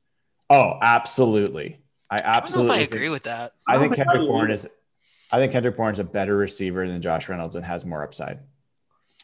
Oh, 0.49 0.78
absolutely. 0.80 1.80
I 2.11 2.15
I 2.15 2.19
don't 2.19 2.27
know 2.27 2.31
absolutely 2.37 2.67
if 2.67 2.73
I 2.75 2.79
think- 2.79 2.93
agree 2.93 3.09
with 3.09 3.23
that. 3.25 3.53
I 3.67 3.75
I 3.75 3.79
think 3.79 3.97
don't 3.97 4.09
I 4.09 4.13
Kendrick 4.13 4.29
Bourne 4.29 4.51
is. 4.51 4.69
I 5.33 5.39
think 5.39 5.53
Kendrick 5.53 5.77
Bourne's 5.77 5.99
a 5.99 6.05
better 6.05 6.37
receiver 6.37 6.87
than 6.89 7.03
Josh 7.03 7.29
Reynolds 7.29 7.57
and 7.57 7.65
has 7.65 7.85
more 7.85 8.03
upside. 8.05 8.39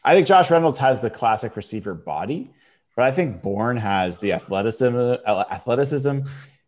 I 0.03 0.13
think 0.15 0.27
Josh 0.27 0.51
Reynolds 0.51 0.79
has 0.79 0.99
the 0.99 1.09
classic 1.09 1.55
receiver 1.55 1.93
body, 1.93 2.51
but 2.97 3.05
I 3.05 3.11
think 3.11 3.41
Bourne 3.41 3.77
has 3.77 4.19
the 4.19 4.33
athleticism. 4.33 4.95
Athleticism. 5.25 6.19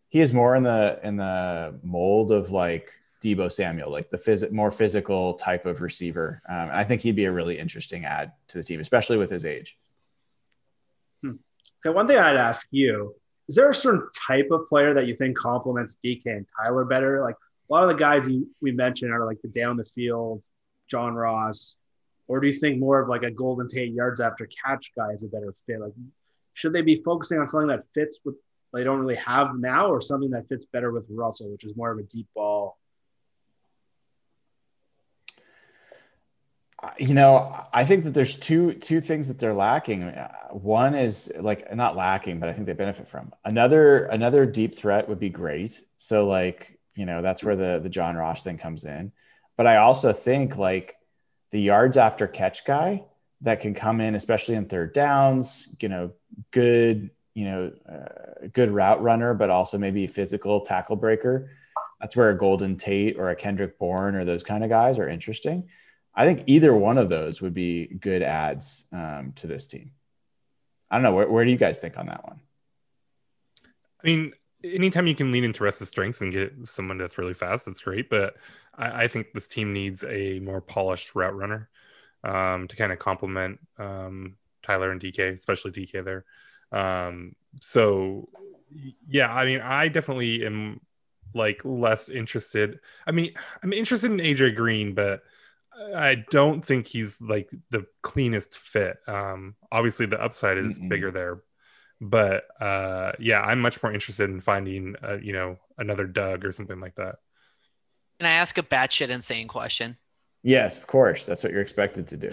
He 0.08 0.20
is 0.20 0.32
more 0.32 0.56
in 0.56 0.62
the 0.62 0.98
in 1.02 1.16
the 1.16 1.78
mold 1.82 2.32
of 2.32 2.50
like 2.50 2.90
Deebo 3.22 3.52
Samuel, 3.52 3.90
like 3.90 4.08
the 4.08 4.16
phys- 4.16 4.50
more 4.50 4.70
physical 4.70 5.34
type 5.34 5.66
of 5.66 5.82
receiver. 5.82 6.40
Um, 6.48 6.56
and 6.70 6.72
I 6.72 6.84
think 6.84 7.02
he'd 7.02 7.16
be 7.16 7.26
a 7.26 7.32
really 7.32 7.58
interesting 7.58 8.06
add 8.06 8.32
to 8.48 8.58
the 8.58 8.64
team, 8.64 8.80
especially 8.80 9.18
with 9.18 9.28
his 9.30 9.44
age. 9.44 9.76
Okay, 11.24 11.94
one 11.94 12.06
thing 12.06 12.18
I'd 12.18 12.36
ask 12.36 12.66
you 12.70 13.14
is 13.48 13.54
there 13.54 13.70
a 13.70 13.74
certain 13.74 14.08
type 14.14 14.48
of 14.50 14.68
player 14.68 14.94
that 14.94 15.06
you 15.06 15.14
think 15.16 15.36
complements 15.36 15.96
DK 16.04 16.22
and 16.26 16.46
Tyler 16.60 16.84
better? 16.84 17.22
Like 17.22 17.36
a 17.68 17.72
lot 17.72 17.84
of 17.84 17.88
the 17.88 17.94
guys 17.94 18.26
you, 18.26 18.48
we 18.60 18.72
mentioned 18.72 19.12
are 19.12 19.24
like 19.24 19.40
the 19.42 19.48
down 19.48 19.76
the 19.76 19.84
field, 19.84 20.42
John 20.88 21.14
Ross, 21.14 21.76
or 22.28 22.40
do 22.40 22.48
you 22.48 22.54
think 22.54 22.78
more 22.78 23.00
of 23.00 23.08
like 23.08 23.22
a 23.22 23.30
Golden 23.30 23.68
Tate 23.68 23.92
yards 23.92 24.20
after 24.20 24.48
catch 24.64 24.92
guy 24.96 25.12
is 25.12 25.22
a 25.22 25.28
better 25.28 25.54
fit? 25.66 25.80
Like, 25.80 25.92
should 26.54 26.72
they 26.72 26.82
be 26.82 27.02
focusing 27.04 27.38
on 27.38 27.48
something 27.48 27.68
that 27.68 27.84
fits 27.94 28.18
with 28.24 28.36
they 28.74 28.84
don't 28.84 29.00
really 29.00 29.14
have 29.16 29.56
now, 29.56 29.88
or 29.88 30.02
something 30.02 30.30
that 30.30 30.48
fits 30.48 30.66
better 30.66 30.90
with 30.90 31.06
Russell, 31.08 31.50
which 31.50 31.64
is 31.64 31.74
more 31.76 31.92
of 31.92 31.98
a 31.98 32.02
deep 32.02 32.26
ball? 32.34 32.76
You 36.98 37.14
know, 37.14 37.64
I 37.72 37.84
think 37.84 38.04
that 38.04 38.10
there's 38.14 38.34
two 38.34 38.74
two 38.74 39.00
things 39.00 39.28
that 39.28 39.38
they're 39.38 39.54
lacking. 39.54 40.12
One 40.50 40.94
is 40.94 41.32
like 41.38 41.74
not 41.74 41.96
lacking, 41.96 42.38
but 42.38 42.48
I 42.48 42.52
think 42.52 42.66
they 42.66 42.74
benefit 42.74 43.08
from. 43.08 43.32
Another 43.44 44.04
another 44.04 44.44
deep 44.46 44.76
threat 44.76 45.08
would 45.08 45.18
be 45.18 45.30
great. 45.30 45.82
So 45.98 46.26
like, 46.26 46.78
you 46.94 47.06
know, 47.06 47.22
that's 47.22 47.42
where 47.42 47.56
the 47.56 47.78
the 47.78 47.88
John 47.88 48.16
Ross 48.16 48.42
thing 48.42 48.58
comes 48.58 48.84
in. 48.84 49.12
But 49.56 49.66
I 49.66 49.76
also 49.78 50.12
think 50.12 50.58
like 50.58 50.96
the 51.50 51.60
yards 51.60 51.96
after 51.96 52.26
catch 52.26 52.64
guy 52.66 53.04
that 53.40 53.60
can 53.60 53.74
come 53.74 54.00
in, 54.00 54.14
especially 54.14 54.54
in 54.54 54.66
third 54.66 54.92
downs, 54.92 55.68
you 55.80 55.88
know, 55.88 56.12
good, 56.50 57.10
you 57.34 57.44
know, 57.44 57.72
uh, 57.90 58.48
good 58.52 58.70
route 58.70 59.02
runner, 59.02 59.34
but 59.34 59.50
also 59.50 59.78
maybe 59.78 60.06
physical 60.06 60.60
tackle 60.60 60.96
breaker. 60.96 61.50
That's 62.00 62.16
where 62.16 62.30
a 62.30 62.36
Golden 62.36 62.76
Tate 62.76 63.16
or 63.18 63.30
a 63.30 63.36
Kendrick 63.36 63.78
Bourne 63.78 64.14
or 64.14 64.24
those 64.24 64.42
kind 64.42 64.62
of 64.62 64.68
guys 64.68 64.98
are 64.98 65.08
interesting. 65.08 65.68
I 66.16 66.24
think 66.24 66.44
either 66.46 66.74
one 66.74 66.96
of 66.96 67.08
those 67.08 67.42
would 67.42 67.54
be 67.54 67.86
good 67.86 68.22
ads 68.22 68.86
um, 68.90 69.32
to 69.36 69.46
this 69.46 69.66
team. 69.68 69.90
I 70.90 70.96
don't 70.96 71.02
know. 71.02 71.14
Where, 71.14 71.28
where 71.28 71.44
do 71.44 71.50
you 71.50 71.58
guys 71.58 71.78
think 71.78 71.98
on 71.98 72.06
that 72.06 72.24
one? 72.24 72.40
I 74.02 74.06
mean, 74.06 74.32
anytime 74.64 75.06
you 75.06 75.14
can 75.14 75.30
lean 75.30 75.44
into 75.44 75.62
Russ's 75.62 75.88
strengths 75.88 76.22
and 76.22 76.32
get 76.32 76.54
someone 76.64 76.96
that's 76.96 77.18
really 77.18 77.34
fast, 77.34 77.66
that's 77.66 77.82
great. 77.82 78.08
But 78.08 78.36
I, 78.74 79.04
I 79.04 79.08
think 79.08 79.32
this 79.32 79.48
team 79.48 79.72
needs 79.72 80.04
a 80.04 80.40
more 80.40 80.60
polished 80.62 81.14
route 81.14 81.36
runner 81.36 81.68
um, 82.24 82.66
to 82.68 82.76
kind 82.76 82.92
of 82.92 82.98
complement 82.98 83.60
um, 83.78 84.36
Tyler 84.62 84.90
and 84.90 85.00
DK, 85.00 85.34
especially 85.34 85.72
DK 85.72 86.04
there. 86.04 86.24
Um, 86.72 87.34
so, 87.60 88.28
yeah, 89.08 89.32
I 89.32 89.44
mean, 89.44 89.60
I 89.60 89.88
definitely 89.88 90.46
am 90.46 90.80
like 91.34 91.60
less 91.64 92.08
interested. 92.08 92.80
I 93.06 93.12
mean, 93.12 93.34
I'm 93.62 93.72
interested 93.72 94.10
in 94.10 94.18
AJ 94.18 94.56
Green, 94.56 94.94
but 94.94 95.22
I 95.94 96.24
don't 96.30 96.64
think 96.64 96.86
he's 96.86 97.20
like 97.20 97.50
the 97.70 97.86
cleanest 98.02 98.56
fit. 98.56 98.98
Um, 99.06 99.56
obviously, 99.70 100.06
the 100.06 100.22
upside 100.22 100.58
is 100.58 100.78
Mm-mm. 100.78 100.88
bigger 100.88 101.10
there, 101.10 101.42
but 102.00 102.44
uh, 102.60 103.12
yeah, 103.18 103.40
I'm 103.40 103.60
much 103.60 103.82
more 103.82 103.92
interested 103.92 104.30
in 104.30 104.40
finding, 104.40 104.96
uh, 105.02 105.18
you 105.22 105.32
know, 105.32 105.58
another 105.78 106.06
Doug 106.06 106.44
or 106.44 106.52
something 106.52 106.80
like 106.80 106.94
that. 106.96 107.16
Can 108.18 108.32
I 108.32 108.36
ask 108.36 108.56
a 108.56 108.62
batshit 108.62 109.10
insane 109.10 109.48
question? 109.48 109.98
Yes, 110.42 110.78
of 110.78 110.86
course. 110.86 111.26
That's 111.26 111.42
what 111.42 111.52
you're 111.52 111.60
expected 111.60 112.08
to 112.08 112.16
do. 112.16 112.30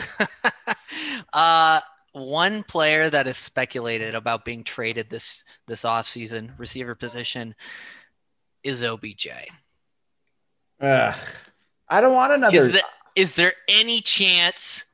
uh, 1.34 1.82
one 2.14 2.64
player 2.64 3.10
that 3.10 3.28
is 3.28 3.38
speculated 3.38 4.16
about 4.16 4.46
being 4.46 4.64
traded 4.64 5.10
this 5.10 5.44
this 5.68 5.84
offseason, 5.84 6.52
receiver 6.58 6.96
position, 6.96 7.56
is 8.64 8.84
OBJ. 8.84 9.28
Ugh. 10.80 11.16
I 11.89 12.02
don't 12.02 12.14
want 12.14 12.34
another. 12.34 12.56
Is, 12.56 12.72
the, 12.72 12.84
is 13.16 13.36
there 13.36 13.53
any 13.68 14.01
chance 14.01 14.86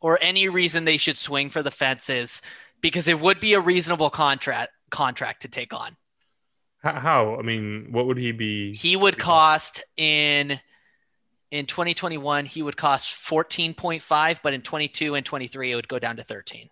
or 0.00 0.18
any 0.20 0.48
reason 0.48 0.84
they 0.84 0.96
should 0.96 1.16
swing 1.16 1.50
for 1.50 1.62
the 1.62 1.70
fences? 1.70 2.42
Because 2.80 3.08
it 3.08 3.20
would 3.20 3.40
be 3.40 3.54
a 3.54 3.60
reasonable 3.60 4.10
contract 4.10 4.70
contract 4.90 5.42
to 5.42 5.48
take 5.48 5.72
on. 5.72 5.96
How? 6.82 6.92
how? 6.94 7.36
I 7.36 7.42
mean, 7.42 7.88
what 7.90 8.06
would 8.06 8.16
he 8.16 8.32
be? 8.32 8.74
He 8.74 8.96
would 8.96 9.18
cost 9.18 9.82
in 9.96 10.60
in 11.50 11.66
2021 11.66 12.46
he 12.46 12.62
would 12.62 12.76
cost 12.76 13.12
14.5 13.12 14.38
but 14.40 14.54
in 14.54 14.62
22 14.62 15.16
and 15.16 15.26
23 15.26 15.72
it 15.72 15.74
would 15.74 15.88
go 15.88 15.98
down 15.98 16.16
to 16.16 16.22
13 16.22 16.70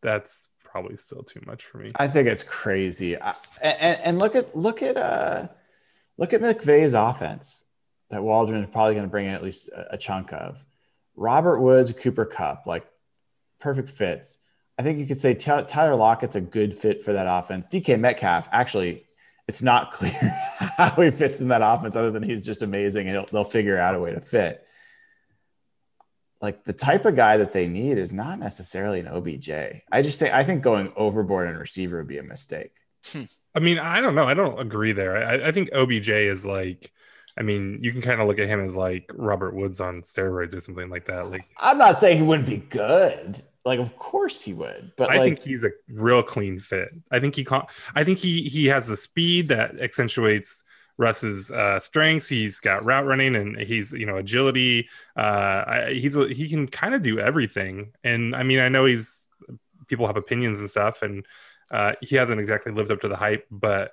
That's 0.00 0.48
probably 0.64 0.96
still 0.96 1.22
too 1.22 1.40
much 1.46 1.64
for 1.64 1.78
me. 1.78 1.90
I 1.94 2.08
think 2.08 2.28
it's 2.28 2.42
crazy. 2.42 3.20
I, 3.20 3.34
and, 3.60 4.00
and 4.00 4.18
look 4.18 4.34
at 4.34 4.56
look 4.56 4.82
at 4.82 4.96
uh 4.96 5.48
look 6.18 6.32
at 6.32 6.40
McVay's 6.40 6.94
offense 6.94 7.63
that 8.10 8.22
Waldron 8.22 8.62
is 8.62 8.70
probably 8.70 8.94
going 8.94 9.06
to 9.06 9.10
bring 9.10 9.26
in 9.26 9.34
at 9.34 9.42
least 9.42 9.68
a, 9.68 9.94
a 9.94 9.98
chunk 9.98 10.32
of. 10.32 10.64
Robert 11.16 11.60
Woods, 11.60 11.92
Cooper 11.92 12.24
Kupp, 12.24 12.66
like 12.66 12.86
perfect 13.60 13.90
fits. 13.90 14.38
I 14.78 14.82
think 14.82 14.98
you 14.98 15.06
could 15.06 15.20
say 15.20 15.34
Ty- 15.34 15.62
Tyler 15.62 15.94
Lockett's 15.94 16.36
a 16.36 16.40
good 16.40 16.74
fit 16.74 17.02
for 17.02 17.12
that 17.12 17.26
offense. 17.28 17.66
DK 17.66 17.98
Metcalf, 17.98 18.48
actually, 18.50 19.06
it's 19.46 19.62
not 19.62 19.90
clear 19.92 20.12
how 20.76 20.90
he 21.00 21.10
fits 21.10 21.40
in 21.40 21.48
that 21.48 21.62
offense, 21.62 21.96
other 21.96 22.10
than 22.10 22.22
he's 22.22 22.44
just 22.44 22.62
amazing 22.62 23.08
and 23.08 23.26
they'll 23.30 23.44
figure 23.44 23.78
out 23.78 23.94
a 23.94 24.00
way 24.00 24.12
to 24.12 24.20
fit. 24.20 24.66
Like 26.40 26.64
the 26.64 26.72
type 26.72 27.04
of 27.06 27.16
guy 27.16 27.38
that 27.38 27.52
they 27.52 27.68
need 27.68 27.96
is 27.96 28.12
not 28.12 28.38
necessarily 28.38 29.00
an 29.00 29.08
OBJ. 29.08 29.50
I 29.90 30.02
just 30.02 30.18
think 30.18 30.34
I 30.34 30.44
think 30.44 30.62
going 30.62 30.92
overboard 30.94 31.48
in 31.48 31.56
receiver 31.56 31.98
would 31.98 32.08
be 32.08 32.18
a 32.18 32.22
mistake. 32.22 32.72
Hmm. 33.06 33.22
I 33.54 33.60
mean, 33.60 33.78
I 33.78 34.00
don't 34.00 34.14
know. 34.14 34.24
I 34.24 34.34
don't 34.34 34.58
agree 34.58 34.92
there. 34.92 35.16
I, 35.16 35.48
I 35.48 35.52
think 35.52 35.72
OBJ 35.72 36.10
is 36.10 36.44
like, 36.44 36.92
I 37.36 37.42
mean, 37.42 37.80
you 37.82 37.92
can 37.92 38.00
kind 38.00 38.20
of 38.20 38.28
look 38.28 38.38
at 38.38 38.48
him 38.48 38.60
as 38.60 38.76
like 38.76 39.10
Robert 39.14 39.54
Woods 39.54 39.80
on 39.80 40.02
steroids 40.02 40.54
or 40.54 40.60
something 40.60 40.88
like 40.88 41.06
that. 41.06 41.30
Like, 41.30 41.44
I'm 41.58 41.78
not 41.78 41.98
saying 41.98 42.18
he 42.18 42.22
wouldn't 42.22 42.48
be 42.48 42.58
good. 42.58 43.42
Like, 43.64 43.80
of 43.80 43.96
course 43.96 44.42
he 44.42 44.52
would, 44.52 44.92
but 44.96 45.10
I 45.10 45.16
like, 45.16 45.34
think 45.34 45.44
he's 45.44 45.64
a 45.64 45.70
real 45.88 46.22
clean 46.22 46.58
fit. 46.58 46.90
I 47.10 47.18
think 47.18 47.34
he, 47.34 47.44
con- 47.44 47.66
I 47.94 48.04
think 48.04 48.18
he 48.18 48.42
he 48.42 48.66
has 48.66 48.86
the 48.86 48.96
speed 48.96 49.48
that 49.48 49.80
accentuates 49.80 50.64
Russ's 50.96 51.50
uh, 51.50 51.80
strengths. 51.80 52.28
He's 52.28 52.60
got 52.60 52.84
route 52.84 53.06
running 53.06 53.34
and 53.34 53.58
he's 53.58 53.92
you 53.92 54.06
know 54.06 54.16
agility. 54.16 54.88
Uh, 55.16 55.64
I, 55.66 55.92
he's 55.94 56.14
he 56.14 56.48
can 56.48 56.68
kind 56.68 56.94
of 56.94 57.02
do 57.02 57.18
everything. 57.18 57.92
And 58.04 58.36
I 58.36 58.42
mean, 58.42 58.60
I 58.60 58.68
know 58.68 58.84
he's 58.84 59.28
people 59.88 60.06
have 60.06 60.16
opinions 60.16 60.60
and 60.60 60.70
stuff, 60.70 61.02
and 61.02 61.26
uh, 61.70 61.94
he 62.00 62.16
hasn't 62.16 62.40
exactly 62.40 62.72
lived 62.72 62.92
up 62.92 63.00
to 63.00 63.08
the 63.08 63.16
hype. 63.16 63.46
But 63.50 63.92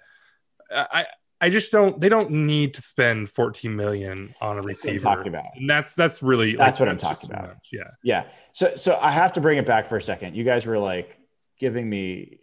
I 0.69 1.05
I 1.41 1.49
just 1.49 1.71
don't. 1.71 1.99
They 1.99 2.07
don't 2.09 2.29
need 2.29 2.75
to 2.75 2.81
spend 2.81 3.29
14 3.29 3.75
million 3.75 4.35
on 4.39 4.57
a 4.59 4.61
That's 4.61 4.63
what 4.63 4.63
I'm 4.63 4.63
receiver. 4.67 5.03
talking 5.03 5.27
about. 5.27 5.45
And 5.55 5.69
that's 5.69 5.95
that's 5.95 6.21
really 6.21 6.55
That's 6.55 6.79
what 6.79 6.87
I'm 6.87 6.97
talking 6.97 7.31
about. 7.31 7.47
much. 7.49 7.69
Yeah. 7.73 7.89
Yeah. 8.03 8.25
So 8.53 8.75
so 8.75 8.97
I 9.01 9.11
have 9.11 9.33
to 9.33 9.41
bring 9.41 9.57
it 9.57 9.65
back 9.65 9.87
for 9.87 9.97
a 9.97 10.01
second. 10.01 10.35
You 10.35 10.43
guys 10.43 10.65
were 10.67 10.77
like 10.77 11.17
giving 11.59 11.89
me 11.89 12.37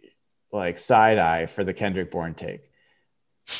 like 0.51 0.77
side 0.77 1.17
eye 1.17 1.45
for 1.45 1.63
the 1.63 1.73
Kendrick 1.73 2.11
Bourne 2.11 2.33
take. 2.33 2.69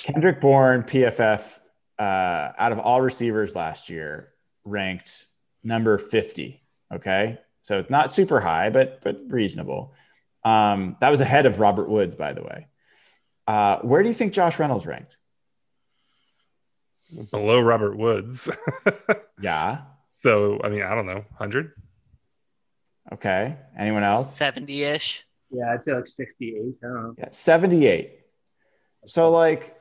Kendrick 0.04 0.42
Bourne, 0.42 0.84
PFF, 0.84 1.60
uh, 1.98 2.52
out 2.58 2.72
of 2.72 2.80
all 2.80 3.02
receivers 3.02 3.56
last 3.56 3.90
year, 3.90 4.30
ranked 4.66 5.26
number 5.64 5.98
50. 5.98 6.62
Okay. 6.94 7.40
So 7.62 7.80
it's 7.80 7.90
not 7.90 8.14
super 8.14 8.40
high, 8.42 8.70
but 8.72 9.02
but 9.02 9.22
reasonable. 9.30 9.94
Um, 10.44 10.98
that 11.02 11.10
was 11.12 11.22
ahead 11.22 11.46
of 11.46 11.60
Robert 11.60 11.88
Woods, 11.90 12.16
by 12.16 12.34
the 12.34 12.44
way. 12.44 12.68
Uh, 13.48 13.80
where 13.80 14.04
do 14.04 14.10
you 14.10 14.16
think 14.16 14.34
Josh 14.34 14.60
Reynolds 14.60 14.86
ranked? 14.86 15.18
Below 17.32 17.60
Robert 17.62 17.98
Woods. 17.98 18.50
Yeah. 19.42 19.84
so 20.14 20.60
I 20.64 20.68
mean, 20.70 20.84
I 20.84 20.94
don't 20.96 21.06
know, 21.06 21.24
hundred. 21.38 21.72
Okay. 23.14 23.56
Anyone 23.78 24.04
else? 24.04 24.38
70-ish 24.38 25.26
Yeah, 25.50 25.72
I'd 25.74 25.82
say 25.82 25.94
like 25.94 26.06
68. 26.08 26.56
I 26.58 26.62
don't 26.88 26.94
know. 27.04 27.16
Yeah, 27.18 27.30
78. 27.32 28.20
So 29.06 29.32
like 29.32 29.76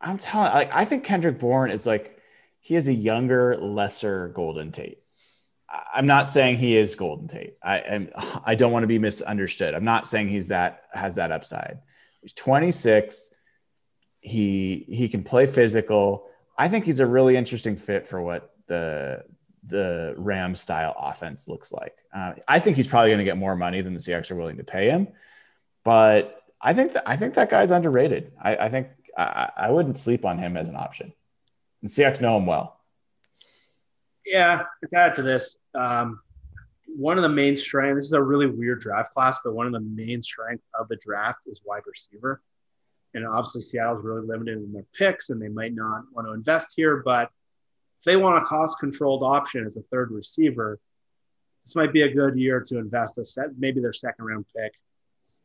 I'm 0.00 0.18
telling 0.18 0.52
like 0.52 0.70
I 0.72 0.84
think 0.84 1.02
Kendrick 1.04 1.38
Bourne 1.40 1.70
is 1.70 1.84
like 1.84 2.16
he 2.60 2.76
is 2.76 2.86
a 2.88 2.92
younger, 2.94 3.56
lesser 3.56 4.28
Golden 4.28 4.70
Tate. 4.70 4.98
I- 5.68 5.82
I'm 5.96 6.06
not 6.06 6.28
saying 6.28 6.58
he 6.58 6.76
is 6.76 6.94
Golden 6.94 7.26
Tate. 7.28 7.54
I 7.62 7.78
am 7.80 8.08
I 8.44 8.54
don't 8.54 8.70
want 8.72 8.84
to 8.84 8.86
be 8.88 8.98
misunderstood. 9.00 9.74
I'm 9.74 9.84
not 9.84 10.06
saying 10.06 10.28
he's 10.28 10.48
that 10.48 10.86
has 10.92 11.16
that 11.16 11.32
upside. 11.32 11.80
He's 12.22 12.34
26. 12.34 13.30
He 14.20 14.84
he 14.88 15.08
can 15.08 15.22
play 15.22 15.46
physical. 15.46 16.26
I 16.56 16.68
think 16.68 16.84
he's 16.84 17.00
a 17.00 17.06
really 17.06 17.36
interesting 17.36 17.76
fit 17.76 18.06
for 18.06 18.20
what 18.20 18.54
the 18.66 19.24
the 19.64 20.14
Ram 20.16 20.54
style 20.54 20.94
offense 20.98 21.48
looks 21.48 21.72
like. 21.72 21.96
Uh, 22.12 22.34
I 22.48 22.58
think 22.58 22.76
he's 22.76 22.88
probably 22.88 23.10
going 23.10 23.18
to 23.18 23.24
get 23.24 23.36
more 23.36 23.56
money 23.56 23.80
than 23.80 23.94
the 23.94 24.00
Seahawks 24.00 24.30
are 24.30 24.36
willing 24.36 24.56
to 24.58 24.64
pay 24.64 24.88
him, 24.90 25.08
but 25.84 26.42
I 26.60 26.74
think 26.74 26.92
that 26.92 27.08
I 27.08 27.16
think 27.16 27.34
that 27.34 27.50
guy's 27.50 27.70
underrated. 27.70 28.32
I, 28.40 28.56
I 28.56 28.68
think 28.68 28.88
I, 29.16 29.50
I 29.56 29.70
wouldn't 29.70 29.98
sleep 29.98 30.24
on 30.24 30.38
him 30.38 30.56
as 30.56 30.68
an 30.68 30.76
option. 30.76 31.12
And 31.82 31.90
Seahawks 31.90 32.20
know 32.20 32.36
him 32.36 32.46
well. 32.46 32.78
Yeah, 34.26 34.64
to 34.88 34.98
add 34.98 35.14
to 35.14 35.22
this, 35.22 35.56
um, 35.74 36.20
one 36.86 37.16
of 37.16 37.22
the 37.22 37.28
main 37.28 37.56
strengths, 37.56 37.96
this 37.96 38.04
is 38.06 38.12
a 38.12 38.22
really 38.22 38.46
weird 38.46 38.80
draft 38.80 39.12
class, 39.12 39.38
but 39.42 39.54
one 39.54 39.66
of 39.66 39.72
the 39.72 39.80
main 39.80 40.22
strengths 40.22 40.68
of 40.78 40.88
the 40.88 40.96
draft 40.96 41.46
is 41.46 41.62
wide 41.64 41.82
receiver. 41.86 42.42
And 43.14 43.26
obviously, 43.26 43.62
Seattle's 43.62 44.04
really 44.04 44.26
limited 44.26 44.58
in 44.58 44.72
their 44.72 44.86
picks, 44.94 45.30
and 45.30 45.42
they 45.42 45.48
might 45.48 45.74
not 45.74 46.02
want 46.12 46.28
to 46.28 46.32
invest 46.32 46.74
here. 46.76 47.02
But 47.04 47.30
if 47.98 48.04
they 48.04 48.16
want 48.16 48.42
a 48.42 48.46
cost 48.46 48.78
controlled 48.78 49.22
option 49.22 49.66
as 49.66 49.76
a 49.76 49.82
third 49.82 50.10
receiver, 50.10 50.78
this 51.64 51.74
might 51.74 51.92
be 51.92 52.02
a 52.02 52.12
good 52.12 52.36
year 52.38 52.60
to 52.60 52.78
invest 52.78 53.18
a 53.18 53.24
set, 53.24 53.58
maybe 53.58 53.80
their 53.80 53.92
second 53.92 54.24
round 54.24 54.46
pick. 54.56 54.74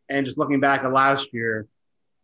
And 0.09 0.25
just 0.25 0.37
looking 0.37 0.59
back 0.59 0.83
at 0.83 0.93
last 0.93 1.33
year, 1.33 1.67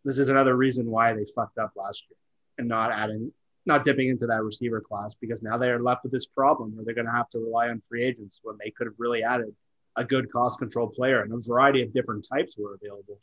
this 0.04 0.18
is 0.18 0.28
another 0.28 0.56
reason 0.56 0.90
why 0.90 1.12
they 1.14 1.24
fucked 1.34 1.58
up 1.58 1.72
last 1.76 2.04
year 2.08 2.16
and 2.58 2.68
not 2.68 2.92
adding 2.92 3.32
not 3.64 3.84
dipping 3.84 4.08
into 4.08 4.26
that 4.26 4.42
receiver 4.42 4.80
class 4.80 5.14
because 5.14 5.42
now 5.42 5.56
they're 5.56 5.80
left 5.80 6.02
with 6.02 6.10
this 6.10 6.26
problem 6.26 6.74
where 6.74 6.84
they're 6.84 6.94
going 6.94 7.06
to 7.06 7.12
have 7.12 7.28
to 7.28 7.38
rely 7.38 7.68
on 7.68 7.80
free 7.80 8.02
agents 8.02 8.40
when 8.42 8.56
they 8.62 8.70
could 8.70 8.88
have 8.88 8.94
really 8.98 9.22
added 9.22 9.54
a 9.96 10.04
good 10.04 10.32
cost 10.32 10.58
control 10.58 10.88
player 10.88 11.22
and 11.22 11.32
a 11.32 11.38
variety 11.38 11.82
of 11.82 11.92
different 11.92 12.26
types 12.28 12.56
were 12.58 12.74
available. 12.74 13.18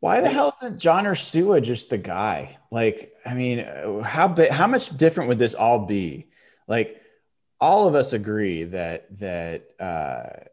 Why 0.00 0.20
the 0.20 0.28
hell 0.28 0.52
isn't 0.56 0.78
John 0.78 1.04
Ursua 1.04 1.62
just 1.62 1.90
the 1.90 1.98
guy? 1.98 2.58
Like, 2.70 3.12
I 3.24 3.34
mean, 3.34 3.58
how 4.04 4.34
how 4.50 4.66
much 4.66 4.96
different 4.96 5.28
would 5.28 5.38
this 5.38 5.54
all 5.54 5.86
be? 5.86 6.28
Like, 6.68 7.00
all 7.60 7.88
of 7.88 7.94
us 7.94 8.12
agree 8.12 8.64
that 8.64 9.16
that 9.18 9.68
uh, 9.80 10.44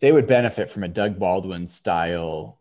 they 0.00 0.12
would 0.12 0.26
benefit 0.26 0.70
from 0.70 0.84
a 0.84 0.88
Doug 0.88 1.18
Baldwin 1.18 1.68
style 1.68 2.60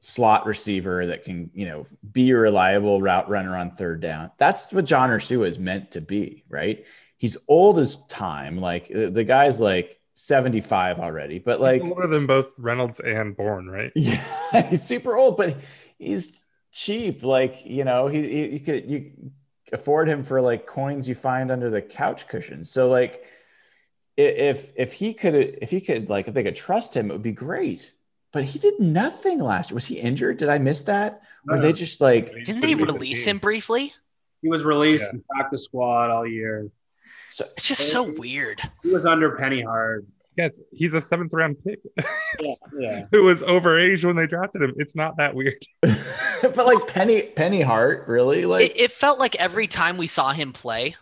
slot 0.00 0.44
receiver 0.46 1.06
that 1.06 1.24
can, 1.24 1.50
you 1.54 1.64
know, 1.64 1.86
be 2.12 2.30
a 2.30 2.36
reliable 2.36 3.00
route 3.00 3.28
runner 3.28 3.56
on 3.56 3.70
third 3.70 4.00
down. 4.00 4.30
That's 4.36 4.70
what 4.72 4.84
John 4.84 5.08
Ursua 5.08 5.48
is 5.48 5.58
meant 5.58 5.92
to 5.92 6.02
be, 6.02 6.44
right? 6.48 6.84
He's 7.16 7.38
old 7.48 7.78
as 7.78 7.96
time. 8.06 8.58
Like 8.60 8.88
the 8.88 9.24
guy's 9.24 9.60
like 9.60 9.98
75 10.14 11.00
already, 11.00 11.38
but 11.38 11.60
like 11.60 11.82
He's 11.82 11.90
older 11.90 12.06
than 12.06 12.26
both 12.26 12.54
Reynolds 12.58 13.00
and 13.00 13.36
Bourne, 13.36 13.68
right? 13.68 13.92
Yeah, 13.96 14.22
he's 14.70 14.82
super 14.82 15.16
old, 15.16 15.36
but 15.36 15.56
he's 15.98 16.44
cheap. 16.72 17.22
Like, 17.22 17.64
you 17.66 17.84
know, 17.84 18.06
he, 18.06 18.22
he 18.22 18.52
you 18.54 18.60
could 18.60 18.88
you 18.90 19.12
afford 19.72 20.08
him 20.08 20.22
for 20.22 20.40
like 20.40 20.66
coins 20.66 21.08
you 21.08 21.14
find 21.14 21.50
under 21.50 21.70
the 21.70 21.82
couch 21.82 22.28
cushions. 22.28 22.70
So 22.70 22.88
like 22.88 23.24
if 24.16 24.70
if 24.76 24.92
he 24.92 25.12
could 25.14 25.34
if 25.34 25.70
he 25.70 25.80
could 25.80 26.08
like 26.08 26.28
if 26.28 26.34
they 26.34 26.44
could 26.44 26.56
trust 26.56 26.94
him, 26.96 27.10
it 27.10 27.14
would 27.14 27.22
be 27.22 27.32
great. 27.32 27.92
But 28.32 28.44
he 28.44 28.58
did 28.58 28.78
nothing 28.80 29.38
last 29.40 29.70
year. 29.70 29.74
Was 29.76 29.86
he 29.86 29.96
injured? 29.98 30.36
Did 30.38 30.48
I 30.48 30.58
miss 30.58 30.84
that? 30.84 31.22
Or 31.48 31.56
No. 31.56 31.62
they 31.62 31.72
just 31.72 32.00
like 32.00 32.26
Didn't 32.26 32.60
they 32.60 32.68
Shouldn't 32.70 32.86
the 32.88 32.92
release 32.94 33.24
him 33.24 33.38
briefly? 33.38 33.92
He 34.42 34.48
was 34.48 34.62
released 34.64 35.04
Yeah. 35.04 35.10
and 35.10 35.24
practice 35.26 35.64
squad 35.64 36.10
all 36.10 36.26
year. 36.26 36.70
So 37.34 37.44
It's 37.56 37.66
just 37.66 37.90
so 37.90 38.04
weird. 38.04 38.60
He 38.84 38.90
was 38.90 39.06
under 39.06 39.34
Penny 39.34 39.60
Hart. 39.60 40.04
Yes, 40.36 40.62
he's 40.70 40.94
a 40.94 41.00
seventh 41.00 41.32
round 41.34 41.56
pick. 41.64 41.80
Yeah, 42.40 42.54
yeah. 42.76 43.06
Who 43.12 43.22
was 43.22 43.44
overaged 43.44 44.04
when 44.04 44.16
they 44.16 44.26
drafted 44.26 44.62
him. 44.62 44.74
It's 44.76 44.96
not 44.96 45.16
that 45.18 45.34
weird. 45.36 45.64
but 45.82 46.56
like 46.56 46.88
Penny 46.88 47.22
Penny 47.22 47.60
Hart, 47.60 48.08
really? 48.08 48.44
Like 48.44 48.70
It, 48.70 48.80
it 48.80 48.92
felt 48.92 49.20
like 49.20 49.36
every 49.36 49.68
time 49.68 49.96
we 49.96 50.08
saw 50.08 50.32
him 50.32 50.52
play, 50.52 50.96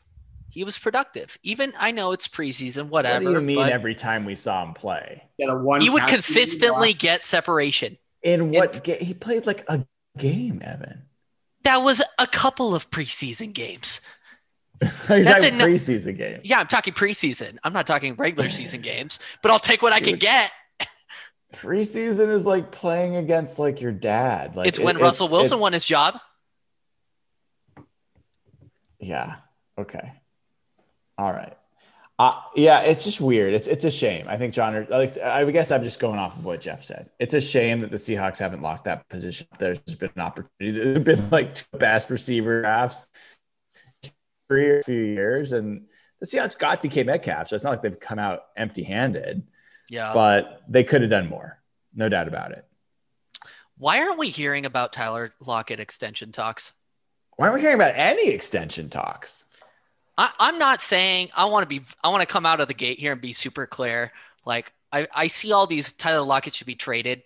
he 0.51 0.65
was 0.65 0.79
productive. 0.79 1.39
Even 1.43 1.73
I 1.79 1.91
know 1.91 2.13
it's 2.13 2.29
preseason, 2.29 2.85
what 2.85 3.05
whatever. 3.05 3.25
do 3.25 3.33
you 3.33 3.41
mean 3.41 3.57
but 3.57 3.73
every 3.73 3.95
time 3.95 4.27
we 4.27 4.35
saw 4.35 4.63
him 4.63 4.75
play? 4.75 5.23
Yeah, 5.39 5.49
the 5.49 5.59
one 5.59 5.81
he 5.81 5.89
would 5.89 6.07
consistently 6.07 6.89
he 6.89 6.95
get 6.95 7.23
separation. 7.23 7.97
In 8.23 8.51
what 8.51 8.85
ga- 8.85 9.03
he 9.03 9.15
played 9.15 9.47
like 9.47 9.65
a 9.69 9.87
game, 10.19 10.63
Evan. 10.63 11.05
That 11.63 11.79
was 11.79 12.03
a 12.19 12.27
couple 12.27 12.75
of 12.75 12.91
preseason 12.91 13.53
games. 13.55 14.03
That's 15.07 15.45
eno- 15.45 15.67
preseason 15.67 16.17
game. 16.17 16.41
Yeah, 16.45 16.61
I'm 16.61 16.67
talking 16.67 16.93
preseason. 16.95 17.59
I'm 17.65 17.73
not 17.73 17.87
talking 17.87 18.15
regular 18.17 18.51
season 18.61 18.81
games, 18.81 19.19
but 19.43 19.51
I'll 19.51 19.59
take 19.59 19.83
what 19.83 19.93
I 19.93 20.01
can 20.01 20.13
Dude. 20.15 20.21
get. 20.21 20.53
Preseason 21.55 22.31
is 22.33 22.47
like 22.47 22.73
playing 22.73 23.17
against 23.17 23.59
like 23.59 23.81
your 23.81 23.93
dad. 23.93 24.57
Like 24.57 24.67
it's 24.69 24.79
when 24.81 24.97
it- 24.97 25.03
Russell 25.03 25.29
Wilson 25.29 25.61
won 25.61 25.73
his 25.73 25.85
job. 25.85 26.19
Yeah. 28.99 29.37
Okay. 29.79 30.13
All 31.19 31.33
right. 31.33 31.57
Uh, 32.19 32.39
yeah, 32.55 32.81
it's 32.83 33.05
just 33.05 33.21
weird. 33.21 33.53
It's 33.53 33.67
it's 33.67 33.85
a 33.85 33.91
shame. 33.91 34.27
I 34.29 34.37
think 34.37 34.55
John. 34.55 34.87
Like, 34.89 35.19
I 35.19 35.45
guess 35.51 35.73
I'm 35.73 35.83
just 35.83 35.99
going 35.99 36.19
off 36.21 36.37
of 36.37 36.45
what 36.45 36.61
Jeff 36.61 36.85
said. 36.85 37.11
It's 37.19 37.35
a 37.35 37.41
shame 37.41 37.81
that 37.81 37.91
the 37.91 37.97
Seahawks 37.97 38.39
haven't 38.39 38.63
locked 38.63 38.85
that 38.85 39.09
position. 39.09 39.49
There's 39.59 39.79
been 39.81 40.11
an 40.15 40.23
opportunity. 40.23 40.79
There's 41.03 41.19
been 41.21 41.31
like 41.31 41.55
two 41.57 41.65
best 41.79 42.11
receiver 42.11 42.61
drafts 42.63 43.11
for 44.53 44.79
a 44.79 44.83
few 44.83 45.01
years, 45.01 45.53
and 45.53 45.87
the 46.21 46.27
Seahawks 46.27 46.59
got 46.59 46.81
DK 46.81 47.05
Metcalf, 47.07 47.49
so 47.49 47.57
it's 47.57 47.65
not 47.65 47.71
like 47.71 47.83
they've 47.83 47.99
come 47.99 48.19
out 48.19 48.43
empty-handed. 48.57 49.43
Yeah. 49.91 50.13
But 50.15 50.63
they 50.69 50.85
could 50.85 51.03
have 51.03 51.11
done 51.11 51.29
more, 51.29 51.61
no 51.95 52.09
doubt 52.09 52.29
about 52.29 52.53
it. 52.53 52.65
Why 53.77 53.99
aren't 54.01 54.19
we 54.19 54.29
hearing 54.29 54.65
about 54.65 54.93
Tyler 54.93 55.35
Lockett 55.41 55.81
extension 55.81 56.33
talks? 56.33 56.73
Why 57.37 57.47
aren't 57.47 57.57
we 57.57 57.61
hearing 57.63 57.77
about 57.77 57.95
any 57.97 58.31
extension 58.31 58.89
talks? 58.89 59.47
I, 60.17 60.31
I'm 60.39 60.59
not 60.59 60.81
saying 60.81 61.31
I 61.37 61.47
want 61.47 61.63
to 61.65 61.69
be. 61.69 61.85
I 62.05 62.09
want 62.09 62.21
to 62.21 62.33
come 62.33 62.47
out 62.47 62.61
of 62.61 62.69
the 62.69 62.75
gate 62.75 62.99
here 62.99 63.13
and 63.13 63.21
be 63.21 63.33
super 63.33 63.67
clear. 63.67 64.13
Like 64.45 64.73
I, 64.93 65.09
I 65.15 65.27
see 65.27 65.53
all 65.53 65.67
these 65.67 65.93
Tyler 65.93 66.25
Lockett 66.25 66.55
should 66.55 66.67
be 66.67 66.75
traded 66.75 67.23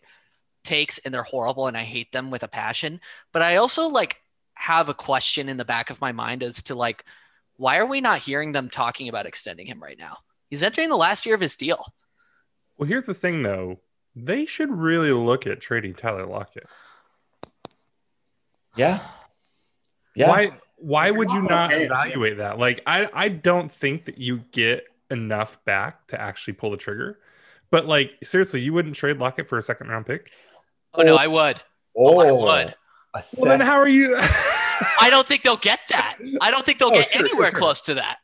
takes, 0.64 0.98
and 0.98 1.12
they're 1.12 1.22
horrible, 1.22 1.66
and 1.66 1.76
I 1.76 1.82
hate 1.82 2.12
them 2.12 2.30
with 2.30 2.42
a 2.42 2.48
passion. 2.48 3.00
But 3.32 3.42
I 3.42 3.56
also 3.56 3.88
like 3.88 4.20
have 4.56 4.88
a 4.88 4.94
question 4.94 5.48
in 5.48 5.56
the 5.56 5.64
back 5.64 5.90
of 5.90 6.00
my 6.00 6.12
mind 6.12 6.42
as 6.42 6.62
to 6.64 6.74
like, 6.74 7.04
why 7.56 7.78
are 7.78 7.86
we 7.86 8.00
not 8.00 8.18
hearing 8.18 8.52
them 8.52 8.68
talking 8.68 9.08
about 9.08 9.26
extending 9.26 9.66
him 9.66 9.82
right 9.82 9.98
now? 9.98 10.18
He's 10.50 10.62
entering 10.62 10.88
the 10.88 10.96
last 10.96 11.26
year 11.26 11.34
of 11.34 11.40
his 11.40 11.56
deal. 11.56 11.92
Well, 12.76 12.88
here's 12.88 13.06
the 13.06 13.14
thing 13.14 13.42
though. 13.42 13.80
They 14.14 14.46
should 14.46 14.70
really 14.70 15.12
look 15.12 15.46
at 15.46 15.60
trading 15.60 15.94
Tyler 15.94 16.26
Lockett. 16.26 16.66
Yeah. 18.76 19.00
Yeah. 20.14 20.28
Why 20.28 20.50
why 20.78 21.10
would 21.10 21.30
you 21.30 21.42
not 21.42 21.72
evaluate 21.72 22.38
that? 22.38 22.58
Like 22.58 22.80
I 22.86 23.08
I 23.12 23.28
don't 23.28 23.70
think 23.70 24.06
that 24.06 24.18
you 24.18 24.38
get 24.52 24.84
enough 25.10 25.62
back 25.64 26.06
to 26.08 26.20
actually 26.20 26.54
pull 26.54 26.70
the 26.70 26.76
trigger. 26.76 27.18
But 27.70 27.86
like 27.86 28.12
seriously, 28.22 28.60
you 28.62 28.72
wouldn't 28.72 28.94
trade 28.94 29.18
Lockett 29.18 29.48
for 29.48 29.58
a 29.58 29.62
second 29.62 29.88
round 29.88 30.06
pick? 30.06 30.30
Oh 30.94 31.02
no, 31.02 31.16
I 31.16 31.26
would. 31.26 31.60
Oh, 31.96 32.18
I 32.18 32.32
would. 32.32 32.74
Oh. 32.74 32.85
A 33.16 33.22
Well 33.40 33.50
then 33.50 33.60
how 33.60 33.76
are 33.76 33.88
you 33.88 34.16
I 35.00 35.08
don't 35.10 35.26
think 35.26 35.42
they'll 35.42 35.56
get 35.56 35.80
that. 35.88 36.18
I 36.40 36.50
don't 36.50 36.64
think 36.64 36.78
they'll 36.78 36.88
Oh, 36.88 36.92
get 36.92 37.06
sure, 37.10 37.20
sure, 37.20 37.26
anywhere 37.26 37.50
sure. 37.50 37.58
close 37.58 37.80
to 37.82 37.94
that. 37.94 38.18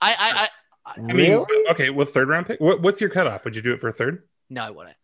I, 0.00 0.14
I, 0.18 0.48
I, 0.94 1.00
I 1.00 1.00
mean, 1.12 1.30
Really? 1.32 1.68
okay, 1.70 1.90
well, 1.90 2.06
third 2.06 2.28
round 2.28 2.46
pick. 2.46 2.60
What, 2.60 2.82
what's 2.82 3.00
your 3.00 3.10
cutoff? 3.10 3.44
Would 3.44 3.56
you 3.56 3.62
do 3.62 3.72
it 3.72 3.78
for 3.80 3.88
a 3.88 3.92
third? 3.92 4.22
no, 4.50 4.62
I 4.62 4.70
wouldn't. 4.70 4.96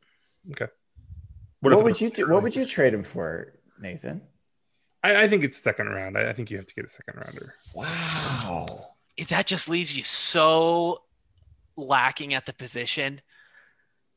Okay. 0.53 0.67
What, 1.61 1.73
if 1.73 1.83
would 1.83 2.01
you 2.01 2.11
do? 2.11 2.29
What 2.31 2.43
would 2.45 2.55
you 2.55 2.65
trade 2.65 2.95
him 2.95 3.03
for, 3.03 3.55
Nathan? 3.81 4.23
I, 5.03 5.25
I 5.25 5.29
think 5.29 5.43
it's 5.45 5.57
second 5.57 5.89
round. 5.89 6.17
I, 6.17 6.29
I 6.31 6.33
think 6.33 6.51
you 6.51 6.57
have 6.57 6.67
to 6.67 6.75
get 6.75 6.85
a 6.85 6.89
second 6.89 7.17
rounder. 7.17 7.55
Wow. 7.75 8.91
That 9.29 9.47
just 9.47 9.69
leaves 9.69 9.97
you 9.97 10.05
so 10.05 11.03
lacking 11.77 12.35
at 12.35 12.47
the 12.47 12.53
position. 12.53 13.21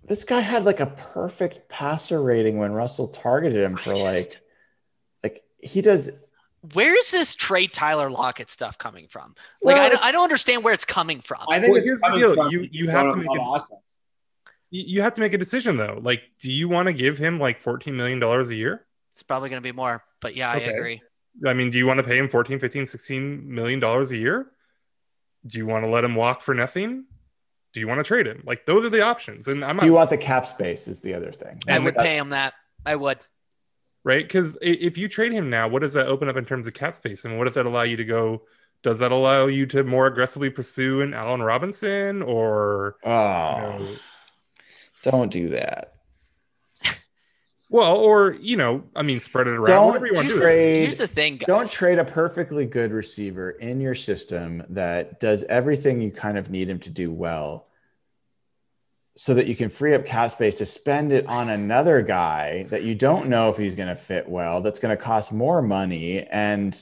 This 0.04 0.24
guy 0.24 0.40
had 0.42 0.66
like 0.66 0.80
a 0.80 0.88
perfect 0.88 1.70
passer 1.70 2.22
rating 2.22 2.58
when 2.58 2.72
Russell 2.74 3.08
targeted 3.08 3.64
him 3.64 3.76
for 3.76 3.90
just- 3.92 4.02
like, 4.04 4.16
like 4.16 4.42
he 5.64 5.82
does. 5.82 6.10
where 6.74 6.96
is 6.98 7.12
this 7.12 7.34
trade 7.36 7.74
Tyler 7.74 8.10
Lockett 8.10 8.50
stuff 8.50 8.78
coming 8.78 9.08
from? 9.08 9.36
Like, 9.64 9.78
I, 9.78 9.90
don't, 9.90 10.04
I 10.04 10.12
don't 10.12 10.24
understand 10.24 10.64
where 10.64 10.74
it's 10.74 10.86
coming 10.86 11.20
from. 11.22 11.40
I 11.50 11.60
think 11.60 11.72
Well, 11.74 11.80
it's 11.80 11.88
here's 11.90 12.00
the 12.02 12.08
coming 12.08 12.22
deal. 12.22 12.36
from 12.36 12.52
You- 12.52 12.70
you 12.72 12.90
have 12.90 13.12
to 13.12 13.18
make 13.18 13.28
top 13.28 13.36
it- 13.36 13.42
offense. 13.64 13.98
You, 14.70 14.84
you 14.88 15.02
have 15.02 15.14
to 15.16 15.22
make 15.22 15.34
a 15.34 15.38
decision 15.38 15.76
though. 15.78 16.00
Like, 16.02 16.22
do 16.40 16.52
you 16.52 16.70
want 16.70 16.88
to 16.88 16.94
give 16.94 17.18
him 17.18 17.40
like 17.40 17.60
fourteen 17.60 17.98
million 17.98 18.20
dollars 18.20 18.50
a 18.52 18.56
year? 18.56 18.86
It's 19.14 19.22
probably 19.24 19.50
going 19.50 19.62
to 19.62 19.68
be 19.68 19.74
more, 19.74 20.04
but 20.22 20.34
yeah, 20.36 20.50
I 20.50 20.58
agree. 20.58 21.02
I 21.46 21.54
mean, 21.54 21.70
do 21.72 21.78
you 21.78 21.86
want 21.86 21.98
to 22.00 22.04
pay 22.04 22.18
him 22.18 22.30
14, 22.30 22.60
15, 22.60 22.86
16 22.86 23.54
million 23.54 23.80
dollars 23.82 24.12
a 24.12 24.18
year? 24.18 24.52
Do 25.46 25.58
you 25.58 25.66
want 25.66 25.84
to 25.84 25.90
let 25.90 26.04
him 26.06 26.16
walk 26.16 26.42
for 26.42 26.54
nothing? 26.54 27.06
Do 27.74 27.80
you 27.82 27.88
want 27.88 28.00
to 28.00 28.04
trade 28.06 28.28
him? 28.28 28.44
Like 28.46 28.66
those 28.66 28.86
are 28.86 28.90
the 28.90 29.02
options. 29.02 29.48
And 29.50 29.64
I'm 29.66 29.76
Do 29.78 29.86
you 29.86 29.94
want 29.94 30.10
the 30.10 30.18
cap 30.18 30.46
space? 30.46 30.88
Is 30.88 31.02
the 31.02 31.16
other 31.16 31.32
thing. 31.34 31.60
I 31.68 31.74
And 31.76 31.84
would 31.86 31.96
that- 31.96 32.04
pay 32.06 32.16
him 32.18 32.30
that. 32.30 32.54
I 32.86 32.96
would. 32.96 33.20
Right 34.04 34.24
because 34.24 34.58
if 34.62 34.98
you 34.98 35.08
trade 35.08 35.32
him 35.32 35.50
now, 35.50 35.68
what 35.68 35.82
does 35.82 35.94
that 35.94 36.08
open 36.08 36.30
up 36.30 36.38
in 36.38 36.46
terms 36.46 36.68
of 36.68 36.74
cap 36.74 36.94
space? 36.94 37.26
And 37.26 37.38
what 37.38 37.46
does 37.46 37.56
that 37.56 37.66
allow 37.66 37.84
you 37.84 37.98
to 37.98 38.06
go? 38.06 38.44
Does 38.84 39.00
that 39.00 39.12
allow 39.12 39.46
you 39.48 39.66
to 39.68 39.84
more 39.84 40.08
aggressively 40.08 40.50
pursue 40.50 41.02
an 41.02 41.14
Allen 41.14 41.44
Robinson 41.44 42.22
or 42.24 42.96
you 43.06 43.12
Oh, 43.12 43.78
know, 43.80 43.88
don't 45.04 45.32
do 45.32 45.50
that. 45.50 45.94
well, 47.70 47.96
or 47.98 48.34
you 48.42 48.58
know, 48.58 48.84
I 48.96 49.04
mean, 49.04 49.20
spread 49.20 49.48
it 49.48 49.52
around. 49.52 49.66
Don't 49.68 49.88
whatever 49.88 50.08
you 50.08 50.14
want 50.14 50.28
to 50.28 50.34
do. 50.34 50.40
trade. 50.42 50.82
Here's 50.82 50.98
the 50.98 51.08
thing, 51.08 51.38
guys. 51.38 51.48
Don't 51.48 51.70
trade 51.72 52.00
a 52.00 52.06
perfectly 52.06 52.66
good 52.66 52.92
receiver 52.92 53.52
in 53.52 53.82
your 53.82 53.96
system 53.96 54.64
that 54.70 55.20
does 55.20 55.44
everything 55.44 56.02
you 56.02 56.12
kind 56.12 56.38
of 56.38 56.50
need 56.50 56.70
him 56.70 56.80
to 56.80 56.90
do 56.90 57.12
well 57.12 57.68
so 59.16 59.34
that 59.34 59.46
you 59.48 59.56
can 59.56 59.70
free 59.70 59.94
up 59.94 60.06
cap 60.06 60.32
space 60.32 60.58
to 60.58 60.66
spend 60.66 61.12
it 61.12 61.26
on 61.28 61.50
another 61.50 62.02
guy 62.02 62.64
that 62.70 62.84
you 62.84 62.96
don't 62.96 63.28
know 63.28 63.50
if 63.50 63.58
he's 63.58 63.76
going 63.76 63.90
to 63.90 63.96
fit 63.96 64.28
well, 64.28 64.62
that's 64.62 64.80
going 64.80 64.96
to 64.96 65.02
cost 65.02 65.34
more 65.34 65.62
money. 65.62 66.24
And 66.24 66.80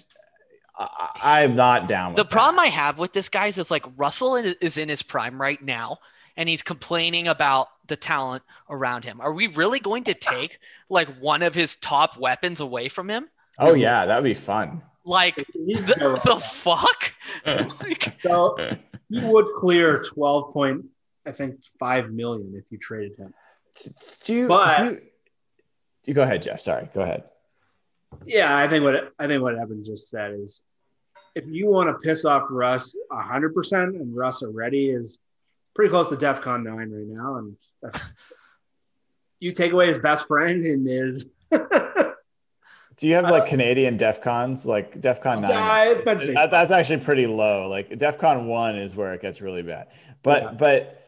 I, 0.78 1.44
I'm 1.44 1.56
not 1.56 1.88
down 1.88 2.12
with 2.12 2.18
the 2.18 2.24
that. 2.24 2.32
problem 2.32 2.60
I 2.60 2.68
have 2.68 3.00
with 3.00 3.14
this, 3.14 3.30
guys, 3.30 3.58
is 3.58 3.72
like 3.72 3.86
Russell 3.98 4.36
is 4.36 4.56
is 4.58 4.78
in 4.78 4.90
his 4.90 5.02
prime 5.02 5.42
right 5.42 5.62
now, 5.62 5.98
and 6.38 6.48
he's 6.48 6.62
complaining 6.62 7.28
about 7.28 7.70
the 7.88 7.96
talent 7.96 8.44
around 8.70 9.04
him. 9.04 9.20
Are 9.20 9.34
we 9.34 9.48
really 9.48 9.80
going 9.80 10.04
to 10.06 10.14
take 10.14 10.60
like 10.90 11.08
one 11.20 11.42
of 11.42 11.56
his 11.56 11.76
top 11.76 12.18
weapons 12.18 12.60
away 12.60 12.88
from 12.88 13.10
him? 13.10 13.28
Oh, 13.58 13.74
yeah, 13.74 14.06
that'd 14.06 14.24
be 14.24 14.36
fun. 14.36 14.84
Like 15.04 15.36
the, 15.36 16.22
the 16.24 16.40
fuck? 16.40 17.14
like, 17.46 18.16
So 18.22 18.56
he 19.10 19.20
would 19.26 19.48
clear 19.56 20.04
twelve 20.04 20.54
point, 20.54 20.86
I 21.30 21.32
think 21.32 21.64
five 21.80 22.10
million 22.12 22.54
if 22.56 22.66
you 22.72 22.80
traded 22.80 23.18
him. 23.18 23.34
Do 24.26 24.34
you, 24.34 24.48
But- 24.48 24.78
do 24.78 24.84
you, 24.86 25.02
you 26.08 26.14
go 26.16 26.24
ahead, 26.24 26.42
Jeff. 26.42 26.60
Sorry. 26.60 26.90
Go 26.94 27.02
ahead. 27.02 27.24
Yeah, 28.26 28.58
I 28.58 28.68
think 28.68 28.84
what 28.84 29.14
I 29.20 29.28
think 29.28 29.44
what 29.44 29.56
Evan 29.56 29.86
just 29.86 30.10
said 30.10 30.32
is, 30.34 30.64
if 31.36 31.46
you 31.48 31.68
want 31.68 31.90
to 31.90 31.94
piss 32.00 32.26
off 32.26 32.48
Russ 32.50 32.96
hundred 33.12 33.54
percent, 33.54 33.96
and 33.96 34.16
Russ 34.16 34.42
already 34.42 34.90
is 34.90 35.20
pretty 35.76 35.92
close 35.92 36.10
to 36.10 36.16
DefCon 36.16 36.64
nine 36.64 36.90
right 36.90 37.06
now, 37.06 37.36
and 37.36 37.56
you 39.40 39.52
take 39.52 39.72
away 39.74 39.90
his 39.90 40.00
best 40.00 40.28
friend 40.28 40.66
and 40.66 40.88
his 40.88 41.28
Do 42.98 43.08
you 43.08 43.14
have 43.14 43.30
like 43.30 43.44
uh, 43.44 43.46
Canadian 43.46 43.96
DEF 43.96 44.22
CONs, 44.22 44.66
like 44.66 45.00
DEF 45.00 45.22
CON 45.22 45.42
9? 45.42 45.50
Yeah, 45.52 45.84
it's 45.86 46.02
been 46.02 46.20
safe. 46.20 46.36
That, 46.36 46.52
that's 46.52 46.72
actually 46.72 47.00
pretty 47.00 47.28
low. 47.28 47.70
Like 47.70 47.98
DEF 47.98 48.18
CON 48.18 48.48
1 48.48 48.78
is 48.78 48.94
where 48.94 49.14
it 49.14 49.22
gets 49.22 49.40
really 49.40 49.62
bad. 49.62 49.88
But, 50.22 50.44
Yeah. 50.44 50.52
but, 50.52 50.99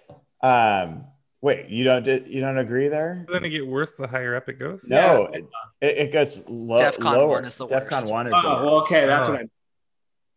um, 0.43 1.05
wait, 1.41 1.69
you 1.69 1.83
don't, 1.83 2.05
you 2.27 2.41
don't 2.41 2.57
agree 2.57 2.87
there? 2.87 3.25
Then 3.31 3.45
it 3.45 3.49
get 3.49 3.65
worse 3.67 3.91
the 3.93 4.07
higher 4.07 4.35
up 4.35 4.49
it 4.49 4.59
goes. 4.59 4.89
No, 4.89 5.25
it, 5.33 5.45
it 5.81 6.11
gets 6.11 6.41
low, 6.47 6.77
DEF 6.77 6.97
CON 6.99 7.13
lower. 7.15 7.27
1 7.29 7.45
is 7.45 7.55
the 7.55 7.67
DEF 7.67 7.87
CON 7.89 8.01
worst. 8.03 8.11
1 8.11 8.27
is 8.27 8.33
Oh, 8.35 8.41
the 8.41 8.47
worst. 8.49 8.63
well, 8.65 8.75
okay, 8.81 9.05
that's 9.05 9.27
Oh. 9.29 9.31
what 9.33 9.41
I. 9.41 9.45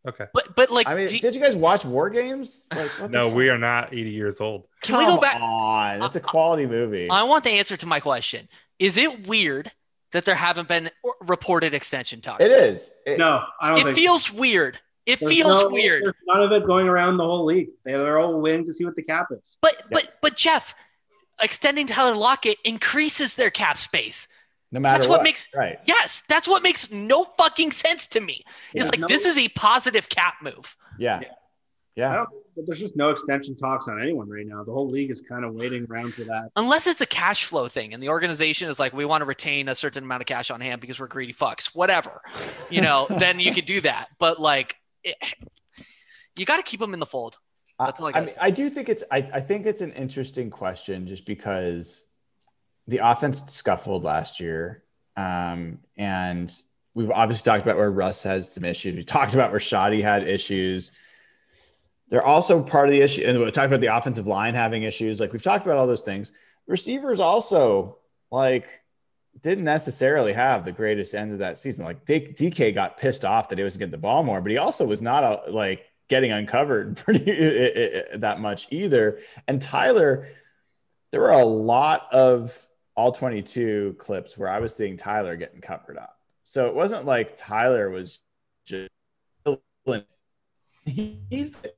Okay. 0.07 0.27
But 0.35 0.55
but 0.55 0.71
like, 0.71 0.87
I 0.87 0.95
mean, 0.95 1.07
do- 1.09 1.19
did 1.19 1.35
you 1.35 1.41
guys 1.41 1.57
watch 1.57 1.85
War 1.87 2.11
Games? 2.11 2.67
Like, 2.75 2.91
what 3.01 3.11
No, 3.11 3.29
fuck? 3.29 3.37
we 3.37 3.49
are 3.49 3.57
not 3.57 3.95
80 3.95 4.11
years 4.11 4.39
old. 4.39 4.67
Can 4.83 4.99
we 4.99 5.07
go 5.07 5.19
back- 5.19 5.41
on, 5.41 6.03
it's 6.03 6.15
a 6.17 6.21
quality 6.21 6.67
movie. 6.67 7.09
I 7.09 7.23
want 7.23 7.43
the 7.45 7.53
answer 7.53 7.77
to 7.79 7.87
my 7.87 8.01
question. 8.01 8.49
Is 8.79 8.99
it 8.99 9.27
weird 9.27 9.73
that 10.13 10.27
there 10.27 10.35
haven't 10.35 10.69
been 10.69 10.91
reported 11.23 11.73
extension 11.73 12.21
talks? 12.21 12.45
It 12.45 12.51
is. 12.51 12.91
It- 13.07 13.19
No, 13.19 13.45
I 13.59 13.71
don't 13.71 13.79
It 13.79 13.85
think. 13.85 13.97
feels 13.97 14.31
weird. 14.31 14.79
It 15.07 15.21
There's 15.21 15.31
feels 15.33 15.61
no- 15.63 15.69
weird. 15.69 16.05
There's 16.05 16.15
none 16.27 16.43
of 16.43 16.53
it 16.53 16.65
going 16.67 16.89
around 16.89 17.17
the 17.19 17.25
whole 17.25 17.45
league. 17.45 17.69
They- 17.85 17.93
They're 17.93 18.19
all 18.19 18.41
waiting 18.41 18.65
to 18.67 18.73
see 18.73 18.85
what 18.85 18.97
the 18.97 19.03
cap 19.03 19.29
is. 19.31 19.59
But 19.61 19.75
but 19.91 20.15
but 20.23 20.37
Jeff, 20.37 20.75
extending 21.43 21.87
Tyler 21.87 22.17
Lockett 22.17 22.57
increases 22.65 23.35
their 23.35 23.51
cap 23.51 23.77
space. 23.79 24.29
no 24.73 24.81
matter 24.81 24.99
That's 24.99 25.09
what 25.09 25.23
makes- 25.23 25.49
right. 25.55 25.79
Yes, 25.85 26.23
that's 26.29 26.49
what 26.49 26.63
makes 26.65 26.91
no 26.91 27.25
fucking 27.25 27.71
sense 27.71 28.09
to 28.09 28.21
me. 28.21 28.45
It's 28.73 28.89
like 28.91 28.99
No. 28.99 29.07
this 29.07 29.25
is 29.25 29.39
a 29.39 29.49
positive 29.51 30.09
cap 30.09 30.37
move. 30.43 30.77
Yeah. 30.99 31.21
Yeah. 31.23 31.29
Yeah. 31.95 32.13
I 32.13 32.17
don't. 32.17 32.29
But 32.57 32.67
there's 32.67 32.81
just 32.81 32.97
no 32.97 33.11
extension 33.11 33.55
talks 33.57 33.87
on 33.89 34.01
anyone 34.03 34.29
right 34.29 34.47
now. 34.47 34.65
The 34.65 34.73
whole 34.73 34.89
league 34.89 35.11
is 35.13 35.21
kind 35.21 35.45
of 35.45 35.55
waiting 35.55 35.87
around 35.91 36.15
for 36.15 36.23
that. 36.25 36.51
Unless 36.57 36.87
it's 36.89 37.01
a 37.01 37.07
cash 37.07 37.45
flow 37.45 37.69
thing 37.69 37.95
and 37.95 38.03
the 38.03 38.09
organization 38.09 38.69
is 38.69 38.79
like, 38.81 38.93
we 38.93 39.05
want 39.05 39.21
to 39.23 39.27
retain 39.27 39.69
a 39.69 39.75
certain 39.77 40.03
amount 40.05 40.23
of 40.23 40.27
cash 40.27 40.51
on 40.53 40.61
hand 40.61 40.81
because 40.81 40.99
we're 40.99 41.09
greedy 41.09 41.33
fucks, 41.33 41.67
whatever, 41.67 42.23
you 42.71 42.81
know, 42.81 43.07
then 43.19 43.39
you 43.41 43.53
could 43.53 43.65
do 43.67 43.81
that. 43.83 44.09
But 44.19 44.41
like, 44.41 44.77
it, 45.05 45.17
you 46.39 46.45
got 46.45 46.57
to 46.57 46.63
keep 46.63 46.81
them 46.81 46.95
in 46.95 47.01
the 47.01 47.07
fold. 47.07 47.39
That's 47.79 48.01
all 48.01 48.07
I 48.07 48.13
I, 48.15 48.21
mean. 48.21 48.29
I 48.41 48.51
do 48.51 48.71
think 48.71 48.89
it's 48.89 49.05
I, 49.11 49.19
I 49.19 49.41
think 49.41 49.67
it's 49.67 49.81
an 49.81 49.93
interesting 49.93 50.51
question 50.51 51.07
just 51.07 51.27
because 51.27 52.05
the 52.87 52.99
offense 52.99 53.43
scuffled 53.53 54.05
last 54.05 54.41
year. 54.41 54.85
Um, 55.17 55.79
and 55.97 56.53
we've 56.95 57.11
obviously 57.11 57.51
talked 57.51 57.65
about 57.65 57.77
where 57.77 57.91
Russ 57.91 58.23
has 58.23 58.53
some 58.53 58.65
issues. 58.65 58.97
We 58.97 59.03
talked 59.03 59.35
about 59.35 59.51
where 59.51 59.61
Schotty 59.61 60.03
had 60.03 60.27
issues. 60.27 60.93
They're 62.09 62.25
also 62.25 62.63
part 62.63 62.89
of 62.89 62.93
the 62.93 63.01
issue, 63.01 63.25
and 63.25 63.39
we 63.41 63.51
talked 63.51 63.67
about 63.67 63.81
the 63.81 63.97
offensive 63.97 64.27
line 64.27 64.55
having 64.55 64.83
issues. 64.83 65.19
Like 65.19 65.33
we've 65.33 65.43
talked 65.43 65.67
about 65.67 65.79
all 65.79 65.87
those 65.87 66.03
things. 66.03 66.31
Receivers 66.67 67.19
also 67.21 67.99
like 68.31 68.69
didn't 69.43 69.65
necessarily 69.65 70.33
have 70.33 70.65
the 70.65 70.73
greatest 70.73 71.15
end 71.15 71.33
of 71.33 71.39
that 71.39 71.59
season. 71.59 71.85
Like 71.85 72.05
DK 72.05 72.75
got 72.75 72.97
pissed 72.97 73.25
off 73.25 73.49
that 73.49 73.59
he 73.59 73.65
was 73.65 73.77
getting 73.77 73.91
the 73.91 73.99
ball 73.99 74.23
more, 74.23 74.41
but 74.41 74.51
he 74.51 74.59
also 74.59 74.87
was 74.87 75.03
not 75.03 75.25
a, 75.25 75.51
like 75.51 75.85
getting 76.09 76.33
uncovered 76.33 76.97
pretty 77.05 77.25
that 78.15 78.41
much 78.41 78.69
either. 78.71 79.19
And 79.47 79.61
Tyler, 79.61 80.29
there 81.11 81.21
were 81.21 81.31
a 81.31 81.45
lot 81.45 82.13
of 82.13 82.67
all 82.97 83.13
22 83.13 83.97
clips 83.99 84.39
where 84.39 84.49
I 84.49 84.61
was 84.61 84.75
seeing 84.75 84.97
Tyler 84.97 85.37
getting 85.37 85.61
covered 85.61 85.99
up. 85.99 86.17
So 86.45 86.67
it 86.67 86.75
wasn't 86.75 87.05
like 87.05 87.37
Tyler 87.37 87.91
was 87.91 88.21
just 88.67 88.91
he's 90.87 91.53
the 91.53 91.73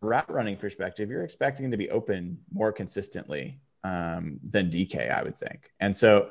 route 0.00 0.30
running 0.32 0.56
perspective. 0.56 1.10
You're 1.10 1.24
expecting 1.24 1.66
him 1.66 1.70
to 1.72 1.76
be 1.76 1.90
open 1.90 2.38
more 2.52 2.72
consistently 2.72 3.60
um, 3.84 4.40
than 4.42 4.70
DK, 4.70 5.10
I 5.10 5.22
would 5.22 5.36
think. 5.36 5.70
And 5.80 5.96
so 5.96 6.18
uh, 6.18 6.28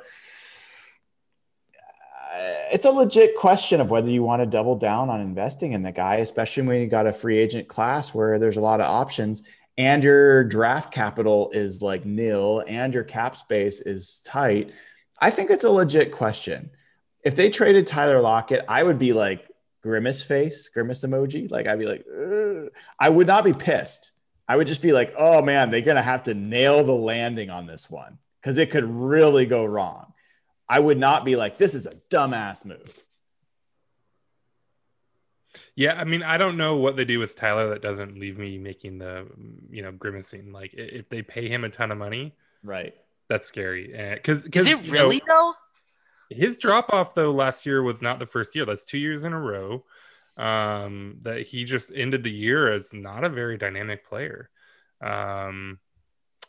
Uh, 2.34 2.54
it's 2.72 2.86
a 2.86 2.92
legit 2.92 3.36
question 3.36 3.80
of 3.80 3.90
whether 3.90 4.10
you 4.10 4.24
want 4.24 4.42
to 4.42 4.46
double 4.46 4.76
down 4.76 5.10
on 5.10 5.22
investing 5.22 5.74
in 5.74 5.82
the 5.82 5.92
guy, 5.92 6.18
especially 6.18 6.64
when 6.64 6.82
you 6.82 6.88
got 6.88 7.08
a 7.08 7.14
free 7.14 7.38
agent 7.38 7.68
class 7.68 8.14
where 8.14 8.38
there's 8.38 8.58
a 8.58 8.62
lot 8.62 8.82
of 8.82 8.88
options 8.88 9.44
and 9.78 10.04
your 10.04 10.44
draft 10.44 10.92
capital 10.92 11.52
is 11.54 11.82
like 11.82 12.06
nil 12.06 12.64
and 12.68 12.94
your 12.94 13.04
cap 13.04 13.38
space 13.38 13.80
is 13.80 14.20
tight. 14.26 14.72
I 15.20 15.30
think 15.30 15.52
it's 15.52 15.64
a 15.64 15.70
legit 15.70 16.12
question. 16.12 16.72
If 17.24 17.36
they 17.36 17.50
traded 17.50 17.88
Tyler 17.88 18.22
Lockett, 18.22 18.66
I 18.68 18.82
would 18.82 19.00
be 19.00 19.14
like 19.14 19.48
grimace 19.82 20.24
face, 20.24 20.70
grimace 20.70 21.04
emoji. 21.04 21.50
Like 21.50 21.68
I'd 21.68 21.80
be 21.80 21.86
like, 21.86 22.06
"Ugh." 22.08 22.70
I 23.00 23.10
would 23.10 23.28
not 23.28 23.44
be 23.44 23.54
pissed. 23.54 24.12
I 24.48 24.56
would 24.56 24.68
just 24.68 24.82
be 24.82 24.94
like, 24.94 25.14
oh 25.18 25.42
man, 25.42 25.70
they're 25.70 25.82
gonna 25.82 26.02
have 26.02 26.24
to 26.24 26.34
nail 26.34 26.84
the 26.84 26.94
landing 26.94 27.50
on 27.50 27.68
this 27.68 27.90
one 27.90 28.18
because 28.42 28.58
it 28.58 28.72
could 28.72 28.86
really 28.86 29.46
go 29.46 29.66
wrong. 29.66 30.07
I 30.70 30.80
would 30.80 30.98
not 30.98 31.24
be 31.26 31.36
like, 31.36 31.58
this 31.58 31.76
is 31.76 31.86
a 31.86 31.96
dumbass 32.10 32.66
move. 32.66 32.94
Yeah, 35.76 35.94
I 35.94 36.04
mean, 36.04 36.24
I 36.24 36.38
don't 36.38 36.58
know 36.58 36.76
what 36.78 36.96
they 36.98 37.06
do 37.06 37.20
with 37.20 37.36
Tyler 37.36 37.70
that 37.70 37.82
doesn't 37.82 38.18
leave 38.20 38.38
me 38.38 38.58
making 38.58 38.98
the, 39.00 39.28
you 39.70 39.82
know, 39.82 39.92
grimacing. 39.92 40.52
Like, 40.52 40.74
if 40.74 41.10
they 41.10 41.22
pay 41.22 41.48
him 41.48 41.64
a 41.64 41.70
ton 41.70 41.92
of 41.92 41.98
money, 41.98 42.36
Right. 42.64 42.94
that's 43.28 43.46
scary. 43.46 43.88
Because, 44.16 44.46
Is 44.48 44.68
it 44.68 44.90
really 44.92 45.22
though? 45.26 45.54
his 46.30 46.60
drop 46.60 46.90
off 46.92 47.16
though 47.16 47.32
last 47.32 47.66
year 47.66 47.82
was 47.82 48.02
not 48.02 48.20
the 48.20 48.26
first 48.26 48.54
year. 48.56 48.66
That's 48.66 48.86
two 48.86 48.98
years 48.98 49.24
in 49.24 49.34
a 49.34 49.40
row. 49.40 49.86
Um, 50.36 51.18
that 51.22 51.48
he 51.48 51.64
just 51.64 51.92
ended 51.96 52.24
the 52.24 52.32
year 52.32 52.72
as 52.72 52.94
not 52.94 53.24
a 53.24 53.30
very 53.30 53.58
dynamic 53.58 54.06
player. 54.08 54.50
Um, 55.02 55.80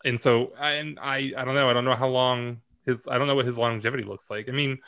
and 0.04 0.20
so, 0.20 0.52
I- 0.58 0.72
and 0.72 0.98
I, 1.00 1.32
I 1.36 1.44
don't 1.44 1.54
know. 1.54 1.70
I 1.70 1.72
don't 1.72 1.84
know 1.86 1.94
how 1.96 2.08
long 2.08 2.60
his. 2.88 3.06
I 3.08 3.18
don't 3.18 3.28
know 3.28 3.36
what 3.36 3.46
his 3.46 3.56
longevity 3.58 4.02
looks 4.02 4.30
like. 4.30 4.48
I 4.48 4.52
mean, 4.52 4.78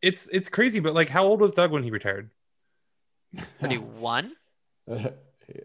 it's 0.00 0.28
it's 0.32 0.48
crazy. 0.48 0.80
But 0.80 0.94
like, 0.94 1.08
how 1.10 1.24
old 1.24 1.40
was 1.40 1.52
Doug 1.52 1.70
when 1.70 1.82
he 1.82 1.90
retired? 1.90 2.30
But 3.60 3.70
he 3.70 3.78
won. 3.78 4.32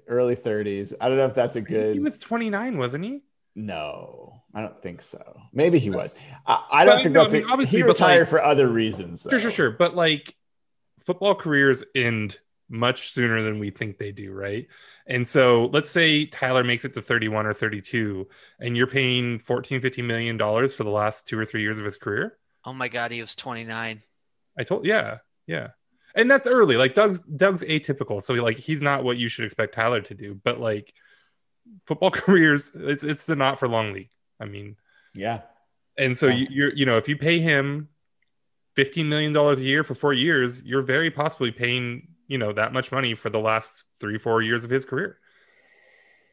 Early 0.08 0.36
30s. 0.36 0.94
I 1.00 1.08
don't 1.08 1.18
know 1.18 1.26
if 1.28 1.36
that's 1.36 1.56
a 1.56 1.62
good. 1.62 1.94
He 1.94 2.00
was 2.02 2.20
29, 2.20 2.78
wasn't 2.78 3.06
he? 3.06 3.22
No, 3.56 4.42
I 4.54 4.62
don't 4.62 4.82
think 4.82 5.02
so. 5.02 5.40
Maybe 5.54 5.80
he 5.80 5.90
was. 5.90 6.16
I, 6.46 6.66
I 6.72 6.86
don't 6.86 6.98
But, 6.98 7.04
think 7.04 7.14
no, 7.14 7.22
I 7.22 7.24
that's 7.24 7.34
mean, 7.34 7.44
a, 7.44 7.52
obviously, 7.52 7.80
he 7.80 7.84
retired 7.84 8.20
like- 8.22 8.28
for 8.30 8.44
other 8.44 8.68
reasons. 8.68 9.24
Though. 9.24 9.30
Sure, 9.32 9.40
sure, 9.40 9.52
sure. 9.52 9.72
But 9.72 9.96
like 9.96 10.36
football 11.00 11.36
careers 11.36 11.84
end 11.96 12.38
much 12.70 13.10
sooner 13.12 13.42
than 13.42 13.60
we 13.60 13.70
think 13.72 13.98
they 13.98 14.12
do, 14.12 14.32
right? 14.32 14.68
And 15.08 15.28
so 15.28 15.66
let's 15.74 15.90
say 15.90 16.26
Tyler 16.26 16.64
makes 16.64 16.86
it 16.86 16.94
to 16.94 17.02
31 17.02 17.48
or 17.48 17.54
32 17.54 18.28
and 18.60 18.78
you're 18.78 18.88
paying 18.88 19.40
14, 19.40 19.82
15 19.82 20.06
million 20.06 20.38
dollars 20.38 20.74
for 20.74 20.84
the 20.84 20.90
last 20.92 21.28
two 21.28 21.38
or 21.40 21.46
three 21.46 21.62
years 21.62 21.80
of 21.80 21.86
his 21.86 21.98
career. 21.98 22.38
Oh 22.66 22.74
my 22.74 22.88
god, 22.88 23.12
he 23.12 23.22
was 23.22 23.36
29. 23.36 24.04
I 24.58 24.64
told 24.64 24.86
yeah, 24.86 25.18
yeah. 25.48 25.70
And 26.16 26.30
that's 26.30 26.48
early. 26.48 26.76
Like 26.78 26.94
Doug's 26.94 27.22
Doug's 27.22 27.64
atypical. 27.64 28.22
So 28.22 28.34
like 28.36 28.58
he's 28.58 28.82
not 28.82 29.04
what 29.04 29.18
you 29.18 29.30
should 29.30 29.46
expect 29.46 29.74
Tyler 29.76 30.02
to 30.02 30.14
do. 30.14 30.40
But 30.44 30.60
like 30.60 30.94
football 31.88 32.12
careers, 32.12 32.72
it's 32.76 33.04
it's 33.04 33.26
the 33.26 33.36
not 33.36 33.58
for 33.60 33.68
long 33.68 33.94
league. 33.94 34.10
I 34.40 34.46
mean, 34.46 34.76
Yeah. 35.16 35.42
and 35.98 36.18
so 36.18 36.28
Yeah. 36.28 36.36
you, 36.36 36.48
you're, 36.50 36.74
you 36.76 36.86
know, 36.86 36.98
if 36.98 37.08
you 37.10 37.18
pay 37.18 37.40
him 37.40 37.90
fifteen 38.76 39.10
million 39.10 39.34
dollars 39.34 39.60
a 39.60 39.64
year 39.64 39.84
for 39.84 39.96
four 39.96 40.14
years, 40.14 40.64
you're 40.64 40.82
very 40.82 41.12
possibly 41.12 41.52
paying, 41.52 42.08
you 42.30 42.38
know, 42.38 42.54
that 42.54 42.72
much 42.72 42.92
money 42.94 43.16
for 43.16 43.30
the 43.30 43.40
last 43.40 43.84
three, 44.00 44.18
four 44.18 44.42
years 44.42 44.64
of 44.64 44.70
his 44.70 44.86
career. 44.86 45.20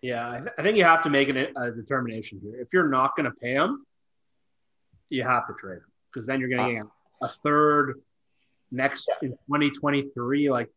Yeah, 0.03 0.31
I, 0.31 0.39
th- 0.39 0.53
I 0.59 0.63
think 0.63 0.77
you 0.77 0.85
have 0.85 1.03
to 1.03 1.11
make 1.11 1.29
an, 1.31 1.49
a 1.57 1.73
determination 1.73 2.39
here. 2.41 2.61
If 2.61 2.69
you're 2.73 2.89
not 2.89 3.17
going 3.17 3.25
to 3.25 3.33
pay 3.33 3.55
him, 3.55 3.85
you 5.09 5.25
have 5.25 5.47
to 5.49 5.55
trade 5.55 5.79
him 5.79 5.93
because 6.13 6.27
then 6.27 6.39
you're 6.39 6.51
going 6.51 6.61
to 6.61 6.81
uh, 6.81 6.83
get 6.85 6.93
a 7.23 7.29
third 7.29 7.95
next 8.71 9.09
in 9.23 9.31
2023. 9.31 10.51
Like, 10.51 10.69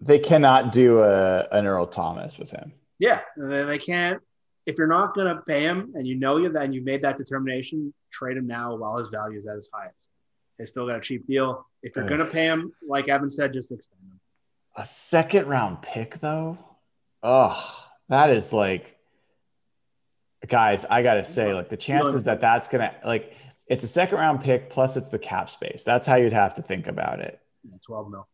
They 0.00 0.18
cannot 0.18 0.72
do 0.72 0.98
a, 1.02 1.46
an 1.52 1.66
Earl 1.66 1.86
Thomas 1.86 2.36
with 2.36 2.50
him. 2.50 2.72
yeah, 2.98 3.20
they, 3.38 3.62
they 3.62 3.78
can't. 3.78 4.20
If 4.66 4.76
you're 4.76 4.88
not 4.88 5.14
going 5.14 5.28
to 5.28 5.40
pay 5.42 5.60
him 5.60 5.92
and 5.94 6.04
you 6.04 6.16
know 6.16 6.38
you, 6.38 6.48
then 6.48 6.72
you 6.72 6.82
made 6.82 7.02
that 7.02 7.16
determination, 7.16 7.94
trade 8.10 8.36
him 8.36 8.48
now 8.48 8.74
while 8.74 8.96
his 8.96 9.06
value 9.08 9.38
is 9.38 9.46
at 9.46 9.54
his 9.54 9.70
highest. 9.72 10.10
They 10.58 10.64
still 10.64 10.86
got 10.88 10.96
a 10.96 11.00
cheap 11.00 11.28
deal. 11.28 11.64
If 11.84 11.94
you're 11.94 12.08
going 12.08 12.18
to 12.18 12.26
pay 12.26 12.46
him, 12.46 12.72
like 12.88 13.08
Evan 13.08 13.30
said, 13.30 13.52
just 13.52 13.70
extend 13.70 14.00
him. 14.00 14.15
A 14.76 14.84
second 14.84 15.46
round 15.46 15.82
pick, 15.82 16.18
though? 16.18 16.58
Oh, 17.22 17.84
that 18.08 18.30
is 18.30 18.52
like, 18.52 18.96
guys, 20.46 20.84
I 20.84 21.02
got 21.02 21.14
to 21.14 21.24
say, 21.24 21.54
like, 21.54 21.70
the 21.70 21.76
chances 21.76 22.24
that 22.24 22.40
that's 22.40 22.68
going 22.68 22.88
to, 22.88 22.94
like, 23.04 23.34
it's 23.66 23.82
a 23.82 23.88
second 23.88 24.18
round 24.18 24.42
pick 24.42 24.70
plus 24.70 24.96
it's 24.96 25.08
the 25.08 25.18
cap 25.18 25.50
space. 25.50 25.82
That's 25.82 26.06
how 26.06 26.16
you'd 26.16 26.32
have 26.32 26.54
to 26.54 26.62
think 26.62 26.86
about 26.86 27.20
it. 27.20 27.40
Yeah, 27.64 27.78
12 27.84 28.10
mil. 28.10 28.28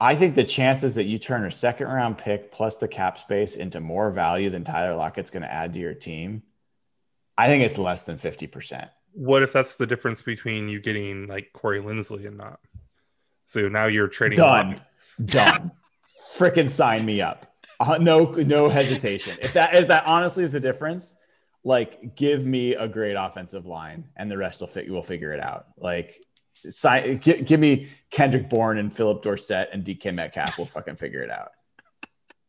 I 0.00 0.14
think 0.14 0.34
the 0.34 0.44
chances 0.44 0.94
that 0.96 1.04
you 1.04 1.18
turn 1.18 1.44
a 1.44 1.50
second 1.50 1.86
round 1.86 2.18
pick 2.18 2.50
plus 2.50 2.78
the 2.78 2.88
cap 2.88 3.18
space 3.18 3.54
into 3.54 3.80
more 3.80 4.10
value 4.10 4.50
than 4.50 4.64
Tyler 4.64 4.96
Lockett's 4.96 5.30
going 5.30 5.42
to 5.42 5.52
add 5.52 5.74
to 5.74 5.78
your 5.78 5.94
team, 5.94 6.42
I 7.38 7.46
think 7.46 7.64
it's 7.64 7.78
less 7.78 8.04
than 8.04 8.16
50%. 8.16 8.88
What 9.12 9.42
if 9.42 9.52
that's 9.52 9.76
the 9.76 9.86
difference 9.86 10.22
between 10.22 10.68
you 10.68 10.80
getting 10.80 11.26
like 11.26 11.52
Corey 11.52 11.80
Linsley 11.80 12.26
and 12.26 12.36
not? 12.36 12.60
So 13.44 13.68
now 13.68 13.86
you're 13.86 14.08
trading 14.08 14.38
Done. 14.38 14.80
Done. 15.24 15.72
Freaking 16.36 16.70
sign 16.70 17.04
me 17.04 17.20
up. 17.20 17.46
Uh, 17.78 17.98
no, 18.00 18.24
no 18.32 18.68
hesitation. 18.68 19.38
If 19.40 19.54
that 19.54 19.74
if 19.74 19.88
that 19.88 20.04
honestly 20.06 20.44
is 20.44 20.50
the 20.50 20.60
difference, 20.60 21.14
like 21.64 22.14
give 22.14 22.44
me 22.46 22.74
a 22.74 22.86
great 22.88 23.14
offensive 23.14 23.66
line 23.66 24.08
and 24.16 24.30
the 24.30 24.36
rest 24.36 24.60
will 24.60 24.68
fit. 24.68 24.90
We'll 24.90 25.02
figure 25.02 25.32
it 25.32 25.40
out. 25.40 25.66
Like 25.78 26.14
sign, 26.54 27.18
give, 27.18 27.44
give 27.46 27.60
me 27.60 27.88
Kendrick 28.10 28.48
Bourne 28.50 28.78
and 28.78 28.94
Phillip 28.94 29.22
Dorsett 29.22 29.70
and 29.72 29.84
DK 29.84 30.14
Metcalf. 30.14 30.58
We'll 30.58 30.66
fucking 30.66 30.96
figure 30.96 31.22
it 31.22 31.30
out. 31.30 31.52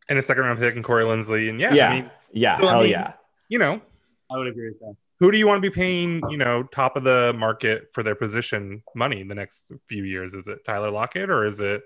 And 0.09 0.19
a 0.19 0.21
second 0.21 0.43
round 0.43 0.59
pick 0.59 0.75
and 0.75 0.83
Corey 0.83 1.03
Linsley. 1.05 1.49
And 1.49 1.59
yeah, 1.59 1.73
Yeah. 1.73 1.89
I 1.89 1.93
mean, 2.01 2.11
Yeah, 2.33 2.57
So, 2.57 2.67
I 2.67 2.81
mean- 2.81 2.91
yeah. 2.91 3.13
you 3.47 3.59
know, 3.59 3.81
I 4.29 4.37
would 4.37 4.47
agree 4.47 4.69
with 4.69 4.79
that. 4.79 4.95
who 5.19 5.31
do 5.31 5.37
you 5.37 5.47
want 5.47 5.63
to 5.63 5.69
be 5.69 5.73
paying, 5.73 6.21
you 6.29 6.37
know, 6.37 6.63
top 6.63 6.97
of 6.97 7.03
the 7.05 7.33
market 7.37 7.87
for 7.93 8.03
their 8.03 8.15
position 8.15 8.83
money 8.95 9.21
in 9.21 9.27
the 9.29 9.35
next 9.35 9.71
few 9.87 10.03
years? 10.03 10.33
Is 10.33 10.47
it 10.49 10.65
Tyler 10.65 10.89
Lockett 10.91 11.29
or 11.29 11.45
is 11.45 11.59
it, 11.61 11.83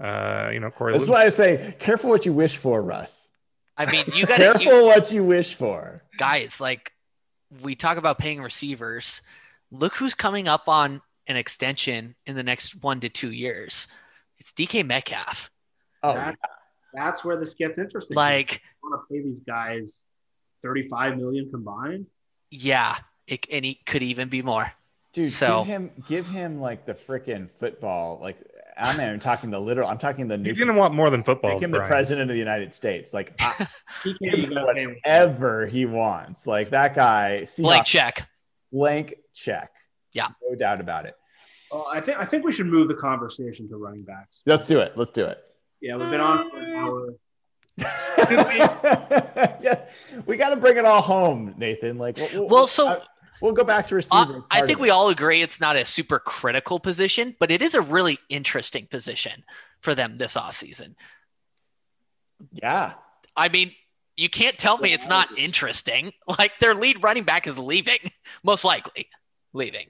uh, 0.00 0.50
you 0.52 0.60
know, 0.60 0.70
Corey? 0.70 0.92
That's 0.92 1.04
Linsley? 1.04 1.10
why 1.10 1.24
I 1.24 1.28
say, 1.28 1.74
careful 1.78 2.10
what 2.10 2.26
you 2.26 2.32
wish 2.32 2.56
for, 2.56 2.82
Russ. 2.82 3.30
I 3.76 3.90
mean, 3.90 4.04
you 4.14 4.26
got 4.26 4.36
to 4.38 4.42
Careful 4.44 4.64
to 4.80 4.82
what 4.84 5.12
you 5.12 5.24
wish 5.24 5.54
for. 5.54 6.02
guys. 6.18 6.60
Like 6.60 6.92
we 7.62 7.74
talk 7.74 7.96
about 7.98 8.18
paying 8.18 8.42
receivers. 8.42 9.22
Look 9.70 9.94
who's 9.96 10.14
coming 10.14 10.48
up 10.48 10.68
on 10.68 11.00
an 11.26 11.36
extension 11.36 12.14
in 12.26 12.34
the 12.36 12.42
next 12.42 12.82
one 12.82 13.00
to 13.00 13.08
two 13.08 13.30
years. 13.32 13.86
It's 14.38 14.52
DK 14.52 14.84
Metcalf. 14.86 15.50
Oh, 16.02 16.14
That- 16.14 16.36
That's 16.94 17.24
where 17.24 17.38
this 17.38 17.54
gets 17.54 17.78
interesting. 17.78 18.16
Like, 18.16 18.60
you 18.82 18.90
want 18.90 19.02
to 19.08 19.14
pay 19.14 19.22
these 19.22 19.40
guys 19.40 20.02
35 20.62 21.16
million 21.16 21.48
combined? 21.50 22.06
yeah, 22.50 22.96
it, 23.26 23.46
and 23.50 23.64
he 23.64 23.74
could 23.86 24.02
even 24.02 24.28
be 24.28 24.42
more. 24.42 24.72
dude, 25.14 25.32
So- 25.32 25.60
give 25.60 25.66
him, 25.68 25.90
give 26.06 26.26
him 26.28 26.60
like 26.60 26.84
the 26.84 26.92
freaking 26.92 27.48
football. 27.50 28.18
Like 28.20 28.36
I'm 28.76 28.96
not 28.96 29.06
even 29.06 29.20
talking 29.20 29.50
the 29.50 29.58
literal. 29.60 29.88
I'm 29.88 29.98
talking 29.98 30.28
the 30.28 30.38
new. 30.38 30.48
He's 30.50 30.58
gonna 30.58 30.72
want 30.72 30.94
more 30.94 31.10
than 31.10 31.22
football. 31.22 31.52
Make 31.54 31.62
him 31.62 31.70
the 31.70 31.80
president 31.80 32.30
of 32.30 32.34
the 32.34 32.38
United 32.38 32.72
States. 32.74 33.12
Like 33.12 33.34
I, 33.40 33.68
He 34.04 34.14
can't 34.14 34.38
him 34.38 34.52
even 34.52 34.56
pay 34.58 34.86
whatever 34.86 35.66
he 35.66 35.86
wants. 35.86 36.46
Like 36.46 36.70
that 36.70 36.94
guy. 36.94 37.46
Blank 37.58 37.86
check. 37.86 38.28
Blank 38.72 39.14
check. 39.34 39.70
Yeah. 40.12 40.28
no 40.48 40.54
doubt 40.56 40.80
about 40.80 41.06
it. 41.06 41.14
Well, 41.70 41.86
I 41.90 42.00
think 42.00 42.18
I 42.18 42.24
think 42.24 42.44
we 42.44 42.52
should 42.52 42.66
move 42.66 42.88
the 42.88 42.94
conversation 42.94 43.68
to 43.68 43.76
running 43.76 44.02
backs. 44.04 44.42
Let's 44.46 44.66
do 44.66 44.80
it. 44.80 44.92
Let's 44.96 45.10
do 45.10 45.24
it. 45.26 45.38
Yeah, 45.80 45.96
we've 45.96 46.10
been 46.10 46.20
on 46.20 46.50
for 46.50 46.58
an 46.58 46.74
hour. 46.74 47.08
yeah, 49.62 49.84
we 50.26 50.36
got 50.36 50.50
to 50.50 50.56
bring 50.56 50.76
it 50.76 50.84
all 50.84 51.00
home, 51.02 51.54
Nathan. 51.56 51.98
Like, 51.98 52.16
we'll, 52.18 52.28
we'll- 52.34 52.48
Well, 52.48 52.66
so- 52.66 52.88
I- 52.88 53.00
we'll 53.42 53.52
go 53.52 53.64
back 53.64 53.86
to 53.88 53.94
Uh, 53.94 53.96
receivers. 53.96 54.44
I 54.50 54.64
think 54.66 54.78
we 54.78 54.90
all 54.90 55.08
agree 55.08 55.42
it's 55.42 55.60
not 55.60 55.76
a 55.76 55.84
super 55.84 56.18
critical 56.18 56.80
position, 56.80 57.36
but 57.38 57.50
it 57.50 57.60
is 57.60 57.74
a 57.74 57.80
really 57.80 58.18
interesting 58.28 58.86
position 58.86 59.44
for 59.80 59.94
them 59.94 60.16
this 60.16 60.36
offseason. 60.36 60.94
yeah. 62.52 62.94
I 63.36 63.48
mean, 63.48 63.72
you 64.16 64.28
can't 64.28 64.58
tell 64.58 64.76
me 64.78 64.92
it's 64.92 65.08
not 65.08 65.36
interesting. 65.38 66.12
Like 66.38 66.52
their 66.60 66.74
lead 66.74 67.02
running 67.02 67.24
back 67.24 67.46
is 67.46 67.58
leaving, 67.58 67.98
most 68.44 68.64
likely 68.64 69.08
leaving. 69.52 69.88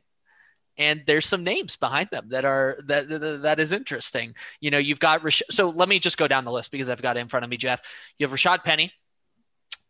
And 0.79 1.03
there's 1.07 1.27
some 1.27 1.45
names 1.45 1.77
behind 1.77 2.09
them 2.11 2.29
that 2.31 2.45
are 2.45 2.79
that 2.87 3.09
that, 3.09 3.43
that 3.43 3.61
is 3.61 3.73
interesting. 3.73 4.35
You 4.61 4.71
know, 4.71 4.79
you've 4.79 5.01
got 5.01 5.23
Rash- 5.23 5.43
so 5.51 5.69
let 5.69 5.89
me 5.89 5.99
just 5.99 6.17
go 6.19 6.27
down 6.27 6.45
the 6.45 6.53
list 6.53 6.71
because 6.71 6.89
I've 6.89 7.03
got 7.03 7.17
it 7.17 7.21
in 7.21 7.29
front 7.29 7.45
of 7.45 7.51
me, 7.51 7.57
Jeff. 7.59 7.83
You 8.19 8.27
have 8.27 8.35
Rashad 8.35 8.65
Penny. 8.65 8.93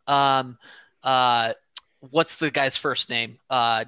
Um 0.07 0.57
uh 1.03 1.53
what's 2.09 2.37
the 2.37 2.51
guy's 2.51 2.75
first 2.77 3.09
name? 3.09 3.37
Uh 3.49 3.85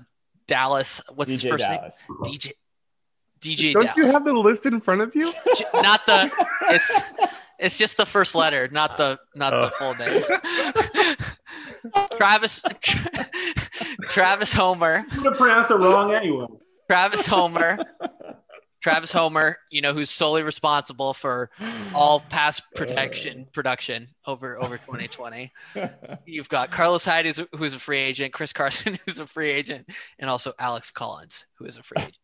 Dallas. 0.47 1.01
What's 1.13 1.31
his 1.31 1.43
first 1.43 1.63
Dallas. 1.63 2.03
name? 2.09 2.19
DJ 2.37 2.51
DJ 3.41 3.73
Don't 3.73 3.83
Dallas. 3.83 3.97
you 3.97 4.05
have 4.07 4.25
the 4.25 4.33
list 4.33 4.65
in 4.65 4.79
front 4.79 5.01
of 5.01 5.15
you? 5.15 5.31
Not 5.73 6.05
the 6.05 6.31
it's 6.69 7.01
it's 7.59 7.77
just 7.77 7.97
the 7.97 8.05
first 8.05 8.35
letter, 8.35 8.67
not 8.71 8.97
the 8.97 9.19
not 9.35 9.51
the 9.51 9.69
full 9.77 9.95
name. 9.95 10.23
Travis 12.17 12.61
Travis 14.09 14.53
Homer. 14.53 15.05
I'm 15.11 15.23
gonna 15.23 15.35
pronounce 15.35 15.69
it 15.71 15.75
wrong 15.75 16.13
anyway. 16.13 16.47
Travis 16.89 17.27
Homer. 17.27 17.77
Travis 18.85 19.11
Homer, 19.11 19.57
you 19.71 19.81
know, 19.81 19.93
who's 19.95 20.11
solely 20.11 20.43
responsible 20.43 21.15
for 21.15 21.49
all 21.95 22.19
pass 22.19 22.59
uh. 22.59 22.63
protection 22.75 23.47
production 23.51 24.09
over 24.27 24.61
over 24.61 24.77
2020. 24.77 25.51
You've 26.27 26.49
got 26.49 26.69
Carlos 26.69 27.03
Hyde, 27.03 27.25
who's 27.25 27.39
a, 27.39 27.47
who's 27.57 27.73
a 27.73 27.79
free 27.79 27.97
agent, 27.97 28.31
Chris 28.31 28.53
Carson, 28.53 28.99
who's 29.07 29.17
a 29.17 29.25
free 29.25 29.49
agent, 29.49 29.89
and 30.19 30.29
also 30.29 30.53
Alex 30.59 30.91
Collins, 30.91 31.45
who 31.57 31.65
is 31.65 31.77
a 31.77 31.81
free 31.81 31.99
agent. 31.99 32.17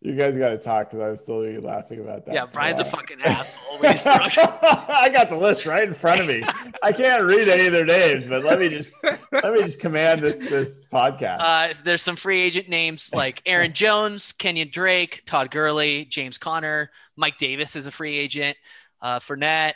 You 0.00 0.14
guys 0.14 0.36
got 0.36 0.50
to 0.50 0.58
talk 0.58 0.90
because 0.90 1.02
I'm 1.04 1.16
still 1.16 1.40
laughing 1.60 1.98
about 1.98 2.24
that. 2.26 2.34
Yeah, 2.34 2.46
Brian's 2.46 2.78
a 2.78 2.84
while. 2.84 2.92
fucking 2.92 3.20
asshole. 3.20 3.78
I 3.82 5.08
got 5.12 5.28
the 5.28 5.36
list 5.36 5.66
right 5.66 5.86
in 5.86 5.92
front 5.92 6.20
of 6.20 6.28
me. 6.28 6.44
I 6.82 6.92
can't 6.92 7.24
read 7.24 7.48
any 7.48 7.66
of 7.66 7.72
their 7.72 7.84
names, 7.84 8.26
but 8.26 8.44
let 8.44 8.60
me 8.60 8.68
just 8.68 8.94
let 9.02 9.52
me 9.52 9.62
just 9.62 9.80
command 9.80 10.20
this 10.20 10.38
this 10.38 10.86
podcast. 10.86 11.38
Uh, 11.40 11.74
there's 11.82 12.02
some 12.02 12.14
free 12.14 12.40
agent 12.40 12.68
names 12.68 13.10
like 13.12 13.42
Aaron 13.44 13.72
Jones, 13.72 14.32
Kenyon 14.32 14.68
Drake, 14.70 15.22
Todd 15.26 15.50
Gurley, 15.50 16.04
James 16.04 16.38
Conner, 16.38 16.90
Mike 17.16 17.36
Davis 17.38 17.74
is 17.74 17.88
a 17.88 17.90
free 17.90 18.16
agent, 18.16 18.56
uh, 19.02 19.18
Fournette, 19.18 19.72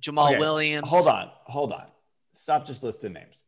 Jamaal 0.00 0.30
Okay, 0.30 0.38
Williams. 0.38 0.88
hold 0.88 1.08
on, 1.08 1.30
hold 1.46 1.72
on. 1.72 1.84
Stop 2.34 2.64
just 2.64 2.84
listing 2.84 3.12
names. 3.14 3.42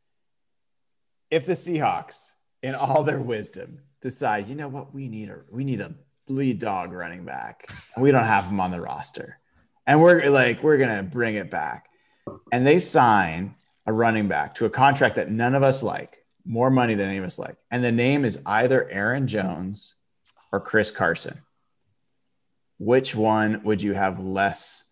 If 1.30 1.46
the 1.46 1.52
Seahawks, 1.52 2.30
in 2.62 2.74
all 2.74 3.04
their 3.04 3.20
wisdom, 3.20 3.82
decide, 4.00 4.48
you 4.48 4.56
know 4.56 4.68
what, 4.68 4.92
we 4.92 5.08
need 5.08 5.28
a 5.28 5.40
we 5.50 5.62
need 5.64 5.80
a 5.80 5.94
lead 6.28 6.58
dog 6.58 6.92
running 6.92 7.24
back, 7.24 7.72
and 7.94 8.02
we 8.02 8.10
don't 8.10 8.24
have 8.24 8.46
him 8.46 8.60
on 8.60 8.70
the 8.70 8.80
roster, 8.80 9.38
and 9.86 10.00
we're 10.00 10.28
like 10.28 10.62
we're 10.62 10.78
gonna 10.78 11.02
bring 11.02 11.36
it 11.36 11.50
back, 11.50 11.88
and 12.52 12.66
they 12.66 12.78
sign 12.78 13.54
a 13.86 13.92
running 13.92 14.28
back 14.28 14.54
to 14.56 14.64
a 14.64 14.70
contract 14.70 15.16
that 15.16 15.30
none 15.30 15.54
of 15.54 15.62
us 15.62 15.82
like, 15.82 16.18
more 16.44 16.70
money 16.70 16.94
than 16.94 17.08
any 17.08 17.18
of 17.18 17.24
us 17.24 17.38
like, 17.38 17.56
and 17.70 17.82
the 17.84 17.92
name 17.92 18.24
is 18.24 18.40
either 18.46 18.88
Aaron 18.90 19.26
Jones 19.26 19.94
or 20.52 20.60
Chris 20.60 20.90
Carson. 20.90 21.40
Which 22.78 23.14
one 23.14 23.62
would 23.64 23.80
you 23.80 23.94
have 23.94 24.18
less 24.18 24.84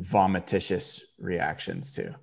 vomititious 0.00 1.00
reactions 1.18 1.94
to? 1.94 2.16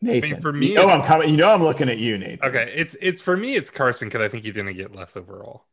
Nathan, 0.00 0.40
for 0.40 0.52
me, 0.52 0.68
you 0.68 0.74
know 0.74 0.88
I'm 0.88 1.02
coming. 1.02 1.28
You 1.28 1.36
know 1.36 1.50
I'm 1.50 1.62
looking 1.62 1.88
at 1.88 1.98
you, 1.98 2.18
Nathan. 2.18 2.48
Okay, 2.48 2.72
it's 2.74 2.96
it's 3.00 3.20
for 3.20 3.36
me. 3.36 3.54
It's 3.54 3.70
Carson 3.70 4.08
because 4.08 4.22
I 4.22 4.28
think 4.28 4.44
he's 4.44 4.54
gonna 4.54 4.72
get 4.72 4.94
less 4.94 5.16
overall. 5.16 5.64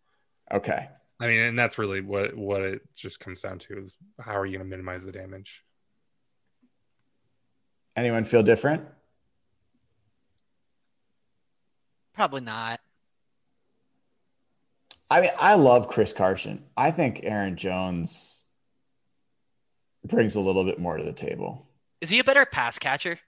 Okay. 0.51 0.89
I 1.19 1.28
mean, 1.28 1.41
and 1.41 1.57
that's 1.57 1.78
really 1.78 2.01
what 2.01 2.36
what 2.36 2.61
it 2.61 2.82
just 2.95 3.19
comes 3.19 3.41
down 3.41 3.59
to 3.59 3.80
is 3.80 3.95
how 4.19 4.38
are 4.38 4.45
you 4.45 4.57
gonna 4.57 4.69
minimize 4.69 5.05
the 5.05 5.11
damage? 5.11 5.63
Anyone 7.95 8.26
feel 8.26 8.43
different? 8.43 8.84
Probably 12.13 12.41
not. 12.41 12.82
I 15.09 15.21
mean, 15.21 15.32
I 15.38 15.55
love 15.55 15.88
Chris 15.88 16.13
Carson. 16.13 16.63
I 16.76 16.91
think 16.91 17.21
Aaron 17.23 17.57
Jones 17.57 18.43
brings 20.03 20.36
a 20.36 20.41
little 20.41 20.63
bit 20.63 20.80
more 20.80 20.97
to 20.97 21.03
the 21.03 21.13
table. 21.13 21.67
Is 22.01 22.09
he 22.09 22.19
a 22.19 22.23
better 22.23 22.45
pass 22.45 22.80
catcher? 22.80 23.19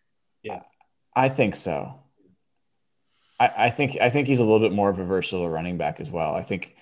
I 1.18 1.30
think 1.30 1.56
so. 1.56 1.96
I, 3.40 3.52
I 3.58 3.70
think 3.72 3.98
I 4.00 4.12
think 4.12 4.28
he's 4.28 4.40
a 4.40 4.44
little 4.44 4.60
bit 4.60 4.72
more 4.72 4.88
of 4.90 5.00
a 5.00 5.04
versatile 5.04 5.50
running 5.50 5.78
back 5.78 6.00
as 6.00 6.12
well. 6.12 6.36
I 6.36 6.44
think, 6.44 6.76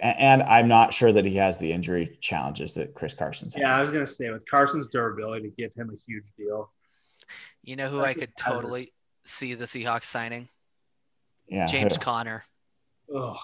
and 0.00 0.42
I'm 0.42 0.66
not 0.66 0.92
sure 0.92 1.12
that 1.12 1.24
he 1.24 1.36
has 1.36 1.58
the 1.58 1.70
injury 1.72 2.18
challenges 2.20 2.74
that 2.74 2.94
Chris 2.94 3.14
Carson's. 3.14 3.54
had. 3.54 3.60
Yeah, 3.60 3.76
I 3.76 3.80
was 3.80 3.92
gonna 3.92 4.08
say 4.08 4.28
with 4.28 4.42
Carson's 4.50 4.88
durability, 4.88 5.48
to 5.48 5.54
give 5.56 5.72
him 5.72 5.88
a 5.90 5.96
huge 6.04 6.26
deal. 6.36 6.72
You 7.62 7.76
know 7.76 7.88
who 7.88 8.00
I 8.00 8.14
could 8.14 8.36
totally 8.36 8.92
see 9.24 9.54
the 9.54 9.66
Seahawks 9.66 10.04
signing? 10.04 10.48
yeah. 11.48 11.66
James 11.66 11.94
who? 11.94 12.02
Conner. 12.02 12.44
Ugh. 13.14 13.36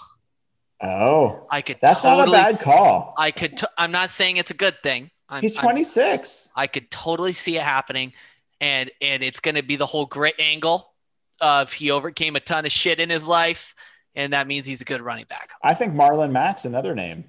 Oh, 0.82 1.46
I 1.48 1.62
could 1.62 1.78
that's 1.80 2.02
totally. 2.02 2.32
not 2.32 2.50
a 2.50 2.52
bad 2.52 2.60
call. 2.60 3.14
I 3.16 3.30
could. 3.30 3.56
T- 3.58 3.66
I'm 3.78 3.92
not 3.92 4.10
saying 4.10 4.38
it's 4.38 4.50
a 4.50 4.54
good 4.54 4.82
thing. 4.82 5.12
I'm, 5.34 5.42
He's 5.42 5.56
I'm- 5.56 5.64
26. 5.64 6.48
I 6.54 6.66
could 6.68 6.90
totally 6.90 7.32
see 7.32 7.56
it 7.56 7.62
happening, 7.62 8.12
and 8.60 8.90
and 9.00 9.22
it's 9.22 9.40
going 9.40 9.56
to 9.56 9.62
be 9.62 9.74
the 9.76 9.86
whole 9.86 10.06
great 10.06 10.36
angle 10.38 10.92
of 11.40 11.72
he 11.72 11.90
overcame 11.90 12.36
a 12.36 12.40
ton 12.40 12.64
of 12.64 12.70
shit 12.72 13.00
in 13.00 13.10
his 13.10 13.26
life, 13.26 13.74
and 14.14 14.32
that 14.32 14.46
means 14.46 14.66
he's 14.66 14.80
a 14.80 14.84
good 14.84 15.02
running 15.02 15.24
back. 15.26 15.50
I 15.62 15.74
think 15.74 15.92
Marlon 15.94 16.30
Mack's 16.30 16.64
another 16.64 16.94
name. 16.94 17.24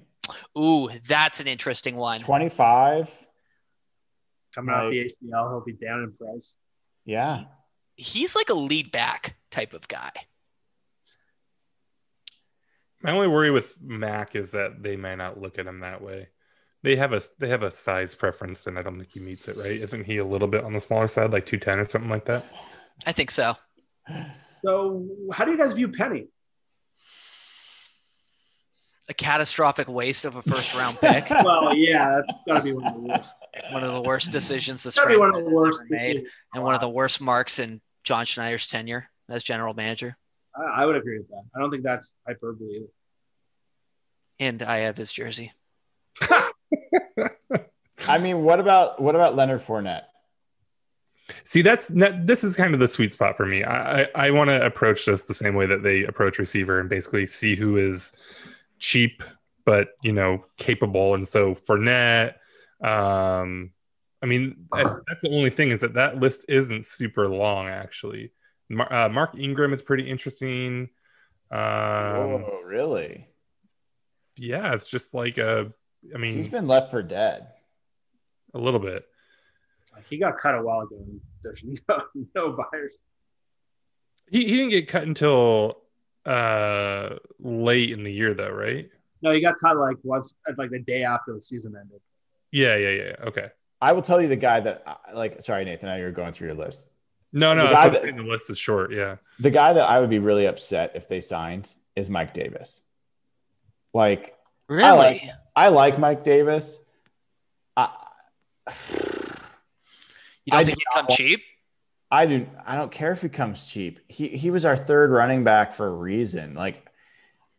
Ooh, 0.56 0.88
that's 1.06 1.40
an 1.40 1.48
interesting 1.48 1.96
one. 1.96 2.20
25. 2.20 3.26
Coming 4.54 4.74
off 4.74 4.84
Like- 4.84 4.90
the 4.92 5.04
ACL, 5.28 5.50
he'll 5.50 5.64
be 5.66 5.72
down 5.72 6.04
in 6.04 6.12
price. 6.12 6.54
Yeah. 7.04 7.44
He's 7.96 8.36
like 8.36 8.48
a 8.48 8.54
lead 8.54 8.92
back 8.92 9.36
type 9.50 9.72
of 9.72 9.88
guy. 9.88 10.10
My 13.02 13.12
only 13.12 13.28
worry 13.28 13.50
with 13.50 13.76
Mack 13.80 14.34
is 14.36 14.52
that 14.52 14.82
they 14.82 14.96
might 14.96 15.16
not 15.16 15.40
look 15.40 15.58
at 15.58 15.66
him 15.66 15.80
that 15.80 16.02
way. 16.02 16.28
They 16.86 16.94
have 16.94 17.12
a 17.12 17.20
they 17.40 17.48
have 17.48 17.64
a 17.64 17.70
size 17.72 18.14
preference, 18.14 18.68
and 18.68 18.78
I 18.78 18.82
don't 18.82 18.96
think 18.96 19.10
he 19.12 19.18
meets 19.18 19.48
it. 19.48 19.56
Right? 19.56 19.72
Isn't 19.72 20.04
he 20.04 20.18
a 20.18 20.24
little 20.24 20.46
bit 20.46 20.62
on 20.62 20.72
the 20.72 20.80
smaller 20.80 21.08
side, 21.08 21.32
like 21.32 21.44
two 21.44 21.56
ten 21.58 21.80
or 21.80 21.84
something 21.84 22.08
like 22.08 22.26
that? 22.26 22.44
I 23.04 23.10
think 23.10 23.32
so. 23.32 23.56
So, 24.64 25.04
how 25.32 25.44
do 25.44 25.50
you 25.50 25.58
guys 25.58 25.72
view 25.72 25.88
Penny? 25.88 26.28
a 29.08 29.14
catastrophic 29.14 29.88
waste 29.88 30.24
of 30.24 30.36
a 30.36 30.42
first 30.42 30.78
round 30.78 30.96
pick. 31.00 31.28
Well, 31.30 31.74
yeah, 31.74 32.20
that's 32.24 32.38
got 32.46 32.58
to 32.58 32.62
be 32.62 32.72
one 32.72 32.86
of 32.86 32.94
the 32.94 33.00
worst. 33.00 33.32
one 33.72 33.82
of 33.82 33.92
the 33.92 34.02
worst 34.02 34.30
decisions 34.30 34.84
this 34.84 34.94
Gotta 34.94 35.18
one 35.18 35.30
of 35.30 35.34
franchise 35.34 35.48
the 35.48 35.56
has 35.56 35.62
worst. 35.64 35.80
ever 35.80 35.88
made, 35.90 36.26
and 36.54 36.62
one 36.62 36.74
of 36.76 36.80
the 36.80 36.88
worst 36.88 37.20
marks 37.20 37.58
in 37.58 37.80
John 38.04 38.24
Schneider's 38.26 38.68
tenure 38.68 39.08
as 39.28 39.42
general 39.42 39.74
manager. 39.74 40.16
I, 40.56 40.82
I 40.82 40.86
would 40.86 40.94
agree 40.94 41.18
with 41.18 41.28
that. 41.30 41.42
I 41.52 41.58
don't 41.58 41.72
think 41.72 41.82
that's 41.82 42.14
hyperbole. 42.28 42.76
either. 42.76 42.86
And 44.38 44.62
I 44.62 44.78
have 44.78 44.96
his 44.96 45.12
jersey. 45.12 45.52
I 48.08 48.18
mean, 48.18 48.42
what 48.42 48.60
about 48.60 49.00
what 49.00 49.14
about 49.14 49.36
Leonard 49.36 49.60
Fournette? 49.60 50.04
See, 51.44 51.62
that's 51.62 51.88
that, 51.88 52.26
this 52.26 52.44
is 52.44 52.56
kind 52.56 52.72
of 52.72 52.80
the 52.80 52.88
sweet 52.88 53.12
spot 53.12 53.36
for 53.36 53.46
me. 53.46 53.64
I 53.64 54.02
I, 54.02 54.08
I 54.14 54.30
want 54.30 54.50
to 54.50 54.64
approach 54.64 55.04
this 55.04 55.24
the 55.24 55.34
same 55.34 55.54
way 55.54 55.66
that 55.66 55.82
they 55.82 56.04
approach 56.04 56.38
receiver 56.38 56.78
and 56.78 56.88
basically 56.88 57.26
see 57.26 57.56
who 57.56 57.76
is 57.76 58.14
cheap 58.78 59.22
but 59.66 59.90
you 60.02 60.12
know 60.12 60.46
capable. 60.56 61.14
And 61.14 61.28
so 61.28 61.54
Fournette, 61.54 62.34
um, 62.80 63.72
I 64.22 64.26
mean 64.26 64.66
that's 64.72 65.22
the 65.22 65.30
only 65.30 65.50
thing 65.50 65.70
is 65.70 65.82
that 65.82 65.94
that 65.94 66.18
list 66.18 66.46
isn't 66.48 66.86
super 66.86 67.28
long 67.28 67.68
actually. 67.68 68.32
Mar- 68.70 68.92
uh, 68.92 69.08
Mark 69.10 69.38
Ingram 69.38 69.74
is 69.74 69.82
pretty 69.82 70.08
interesting. 70.08 70.88
Um, 71.50 71.60
oh, 71.60 72.62
really? 72.64 73.28
yeah, 74.38 74.72
it's 74.72 74.88
just 74.88 75.12
like 75.12 75.36
a. 75.38 75.72
I 76.14 76.18
mean, 76.18 76.34
He's 76.34 76.48
been 76.48 76.66
left 76.66 76.90
for 76.90 77.02
dead. 77.02 77.48
A 78.56 78.58
little 78.58 78.80
bit. 78.80 79.04
Like 79.94 80.08
he 80.08 80.18
got 80.18 80.36
cut 80.38 80.54
a 80.54 80.62
while 80.62 80.80
ago. 80.80 80.98
There's 81.42 81.62
no, 81.88 82.02
no 82.34 82.52
buyers. 82.72 82.98
He 84.30 84.40
he 84.44 84.56
didn't 84.56 84.70
get 84.70 84.88
cut 84.88 85.04
until 85.04 85.82
uh 86.24 87.16
late 87.38 87.90
in 87.90 88.02
the 88.02 88.12
year 88.12 88.34
though, 88.34 88.50
right? 88.50 88.90
No, 89.22 89.30
he 89.32 89.40
got 89.40 89.58
cut 89.58 89.76
like 89.76 89.96
once, 90.02 90.34
like 90.58 90.70
the 90.70 90.80
day 90.80 91.04
after 91.04 91.32
the 91.34 91.40
season 91.40 91.74
ended. 91.80 92.00
Yeah, 92.50 92.76
yeah, 92.76 92.90
yeah. 92.90 93.16
Okay. 93.28 93.48
I 93.80 93.92
will 93.92 94.02
tell 94.02 94.20
you 94.20 94.28
the 94.28 94.36
guy 94.36 94.60
that 94.60 94.84
like. 95.14 95.42
Sorry, 95.42 95.64
Nathan. 95.64 95.88
Now 95.88 95.96
you're 95.96 96.10
going 96.12 96.32
through 96.32 96.48
your 96.48 96.56
list. 96.56 96.86
No, 97.32 97.54
no, 97.54 97.66
The 97.66 97.72
guy 97.74 97.88
that- 97.90 98.16
the 98.16 98.22
list 98.22 98.48
is 98.50 98.58
short. 98.58 98.92
Yeah. 98.92 99.16
The 99.40 99.50
guy 99.50 99.72
that 99.74 99.88
I 99.88 100.00
would 100.00 100.08
be 100.10 100.18
really 100.18 100.46
upset 100.46 100.92
if 100.94 101.08
they 101.08 101.20
signed 101.20 101.72
is 101.94 102.08
Mike 102.08 102.32
Davis. 102.32 102.82
Like 103.92 104.34
Really? 104.68 104.96
like- 104.96 105.22
I 105.54 105.68
like 105.68 105.98
Mike 105.98 106.22
Davis. 106.22 106.78
I, 107.76 107.94
you 108.68 110.50
don't 110.52 110.60
I 110.60 110.64
think 110.64 110.78
do 110.78 110.82
he'd 110.88 110.94
come 110.94 111.06
want- 111.06 111.10
cheap? 111.16 111.42
I 112.10 112.26
do. 112.26 112.46
I 112.64 112.76
don't 112.76 112.92
care 112.92 113.10
if 113.10 113.22
he 113.22 113.28
comes 113.28 113.66
cheap. 113.66 113.98
He 114.08 114.28
he 114.28 114.50
was 114.52 114.64
our 114.64 114.76
third 114.76 115.10
running 115.10 115.42
back 115.42 115.72
for 115.72 115.86
a 115.88 115.92
reason. 115.92 116.54
Like 116.54 116.86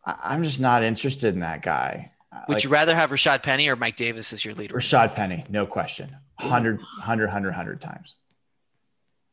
I, 0.06 0.16
I'm 0.24 0.44
just 0.44 0.60
not 0.62 0.84
interested 0.84 1.34
in 1.34 1.42
that 1.42 1.62
guy. 1.62 2.12
Would 2.48 2.56
Like, 2.56 2.64
you 2.64 2.70
rather 2.70 2.96
have 2.96 3.10
Rashad 3.10 3.44
Penny 3.44 3.68
or 3.68 3.76
Mike 3.76 3.96
Davis 3.98 4.32
as 4.32 4.46
your 4.46 4.54
leader? 4.54 4.76
Rashad 4.76 5.16
Penny, 5.16 5.44
no 5.50 5.66
question. 5.66 6.16
100, 6.40 6.78
100, 6.78 7.26
100, 7.26 7.48
100 7.50 7.82
times. 7.82 8.16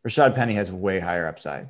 Rashad 0.06 0.34
Penny 0.34 0.55
has 0.55 0.72
way 0.72 0.98
higher 1.01 1.28
upside. 1.28 1.68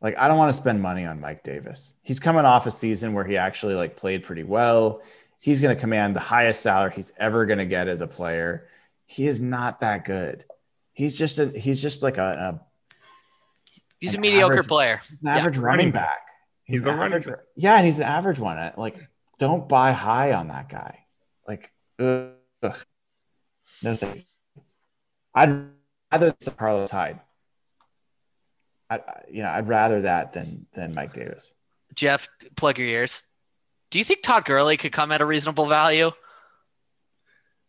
Like, 0.00 0.16
I 0.18 0.28
don't 0.28 0.38
want 0.38 0.50
to 0.54 0.56
spend 0.60 0.80
money 0.80 1.04
on 1.06 1.20
Mike 1.20 1.42
Davis. 1.42 1.92
He's 2.02 2.20
coming 2.20 2.44
off 2.44 2.66
a 2.66 2.70
season 2.70 3.14
where 3.14 3.24
he 3.24 3.36
actually 3.36 3.74
like 3.74 3.96
played 3.96 4.22
pretty 4.22 4.44
well. 4.44 5.02
He's 5.44 5.60
going 5.60 5.76
to 5.76 5.80
command 5.80 6.16
the 6.16 6.20
highest 6.20 6.62
salary 6.62 6.92
he's 6.96 7.12
ever 7.18 7.44
going 7.44 7.58
to 7.58 7.66
get 7.66 7.86
as 7.86 8.00
a 8.00 8.06
player. 8.06 8.66
He 9.04 9.26
is 9.26 9.42
not 9.42 9.80
that 9.80 10.06
good. 10.06 10.42
He's 10.94 11.18
just 11.18 11.38
a 11.38 11.46
he's 11.48 11.82
just 11.82 12.02
like 12.02 12.16
a, 12.16 12.62
He's 14.00 14.14
a 14.14 14.18
mediocre 14.18 14.54
average- 14.54 14.68
player. 14.68 15.02
an 15.20 15.28
average 15.28 15.58
running 15.58 15.78
running 15.88 15.90
back. 15.92 16.28
He's 16.64 16.80
an 16.80 16.88
a 16.88 16.96
running 16.96 17.18
average, 17.18 17.38
Yeah, 17.56 17.76
and 17.76 17.84
he's 17.84 17.98
an 17.98 18.04
average 18.06 18.38
one. 18.38 18.56
Uh, 18.56 18.72
Like, 18.78 18.96
don't 19.38 19.68
buy 19.68 19.92
high 19.92 20.32
on 20.32 20.48
that 20.48 20.70
guy. 20.70 21.04
Like, 21.46 21.70
ugh. 21.98 22.32
no 23.82 23.96
thanks. 23.96 24.24
I'd 25.34 25.66
rather 26.10 26.28
it's 26.28 26.48
Carlos 26.48 26.90
Hyde. 26.90 27.20
I, 28.88 28.96
I- 28.96 29.22
you 29.30 29.42
know, 29.42 29.50
I'd 29.50 29.68
rather 29.68 30.00
that 30.00 30.32
than 30.32 30.64
than 30.72 30.94
Mike 30.94 31.12
Davis. 31.12 31.52
Jeff, 31.94 32.28
plug 32.56 32.78
your 32.78 32.88
ears. 32.88 33.24
Do 33.94 34.00
you 34.00 34.04
think 34.04 34.22
Todd 34.22 34.44
Gurley 34.44 34.76
could 34.76 34.90
come 34.90 35.12
at 35.12 35.20
a 35.20 35.24
reasonable 35.24 35.66
value? 35.66 36.10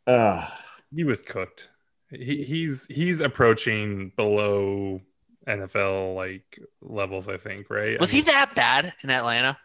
Ugh. 0.07 0.51
He 0.91 1.03
was 1.03 1.21
cooked. 1.21 1.69
He, 2.09 2.41
he's 2.41 2.87
he's 2.87 3.21
approaching 3.21 4.11
below 4.15 5.01
NFL 5.47 6.15
like 6.15 6.57
levels, 6.81 7.29
I 7.29 7.37
think, 7.37 7.69
right? 7.69 7.99
Was 7.99 8.11
I 8.11 8.15
he 8.15 8.21
that 8.23 8.55
bad 8.55 8.95
in 9.03 9.11
Atlanta? 9.11 9.59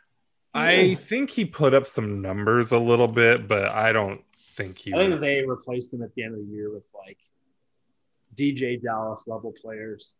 I 0.53 0.97
think 0.97 1.31
he 1.31 1.47
put 1.47 1.73
up 1.73 1.87
some 1.87 2.21
numbers 2.21 2.73
a 2.73 2.79
little 2.79 3.09
bit, 3.09 3.49
but 3.49 3.73
I 3.73 3.95
don't 3.95 4.23
think 4.51 4.77
he 4.77 4.93
I 4.93 4.99
was 4.99 5.09
think 5.15 5.21
they 5.23 5.43
replaced 5.43 5.95
him 5.95 6.03
at 6.03 6.15
the 6.15 6.25
end 6.25 6.35
of 6.35 6.41
the 6.41 6.53
year 6.53 6.71
with 6.71 6.87
like 6.95 7.21
DJ 8.35 8.83
Dallas 8.83 9.27
level 9.27 9.55
players. 9.59 10.15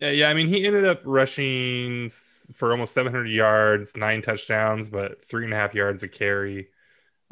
Yeah, 0.00 0.10
yeah. 0.10 0.28
I 0.28 0.34
mean, 0.34 0.48
he 0.48 0.66
ended 0.66 0.84
up 0.84 1.00
rushing 1.04 2.08
for 2.54 2.72
almost 2.72 2.94
700 2.94 3.26
yards, 3.28 3.96
nine 3.96 4.22
touchdowns, 4.22 4.88
but 4.88 5.24
three 5.24 5.44
and 5.44 5.52
a 5.52 5.56
half 5.56 5.74
yards 5.74 6.02
a 6.02 6.08
carry. 6.08 6.68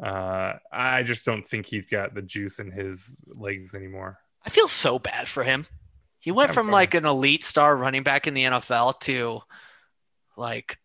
Uh, 0.01 0.53
I 0.71 1.03
just 1.03 1.25
don't 1.25 1.47
think 1.47 1.65
he's 1.65 1.85
got 1.85 2.13
the 2.13 2.21
juice 2.21 2.59
in 2.59 2.71
his 2.71 3.23
legs 3.27 3.75
anymore. 3.75 4.19
I 4.45 4.49
feel 4.49 4.67
so 4.67 4.99
bad 4.99 5.27
for 5.27 5.43
him. 5.43 5.65
He 6.19 6.31
went 6.31 6.49
Yeah, 6.49 6.53
from 6.53 6.65
bro. 6.67 6.73
like 6.73 6.93
an 6.93 7.05
elite 7.05 7.43
star 7.43 7.75
running 7.77 8.03
back 8.03 8.27
in 8.27 8.33
the 8.33 8.43
NFL 8.45 8.99
to 9.01 9.41
like 10.37 10.77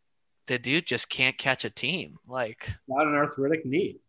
the 0.46 0.58
dude 0.58 0.86
just 0.86 1.08
can't 1.08 1.38
catch 1.38 1.64
a 1.64 1.70
team. 1.70 2.18
Like 2.26 2.70
Not 2.88 3.06
an 3.06 3.14
arthritic 3.14 3.64
knee. 3.64 4.00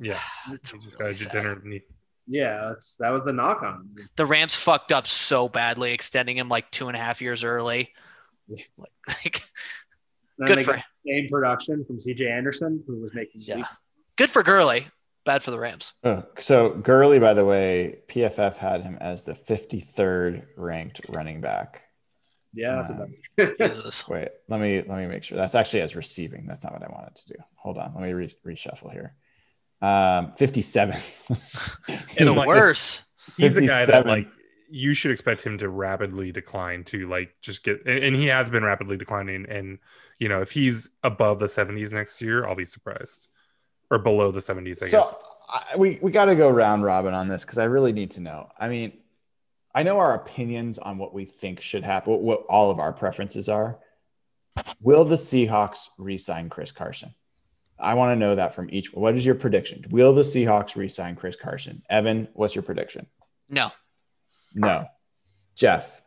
Yeah, 0.00 0.20
it's 0.50 0.70
he's 0.70 0.84
just 0.84 0.98
really 0.98 1.10
got 1.10 1.10
a 1.10 1.14
sad. 1.14 1.32
degenerate 1.32 1.64
knee. 1.64 1.82
Yeah, 2.28 2.68
that's 2.68 2.96
that 2.96 3.10
was 3.10 3.22
the 3.24 3.32
knock 3.32 3.62
on 3.62 3.74
him. 3.96 4.08
the 4.16 4.26
Rams 4.26 4.54
fucked 4.54 4.92
up 4.92 5.06
so 5.06 5.48
badly, 5.48 5.92
extending 5.92 6.36
him 6.36 6.48
like 6.48 6.70
two 6.70 6.88
and 6.88 6.96
a 6.96 7.00
half 7.00 7.22
years 7.22 7.42
early. 7.44 7.92
Yeah. 8.48 8.64
Like, 8.76 8.90
like, 9.24 9.42
good 10.46 10.64
for 10.64 10.74
got 10.74 10.84
Same 11.06 11.28
production 11.28 11.84
from 11.86 11.98
CJ 11.98 12.30
Anderson, 12.30 12.82
who 12.86 13.00
was 13.00 13.14
making 13.14 13.40
yeah, 13.42 13.64
good 14.16 14.30
for 14.30 14.42
Gurley, 14.42 14.88
bad 15.24 15.42
for 15.42 15.50
the 15.50 15.58
Rams. 15.58 15.94
Oh, 16.04 16.24
so 16.38 16.70
Gurley, 16.70 17.18
by 17.18 17.34
the 17.34 17.44
way, 17.44 18.00
PFF 18.08 18.56
had 18.56 18.82
him 18.82 18.98
as 19.00 19.22
the 19.24 19.32
53rd 19.32 20.46
ranked 20.56 21.00
running 21.08 21.40
back. 21.40 21.82
yeah, 22.54 22.76
that's 22.76 22.90
Um, 22.90 23.14
about 23.38 23.58
Jesus. 23.60 24.06
Wait, 24.08 24.28
let 24.48 24.60
me 24.60 24.76
let 24.86 24.98
me 24.98 25.06
make 25.06 25.22
sure. 25.24 25.36
That's 25.38 25.54
actually 25.54 25.80
as 25.80 25.96
receiving. 25.96 26.46
That's 26.46 26.62
not 26.64 26.72
what 26.72 26.82
I 26.82 26.92
wanted 26.92 27.16
to 27.16 27.28
do. 27.28 27.34
Hold 27.56 27.78
on, 27.78 27.94
let 27.94 28.02
me 28.04 28.12
re- 28.12 28.34
reshuffle 28.46 28.92
here. 28.92 29.14
Um, 29.80 30.32
57. 30.32 30.96
And 31.28 32.24
So 32.24 32.32
like- 32.32 32.46
worse. 32.48 33.04
He's 33.36 33.56
a 33.56 33.66
guy 33.66 33.86
that 33.86 34.06
like 34.06 34.26
you 34.70 34.94
should 34.94 35.10
expect 35.12 35.42
him 35.42 35.58
to 35.58 35.68
rapidly 35.68 36.32
decline 36.32 36.84
to 36.84 37.08
like 37.08 37.34
just 37.40 37.62
get 37.62 37.86
and, 37.86 38.02
and 38.02 38.16
he 38.16 38.26
has 38.26 38.50
been 38.50 38.64
rapidly 38.64 38.96
declining 38.96 39.46
and 39.48 39.78
you 40.18 40.28
know 40.28 40.42
if 40.42 40.50
he's 40.50 40.90
above 41.02 41.38
the 41.38 41.46
70s 41.46 41.92
next 41.92 42.20
year 42.20 42.46
i'll 42.46 42.54
be 42.54 42.66
surprised 42.66 43.28
or 43.90 43.98
below 43.98 44.30
the 44.30 44.40
70s 44.40 44.82
i 44.82 44.86
so 44.86 44.98
guess 44.98 45.14
I, 45.48 45.76
we 45.76 45.98
we 46.02 46.10
got 46.10 46.26
to 46.26 46.34
go 46.34 46.50
round 46.50 46.84
robin 46.84 47.14
on 47.14 47.28
this 47.28 47.44
because 47.44 47.58
I 47.58 47.64
really 47.64 47.92
need 47.92 48.12
to 48.12 48.20
know. 48.20 48.50
I 48.58 48.68
mean, 48.68 48.92
I 49.74 49.82
know 49.82 49.98
our 49.98 50.14
opinions 50.14 50.78
on 50.78 50.98
what 50.98 51.14
we 51.14 51.24
think 51.24 51.60
should 51.60 51.84
happen, 51.84 52.12
what, 52.12 52.22
what 52.22 52.40
all 52.48 52.70
of 52.70 52.78
our 52.78 52.92
preferences 52.92 53.48
are. 53.48 53.78
Will 54.80 55.04
the 55.04 55.16
Seahawks 55.16 55.88
re-sign 55.98 56.48
Chris 56.48 56.72
Carson? 56.72 57.14
I 57.80 57.94
want 57.94 58.12
to 58.12 58.26
know 58.26 58.34
that 58.34 58.54
from 58.54 58.68
each. 58.70 58.92
What 58.92 59.14
is 59.14 59.24
your 59.24 59.34
prediction? 59.34 59.84
Will 59.90 60.12
the 60.12 60.22
Seahawks 60.22 60.76
re-sign 60.76 61.14
Chris 61.16 61.36
Carson? 61.36 61.82
Evan, 61.88 62.28
what's 62.32 62.54
your 62.54 62.62
prediction? 62.62 63.06
No. 63.48 63.70
No. 64.54 64.86
Jeff, 65.56 66.02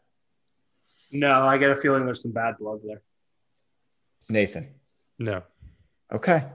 no. 1.12 1.34
I 1.34 1.58
get 1.58 1.72
a 1.72 1.76
feeling 1.76 2.06
there's 2.06 2.22
some 2.22 2.32
bad 2.32 2.56
blood 2.58 2.80
there. 2.86 3.02
Nathan. 4.30 4.68
no 5.20 5.44
Okay. 6.12 6.46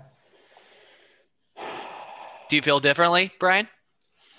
Do 2.48 2.56
you 2.56 2.62
feel 2.62 2.80
differently, 2.80 3.32
Brian? 3.38 3.68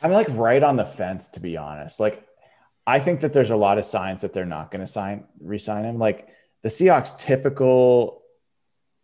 I'm 0.02 0.12
like 0.12 0.28
right 0.30 0.64
on 0.64 0.76
the 0.76 0.86
fence, 0.86 1.30
to 1.30 1.40
be 1.40 1.58
honest. 1.58 2.00
Like, 2.00 2.26
I 2.86 3.00
think 3.00 3.20
that 3.20 3.34
there's 3.34 3.52
a 3.52 3.56
lot 3.56 3.78
of 3.78 3.86
signs 3.86 4.22
that 4.22 4.34
they're 4.34 4.46
not 4.46 4.72
going 4.72 4.82
to 4.82 4.88
sign, 4.88 5.26
re-sign 5.42 5.86
him. 5.86 6.00
Like 6.00 6.30
the 6.64 6.70
Seahawks' 6.70 7.18
typical 7.18 8.22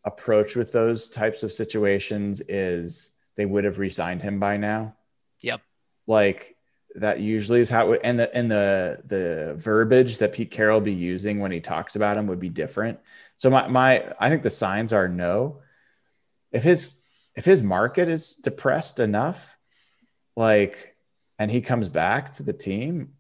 approach 0.05 0.55
with 0.55 0.71
those 0.71 1.09
types 1.09 1.43
of 1.43 1.51
situations 1.51 2.41
is 2.41 3.11
they 3.35 3.45
would 3.45 3.63
have 3.63 3.79
re-signed 3.79 4.21
him 4.21 4.39
by 4.39 4.57
now. 4.57 4.95
Yep. 5.41 5.61
Like 6.07 6.55
that 6.95 7.19
usually 7.19 7.59
is 7.59 7.69
how. 7.69 7.93
It, 7.93 8.01
and 8.03 8.19
the 8.19 8.35
and 8.35 8.51
the 8.51 9.01
the 9.05 9.55
verbiage 9.57 10.19
that 10.19 10.33
Pete 10.33 10.51
Carroll 10.51 10.81
be 10.81 10.93
using 10.93 11.39
when 11.39 11.51
he 11.51 11.59
talks 11.59 11.95
about 11.95 12.17
him 12.17 12.27
would 12.27 12.39
be 12.39 12.49
different. 12.49 12.99
So 13.37 13.49
my 13.49 13.67
my 13.67 14.13
I 14.19 14.29
think 14.29 14.43
the 14.43 14.49
signs 14.49 14.93
are 14.93 15.07
no. 15.07 15.59
If 16.51 16.63
his 16.63 16.95
if 17.35 17.45
his 17.45 17.63
market 17.63 18.09
is 18.09 18.35
depressed 18.35 18.99
enough, 18.99 19.57
like, 20.35 20.95
and 21.39 21.49
he 21.49 21.61
comes 21.61 21.89
back 21.89 22.33
to 22.33 22.43
the 22.43 22.53
team, 22.53 23.13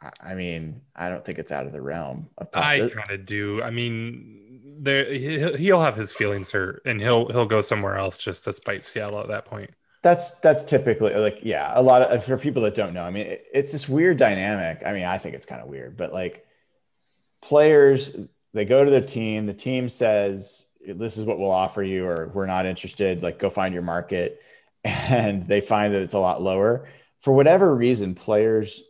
I- 0.00 0.32
I 0.32 0.34
mean, 0.34 0.80
I 0.96 1.08
don't 1.08 1.24
think 1.24 1.38
it's 1.38 1.52
out 1.52 1.66
of 1.66 1.72
the 1.72 1.80
realm 1.80 2.30
of 2.36 2.48
i 2.52 2.78
possibility. 2.80 2.94
kind 2.96 3.10
of 3.20 3.26
do 3.26 3.62
i 3.62 3.70
mean 3.70 4.41
there 4.82 5.04
he- 5.12 5.56
he'll 5.56 5.80
have 5.80 5.96
his 5.96 6.12
feelings 6.12 6.50
hurt 6.50 6.82
and 6.84 7.00
he'll 7.00 7.28
he'll 7.28 7.46
go 7.46 7.62
somewhere 7.62 7.96
else 7.96 8.18
just 8.18 8.44
to 8.44 8.52
spite 8.52 8.84
Seattle 8.84 9.20
at 9.20 9.28
that 9.28 9.44
point. 9.44 9.70
That's 10.02 10.38
that's 10.40 10.64
typically 10.64 11.14
like 11.14 11.38
yeah, 11.42 11.70
a 11.74 11.82
lot 11.82 12.02
of 12.02 12.24
for 12.24 12.36
people 12.36 12.62
that 12.64 12.74
don't 12.74 12.92
know. 12.92 13.04
I 13.04 13.10
mean, 13.10 13.26
it, 13.26 13.46
it's 13.54 13.70
this 13.70 13.88
weird 13.88 14.16
dynamic. 14.16 14.82
I 14.84 14.92
mean, 14.92 15.04
I 15.04 15.18
think 15.18 15.36
it's 15.36 15.46
kind 15.46 15.62
of 15.62 15.68
weird, 15.68 15.96
but 15.96 16.12
like 16.12 16.44
players, 17.40 18.16
they 18.52 18.64
go 18.64 18.84
to 18.84 18.90
their 18.90 19.00
team. 19.00 19.46
The 19.46 19.54
team 19.54 19.88
says, 19.88 20.66
"This 20.84 21.16
is 21.16 21.24
what 21.24 21.38
we'll 21.38 21.52
offer 21.52 21.84
you," 21.84 22.04
or 22.04 22.32
"We're 22.34 22.46
not 22.46 22.66
interested." 22.66 23.22
Like, 23.22 23.38
go 23.38 23.48
find 23.48 23.72
your 23.72 23.84
market, 23.84 24.42
and 24.84 25.46
they 25.46 25.60
find 25.60 25.94
that 25.94 26.02
it's 26.02 26.14
a 26.14 26.18
lot 26.18 26.42
lower. 26.42 26.88
For 27.20 27.32
whatever 27.32 27.72
reason, 27.72 28.16
players 28.16 28.82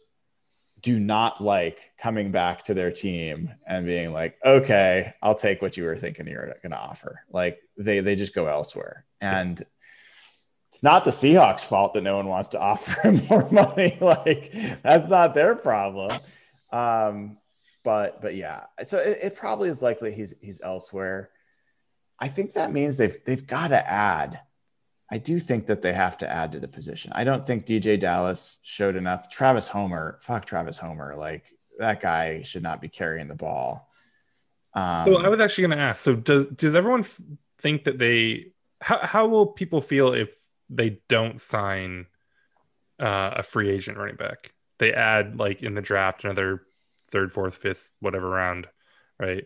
do 0.82 0.98
not 0.98 1.40
like 1.40 1.92
coming 1.98 2.32
back 2.32 2.64
to 2.64 2.74
their 2.74 2.90
team 2.90 3.54
and 3.66 3.86
being 3.86 4.12
like, 4.12 4.36
"Okay, 4.44 5.14
I'll 5.22 5.34
take 5.34 5.62
what 5.62 5.76
you 5.76 5.84
were 5.84 5.96
thinking 5.96 6.26
you're 6.26 6.56
going 6.62 6.72
to 6.72 6.78
offer." 6.78 7.24
Like, 7.30 7.58
they 7.76 8.00
they 8.00 8.16
just 8.16 8.34
go 8.34 8.46
elsewhere, 8.46 9.04
and 9.20 9.62
it's 10.72 10.82
not 10.82 11.04
the 11.04 11.10
Seahawks' 11.10 11.64
fault 11.64 11.94
that 11.94 12.02
no 12.02 12.16
one 12.16 12.26
wants 12.26 12.50
to 12.50 12.60
offer 12.60 13.12
more 13.30 13.48
money. 13.50 13.96
like 14.00 14.52
that's 14.82 15.08
not 15.08 15.34
their 15.34 15.54
problem. 15.54 16.18
Um, 16.70 17.36
but 17.84 18.20
but 18.20 18.34
yeah, 18.34 18.64
so 18.86 18.98
it, 18.98 19.18
it 19.22 19.36
probably 19.36 19.68
is 19.68 19.82
likely 19.82 20.12
he's 20.12 20.34
he's 20.40 20.60
elsewhere. 20.62 21.30
I 22.18 22.28
think 22.28 22.54
that 22.54 22.72
means 22.72 22.96
they've 22.96 23.16
they've 23.24 23.46
got 23.46 23.68
to 23.68 23.90
add. 23.90 24.40
I 25.12 25.18
do 25.18 25.38
think 25.38 25.66
that 25.66 25.82
they 25.82 25.92
have 25.92 26.16
to 26.18 26.32
add 26.32 26.52
to 26.52 26.58
the 26.58 26.68
position. 26.68 27.12
I 27.14 27.24
don't 27.24 27.46
think 27.46 27.66
DJ 27.66 28.00
Dallas 28.00 28.56
showed 28.62 28.96
enough. 28.96 29.28
Travis 29.28 29.68
Homer, 29.68 30.16
fuck 30.22 30.46
Travis 30.46 30.78
Homer, 30.78 31.14
like 31.14 31.44
that 31.78 32.00
guy 32.00 32.40
should 32.40 32.62
not 32.62 32.80
be 32.80 32.88
carrying 32.88 33.28
the 33.28 33.34
ball. 33.34 33.90
Um, 34.72 35.04
Well, 35.04 35.18
I 35.18 35.28
was 35.28 35.38
actually 35.38 35.66
going 35.66 35.76
to 35.76 35.84
ask. 35.84 36.00
So 36.00 36.16
does 36.16 36.46
does 36.46 36.74
everyone 36.74 37.00
f- 37.00 37.20
think 37.58 37.84
that 37.84 37.98
they 37.98 38.52
how 38.80 39.00
how 39.04 39.26
will 39.26 39.48
people 39.48 39.82
feel 39.82 40.14
if 40.14 40.34
they 40.70 41.00
don't 41.10 41.38
sign 41.38 42.06
uh, 42.98 43.34
a 43.36 43.42
free 43.42 43.68
agent 43.68 43.98
running 43.98 44.16
back? 44.16 44.54
They 44.78 44.94
add 44.94 45.38
like 45.38 45.62
in 45.62 45.74
the 45.74 45.82
draft 45.82 46.24
another 46.24 46.62
third, 47.10 47.34
fourth, 47.34 47.56
fifth, 47.56 47.92
whatever 48.00 48.30
round, 48.30 48.66
right? 49.20 49.44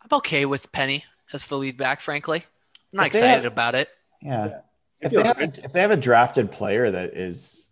I'm 0.00 0.16
okay 0.20 0.46
with 0.46 0.72
Penny 0.72 1.04
as 1.34 1.48
the 1.48 1.58
lead 1.58 1.76
back, 1.76 2.00
frankly. 2.00 2.46
I'm 2.94 2.96
not 2.96 3.06
excited 3.08 3.44
have- 3.44 3.52
about 3.52 3.74
it. 3.74 3.90
Yeah. 4.20 4.46
Yeah. 4.46 4.60
If 5.00 5.12
they, 5.12 5.22
have 5.22 5.38
a, 5.38 5.52
if 5.64 5.72
they 5.72 5.80
have 5.80 5.92
a 5.92 5.96
drafted 5.96 6.50
player 6.50 6.90
that 6.90 7.16
is 7.16 7.68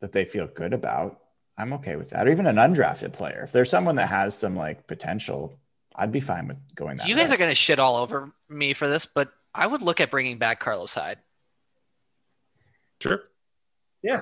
that 0.00 0.12
they 0.12 0.26
feel 0.26 0.46
good 0.46 0.74
about, 0.74 1.20
I'm 1.56 1.72
okay 1.74 1.96
with 1.96 2.10
that. 2.10 2.26
Or 2.26 2.30
even 2.30 2.46
an 2.46 2.56
undrafted 2.56 3.14
player. 3.14 3.40
If 3.44 3.52
there's 3.52 3.70
someone 3.70 3.96
that 3.96 4.08
has 4.08 4.36
some 4.36 4.54
like 4.54 4.86
potential, 4.86 5.58
I'd 5.94 6.12
be 6.12 6.20
fine 6.20 6.48
with 6.48 6.58
going 6.74 6.98
that. 6.98 7.08
You 7.08 7.16
guys 7.16 7.30
way. 7.30 7.36
are 7.36 7.38
going 7.38 7.50
to 7.50 7.54
shit 7.54 7.78
all 7.78 7.96
over 7.96 8.30
me 8.50 8.74
for 8.74 8.88
this, 8.88 9.06
but 9.06 9.32
I 9.54 9.66
would 9.66 9.80
look 9.80 10.00
at 10.02 10.10
bringing 10.10 10.36
back 10.36 10.60
Carlos 10.60 10.94
Hyde. 10.94 11.18
Sure. 13.00 13.22
Yeah. 14.02 14.20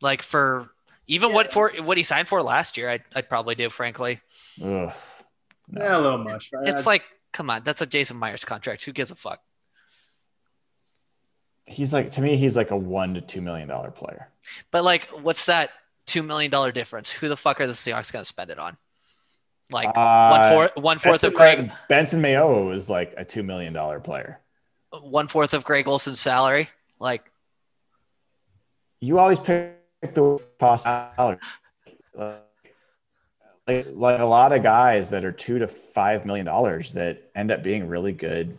Like 0.00 0.22
for 0.22 0.70
even 1.06 1.34
what 1.34 1.52
for 1.52 1.70
what 1.82 1.98
he 1.98 2.02
signed 2.02 2.28
for 2.28 2.42
last 2.42 2.78
year, 2.78 2.88
I'd, 2.88 3.02
I'd 3.14 3.28
probably 3.28 3.54
do, 3.54 3.68
frankly. 3.68 4.20
Ugh. 4.62 4.92
No. 5.68 5.82
Yeah, 5.82 5.98
a 5.98 6.00
little 6.00 6.18
much. 6.18 6.50
Right? 6.52 6.66
It's 6.68 6.86
like, 6.86 7.02
come 7.32 7.50
on, 7.50 7.62
that's 7.62 7.82
a 7.82 7.86
Jason 7.86 8.16
Myers 8.16 8.44
contract. 8.44 8.84
Who 8.84 8.92
gives 8.92 9.10
a 9.10 9.14
fuck? 9.14 9.42
He's 11.70 11.92
like 11.92 12.10
to 12.12 12.20
me, 12.20 12.36
he's 12.36 12.56
like 12.56 12.70
a 12.70 12.76
one 12.76 13.14
to 13.14 13.20
two 13.20 13.40
million 13.40 13.68
dollar 13.68 13.90
player. 13.90 14.28
But 14.70 14.84
like, 14.84 15.08
what's 15.08 15.46
that 15.46 15.70
two 16.06 16.22
million 16.22 16.50
dollar 16.50 16.72
difference? 16.72 17.10
Who 17.10 17.28
the 17.28 17.36
fuck 17.36 17.60
are 17.60 17.66
the 17.66 17.72
Seahawks 17.72 18.12
going 18.12 18.22
to 18.22 18.28
spend 18.28 18.50
it 18.50 18.58
on? 18.58 18.76
Like 19.70 19.86
one 19.86 19.96
Uh, 19.96 20.50
fourth, 20.50 20.70
one 20.76 20.98
fourth 20.98 21.22
of 21.22 21.32
Greg, 21.34 21.70
Benson 21.88 22.20
Mayowa 22.20 22.74
is 22.74 22.90
like 22.90 23.14
a 23.16 23.24
two 23.24 23.44
million 23.44 23.72
dollar 23.72 24.00
player. 24.00 24.40
one 25.00 25.28
fourth 25.28 25.54
of 25.54 25.64
Greg 25.64 25.86
Olsen's 25.86 26.18
salary. 26.20 26.68
Like, 26.98 27.30
You 29.00 29.18
always 29.20 29.38
pick 29.38 29.76
the 30.02 30.38
cost 30.58 30.82
salary. 30.82 31.38
Like, 32.14 32.44
like, 33.68 33.86
like 33.92 34.20
a 34.20 34.24
lot 34.24 34.50
of 34.52 34.62
guys 34.64 35.10
that 35.10 35.24
are 35.24 35.30
two 35.32 35.60
to 35.60 35.68
five 35.68 36.26
million 36.26 36.46
dollars 36.46 36.92
that 36.92 37.30
end 37.36 37.52
up 37.52 37.62
being 37.62 37.86
really 37.86 38.12
good 38.12 38.58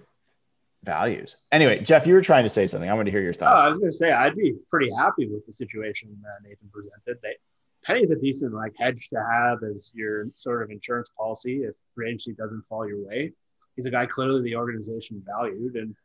values. 0.83 1.37
Anyway, 1.51 1.79
Jeff, 1.79 2.07
you 2.07 2.13
were 2.13 2.21
trying 2.21 2.43
to 2.43 2.49
say 2.49 2.67
something. 2.67 2.89
I 2.89 2.93
want 2.93 3.05
to 3.05 3.11
hear 3.11 3.21
your 3.21 3.33
Oh, 3.41 3.45
I 3.45 3.69
was 3.69 3.77
going 3.77 3.91
to 3.91 3.97
say 3.97 4.11
I'd 4.11 4.35
be 4.35 4.55
pretty 4.69 4.91
happy 4.97 5.27
with 5.27 5.45
the 5.45 5.53
situation 5.53 6.17
that 6.23 6.47
Nathan 6.47 6.69
presented. 6.71 7.21
They, 7.21 7.35
Penny's 7.83 8.11
a 8.11 8.19
decent 8.19 8.53
like 8.53 8.73
hedge 8.79 9.09
to 9.09 9.23
have 9.23 9.59
as 9.63 9.91
your 9.93 10.27
sort 10.33 10.63
of 10.63 10.71
insurance 10.71 11.11
policy 11.17 11.63
if 11.63 11.75
free 11.95 12.09
agency 12.09 12.33
doesn't 12.33 12.63
fall 12.63 12.87
your 12.87 13.05
way. 13.05 13.31
He's 13.75 13.85
a 13.85 13.91
guy 13.91 14.05
clearly 14.05 14.43
the 14.43 14.55
organization 14.55 15.23
valued, 15.25 15.75
and 15.75 15.95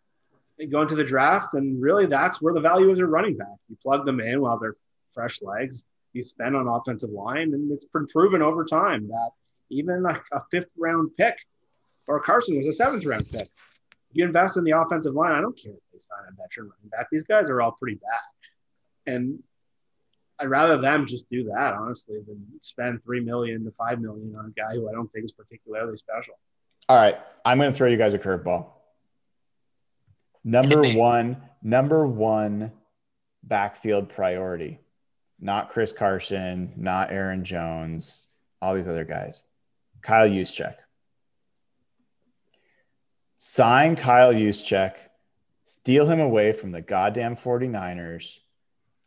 they 0.59 0.67
go 0.67 0.83
into 0.83 0.95
the 0.95 1.05
draft, 1.05 1.55
and 1.55 1.81
really 1.81 2.07
that's 2.07 2.41
where 2.41 2.55
the 2.55 2.61
value 2.61 2.91
is 2.93 3.01
a 3.01 3.07
running 3.07 3.37
back. 3.37 3.57
You 3.69 3.77
plug 3.83 4.07
them 4.07 4.21
in 4.21 4.41
while 4.41 4.59
they're 4.59 4.77
fresh 5.11 5.43
legs. 5.43 5.85
You 6.13 6.23
spend 6.23 6.57
on 6.57 6.67
offensive 6.69 7.11
line, 7.11 7.53
and 7.53 7.71
it's 7.73 7.85
been 7.85 8.07
proven 8.07 8.41
over 8.41 8.65
time 8.65 9.09
that 9.09 9.31
even 9.71 10.03
like 10.03 10.23
a 10.33 10.43
fifth 10.51 10.71
round 10.79 11.11
pick 11.17 11.37
or 12.07 12.21
Carson 12.21 12.57
was 12.57 12.67
a 12.67 12.73
seventh 12.73 13.05
round 13.05 13.29
pick 13.31 13.49
you 14.17 14.25
invest 14.25 14.57
in 14.57 14.65
the 14.65 14.73
offensive 14.73 15.15
line, 15.15 15.33
I 15.33 15.41
don't 15.41 15.57
care 15.57 15.73
if 15.73 15.79
they 15.93 15.99
sign 15.99 16.19
a 16.29 16.33
veteran 16.33 16.71
running 16.71 16.91
back. 16.91 17.09
These 17.11 17.25
guys 17.25 17.51
are 17.51 17.61
all 17.61 17.73
pretty 17.73 17.97
bad. 17.97 19.15
And 19.15 19.43
I'd 20.39 20.49
rather 20.49 20.79
them 20.81 21.07
just 21.07 21.31
do 21.31 21.45
that, 21.45 21.75
honestly, 21.75 22.19
than 22.27 22.45
spend 22.61 23.03
three 23.03 23.21
million 23.21 23.65
to 23.65 23.71
five 23.73 24.01
million 24.01 24.35
on 24.37 24.47
a 24.47 24.51
guy 24.51 24.75
who 24.75 24.89
I 24.89 24.93
don't 24.93 25.11
think 25.13 25.25
is 25.25 25.33
particularly 25.33 25.97
special. 25.97 26.39
All 26.89 26.97
right, 26.97 27.19
I'm 27.45 27.59
going 27.59 27.71
to 27.71 27.77
throw 27.77 27.89
you 27.89 27.97
guys 27.97 28.15
a 28.15 28.19
curveball. 28.19 28.69
Number 30.45 30.95
one, 30.95 31.43
number 31.63 32.07
one 32.07 32.73
backfield 33.43 34.09
priority, 34.09 34.81
not 35.41 35.71
Chris 35.71 35.91
Carson, 35.91 36.73
not 36.77 37.11
Aaron 37.11 37.45
Jones, 37.45 38.29
all 38.63 38.75
these 38.75 38.87
other 38.87 39.05
guys. 39.05 39.45
Kyle 40.03 40.29
Juszczyk. 40.29 40.77
Sign 43.39 43.97
Kyle 43.97 44.33
Juszczyk, 44.33 44.95
steal 45.65 46.07
him 46.07 46.21
away 46.21 46.53
from 46.53 46.73
the 46.73 46.81
goddamn 46.81 47.37
49ers. 47.37 48.39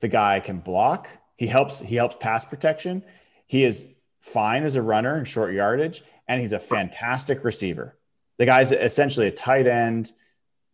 The 0.01 0.07
guy 0.07 0.39
can 0.39 0.59
block. 0.59 1.09
He 1.35 1.47
helps 1.47 1.79
he 1.79 1.95
helps 1.95 2.15
pass 2.17 2.45
protection. 2.45 3.03
He 3.47 3.63
is 3.63 3.87
fine 4.19 4.63
as 4.63 4.75
a 4.75 4.81
runner 4.81 5.17
in 5.17 5.25
short 5.25 5.53
yardage 5.53 6.03
and 6.27 6.41
he's 6.41 6.53
a 6.53 6.59
fantastic 6.59 7.43
receiver. 7.43 7.97
The 8.37 8.45
guy's 8.45 8.71
essentially 8.71 9.27
a 9.27 9.31
tight 9.31 9.67
end. 9.67 10.11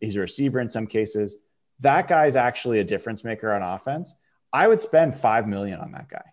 He's 0.00 0.16
a 0.16 0.20
receiver 0.20 0.60
in 0.60 0.70
some 0.70 0.86
cases. 0.86 1.38
That 1.80 2.08
guy's 2.08 2.36
actually 2.36 2.80
a 2.80 2.84
difference 2.84 3.24
maker 3.24 3.52
on 3.52 3.62
offense. 3.62 4.14
I 4.52 4.68
would 4.68 4.80
spend 4.80 5.14
5 5.14 5.48
million 5.48 5.80
on 5.80 5.92
that 5.92 6.08
guy. 6.08 6.32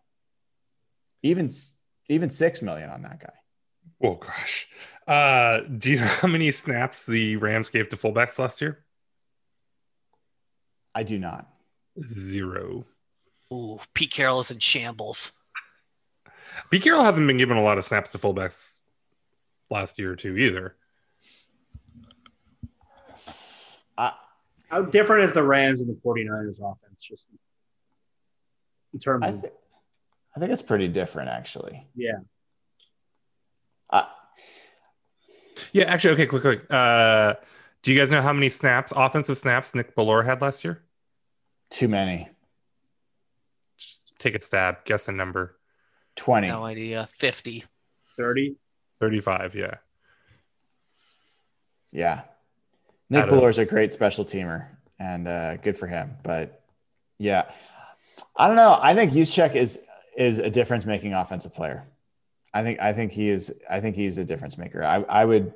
Even 1.22 1.50
even 2.10 2.30
6 2.30 2.62
million 2.62 2.90
on 2.90 3.02
that 3.04 3.20
guy. 3.20 3.34
Oh 4.02 4.16
gosh. 4.16 4.68
Uh, 5.08 5.62
do 5.78 5.92
you 5.92 6.00
know 6.00 6.06
how 6.08 6.28
many 6.28 6.52
snaps 6.52 7.06
the 7.06 7.36
Rams 7.38 7.70
gave 7.70 7.90
to 7.90 7.98
fullbacks 7.98 8.40
last 8.40 8.62
year? 8.62 8.84
I 10.96 11.04
do 11.04 11.20
not. 11.20 11.48
Zero. 12.02 12.86
ooh, 13.52 13.80
Pete 13.94 14.12
Carroll 14.12 14.40
is 14.40 14.52
in 14.52 14.60
shambles. 14.60 15.44
Pete 16.70 16.84
Carroll 16.84 17.04
hasn't 17.04 17.28
been 17.28 17.38
given 17.38 17.58
a 17.58 17.64
lot 17.64 17.78
of 17.78 17.84
snaps 17.84 18.12
to 18.12 18.18
fullbacks 18.18 18.78
last 19.70 20.00
year 20.00 20.12
or 20.12 20.16
two 20.16 20.38
either. 20.38 20.76
How 24.74 24.82
different 24.82 25.24
is 25.26 25.34
the 25.34 25.44
Rams 25.44 25.82
and 25.82 25.90
the 25.90 26.02
49ers 26.02 26.58
offense 26.60 27.04
just 27.04 27.30
in 28.92 29.00
terms 29.00 29.24
I 29.24 29.30
of 29.30 29.40
think 29.42 29.54
I 30.36 30.40
think 30.40 30.52
it's 30.52 30.64
pretty 30.64 30.88
different 30.88 31.30
actually. 31.30 31.86
yeah. 31.96 32.14
Uh, 33.92 34.06
Yeah, 35.74 35.86
actually, 35.86 36.14
okay, 36.14 36.26
quick, 36.26 36.42
quick. 36.42 36.66
Uh, 36.70 37.36
do 37.82 37.92
you 37.92 38.00
guys 38.00 38.10
know 38.10 38.22
how 38.22 38.34
many 38.34 38.50
snaps, 38.50 38.94
offensive 38.96 39.38
snaps, 39.38 39.76
Nick 39.76 39.96
Bellore 39.96 40.26
had 40.26 40.42
last 40.42 40.64
year? 40.64 40.82
too 41.70 41.88
many. 41.88 42.30
Just 43.80 44.02
take 44.20 44.36
a 44.36 44.40
stab, 44.40 44.86
guess 44.86 45.08
a 45.08 45.12
number. 45.12 45.58
20. 46.18 46.48
No 46.50 46.64
idea. 46.64 47.10
50. 47.14 47.64
30. 48.16 48.56
35, 49.00 49.56
yeah. 49.56 49.76
Yeah. 51.92 52.22
Nick 53.10 53.24
Out 53.24 53.30
of- 53.30 53.34
Bellore's 53.34 53.58
a 53.58 53.66
great 53.66 53.92
special 53.92 54.24
teamer 54.24 54.68
and 55.00 55.28
uh, 55.28 55.58
good 55.58 55.76
for 55.76 55.88
him. 55.88 56.16
But 56.24 56.62
yeah, 57.18 57.50
I 58.38 58.48
don't 58.48 58.56
know. 58.56 58.78
I 58.80 58.94
think 58.94 59.12
Juszczyk 59.14 59.56
is 59.56 59.80
is 60.16 60.38
a 60.38 60.50
difference 60.52 60.86
making 60.86 61.14
offensive 61.14 61.54
player. 61.56 61.86
I 62.54 62.64
think 62.64 62.80
I 62.80 62.94
think 62.94 63.12
he 63.12 63.30
is 63.30 63.54
I 63.70 63.80
think 63.80 63.96
he's 63.96 64.18
a 64.18 64.26
difference 64.26 64.58
maker. 64.58 64.84
I, 64.84 65.04
I 65.10 65.26
would 65.26 65.54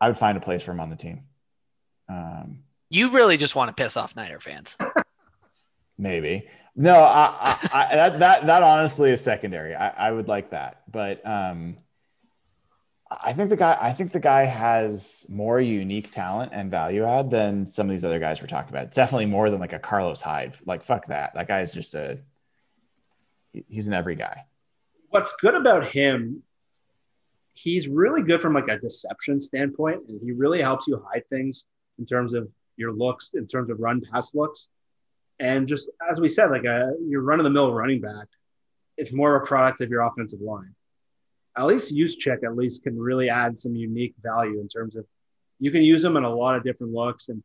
I 0.00 0.08
would 0.08 0.18
find 0.18 0.36
a 0.36 0.40
place 0.40 0.62
for 0.62 0.72
him 0.72 0.80
on 0.80 0.90
the 0.90 0.96
team. 0.96 1.24
Um, 2.08 2.64
You 2.88 3.10
really 3.10 3.36
just 3.36 3.54
want 3.54 3.68
to 3.74 3.80
piss 3.80 3.96
off 3.96 4.16
Niner 4.16 4.40
fans. 4.40 4.76
maybe. 5.98 6.48
No, 6.74 6.94
I, 6.94 7.58
I, 7.72 7.86
I 7.90 7.94
that 7.96 8.18
that 8.20 8.46
that 8.46 8.62
honestly 8.62 9.10
is 9.10 9.20
secondary. 9.20 9.74
I, 9.74 10.08
I 10.08 10.10
would 10.12 10.28
like 10.28 10.50
that, 10.50 10.82
but 10.90 11.24
um, 11.26 11.76
I 13.10 13.32
think 13.32 13.50
the 13.50 13.56
guy 13.56 13.76
I 13.80 13.92
think 13.92 14.12
the 14.12 14.20
guy 14.20 14.44
has 14.44 15.26
more 15.28 15.60
unique 15.60 16.10
talent 16.10 16.52
and 16.54 16.70
value 16.70 17.04
add 17.04 17.30
than 17.30 17.66
some 17.66 17.88
of 17.88 17.92
these 17.92 18.04
other 18.04 18.20
guys 18.20 18.40
we're 18.40 18.46
talking 18.46 18.70
about. 18.70 18.92
Definitely 18.92 19.26
more 19.26 19.50
than 19.50 19.60
like 19.60 19.72
a 19.72 19.78
Carlos 19.80 20.22
Hyde. 20.22 20.56
Like 20.64 20.82
fuck 20.82 21.06
that. 21.06 21.34
That 21.34 21.48
guy's 21.48 21.72
just 21.74 21.94
a 21.94 22.20
he's 23.68 23.88
an 23.88 23.94
every 23.94 24.14
guy. 24.14 24.46
What's 25.10 25.34
good 25.36 25.54
about 25.54 25.84
him, 25.84 26.42
he's 27.52 27.88
really 27.88 28.22
good 28.22 28.40
from 28.40 28.54
like 28.54 28.68
a 28.68 28.78
deception 28.78 29.40
standpoint, 29.40 30.02
and 30.08 30.20
he 30.20 30.32
really 30.32 30.60
helps 30.60 30.86
you 30.88 31.04
hide 31.12 31.28
things 31.28 31.66
in 31.98 32.06
terms 32.06 32.32
of 32.34 32.48
your 32.76 32.92
looks, 32.92 33.34
in 33.34 33.46
terms 33.46 33.70
of 33.70 33.78
run 33.78 34.00
pass 34.00 34.34
looks. 34.34 34.68
And 35.38 35.68
just 35.68 35.90
as 36.10 36.20
we 36.20 36.28
said, 36.28 36.50
like 36.50 36.64
a 36.64 36.92
your 37.06 37.22
run 37.22 37.40
of 37.40 37.44
the 37.44 37.50
mill 37.50 37.72
running 37.72 38.00
back, 38.00 38.26
it's 38.96 39.12
more 39.12 39.36
of 39.36 39.42
a 39.42 39.46
product 39.46 39.80
of 39.80 39.90
your 39.90 40.02
offensive 40.02 40.40
line 40.40 40.74
at 41.56 41.66
least 41.66 41.94
Juszczyk 41.94 42.44
at 42.44 42.56
least 42.56 42.82
can 42.82 42.98
really 42.98 43.28
add 43.28 43.58
some 43.58 43.74
unique 43.74 44.14
value 44.22 44.60
in 44.60 44.68
terms 44.68 44.96
of 44.96 45.04
you 45.58 45.70
can 45.70 45.82
use 45.82 46.02
him 46.02 46.16
in 46.16 46.24
a 46.24 46.34
lot 46.34 46.56
of 46.56 46.64
different 46.64 46.92
looks 46.92 47.28
and 47.28 47.42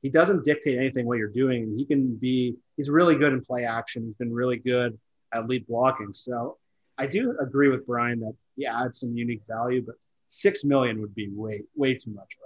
he 0.00 0.08
doesn't 0.08 0.44
dictate 0.44 0.78
anything 0.78 1.06
what 1.06 1.18
you're 1.18 1.28
doing. 1.28 1.76
He 1.76 1.84
can 1.84 2.14
be 2.16 2.54
he's 2.76 2.88
really 2.88 3.16
good 3.16 3.32
in 3.32 3.40
play 3.40 3.64
action. 3.64 4.04
He's 4.06 4.14
been 4.14 4.32
really 4.32 4.56
good 4.56 4.98
at 5.34 5.48
lead 5.48 5.66
blocking. 5.66 6.14
So 6.14 6.56
I 6.98 7.06
do 7.06 7.36
agree 7.40 7.68
with 7.68 7.86
Brian 7.86 8.20
that 8.20 8.34
he 8.56 8.66
adds 8.66 9.00
some 9.00 9.14
unique 9.14 9.42
value, 9.48 9.82
but 9.86 9.94
six 10.26 10.64
million 10.64 11.00
would 11.00 11.14
be 11.14 11.28
way 11.30 11.62
way 11.76 11.94
too 11.94 12.10
much. 12.10 12.36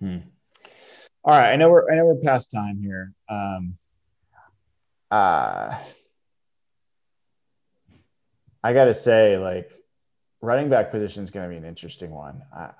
Hmm. 0.00 0.18
All 1.24 1.32
right, 1.32 1.52
I 1.52 1.56
know 1.56 1.70
we're 1.70 1.90
I 1.90 1.96
know 1.96 2.04
we're 2.04 2.20
past 2.20 2.50
time 2.52 2.80
here. 2.82 3.12
Um, 3.28 3.76
uh, 5.10 5.78
I 8.62 8.72
gotta 8.72 8.94
say, 8.94 9.38
like 9.38 9.72
running 10.42 10.68
back 10.68 10.90
position 10.90 11.24
is 11.24 11.30
going 11.30 11.46
to 11.46 11.50
be 11.50 11.56
an 11.56 11.64
interesting 11.64 12.10
one. 12.10 12.42
I, 12.54 12.70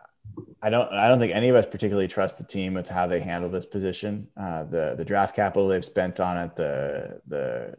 I 0.62 0.70
don't 0.70 0.92
I 0.92 1.08
don't 1.08 1.18
think 1.18 1.34
any 1.34 1.48
of 1.48 1.56
us 1.56 1.66
particularly 1.66 2.08
trust 2.08 2.38
the 2.38 2.44
team 2.44 2.74
with 2.74 2.88
how 2.88 3.06
they 3.06 3.20
handle 3.20 3.50
this 3.50 3.66
position. 3.66 4.28
Uh, 4.36 4.64
the 4.64 4.94
the 4.96 5.04
draft 5.04 5.34
capital 5.34 5.68
they've 5.68 5.84
spent 5.84 6.20
on 6.20 6.36
it, 6.38 6.56
the 6.56 7.20
the 7.26 7.76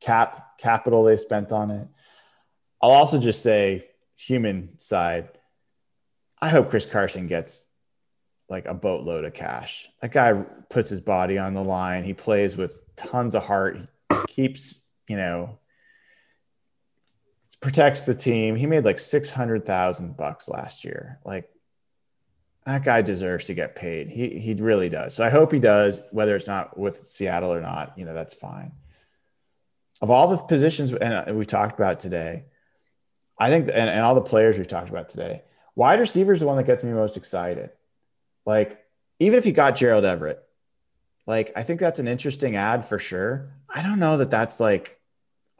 cap 0.00 0.58
capital 0.58 1.02
they've 1.02 1.18
spent 1.18 1.52
on 1.52 1.70
it. 1.70 1.88
I'll 2.80 2.90
also 2.90 3.18
just 3.18 3.42
say 3.42 3.88
human 4.16 4.78
side. 4.78 5.28
I 6.40 6.50
hope 6.50 6.70
Chris 6.70 6.86
Carson 6.86 7.26
gets 7.26 7.64
like 8.48 8.66
a 8.66 8.74
boatload 8.74 9.24
of 9.24 9.34
cash. 9.34 9.88
That 10.00 10.12
guy 10.12 10.32
puts 10.70 10.90
his 10.90 11.00
body 11.00 11.38
on 11.38 11.54
the 11.54 11.64
line. 11.64 12.04
He 12.04 12.14
plays 12.14 12.56
with 12.56 12.84
tons 12.96 13.34
of 13.34 13.46
heart. 13.46 13.78
He 14.10 14.16
keeps, 14.28 14.84
you 15.08 15.16
know, 15.16 15.58
protects 17.60 18.02
the 18.02 18.14
team. 18.14 18.56
He 18.56 18.66
made 18.66 18.84
like 18.84 18.98
600,000 18.98 20.16
bucks 20.16 20.48
last 20.48 20.84
year. 20.84 21.18
Like 21.24 21.50
that 22.66 22.84
guy 22.84 23.02
deserves 23.02 23.46
to 23.46 23.54
get 23.54 23.76
paid. 23.76 24.08
He 24.08 24.38
he 24.38 24.54
really 24.54 24.88
does. 24.88 25.14
So 25.14 25.24
I 25.24 25.30
hope 25.30 25.52
he 25.52 25.58
does 25.58 26.00
whether 26.10 26.36
it's 26.36 26.46
not 26.46 26.78
with 26.78 26.96
Seattle 26.96 27.52
or 27.52 27.60
not, 27.60 27.96
you 27.96 28.04
know, 28.04 28.14
that's 28.14 28.34
fine. 28.34 28.72
Of 30.00 30.10
all 30.10 30.28
the 30.28 30.36
positions 30.36 30.92
and 30.92 31.36
we 31.38 31.46
talked 31.46 31.78
about 31.78 32.00
today, 32.00 32.44
I 33.38 33.50
think 33.50 33.68
and, 33.68 33.90
and 33.90 34.00
all 34.00 34.14
the 34.14 34.20
players 34.22 34.58
we've 34.58 34.68
talked 34.68 34.88
about 34.88 35.08
today, 35.08 35.42
wide 35.74 36.00
receiver 36.00 36.32
is 36.32 36.40
the 36.40 36.46
one 36.46 36.56
that 36.56 36.66
gets 36.66 36.82
me 36.82 36.92
most 36.92 37.16
excited. 37.16 37.70
Like 38.44 38.82
even 39.18 39.38
if 39.38 39.46
you 39.46 39.52
got 39.52 39.76
Gerald 39.76 40.04
Everett, 40.04 40.42
like 41.26 41.52
I 41.56 41.62
think 41.62 41.80
that's 41.80 41.98
an 41.98 42.08
interesting 42.08 42.56
ad 42.56 42.84
for 42.84 42.98
sure. 42.98 43.52
I 43.74 43.82
don't 43.82 43.98
know 43.98 44.18
that 44.18 44.30
that's 44.30 44.60
like 44.60 45.00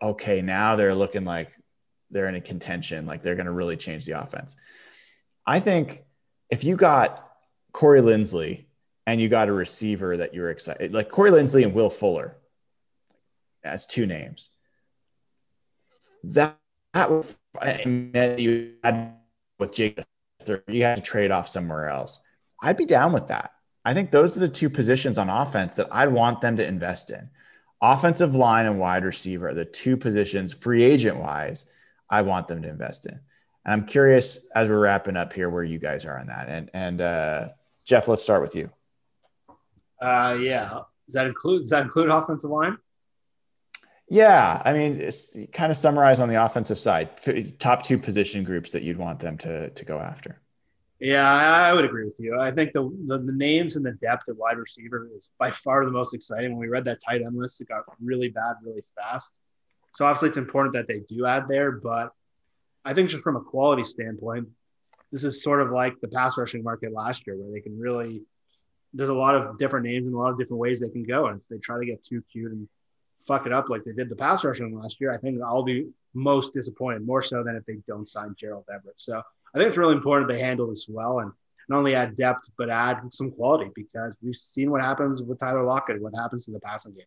okay, 0.02 0.42
now 0.42 0.76
they're 0.76 0.94
looking 0.94 1.24
like 1.24 1.52
they're 2.10 2.28
in 2.28 2.34
a 2.34 2.40
contention, 2.40 3.06
like 3.06 3.22
they're 3.22 3.34
going 3.34 3.46
to 3.46 3.52
really 3.52 3.76
change 3.76 4.04
the 4.04 4.20
offense. 4.20 4.56
I 5.46 5.60
think 5.60 6.04
if 6.50 6.64
you 6.64 6.76
got 6.76 7.28
Corey 7.72 8.00
Linsley 8.00 8.66
and 9.06 9.20
you 9.20 9.28
got 9.28 9.48
a 9.48 9.52
receiver 9.52 10.16
that 10.18 10.34
you're 10.34 10.50
excited, 10.50 10.92
like 10.92 11.10
Corey 11.10 11.30
Linsley 11.30 11.64
and 11.64 11.74
Will 11.74 11.90
Fuller 11.90 12.36
as 13.64 13.86
two 13.86 14.06
names, 14.06 14.50
that, 16.24 16.58
that 16.96 17.86
meant 17.86 18.38
you 18.38 18.74
had 18.82 19.14
with 19.58 19.72
Jake, 19.72 19.98
you 20.68 20.82
had 20.82 20.96
to 20.96 21.02
trade 21.02 21.30
off 21.30 21.48
somewhere 21.48 21.88
else. 21.88 22.20
I'd 22.62 22.76
be 22.76 22.86
down 22.86 23.12
with 23.12 23.28
that. 23.28 23.52
I 23.84 23.94
think 23.94 24.10
those 24.10 24.36
are 24.36 24.40
the 24.40 24.48
two 24.48 24.70
positions 24.70 25.18
on 25.18 25.30
offense 25.30 25.76
that 25.76 25.88
I'd 25.92 26.12
want 26.12 26.40
them 26.40 26.56
to 26.56 26.66
invest 26.66 27.10
in. 27.10 27.30
Offensive 27.80 28.34
line 28.34 28.66
and 28.66 28.80
wide 28.80 29.04
receiver 29.04 29.48
are 29.48 29.54
the 29.54 29.64
two 29.64 29.96
positions, 29.96 30.52
free 30.52 30.82
agent 30.82 31.18
wise, 31.18 31.66
I 32.08 32.22
want 32.22 32.48
them 32.48 32.62
to 32.62 32.68
invest 32.68 33.06
in. 33.06 33.12
And 33.12 33.72
I'm 33.72 33.86
curious 33.86 34.38
as 34.54 34.68
we're 34.68 34.80
wrapping 34.80 35.16
up 35.16 35.32
here 35.32 35.50
where 35.50 35.64
you 35.64 35.78
guys 35.78 36.04
are 36.04 36.18
on 36.18 36.28
that. 36.28 36.48
And 36.48 36.70
and 36.72 37.00
uh, 37.00 37.48
Jeff, 37.84 38.08
let's 38.08 38.22
start 38.22 38.42
with 38.42 38.54
you. 38.54 38.70
Uh, 40.00 40.36
yeah. 40.40 40.80
Does 41.06 41.14
that 41.14 41.26
include 41.26 41.62
does 41.62 41.70
that 41.70 41.82
include 41.82 42.10
offensive 42.10 42.50
line? 42.50 42.78
Yeah, 44.08 44.62
I 44.64 44.72
mean, 44.72 45.00
it's 45.00 45.36
kind 45.52 45.70
of 45.70 45.76
summarize 45.76 46.20
on 46.20 46.28
the 46.28 46.42
offensive 46.42 46.78
side, 46.78 47.10
top 47.58 47.82
two 47.82 47.98
position 47.98 48.44
groups 48.44 48.70
that 48.70 48.82
you'd 48.82 48.98
want 48.98 49.18
them 49.18 49.36
to 49.38 49.70
to 49.70 49.84
go 49.84 49.98
after. 49.98 50.40
Yeah, 50.98 51.28
I 51.28 51.74
would 51.74 51.84
agree 51.84 52.04
with 52.04 52.18
you. 52.18 52.38
I 52.40 52.50
think 52.50 52.72
the, 52.72 52.90
the, 53.06 53.18
the 53.18 53.32
names 53.32 53.76
and 53.76 53.84
the 53.84 53.92
depth 53.92 54.30
at 54.30 54.36
wide 54.36 54.56
receiver 54.56 55.10
is 55.14 55.30
by 55.38 55.50
far 55.50 55.84
the 55.84 55.90
most 55.90 56.14
exciting. 56.14 56.52
When 56.52 56.60
we 56.60 56.68
read 56.68 56.86
that 56.86 57.00
tight 57.06 57.20
end 57.20 57.36
list, 57.36 57.60
it 57.60 57.68
got 57.68 57.84
really 58.00 58.30
bad 58.30 58.54
really 58.62 58.82
fast. 58.94 59.34
So 59.92 60.06
obviously, 60.06 60.28
it's 60.28 60.38
important 60.38 60.74
that 60.74 60.88
they 60.88 61.00
do 61.00 61.26
add 61.26 61.48
there, 61.48 61.72
but 61.72 62.12
I 62.84 62.94
think 62.94 63.10
just 63.10 63.22
from 63.22 63.36
a 63.36 63.42
quality 63.42 63.84
standpoint, 63.84 64.48
this 65.12 65.24
is 65.24 65.42
sort 65.42 65.60
of 65.60 65.70
like 65.70 66.00
the 66.00 66.08
pass 66.08 66.38
rushing 66.38 66.62
market 66.62 66.92
last 66.92 67.26
year, 67.26 67.36
where 67.36 67.52
they 67.52 67.60
can 67.60 67.78
really. 67.78 68.22
There's 68.94 69.10
a 69.10 69.14
lot 69.14 69.34
of 69.34 69.58
different 69.58 69.84
names 69.84 70.08
and 70.08 70.16
a 70.16 70.18
lot 70.18 70.30
of 70.30 70.38
different 70.38 70.60
ways 70.60 70.80
they 70.80 70.88
can 70.88 71.04
go, 71.04 71.26
and 71.26 71.40
they 71.50 71.58
try 71.58 71.78
to 71.78 71.84
get 71.84 72.02
too 72.02 72.22
cute 72.32 72.52
and 72.52 72.68
fuck 73.26 73.46
it 73.46 73.52
up 73.52 73.68
like 73.68 73.84
they 73.84 73.92
did 73.92 74.08
the 74.08 74.16
pass 74.16 74.44
rushing 74.44 74.78
last 74.78 75.00
year, 75.00 75.12
I 75.12 75.18
think 75.18 75.40
I'll 75.42 75.62
be 75.62 75.88
most 76.14 76.52
disappointed, 76.52 77.06
more 77.06 77.22
so 77.22 77.42
than 77.42 77.56
if 77.56 77.64
they 77.66 77.78
don't 77.86 78.08
sign 78.08 78.34
Gerald 78.38 78.64
Everett. 78.72 78.98
So 79.00 79.18
I 79.54 79.58
think 79.58 79.68
it's 79.68 79.78
really 79.78 79.94
important 79.94 80.28
they 80.28 80.38
handle 80.38 80.68
this 80.68 80.86
well 80.88 81.20
and 81.20 81.32
not 81.68 81.78
only 81.78 81.94
add 81.94 82.14
depth 82.14 82.48
but 82.56 82.70
add 82.70 83.12
some 83.12 83.30
quality 83.30 83.70
because 83.74 84.16
we've 84.22 84.36
seen 84.36 84.70
what 84.70 84.82
happens 84.82 85.22
with 85.22 85.38
Tyler 85.38 85.64
Lockett, 85.64 86.00
what 86.00 86.14
happens 86.14 86.44
to 86.44 86.52
the 86.52 86.60
passing 86.60 86.94
game. 86.94 87.04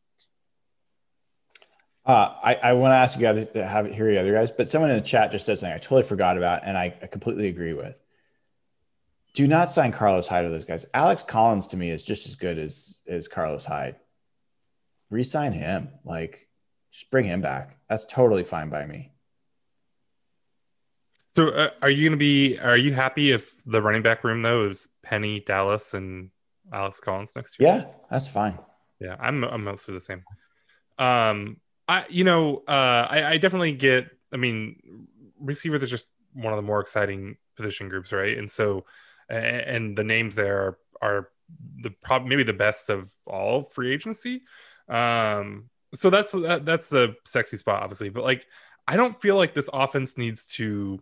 Uh, 2.06 2.34
I, 2.44 2.56
I 2.56 2.74
want 2.74 2.92
to 2.92 2.96
ask 2.96 3.20
you 3.20 3.22
guys 3.22 3.48
to 3.54 3.66
have 3.66 3.94
hear 3.94 4.10
you 4.10 4.20
other 4.20 4.34
guys, 4.34 4.52
but 4.52 4.70
someone 4.70 4.90
in 4.90 4.96
the 4.96 5.02
chat 5.04 5.32
just 5.32 5.46
said 5.46 5.60
something 5.60 5.74
I 5.74 5.78
totally 5.78 6.04
forgot 6.04 6.38
about, 6.38 6.66
and 6.66 6.78
I, 6.78 6.94
I 7.02 7.08
completely 7.08 7.48
agree 7.48 7.74
with. 7.74 8.02
Do 9.36 9.48
not 9.48 9.70
sign 9.70 9.92
Carlos 9.92 10.28
Hyde 10.28 10.44
with 10.44 10.54
those 10.54 10.66
guys. 10.66 10.86
Alex 10.94 11.22
Collins 11.22 11.68
to 11.68 11.78
me 11.78 11.92
is 11.92 12.04
just 12.04 12.26
as 12.26 12.36
good 12.36 12.58
as 12.58 13.00
as 13.08 13.28
Carlos 13.28 13.64
Hyde. 13.64 13.96
Resign 15.12 15.54
him, 15.54 15.90
like 16.04 16.48
just 16.92 17.10
bring 17.10 17.26
him 17.26 17.42
back. 17.42 17.78
That's 17.90 18.06
totally 18.06 18.44
fine 18.44 18.70
by 18.70 18.86
me. 18.86 19.12
So, 21.36 21.50
uh, 21.50 21.70
are 21.82 21.90
you 21.90 22.04
going 22.10 22.18
to 22.18 22.18
be? 22.18 22.58
Are 22.60 22.78
you 22.78 22.94
happy 22.94 23.32
if 23.32 23.62
the 23.66 23.82
running 23.82 24.02
back 24.02 24.24
room 24.24 24.42
though 24.42 24.68
is 24.70 24.90
Penny, 25.04 25.40
Dallas, 25.40 25.94
and 25.94 26.32
Alex 26.72 27.00
Collins 27.00 27.36
next 27.36 27.60
year? 27.60 27.70
Yeah, 27.70 27.86
that's 28.10 28.28
fine. 28.28 28.58
Yeah, 29.00 29.16
I'm 29.20 29.44
I'm 29.44 29.64
mostly 29.64 29.94
the 29.94 30.00
same. 30.00 30.24
Um, 30.98 31.58
I, 31.88 32.06
you 32.10 32.24
know, 32.24 32.64
uh, 32.68 33.08
I, 33.10 33.26
I 33.26 33.38
definitely 33.38 33.72
get. 33.72 34.10
I 34.34 34.38
mean, 34.38 35.08
receivers 35.40 35.82
are 35.82 35.88
just 35.88 36.08
one 36.34 36.54
of 36.54 36.58
the 36.58 36.64
more 36.64 36.82
exciting 36.82 37.38
position 37.56 37.90
groups, 37.90 38.12
right? 38.12 38.38
And 38.38 38.50
so, 38.50 38.86
and 39.30 39.98
the 39.98 40.04
names 40.04 40.36
there 40.36 40.58
are, 40.58 40.78
are 41.02 41.30
the 41.82 41.90
prob 41.90 42.26
maybe 42.26 42.44
the 42.44 42.54
best 42.54 42.90
of 42.90 43.12
all 43.26 43.64
free 43.64 43.94
agency. 43.94 44.44
Um, 44.90 45.70
so 45.94 46.10
that's 46.10 46.32
that, 46.34 46.66
that's 46.66 46.90
the 46.90 47.16
sexy 47.26 47.58
spot, 47.58 47.84
obviously. 47.84 48.10
But 48.10 48.24
like, 48.24 48.46
I 48.88 48.96
don't 48.96 49.20
feel 49.22 49.36
like 49.36 49.54
this 49.54 49.70
offense 49.72 50.18
needs 50.18 50.48
to 50.56 51.00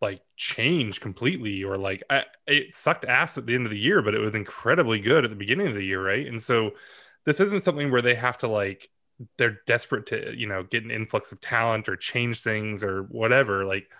like 0.00 0.22
change 0.36 1.00
completely 1.00 1.62
or 1.62 1.76
like 1.76 2.02
I, 2.08 2.24
it 2.46 2.72
sucked 2.72 3.04
ass 3.04 3.36
at 3.36 3.46
the 3.46 3.54
end 3.54 3.66
of 3.66 3.72
the 3.72 3.78
year, 3.78 4.02
but 4.02 4.14
it 4.14 4.20
was 4.20 4.34
incredibly 4.34 5.00
good 5.00 5.24
at 5.24 5.30
the 5.30 5.36
beginning 5.36 5.66
of 5.66 5.74
the 5.74 5.84
year, 5.84 6.02
right? 6.02 6.26
And 6.26 6.40
so 6.40 6.72
this 7.26 7.40
isn't 7.40 7.62
something 7.62 7.90
where 7.90 8.02
they 8.02 8.14
have 8.14 8.38
to 8.38 8.48
like 8.48 8.88
they're 9.36 9.60
desperate 9.66 10.06
to 10.06 10.34
you 10.36 10.46
know 10.46 10.62
get 10.62 10.84
an 10.84 10.90
influx 10.90 11.32
of 11.32 11.40
talent 11.40 11.88
or 11.88 11.96
change 11.96 12.40
things 12.40 12.82
or 12.82 13.02
whatever 13.04 13.64
like 13.64 13.90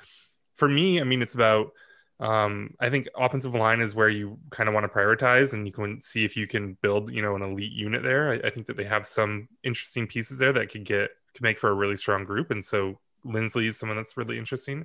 for 0.55 0.69
me 0.69 1.01
i 1.01 1.05
mean 1.05 1.21
it's 1.21 1.35
about 1.35 1.73
um, 2.21 2.75
I 2.79 2.91
think 2.91 3.09
offensive 3.17 3.55
line 3.55 3.81
is 3.81 3.95
where 3.95 4.11
you 4.11 4.39
kind 4.51 4.69
of 4.69 4.75
want 4.75 4.85
to 4.85 4.97
prioritize, 4.99 5.55
and 5.55 5.67
you 5.67 5.73
can 5.73 6.01
see 6.03 6.25
if 6.25 6.37
you 6.37 6.47
can 6.47 6.77
build, 6.83 7.11
you 7.11 7.23
know, 7.23 7.35
an 7.35 7.43
elite 7.43 7.73
unit 7.73 8.03
there. 8.03 8.31
I, 8.31 8.47
I, 8.47 8.51
think 8.51 8.67
that 8.67 8.77
they 8.77 8.85
have 8.85 9.07
some 9.07 9.49
interesting 9.65 10.07
pieces 10.07 10.39
there 10.39 10.53
that 10.53 10.71
could 10.71 10.85
get 10.85 11.11
could 11.35 11.43
make 11.43 11.59
for 11.59 11.71
a 11.71 11.75
really 11.75 11.97
strong 11.97 12.25
group, 12.25 12.51
and 12.51 12.63
so 12.63 13.01
Linsley 13.25 13.67
is 13.67 13.79
someone 13.79 13.97
that's 13.97 14.19
really 14.19 14.37
interesting. 14.37 14.85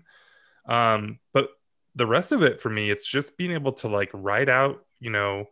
Um, 0.65 1.19
but 1.33 1.49
the 1.93 2.07
rest 2.07 2.31
of 2.31 2.41
it 2.41 2.61
for 2.61 2.69
me, 2.69 2.89
it's 2.89 3.09
just 3.09 3.37
being 3.37 3.51
able 3.51 3.73
to 3.73 3.89
like 3.89 4.11
ride 4.13 4.49
out, 4.49 4.85
you 5.01 5.09
know, 5.09 5.49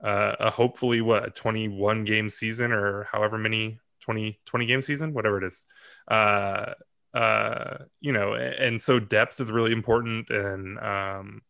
uh, 0.00 0.36
a 0.38 0.50
hopefully 0.50 1.00
what 1.00 1.26
a 1.26 1.30
21 1.30 2.04
game 2.04 2.30
season 2.30 2.70
or 2.70 3.08
however 3.10 3.38
many 3.38 3.80
20 4.00 4.38
20 4.44 4.66
game 4.66 4.82
season 4.82 5.14
whatever 5.14 5.38
it 5.38 5.44
is 5.44 5.64
uh 6.08 6.74
uh 7.14 7.78
you 8.00 8.12
know, 8.12 8.34
and 8.34 8.82
so 8.82 9.00
depth 9.00 9.40
is 9.40 9.50
really 9.50 9.72
important. 9.72 10.30
And, 10.30 10.78
um, 10.78 11.42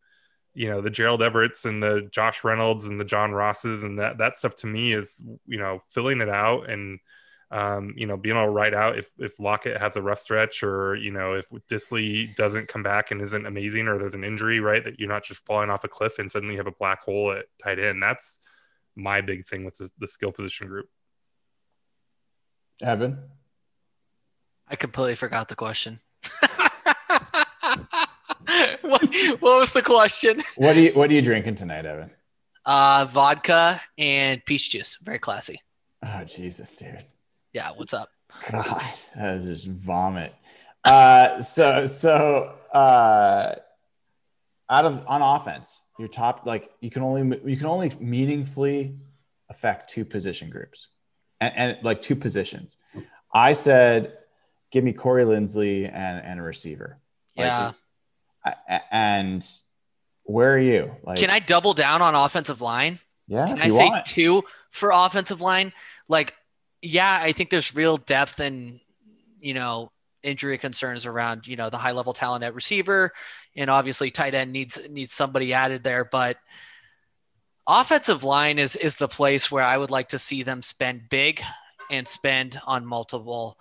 you 0.53 0.69
know, 0.69 0.79
the 0.79 0.89
Gerald 0.89 1.21
Everett's 1.21 1.65
and 1.65 1.83
the 1.83 2.07
Josh 2.11 2.43
Reynolds 2.43 2.85
and 2.87 2.99
the 2.99 3.05
John 3.05 3.31
Rosses 3.31 3.83
and 3.83 3.99
that, 3.99 4.19
that 4.19 4.37
stuff 4.37 4.55
to 4.57 4.67
me 4.67 4.93
is, 4.93 5.21
you 5.45 5.57
know, 5.57 5.81
filling 5.89 6.21
it 6.21 6.29
out 6.29 6.69
and, 6.69 6.99
um, 7.51 7.93
you 7.97 8.07
know, 8.07 8.15
being 8.15 8.37
able 8.37 8.45
to 8.45 8.51
ride 8.51 8.73
out 8.73 8.97
if, 8.97 9.09
if 9.17 9.39
Lockett 9.39 9.79
has 9.79 9.97
a 9.97 10.01
rough 10.01 10.19
stretch 10.19 10.63
or, 10.63 10.95
you 10.95 11.11
know, 11.11 11.33
if 11.33 11.47
Dissly 11.69 12.33
doesn't 12.35 12.69
come 12.69 12.83
back 12.83 13.11
and 13.11 13.21
isn't 13.21 13.45
amazing 13.45 13.87
or 13.87 13.97
there's 13.97 14.15
an 14.15 14.23
injury, 14.23 14.59
right, 14.59 14.83
that 14.83 14.99
you're 14.99 15.09
not 15.09 15.23
just 15.23 15.45
falling 15.45 15.69
off 15.69 15.83
a 15.83 15.89
cliff 15.89 16.19
and 16.19 16.31
suddenly 16.31 16.55
you 16.55 16.59
have 16.59 16.67
a 16.67 16.79
black 16.79 17.03
hole 17.03 17.33
at 17.33 17.45
tight 17.61 17.79
end. 17.79 18.01
That's 18.01 18.39
my 18.95 19.21
big 19.21 19.45
thing 19.45 19.65
with 19.65 19.77
the, 19.77 19.89
the 19.99 20.07
skill 20.07 20.31
position 20.31 20.67
group. 20.67 20.87
Evan? 22.81 23.19
I 24.67 24.75
completely 24.75 25.15
forgot 25.15 25.47
the 25.47 25.55
question. 25.55 25.99
what, 28.81 29.01
what 29.39 29.59
was 29.59 29.71
the 29.71 29.81
question? 29.83 30.41
What 30.55 30.75
are 30.75 30.79
you 30.79 30.91
What 30.93 31.09
are 31.09 31.13
you 31.13 31.21
drinking 31.21 31.55
tonight, 31.55 31.85
Evan? 31.85 32.11
Uh, 32.65 33.05
vodka 33.09 33.81
and 33.97 34.43
peach 34.45 34.71
juice. 34.71 34.97
Very 35.01 35.19
classy. 35.19 35.59
Oh 36.03 36.23
Jesus, 36.23 36.71
dude! 36.71 37.05
Yeah, 37.53 37.69
what's 37.75 37.93
up? 37.93 38.09
God, 38.51 38.93
that 39.15 39.35
is 39.35 39.45
just 39.45 39.67
vomit. 39.67 40.33
Uh, 40.83 41.41
so 41.41 41.85
so 41.85 42.55
uh, 42.73 43.55
out 44.69 44.85
of 44.85 45.03
on 45.07 45.21
offense, 45.21 45.79
your 45.99 46.07
top 46.07 46.45
like 46.45 46.71
you 46.81 46.89
can 46.89 47.03
only 47.03 47.39
you 47.45 47.57
can 47.57 47.67
only 47.67 47.91
meaningfully 47.99 48.95
affect 49.49 49.89
two 49.89 50.05
position 50.05 50.49
groups, 50.49 50.89
and, 51.39 51.53
and 51.55 51.77
like 51.83 52.01
two 52.01 52.15
positions. 52.15 52.77
I 53.33 53.53
said, 53.53 54.17
give 54.71 54.83
me 54.83 54.93
Corey 54.93 55.23
Linsley 55.23 55.85
and 55.85 56.23
and 56.25 56.39
a 56.39 56.43
receiver. 56.43 56.99
Like, 57.35 57.45
Yeah. 57.45 57.71
I- 58.43 58.81
and 58.91 59.45
where 60.23 60.53
are 60.53 60.59
you? 60.59 60.95
Like, 61.03 61.17
Can 61.19 61.29
I 61.29 61.39
double 61.39 61.73
down 61.73 62.01
on 62.01 62.15
offensive 62.15 62.61
line? 62.61 62.99
Yeah, 63.27 63.47
Can 63.47 63.59
I 63.61 63.69
say 63.69 63.89
want. 63.89 64.05
two 64.05 64.43
for 64.71 64.91
offensive 64.93 65.41
line? 65.41 65.73
Like, 66.07 66.35
yeah, 66.81 67.19
I 67.21 67.31
think 67.31 67.49
there's 67.49 67.73
real 67.75 67.97
depth 67.97 68.39
and 68.39 68.79
you 69.39 69.53
know 69.53 69.91
injury 70.23 70.57
concerns 70.57 71.05
around 71.05 71.45
you 71.47 71.55
know 71.55 71.69
the 71.69 71.77
high 71.77 71.91
level 71.91 72.13
talent 72.13 72.43
at 72.43 72.53
receiver, 72.53 73.11
and 73.55 73.69
obviously 73.69 74.11
tight 74.11 74.35
end 74.35 74.51
needs 74.51 74.79
needs 74.89 75.11
somebody 75.11 75.53
added 75.53 75.83
there. 75.83 76.05
But 76.05 76.37
offensive 77.67 78.23
line 78.23 78.59
is 78.59 78.75
is 78.75 78.95
the 78.97 79.07
place 79.07 79.51
where 79.51 79.63
I 79.63 79.77
would 79.77 79.91
like 79.91 80.09
to 80.09 80.19
see 80.19 80.43
them 80.43 80.61
spend 80.61 81.09
big 81.09 81.41
and 81.91 82.07
spend 82.07 82.59
on 82.65 82.85
multiple 82.85 83.57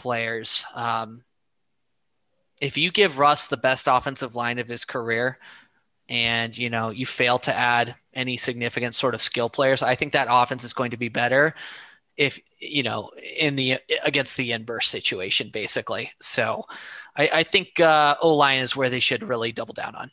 players. 0.00 0.64
Um, 0.74 1.24
if 2.60 2.76
you 2.76 2.90
give 2.90 3.18
Russ 3.18 3.46
the 3.46 3.56
best 3.56 3.86
offensive 3.88 4.34
line 4.34 4.58
of 4.58 4.68
his 4.68 4.84
career, 4.84 5.38
and 6.08 6.56
you 6.56 6.70
know 6.70 6.90
you 6.90 7.06
fail 7.06 7.38
to 7.38 7.54
add 7.54 7.94
any 8.12 8.36
significant 8.36 8.94
sort 8.94 9.14
of 9.14 9.22
skill 9.22 9.48
players, 9.48 9.82
I 9.82 9.94
think 9.94 10.12
that 10.12 10.28
offense 10.30 10.64
is 10.64 10.72
going 10.72 10.90
to 10.90 10.96
be 10.96 11.08
better 11.08 11.54
if 12.16 12.40
you 12.58 12.82
know 12.82 13.10
in 13.38 13.56
the 13.56 13.78
against 14.04 14.36
the 14.36 14.52
inverse 14.52 14.88
situation, 14.88 15.50
basically. 15.52 16.12
So 16.20 16.64
I, 17.16 17.30
I 17.32 17.42
think 17.44 17.80
uh, 17.80 18.16
O 18.20 18.36
line 18.36 18.58
is 18.58 18.76
where 18.76 18.90
they 18.90 19.00
should 19.00 19.22
really 19.22 19.52
double 19.52 19.74
down 19.74 19.94
on. 19.94 20.10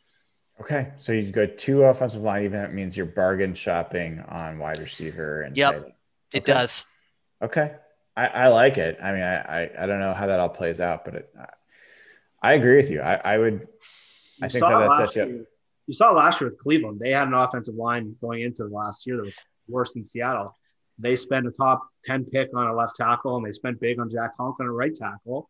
Okay, 0.59 0.91
so 0.97 1.11
you 1.11 1.31
go 1.31 1.45
two 1.45 1.83
offensive 1.83 2.23
line, 2.23 2.43
even 2.43 2.61
it 2.61 2.73
means 2.73 2.97
you're 2.97 3.05
bargain 3.05 3.53
shopping 3.53 4.23
on 4.27 4.57
wide 4.57 4.79
receiver 4.79 5.43
and 5.43 5.55
Yep. 5.55 5.75
end. 5.75 5.93
It 6.33 6.45
does. 6.45 6.83
Okay, 7.41 7.75
I, 8.17 8.25
I 8.25 8.47
like 8.47 8.79
it. 8.79 8.97
I 9.01 9.11
mean, 9.11 9.21
I, 9.21 9.35
I 9.35 9.69
I 9.79 9.85
don't 9.85 9.99
know 9.99 10.11
how 10.11 10.25
that 10.25 10.39
all 10.39 10.49
plays 10.49 10.79
out, 10.79 11.05
but 11.05 11.15
it, 11.15 11.33
I 12.41 12.53
agree 12.53 12.75
with 12.75 12.89
you. 12.89 12.99
I, 12.99 13.21
I 13.23 13.37
would. 13.37 13.67
I 14.41 14.47
think 14.47 14.63
saw 14.63 14.69
that 14.69 14.79
that 14.79 14.89
last 14.89 15.13
sets 15.13 15.15
you 15.15 15.45
You 15.85 15.93
saw 15.93 16.11
last 16.11 16.41
year 16.41 16.49
with 16.49 16.59
Cleveland, 16.59 16.99
they 16.99 17.11
had 17.11 17.27
an 17.27 17.35
offensive 17.35 17.75
line 17.75 18.15
going 18.19 18.41
into 18.41 18.63
the 18.63 18.75
last 18.75 19.05
year 19.05 19.17
that 19.17 19.25
was 19.25 19.37
worse 19.67 19.93
than 19.93 20.03
Seattle. 20.03 20.55
They 20.99 21.15
spent 21.15 21.45
a 21.45 21.51
top 21.51 21.87
10 22.05 22.25
pick 22.25 22.49
on 22.55 22.67
a 22.67 22.75
left 22.75 22.95
tackle 22.95 23.37
and 23.37 23.45
they 23.45 23.51
spent 23.51 23.79
big 23.79 23.99
on 23.99 24.09
Jack 24.09 24.35
Conklin 24.35 24.67
on 24.67 24.73
a 24.73 24.75
right 24.75 24.93
tackle. 24.93 25.49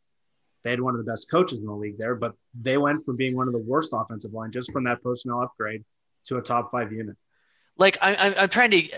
They 0.63 0.71
had 0.71 0.81
one 0.81 0.93
of 0.93 1.05
the 1.05 1.09
best 1.09 1.31
coaches 1.31 1.59
in 1.59 1.65
the 1.65 1.73
league 1.73 1.97
there, 1.97 2.15
but 2.15 2.35
they 2.59 2.77
went 2.77 3.05
from 3.05 3.15
being 3.15 3.35
one 3.35 3.47
of 3.47 3.53
the 3.53 3.59
worst 3.59 3.91
offensive 3.93 4.33
line 4.33 4.51
just 4.51 4.71
from 4.73 4.83
that 4.83 5.01
personnel 5.01 5.41
upgrade 5.41 5.85
to 6.25 6.37
a 6.37 6.41
top 6.41 6.71
five 6.71 6.91
unit. 6.91 7.15
Like 7.77 7.97
I, 8.01 8.15
I'm, 8.15 8.33
I'm 8.37 8.49
trying 8.49 8.71
to. 8.71 8.89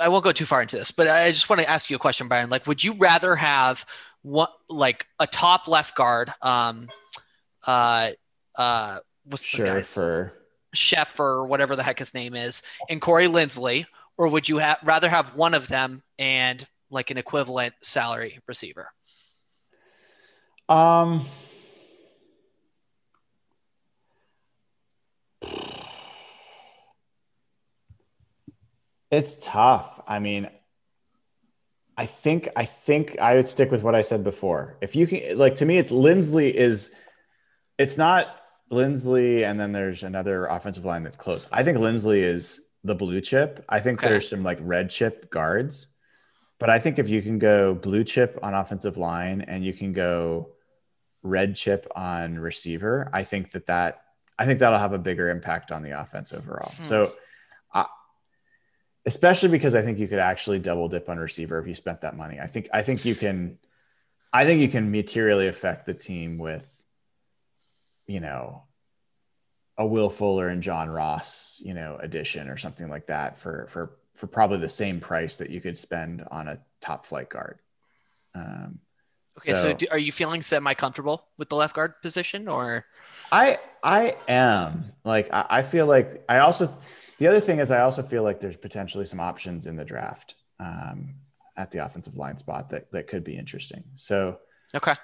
I 0.00 0.08
won't 0.08 0.24
go 0.24 0.32
too 0.32 0.46
far 0.46 0.62
into 0.62 0.76
this, 0.76 0.90
but 0.90 1.08
I 1.08 1.30
just 1.30 1.48
want 1.48 1.60
to 1.62 1.68
ask 1.68 1.88
you 1.88 1.96
a 1.96 1.98
question, 1.98 2.28
Brian. 2.28 2.50
Like, 2.50 2.66
would 2.66 2.82
you 2.82 2.94
rather 2.94 3.36
have 3.36 3.86
what, 4.22 4.52
like, 4.68 5.06
a 5.20 5.26
top 5.26 5.68
left 5.68 5.94
guard, 5.94 6.30
um, 6.42 6.88
uh, 7.66 8.10
uh, 8.56 8.98
what's 9.24 9.50
the 9.50 9.56
Sure, 9.58 9.66
guy's 9.66 9.94
for 9.94 10.32
chef 10.74 11.18
or 11.20 11.46
whatever 11.46 11.76
the 11.76 11.82
heck 11.82 11.98
his 11.98 12.14
name 12.14 12.34
is, 12.34 12.62
and 12.90 13.00
Corey 13.00 13.28
Linsley, 13.28 13.86
or 14.18 14.28
would 14.28 14.48
you 14.48 14.58
ha- 14.58 14.78
rather 14.82 15.08
have 15.08 15.36
one 15.36 15.54
of 15.54 15.68
them 15.68 16.02
and 16.18 16.66
like 16.90 17.10
an 17.10 17.18
equivalent 17.18 17.74
salary 17.82 18.40
receiver? 18.46 18.90
um. 20.68 21.24
It's 29.10 29.38
tough. 29.44 30.00
I 30.06 30.18
mean, 30.18 30.48
I 31.96 32.06
think 32.06 32.48
I 32.56 32.64
think 32.64 33.18
I 33.18 33.36
would 33.36 33.48
stick 33.48 33.70
with 33.70 33.82
what 33.82 33.94
I 33.94 34.02
said 34.02 34.24
before. 34.24 34.76
If 34.80 34.96
you 34.96 35.06
can, 35.06 35.38
like, 35.38 35.56
to 35.56 35.66
me, 35.66 35.78
it's 35.78 35.92
Linsley 35.92 36.50
is. 36.52 36.90
It's 37.78 37.96
not 37.98 38.40
Linsley, 38.70 39.44
and 39.44 39.60
then 39.60 39.72
there's 39.72 40.02
another 40.02 40.46
offensive 40.46 40.84
line 40.84 41.02
that's 41.04 41.16
close. 41.16 41.48
I 41.52 41.62
think 41.62 41.78
Linsley 41.78 42.20
is 42.22 42.60
the 42.84 42.94
blue 42.94 43.20
chip. 43.20 43.64
I 43.68 43.80
think 43.80 43.98
Okay. 44.00 44.08
there's 44.10 44.28
some 44.28 44.42
like 44.42 44.58
red 44.60 44.90
chip 44.90 45.30
guards, 45.30 45.88
but 46.58 46.70
I 46.70 46.78
think 46.78 46.98
if 46.98 47.08
you 47.08 47.20
can 47.22 47.38
go 47.38 47.74
blue 47.74 48.04
chip 48.04 48.38
on 48.42 48.54
offensive 48.54 48.96
line 48.96 49.42
and 49.42 49.64
you 49.64 49.72
can 49.72 49.92
go 49.92 50.52
red 51.22 51.54
chip 51.56 51.86
on 51.96 52.38
receiver, 52.38 53.08
I 53.12 53.22
think 53.24 53.50
that 53.52 53.66
that 53.66 54.02
I 54.38 54.44
think 54.46 54.58
that'll 54.58 54.78
have 54.78 54.92
a 54.92 54.98
bigger 54.98 55.30
impact 55.30 55.72
on 55.72 55.82
the 55.82 55.98
offense 56.00 56.32
overall. 56.32 56.72
Hmm. 56.76 56.82
So, 56.82 57.12
especially 59.06 59.48
because 59.50 59.74
I 59.74 59.82
think 59.82 59.98
you 59.98 60.08
could 60.08 60.18
actually 60.18 60.58
double 60.58 60.88
dip 60.88 61.08
on 61.08 61.18
receiver 61.18 61.58
if 61.60 61.68
you 61.68 61.74
spent 61.74 62.00
that 62.00 62.16
money. 62.16 62.38
I 62.40 62.48
think 62.48 62.68
I 62.74 62.82
think 62.82 63.04
you 63.04 63.14
can, 63.14 63.58
I 64.32 64.44
think 64.44 64.60
you 64.60 64.68
can 64.68 64.90
materially 64.90 65.46
affect 65.46 65.86
the 65.86 65.94
team 65.94 66.38
with, 66.38 66.84
you 68.06 68.20
know, 68.20 68.64
a 69.78 69.86
Will 69.86 70.10
Fuller 70.10 70.48
and 70.48 70.62
John 70.62 70.90
Ross, 70.90 71.60
you 71.64 71.72
know, 71.72 71.96
addition 72.00 72.48
or 72.48 72.56
something 72.56 72.88
like 72.88 73.06
that 73.06 73.38
for 73.38 73.66
for 73.68 73.96
for 74.14 74.26
probably 74.26 74.58
the 74.58 74.68
same 74.68 74.98
price 74.98 75.36
that 75.36 75.50
you 75.50 75.60
could 75.60 75.78
spend 75.78 76.26
on 76.30 76.48
a 76.48 76.60
top 76.80 77.06
flight 77.06 77.28
guard. 77.28 77.60
Um, 78.34 78.80
Okay, 79.38 79.52
so, 79.52 79.74
do, 79.74 79.86
are 79.90 79.98
you 79.98 80.12
feeling 80.12 80.40
semi 80.40 80.72
comfortable 80.72 81.26
with 81.36 81.50
the 81.50 81.56
left 81.56 81.74
guard 81.74 82.00
position, 82.00 82.48
or 82.48 82.86
I 83.30 83.58
I 83.82 84.16
am 84.28 84.92
like 85.04 85.28
I, 85.30 85.46
I 85.50 85.62
feel 85.62 85.86
like 85.86 86.24
I 86.26 86.38
also 86.38 86.74
the 87.18 87.26
other 87.26 87.40
thing 87.40 87.58
is 87.58 87.70
I 87.70 87.80
also 87.80 88.02
feel 88.02 88.22
like 88.22 88.40
there's 88.40 88.56
potentially 88.56 89.06
some 89.06 89.20
options 89.20 89.66
in 89.66 89.76
the 89.76 89.84
draft 89.84 90.34
um, 90.60 91.16
at 91.56 91.70
the 91.70 91.84
offensive 91.84 92.16
line 92.16 92.38
spot 92.38 92.70
that 92.70 92.90
that 92.92 93.06
could 93.06 93.24
be 93.24 93.36
interesting. 93.36 93.84
So 93.96 94.38
okay? 94.74 94.94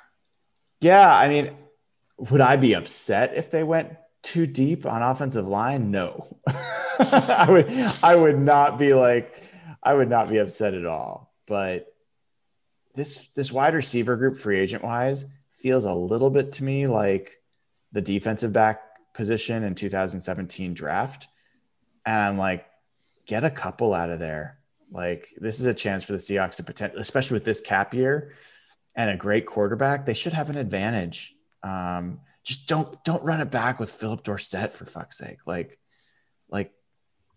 yeah, 0.80 1.14
I 1.14 1.28
mean, 1.28 1.56
would 2.18 2.40
I 2.40 2.56
be 2.56 2.74
upset 2.74 3.36
if 3.36 3.50
they 3.50 3.62
went 3.62 3.96
too 4.22 4.46
deep 4.46 4.86
on 4.86 5.02
offensive 5.02 5.46
line? 5.46 5.90
No, 5.90 6.38
I 6.46 7.46
would 7.48 7.70
I 8.02 8.14
would 8.14 8.38
not 8.38 8.78
be 8.78 8.94
like 8.94 9.42
I 9.82 9.94
would 9.94 10.08
not 10.08 10.28
be 10.28 10.38
upset 10.38 10.74
at 10.74 10.86
all. 10.86 11.32
But 11.46 11.92
this 12.94 13.28
this 13.28 13.50
wide 13.50 13.74
receiver 13.74 14.16
group, 14.16 14.36
free 14.36 14.58
agent 14.58 14.84
wise, 14.84 15.24
feels 15.52 15.84
a 15.84 15.94
little 15.94 16.30
bit 16.30 16.52
to 16.52 16.64
me 16.64 16.86
like 16.86 17.40
the 17.92 18.00
defensive 18.00 18.52
back 18.52 18.80
position 19.14 19.64
in 19.64 19.74
2017 19.74 20.74
draft, 20.74 21.28
and 22.04 22.20
I'm 22.20 22.38
like, 22.38 22.66
get 23.26 23.44
a 23.44 23.50
couple 23.50 23.94
out 23.94 24.10
of 24.10 24.20
there. 24.20 24.58
Like 24.90 25.28
this 25.38 25.60
is 25.60 25.66
a 25.66 25.74
chance 25.74 26.04
for 26.04 26.12
the 26.12 26.18
Seahawks 26.18 26.56
to 26.56 26.62
pretend, 26.62 26.94
especially 26.94 27.36
with 27.36 27.44
this 27.44 27.60
cap 27.60 27.94
year 27.94 28.34
and 28.94 29.10
a 29.10 29.16
great 29.16 29.46
quarterback. 29.46 30.04
They 30.04 30.14
should 30.14 30.34
have 30.34 30.50
an 30.50 30.56
advantage. 30.56 31.34
Um, 31.62 32.20
just 32.44 32.66
don't 32.66 33.02
don't 33.04 33.22
run 33.22 33.40
it 33.40 33.50
back 33.50 33.78
with 33.78 33.90
Phillip 33.90 34.24
Dorsett 34.24 34.72
for 34.72 34.84
fuck's 34.84 35.18
sake. 35.18 35.38
Like, 35.46 35.78
like 36.50 36.72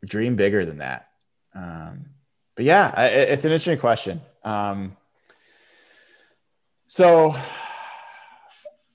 dream 0.04 0.36
bigger 0.36 0.66
than 0.66 0.80
that. 0.80 1.08
Um, 1.54 2.08
but 2.56 2.66
yeah, 2.66 2.94
I, 2.96 3.08
it's 3.08 3.46
an 3.46 3.52
interesting 3.52 3.78
question. 3.78 4.22
Um, 4.44 4.98
so 6.88 7.36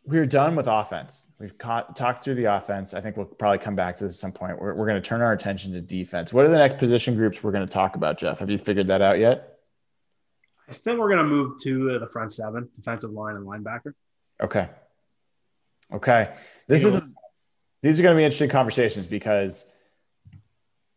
we're 0.05 0.27
done 0.27 0.57
with 0.57 0.67
offense. 0.67 1.29
We've 1.39 1.57
caught, 1.57 1.97
talked 1.97 2.25
through 2.25 2.37
the 2.37 2.47
offense. 2.47 2.95
I 2.95 3.01
think 3.01 3.17
we'll 3.17 3.27
probably 3.27 3.59
come 3.59 3.77
back 3.77 3.97
to 3.99 4.05
this 4.05 4.15
at 4.15 4.19
some 4.21 4.33
point. 4.33 4.61
We're, 4.61 4.75
we're 4.75 4.87
going 4.87 5.01
to 5.01 5.07
turn 5.07 5.21
our 5.21 5.33
attention 5.33 5.73
to 5.75 5.81
defense. 5.81 6.33
What 6.33 6.45
are 6.47 6.49
the 6.49 6.59
next 6.59 6.79
position 6.79 7.15
groups 7.17 7.43
we're 7.43 7.53
going 7.53 7.67
to 7.67 7.73
talk 7.73 7.97
about, 7.97 8.19
Jeff? 8.19 8.39
Have 8.41 8.51
you 8.51 8.59
figured 8.59 8.87
that 8.89 9.03
out 9.03 9.19
yet? 9.19 9.59
I 10.69 10.73
think 10.73 10.99
we're 10.99 11.09
going 11.11 11.23
to 11.23 11.29
move 11.29 11.59
to 11.63 11.93
uh, 11.93 11.99
the 11.99 12.07
front 12.09 12.33
seven, 12.33 12.69
defensive 12.77 13.11
line 13.11 13.37
and 13.37 13.47
linebacker. 13.47 13.93
Okay. 14.41 14.69
Okay. 15.93 16.33
This 16.67 16.83
You 16.83 16.89
is 16.89 16.95
know- 16.95 17.09
these 17.83 17.99
are 17.99 18.03
going 18.03 18.15
to 18.15 18.19
be 18.19 18.25
interesting 18.25 18.51
conversations 18.51 19.07
because 19.07 19.67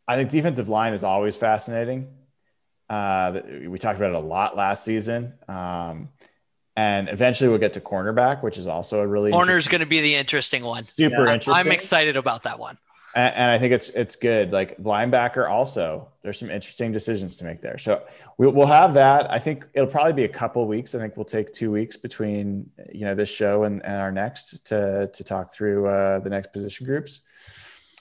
I 0.07 0.15
think 0.15 0.29
defensive 0.29 0.69
line 0.69 0.93
is 0.93 1.03
always 1.03 1.35
fascinating. 1.35 2.09
Uh, 2.89 3.39
we 3.67 3.79
talked 3.79 3.97
about 3.97 4.09
it 4.09 4.15
a 4.15 4.19
lot 4.19 4.55
last 4.57 4.83
season. 4.83 5.33
Um, 5.47 6.09
and 6.75 7.09
eventually 7.09 7.49
we'll 7.49 7.59
get 7.59 7.73
to 7.73 7.81
cornerback, 7.81 8.43
which 8.43 8.57
is 8.57 8.67
also 8.67 8.99
a 9.01 9.07
really 9.07 9.31
corner 9.31 9.57
is 9.57 9.67
going 9.67 9.81
to 9.81 9.87
be 9.87 10.01
the 10.01 10.15
interesting 10.15 10.63
one. 10.63 10.83
super 10.83 11.27
I'm- 11.27 11.35
interesting. 11.35 11.67
I'm 11.67 11.71
excited 11.71 12.17
about 12.17 12.43
that 12.43 12.59
one. 12.59 12.77
and, 13.15 13.35
and 13.35 13.51
I 13.51 13.59
think 13.59 13.73
it's 13.73 13.89
it's 13.89 14.15
good. 14.15 14.51
Like 14.51 14.77
linebacker, 14.77 15.47
also 15.49 16.09
there's 16.23 16.39
some 16.39 16.49
interesting 16.49 16.91
decisions 16.91 17.35
to 17.37 17.45
make 17.45 17.59
there. 17.61 17.77
So 17.77 18.03
we, 18.37 18.47
we'll 18.47 18.65
have 18.65 18.93
that. 18.95 19.29
I 19.29 19.37
think 19.39 19.67
it'll 19.73 19.87
probably 19.89 20.13
be 20.13 20.23
a 20.23 20.29
couple 20.29 20.65
weeks. 20.67 20.95
I 20.95 20.99
think 20.99 21.15
we'll 21.15 21.25
take 21.25 21.53
two 21.53 21.69
weeks 21.71 21.95
between 21.97 22.69
you 22.91 23.05
know 23.05 23.13
this 23.13 23.29
show 23.29 23.63
and, 23.65 23.85
and 23.85 23.95
our 23.95 24.11
next 24.11 24.65
to 24.67 25.09
to 25.13 25.23
talk 25.23 25.53
through 25.53 25.87
uh, 25.87 26.19
the 26.19 26.29
next 26.29 26.53
position 26.53 26.85
groups. 26.85 27.21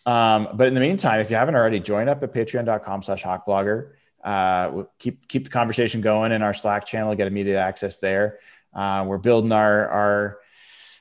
Um, 0.06 0.48
but 0.54 0.66
in 0.66 0.74
the 0.74 0.80
meantime, 0.80 1.20
if 1.20 1.30
you 1.30 1.36
haven't 1.36 1.54
already, 1.54 1.78
join 1.78 2.08
up 2.08 2.22
at 2.22 2.32
patreon.com/slash 2.32 3.22
hawkblogger. 3.22 3.92
Uh, 4.24 4.70
we'll 4.72 4.90
keep 4.98 5.28
keep 5.28 5.44
the 5.44 5.50
conversation 5.50 6.00
going 6.00 6.32
in 6.32 6.42
our 6.42 6.54
Slack 6.54 6.86
channel. 6.86 7.14
Get 7.14 7.26
immediate 7.26 7.58
access 7.58 7.98
there. 7.98 8.38
Uh, 8.74 9.04
we're 9.06 9.18
building 9.18 9.52
our 9.52 9.88
our 9.88 10.38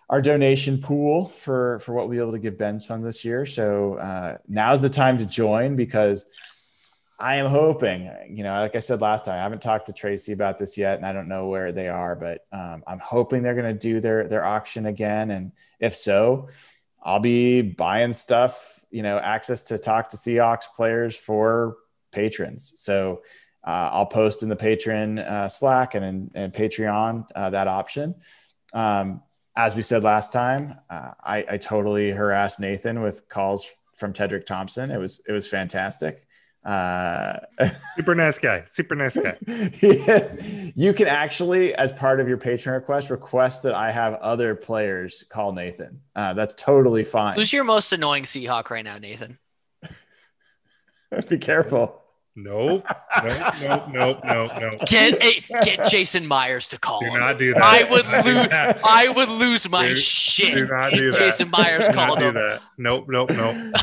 our 0.10 0.22
donation 0.22 0.80
pool 0.80 1.26
for 1.26 1.80
for 1.80 1.94
what 1.94 2.08
we'll 2.08 2.18
be 2.18 2.22
able 2.22 2.34
to 2.34 2.40
give 2.40 2.58
Ben's 2.58 2.86
Fund 2.86 3.06
this 3.06 3.24
year. 3.24 3.46
So 3.46 3.96
uh, 3.96 4.38
now's 4.48 4.82
the 4.82 4.90
time 4.90 5.18
to 5.20 5.26
join 5.26 5.76
because 5.76 6.26
I 7.22 7.36
am 7.36 7.46
hoping, 7.46 8.12
you 8.30 8.44
know, 8.44 8.60
like 8.60 8.76
I 8.76 8.80
said 8.80 9.00
last 9.00 9.26
time, 9.26 9.36
I 9.36 9.44
haven't 9.44 9.62
talked 9.62 9.86
to 9.86 9.94
Tracy 9.94 10.34
about 10.34 10.58
this 10.58 10.76
yet, 10.76 10.98
and 10.98 11.06
I 11.06 11.14
don't 11.14 11.28
know 11.28 11.48
where 11.48 11.72
they 11.72 11.88
are, 11.88 12.16
but 12.16 12.46
um, 12.52 12.84
I'm 12.88 12.98
hoping 12.98 13.44
they're 13.44 13.54
going 13.54 13.72
to 13.72 13.80
do 13.80 14.00
their 14.00 14.28
their 14.28 14.44
auction 14.44 14.88
again, 14.88 15.30
and 15.30 15.52
if 15.80 15.96
so, 15.96 16.50
I'll 17.02 17.20
be 17.20 17.62
buying 17.62 18.14
stuff, 18.14 18.84
you 18.90 19.04
know, 19.04 19.18
access 19.18 19.64
to 19.64 19.78
talk 19.78 20.10
to 20.10 20.18
Seahawks 20.18 20.66
players 20.76 21.16
for 21.16 21.78
patrons. 22.12 22.74
So 22.78 23.22
uh, 23.66 23.90
I'll 23.92 24.06
post 24.06 24.44
in 24.44 24.50
the 24.50 24.56
patron 24.56 25.20
uh, 25.20 25.48
Slack 25.50 25.96
and 25.96 26.06
in, 26.06 26.32
and 26.36 26.54
Patreon 26.54 27.26
uh, 27.36 27.50
that 27.52 27.68
option. 27.68 28.16
Um, 28.74 29.22
as 29.56 29.76
we 29.76 29.82
said 29.82 30.04
last 30.04 30.32
time, 30.32 30.76
uh, 30.90 31.12
I, 31.24 31.46
I 31.50 31.58
totally 31.58 32.12
harassed 32.12 32.60
Nathan 32.60 33.02
with 33.02 33.28
calls 33.30 33.70
from 33.96 34.14
Tedric 34.14 34.46
Thompson. 34.46 34.92
It 34.92 34.98
was 34.98 35.22
it 35.28 35.32
was 35.32 35.48
fantastic. 35.48 36.26
Uh, 36.64 37.40
Super 37.96 38.16
nice 38.16 38.40
guy. 38.40 38.64
Super 38.66 38.96
nice 38.96 39.18
guy. 39.18 39.38
yes, 39.82 40.38
you 40.76 40.94
can 40.94 41.08
actually, 41.08 41.74
as 41.74 41.92
part 41.92 42.20
of 42.20 42.28
your 42.28 42.38
patron 42.38 42.76
request, 42.76 43.10
request 43.10 43.64
that 43.64 43.74
I 43.74 43.92
have 43.92 44.14
other 44.16 44.56
players 44.56 45.24
call 45.30 45.54
Nathan. 45.54 46.02
Uh, 46.16 46.34
that's 46.34 46.54
totally 46.56 47.04
fine. 47.04 47.36
Who's 47.36 47.52
your 47.52 47.64
most 47.64 47.92
annoying 47.92 48.24
Seahawk 48.24 48.70
right 48.70 48.86
now, 48.86 48.98
Nathan? 48.98 49.40
Be 51.30 51.38
careful. 51.38 52.01
Nope. 52.36 52.86
Nope. 53.24 53.54
Nope. 53.62 53.84
Nope. 53.92 54.20
Nope. 54.24 54.52
Nope. 54.60 54.80
Get 54.88 55.22
a, 55.22 55.44
get 55.64 55.88
Jason 55.90 56.26
Myers 56.26 56.70
to 56.70 56.80
call 56.80 57.02
Do 57.02 57.08
him. 57.08 57.20
not 57.20 57.38
do 57.38 57.54
that. 57.54 57.62
I 57.62 57.84
would 57.84 58.06
lose. 58.26 58.48
I 58.84 59.10
would 59.10 59.28
lose 59.30 59.70
my 59.70 59.90
Do- 59.90 59.96
shit. 59.98 60.54
Do 60.54 60.66
not 60.68 60.94
if 60.94 61.00
do 61.00 61.12
that. 61.12 61.20
Jason 61.20 61.50
Myers 61.50 61.88
Do 61.88 61.94
not 61.94 62.08
called 62.08 62.20
do 62.20 62.26
him. 62.30 62.34
that. 62.36 62.62
Nope. 62.78 63.06
Nope. 63.10 63.32
Nope. 63.32 63.58
nope. 63.58 63.74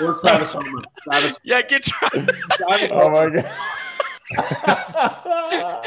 Or 0.00 0.14
Travis 0.20 0.52
Homer. 0.52 0.82
Travis, 1.02 1.40
Yeah, 1.44 1.62
get 1.62 1.82
Travis. 1.82 2.36
Travis 2.52 2.90
Oh 2.92 3.10
Homer. 3.10 3.30
my 3.32 3.42
god. 3.42 3.54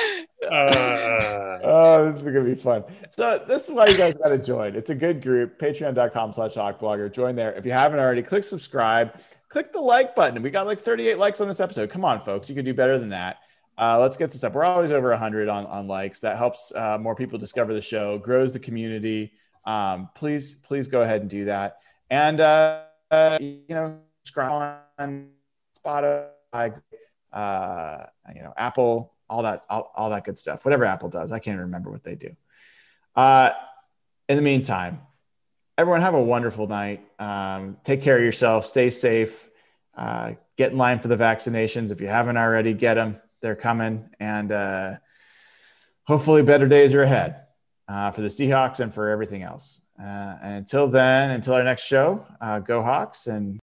Uh, 0.52 1.60
Oh, 1.64 2.12
this 2.12 2.18
is 2.24 2.28
gonna 2.28 2.44
be 2.44 2.56
fun. 2.56 2.84
So 3.12 3.44
this 3.48 3.70
is 3.70 3.76
why 3.76 3.86
you 3.88 3.96
guys 3.98 4.16
gotta 4.18 4.38
join. 4.40 4.76
It's 4.76 4.90
a 4.90 4.96
good 4.96 5.22
group. 5.22 5.60
Patreon.com 5.60 6.34
slash 6.34 6.56
blogger. 6.56 7.12
Join 7.14 7.36
there. 7.36 7.54
If 7.54 7.66
you 7.66 7.72
haven't 7.72 8.00
already, 8.00 8.24
click 8.24 8.44
subscribe, 8.44 9.14
click 9.52 9.72
the 9.74 9.82
like 9.82 10.16
button. 10.16 10.42
We 10.42 10.50
got 10.50 10.66
like 10.66 10.80
38 10.80 11.18
likes 11.18 11.42
on 11.42 11.48
this 11.48 11.60
episode. 11.60 11.90
Come 11.90 12.06
on, 12.06 12.22
folks. 12.22 12.50
You 12.50 12.56
can 12.56 12.66
do 12.66 12.74
better 12.74 12.98
than 12.98 13.10
that. 13.10 13.38
Uh, 13.78 14.00
let's 14.00 14.16
get 14.16 14.32
this 14.32 14.44
up. 14.44 14.54
We're 14.54 14.64
always 14.64 14.92
over 14.92 15.10
100 15.10 15.50
on, 15.50 15.66
on 15.66 15.88
likes. 15.88 16.22
That 16.22 16.38
helps 16.38 16.72
uh, 16.74 16.98
more 17.00 17.16
people 17.16 17.38
discover 17.38 17.74
the 17.74 17.82
show, 17.82 18.18
grows 18.18 18.54
the 18.54 18.60
community. 18.60 19.34
Um, 19.66 20.10
please, 20.16 20.54
please 20.54 20.88
go 20.88 21.02
ahead 21.02 21.22
and 21.22 21.30
do 21.30 21.46
that. 21.46 21.78
And, 22.10 22.40
uh, 22.40 22.84
you 23.40 23.64
know, 23.70 24.00
subscribe 24.24 24.80
on 24.98 25.30
Spotify, 25.84 26.82
uh, 27.34 28.04
you 28.34 28.42
know, 28.42 28.54
Apple, 28.56 29.14
all 29.30 29.44
that, 29.44 29.66
all, 29.70 29.92
all 29.96 30.10
that 30.12 30.24
good 30.24 30.40
stuff. 30.40 30.64
Whatever 30.64 30.86
Apple 30.86 31.10
does, 31.10 31.32
I 31.32 31.40
can't 31.40 31.60
remember 31.60 31.92
what 31.92 32.04
they 32.04 32.16
do. 32.16 32.36
Uh, 33.16 33.52
in 34.30 34.38
the 34.38 34.42
meantime, 34.42 35.02
everyone 35.82 36.02
have 36.02 36.14
a 36.14 36.22
wonderful 36.22 36.68
night. 36.68 37.04
Um, 37.18 37.78
take 37.84 38.04
care 38.04 38.16
of 38.16 38.24
yourself. 38.24 38.66
Stay 38.66 38.92
safe. 38.92 39.50
Uh, 39.98 40.34
get 40.56 40.72
in 40.72 40.78
line 40.78 41.00
for 41.00 41.08
the 41.08 41.18
vaccinations. 41.18 41.92
If 41.92 42.02
you 42.02 42.08
haven't 42.08 42.38
already, 42.38 42.74
get 42.74 42.94
them. 42.94 43.20
They're 43.42 43.56
coming, 43.56 44.08
and 44.20 44.52
uh, 44.52 44.98
hopefully, 46.04 46.44
better 46.44 46.68
days 46.68 46.94
are 46.94 47.02
ahead 47.02 47.48
uh, 47.88 48.12
for 48.12 48.22
the 48.22 48.28
Seahawks 48.28 48.80
and 48.80 48.94
for 48.94 49.10
everything 49.10 49.42
else. 49.42 49.82
Uh, 50.00 50.38
and 50.44 50.54
until 50.58 50.88
then, 50.88 51.32
until 51.32 51.56
our 51.56 51.64
next 51.64 51.86
show, 51.88 52.24
uh, 52.40 52.60
go 52.60 52.84
Hawks 52.84 53.26
and 53.26 53.60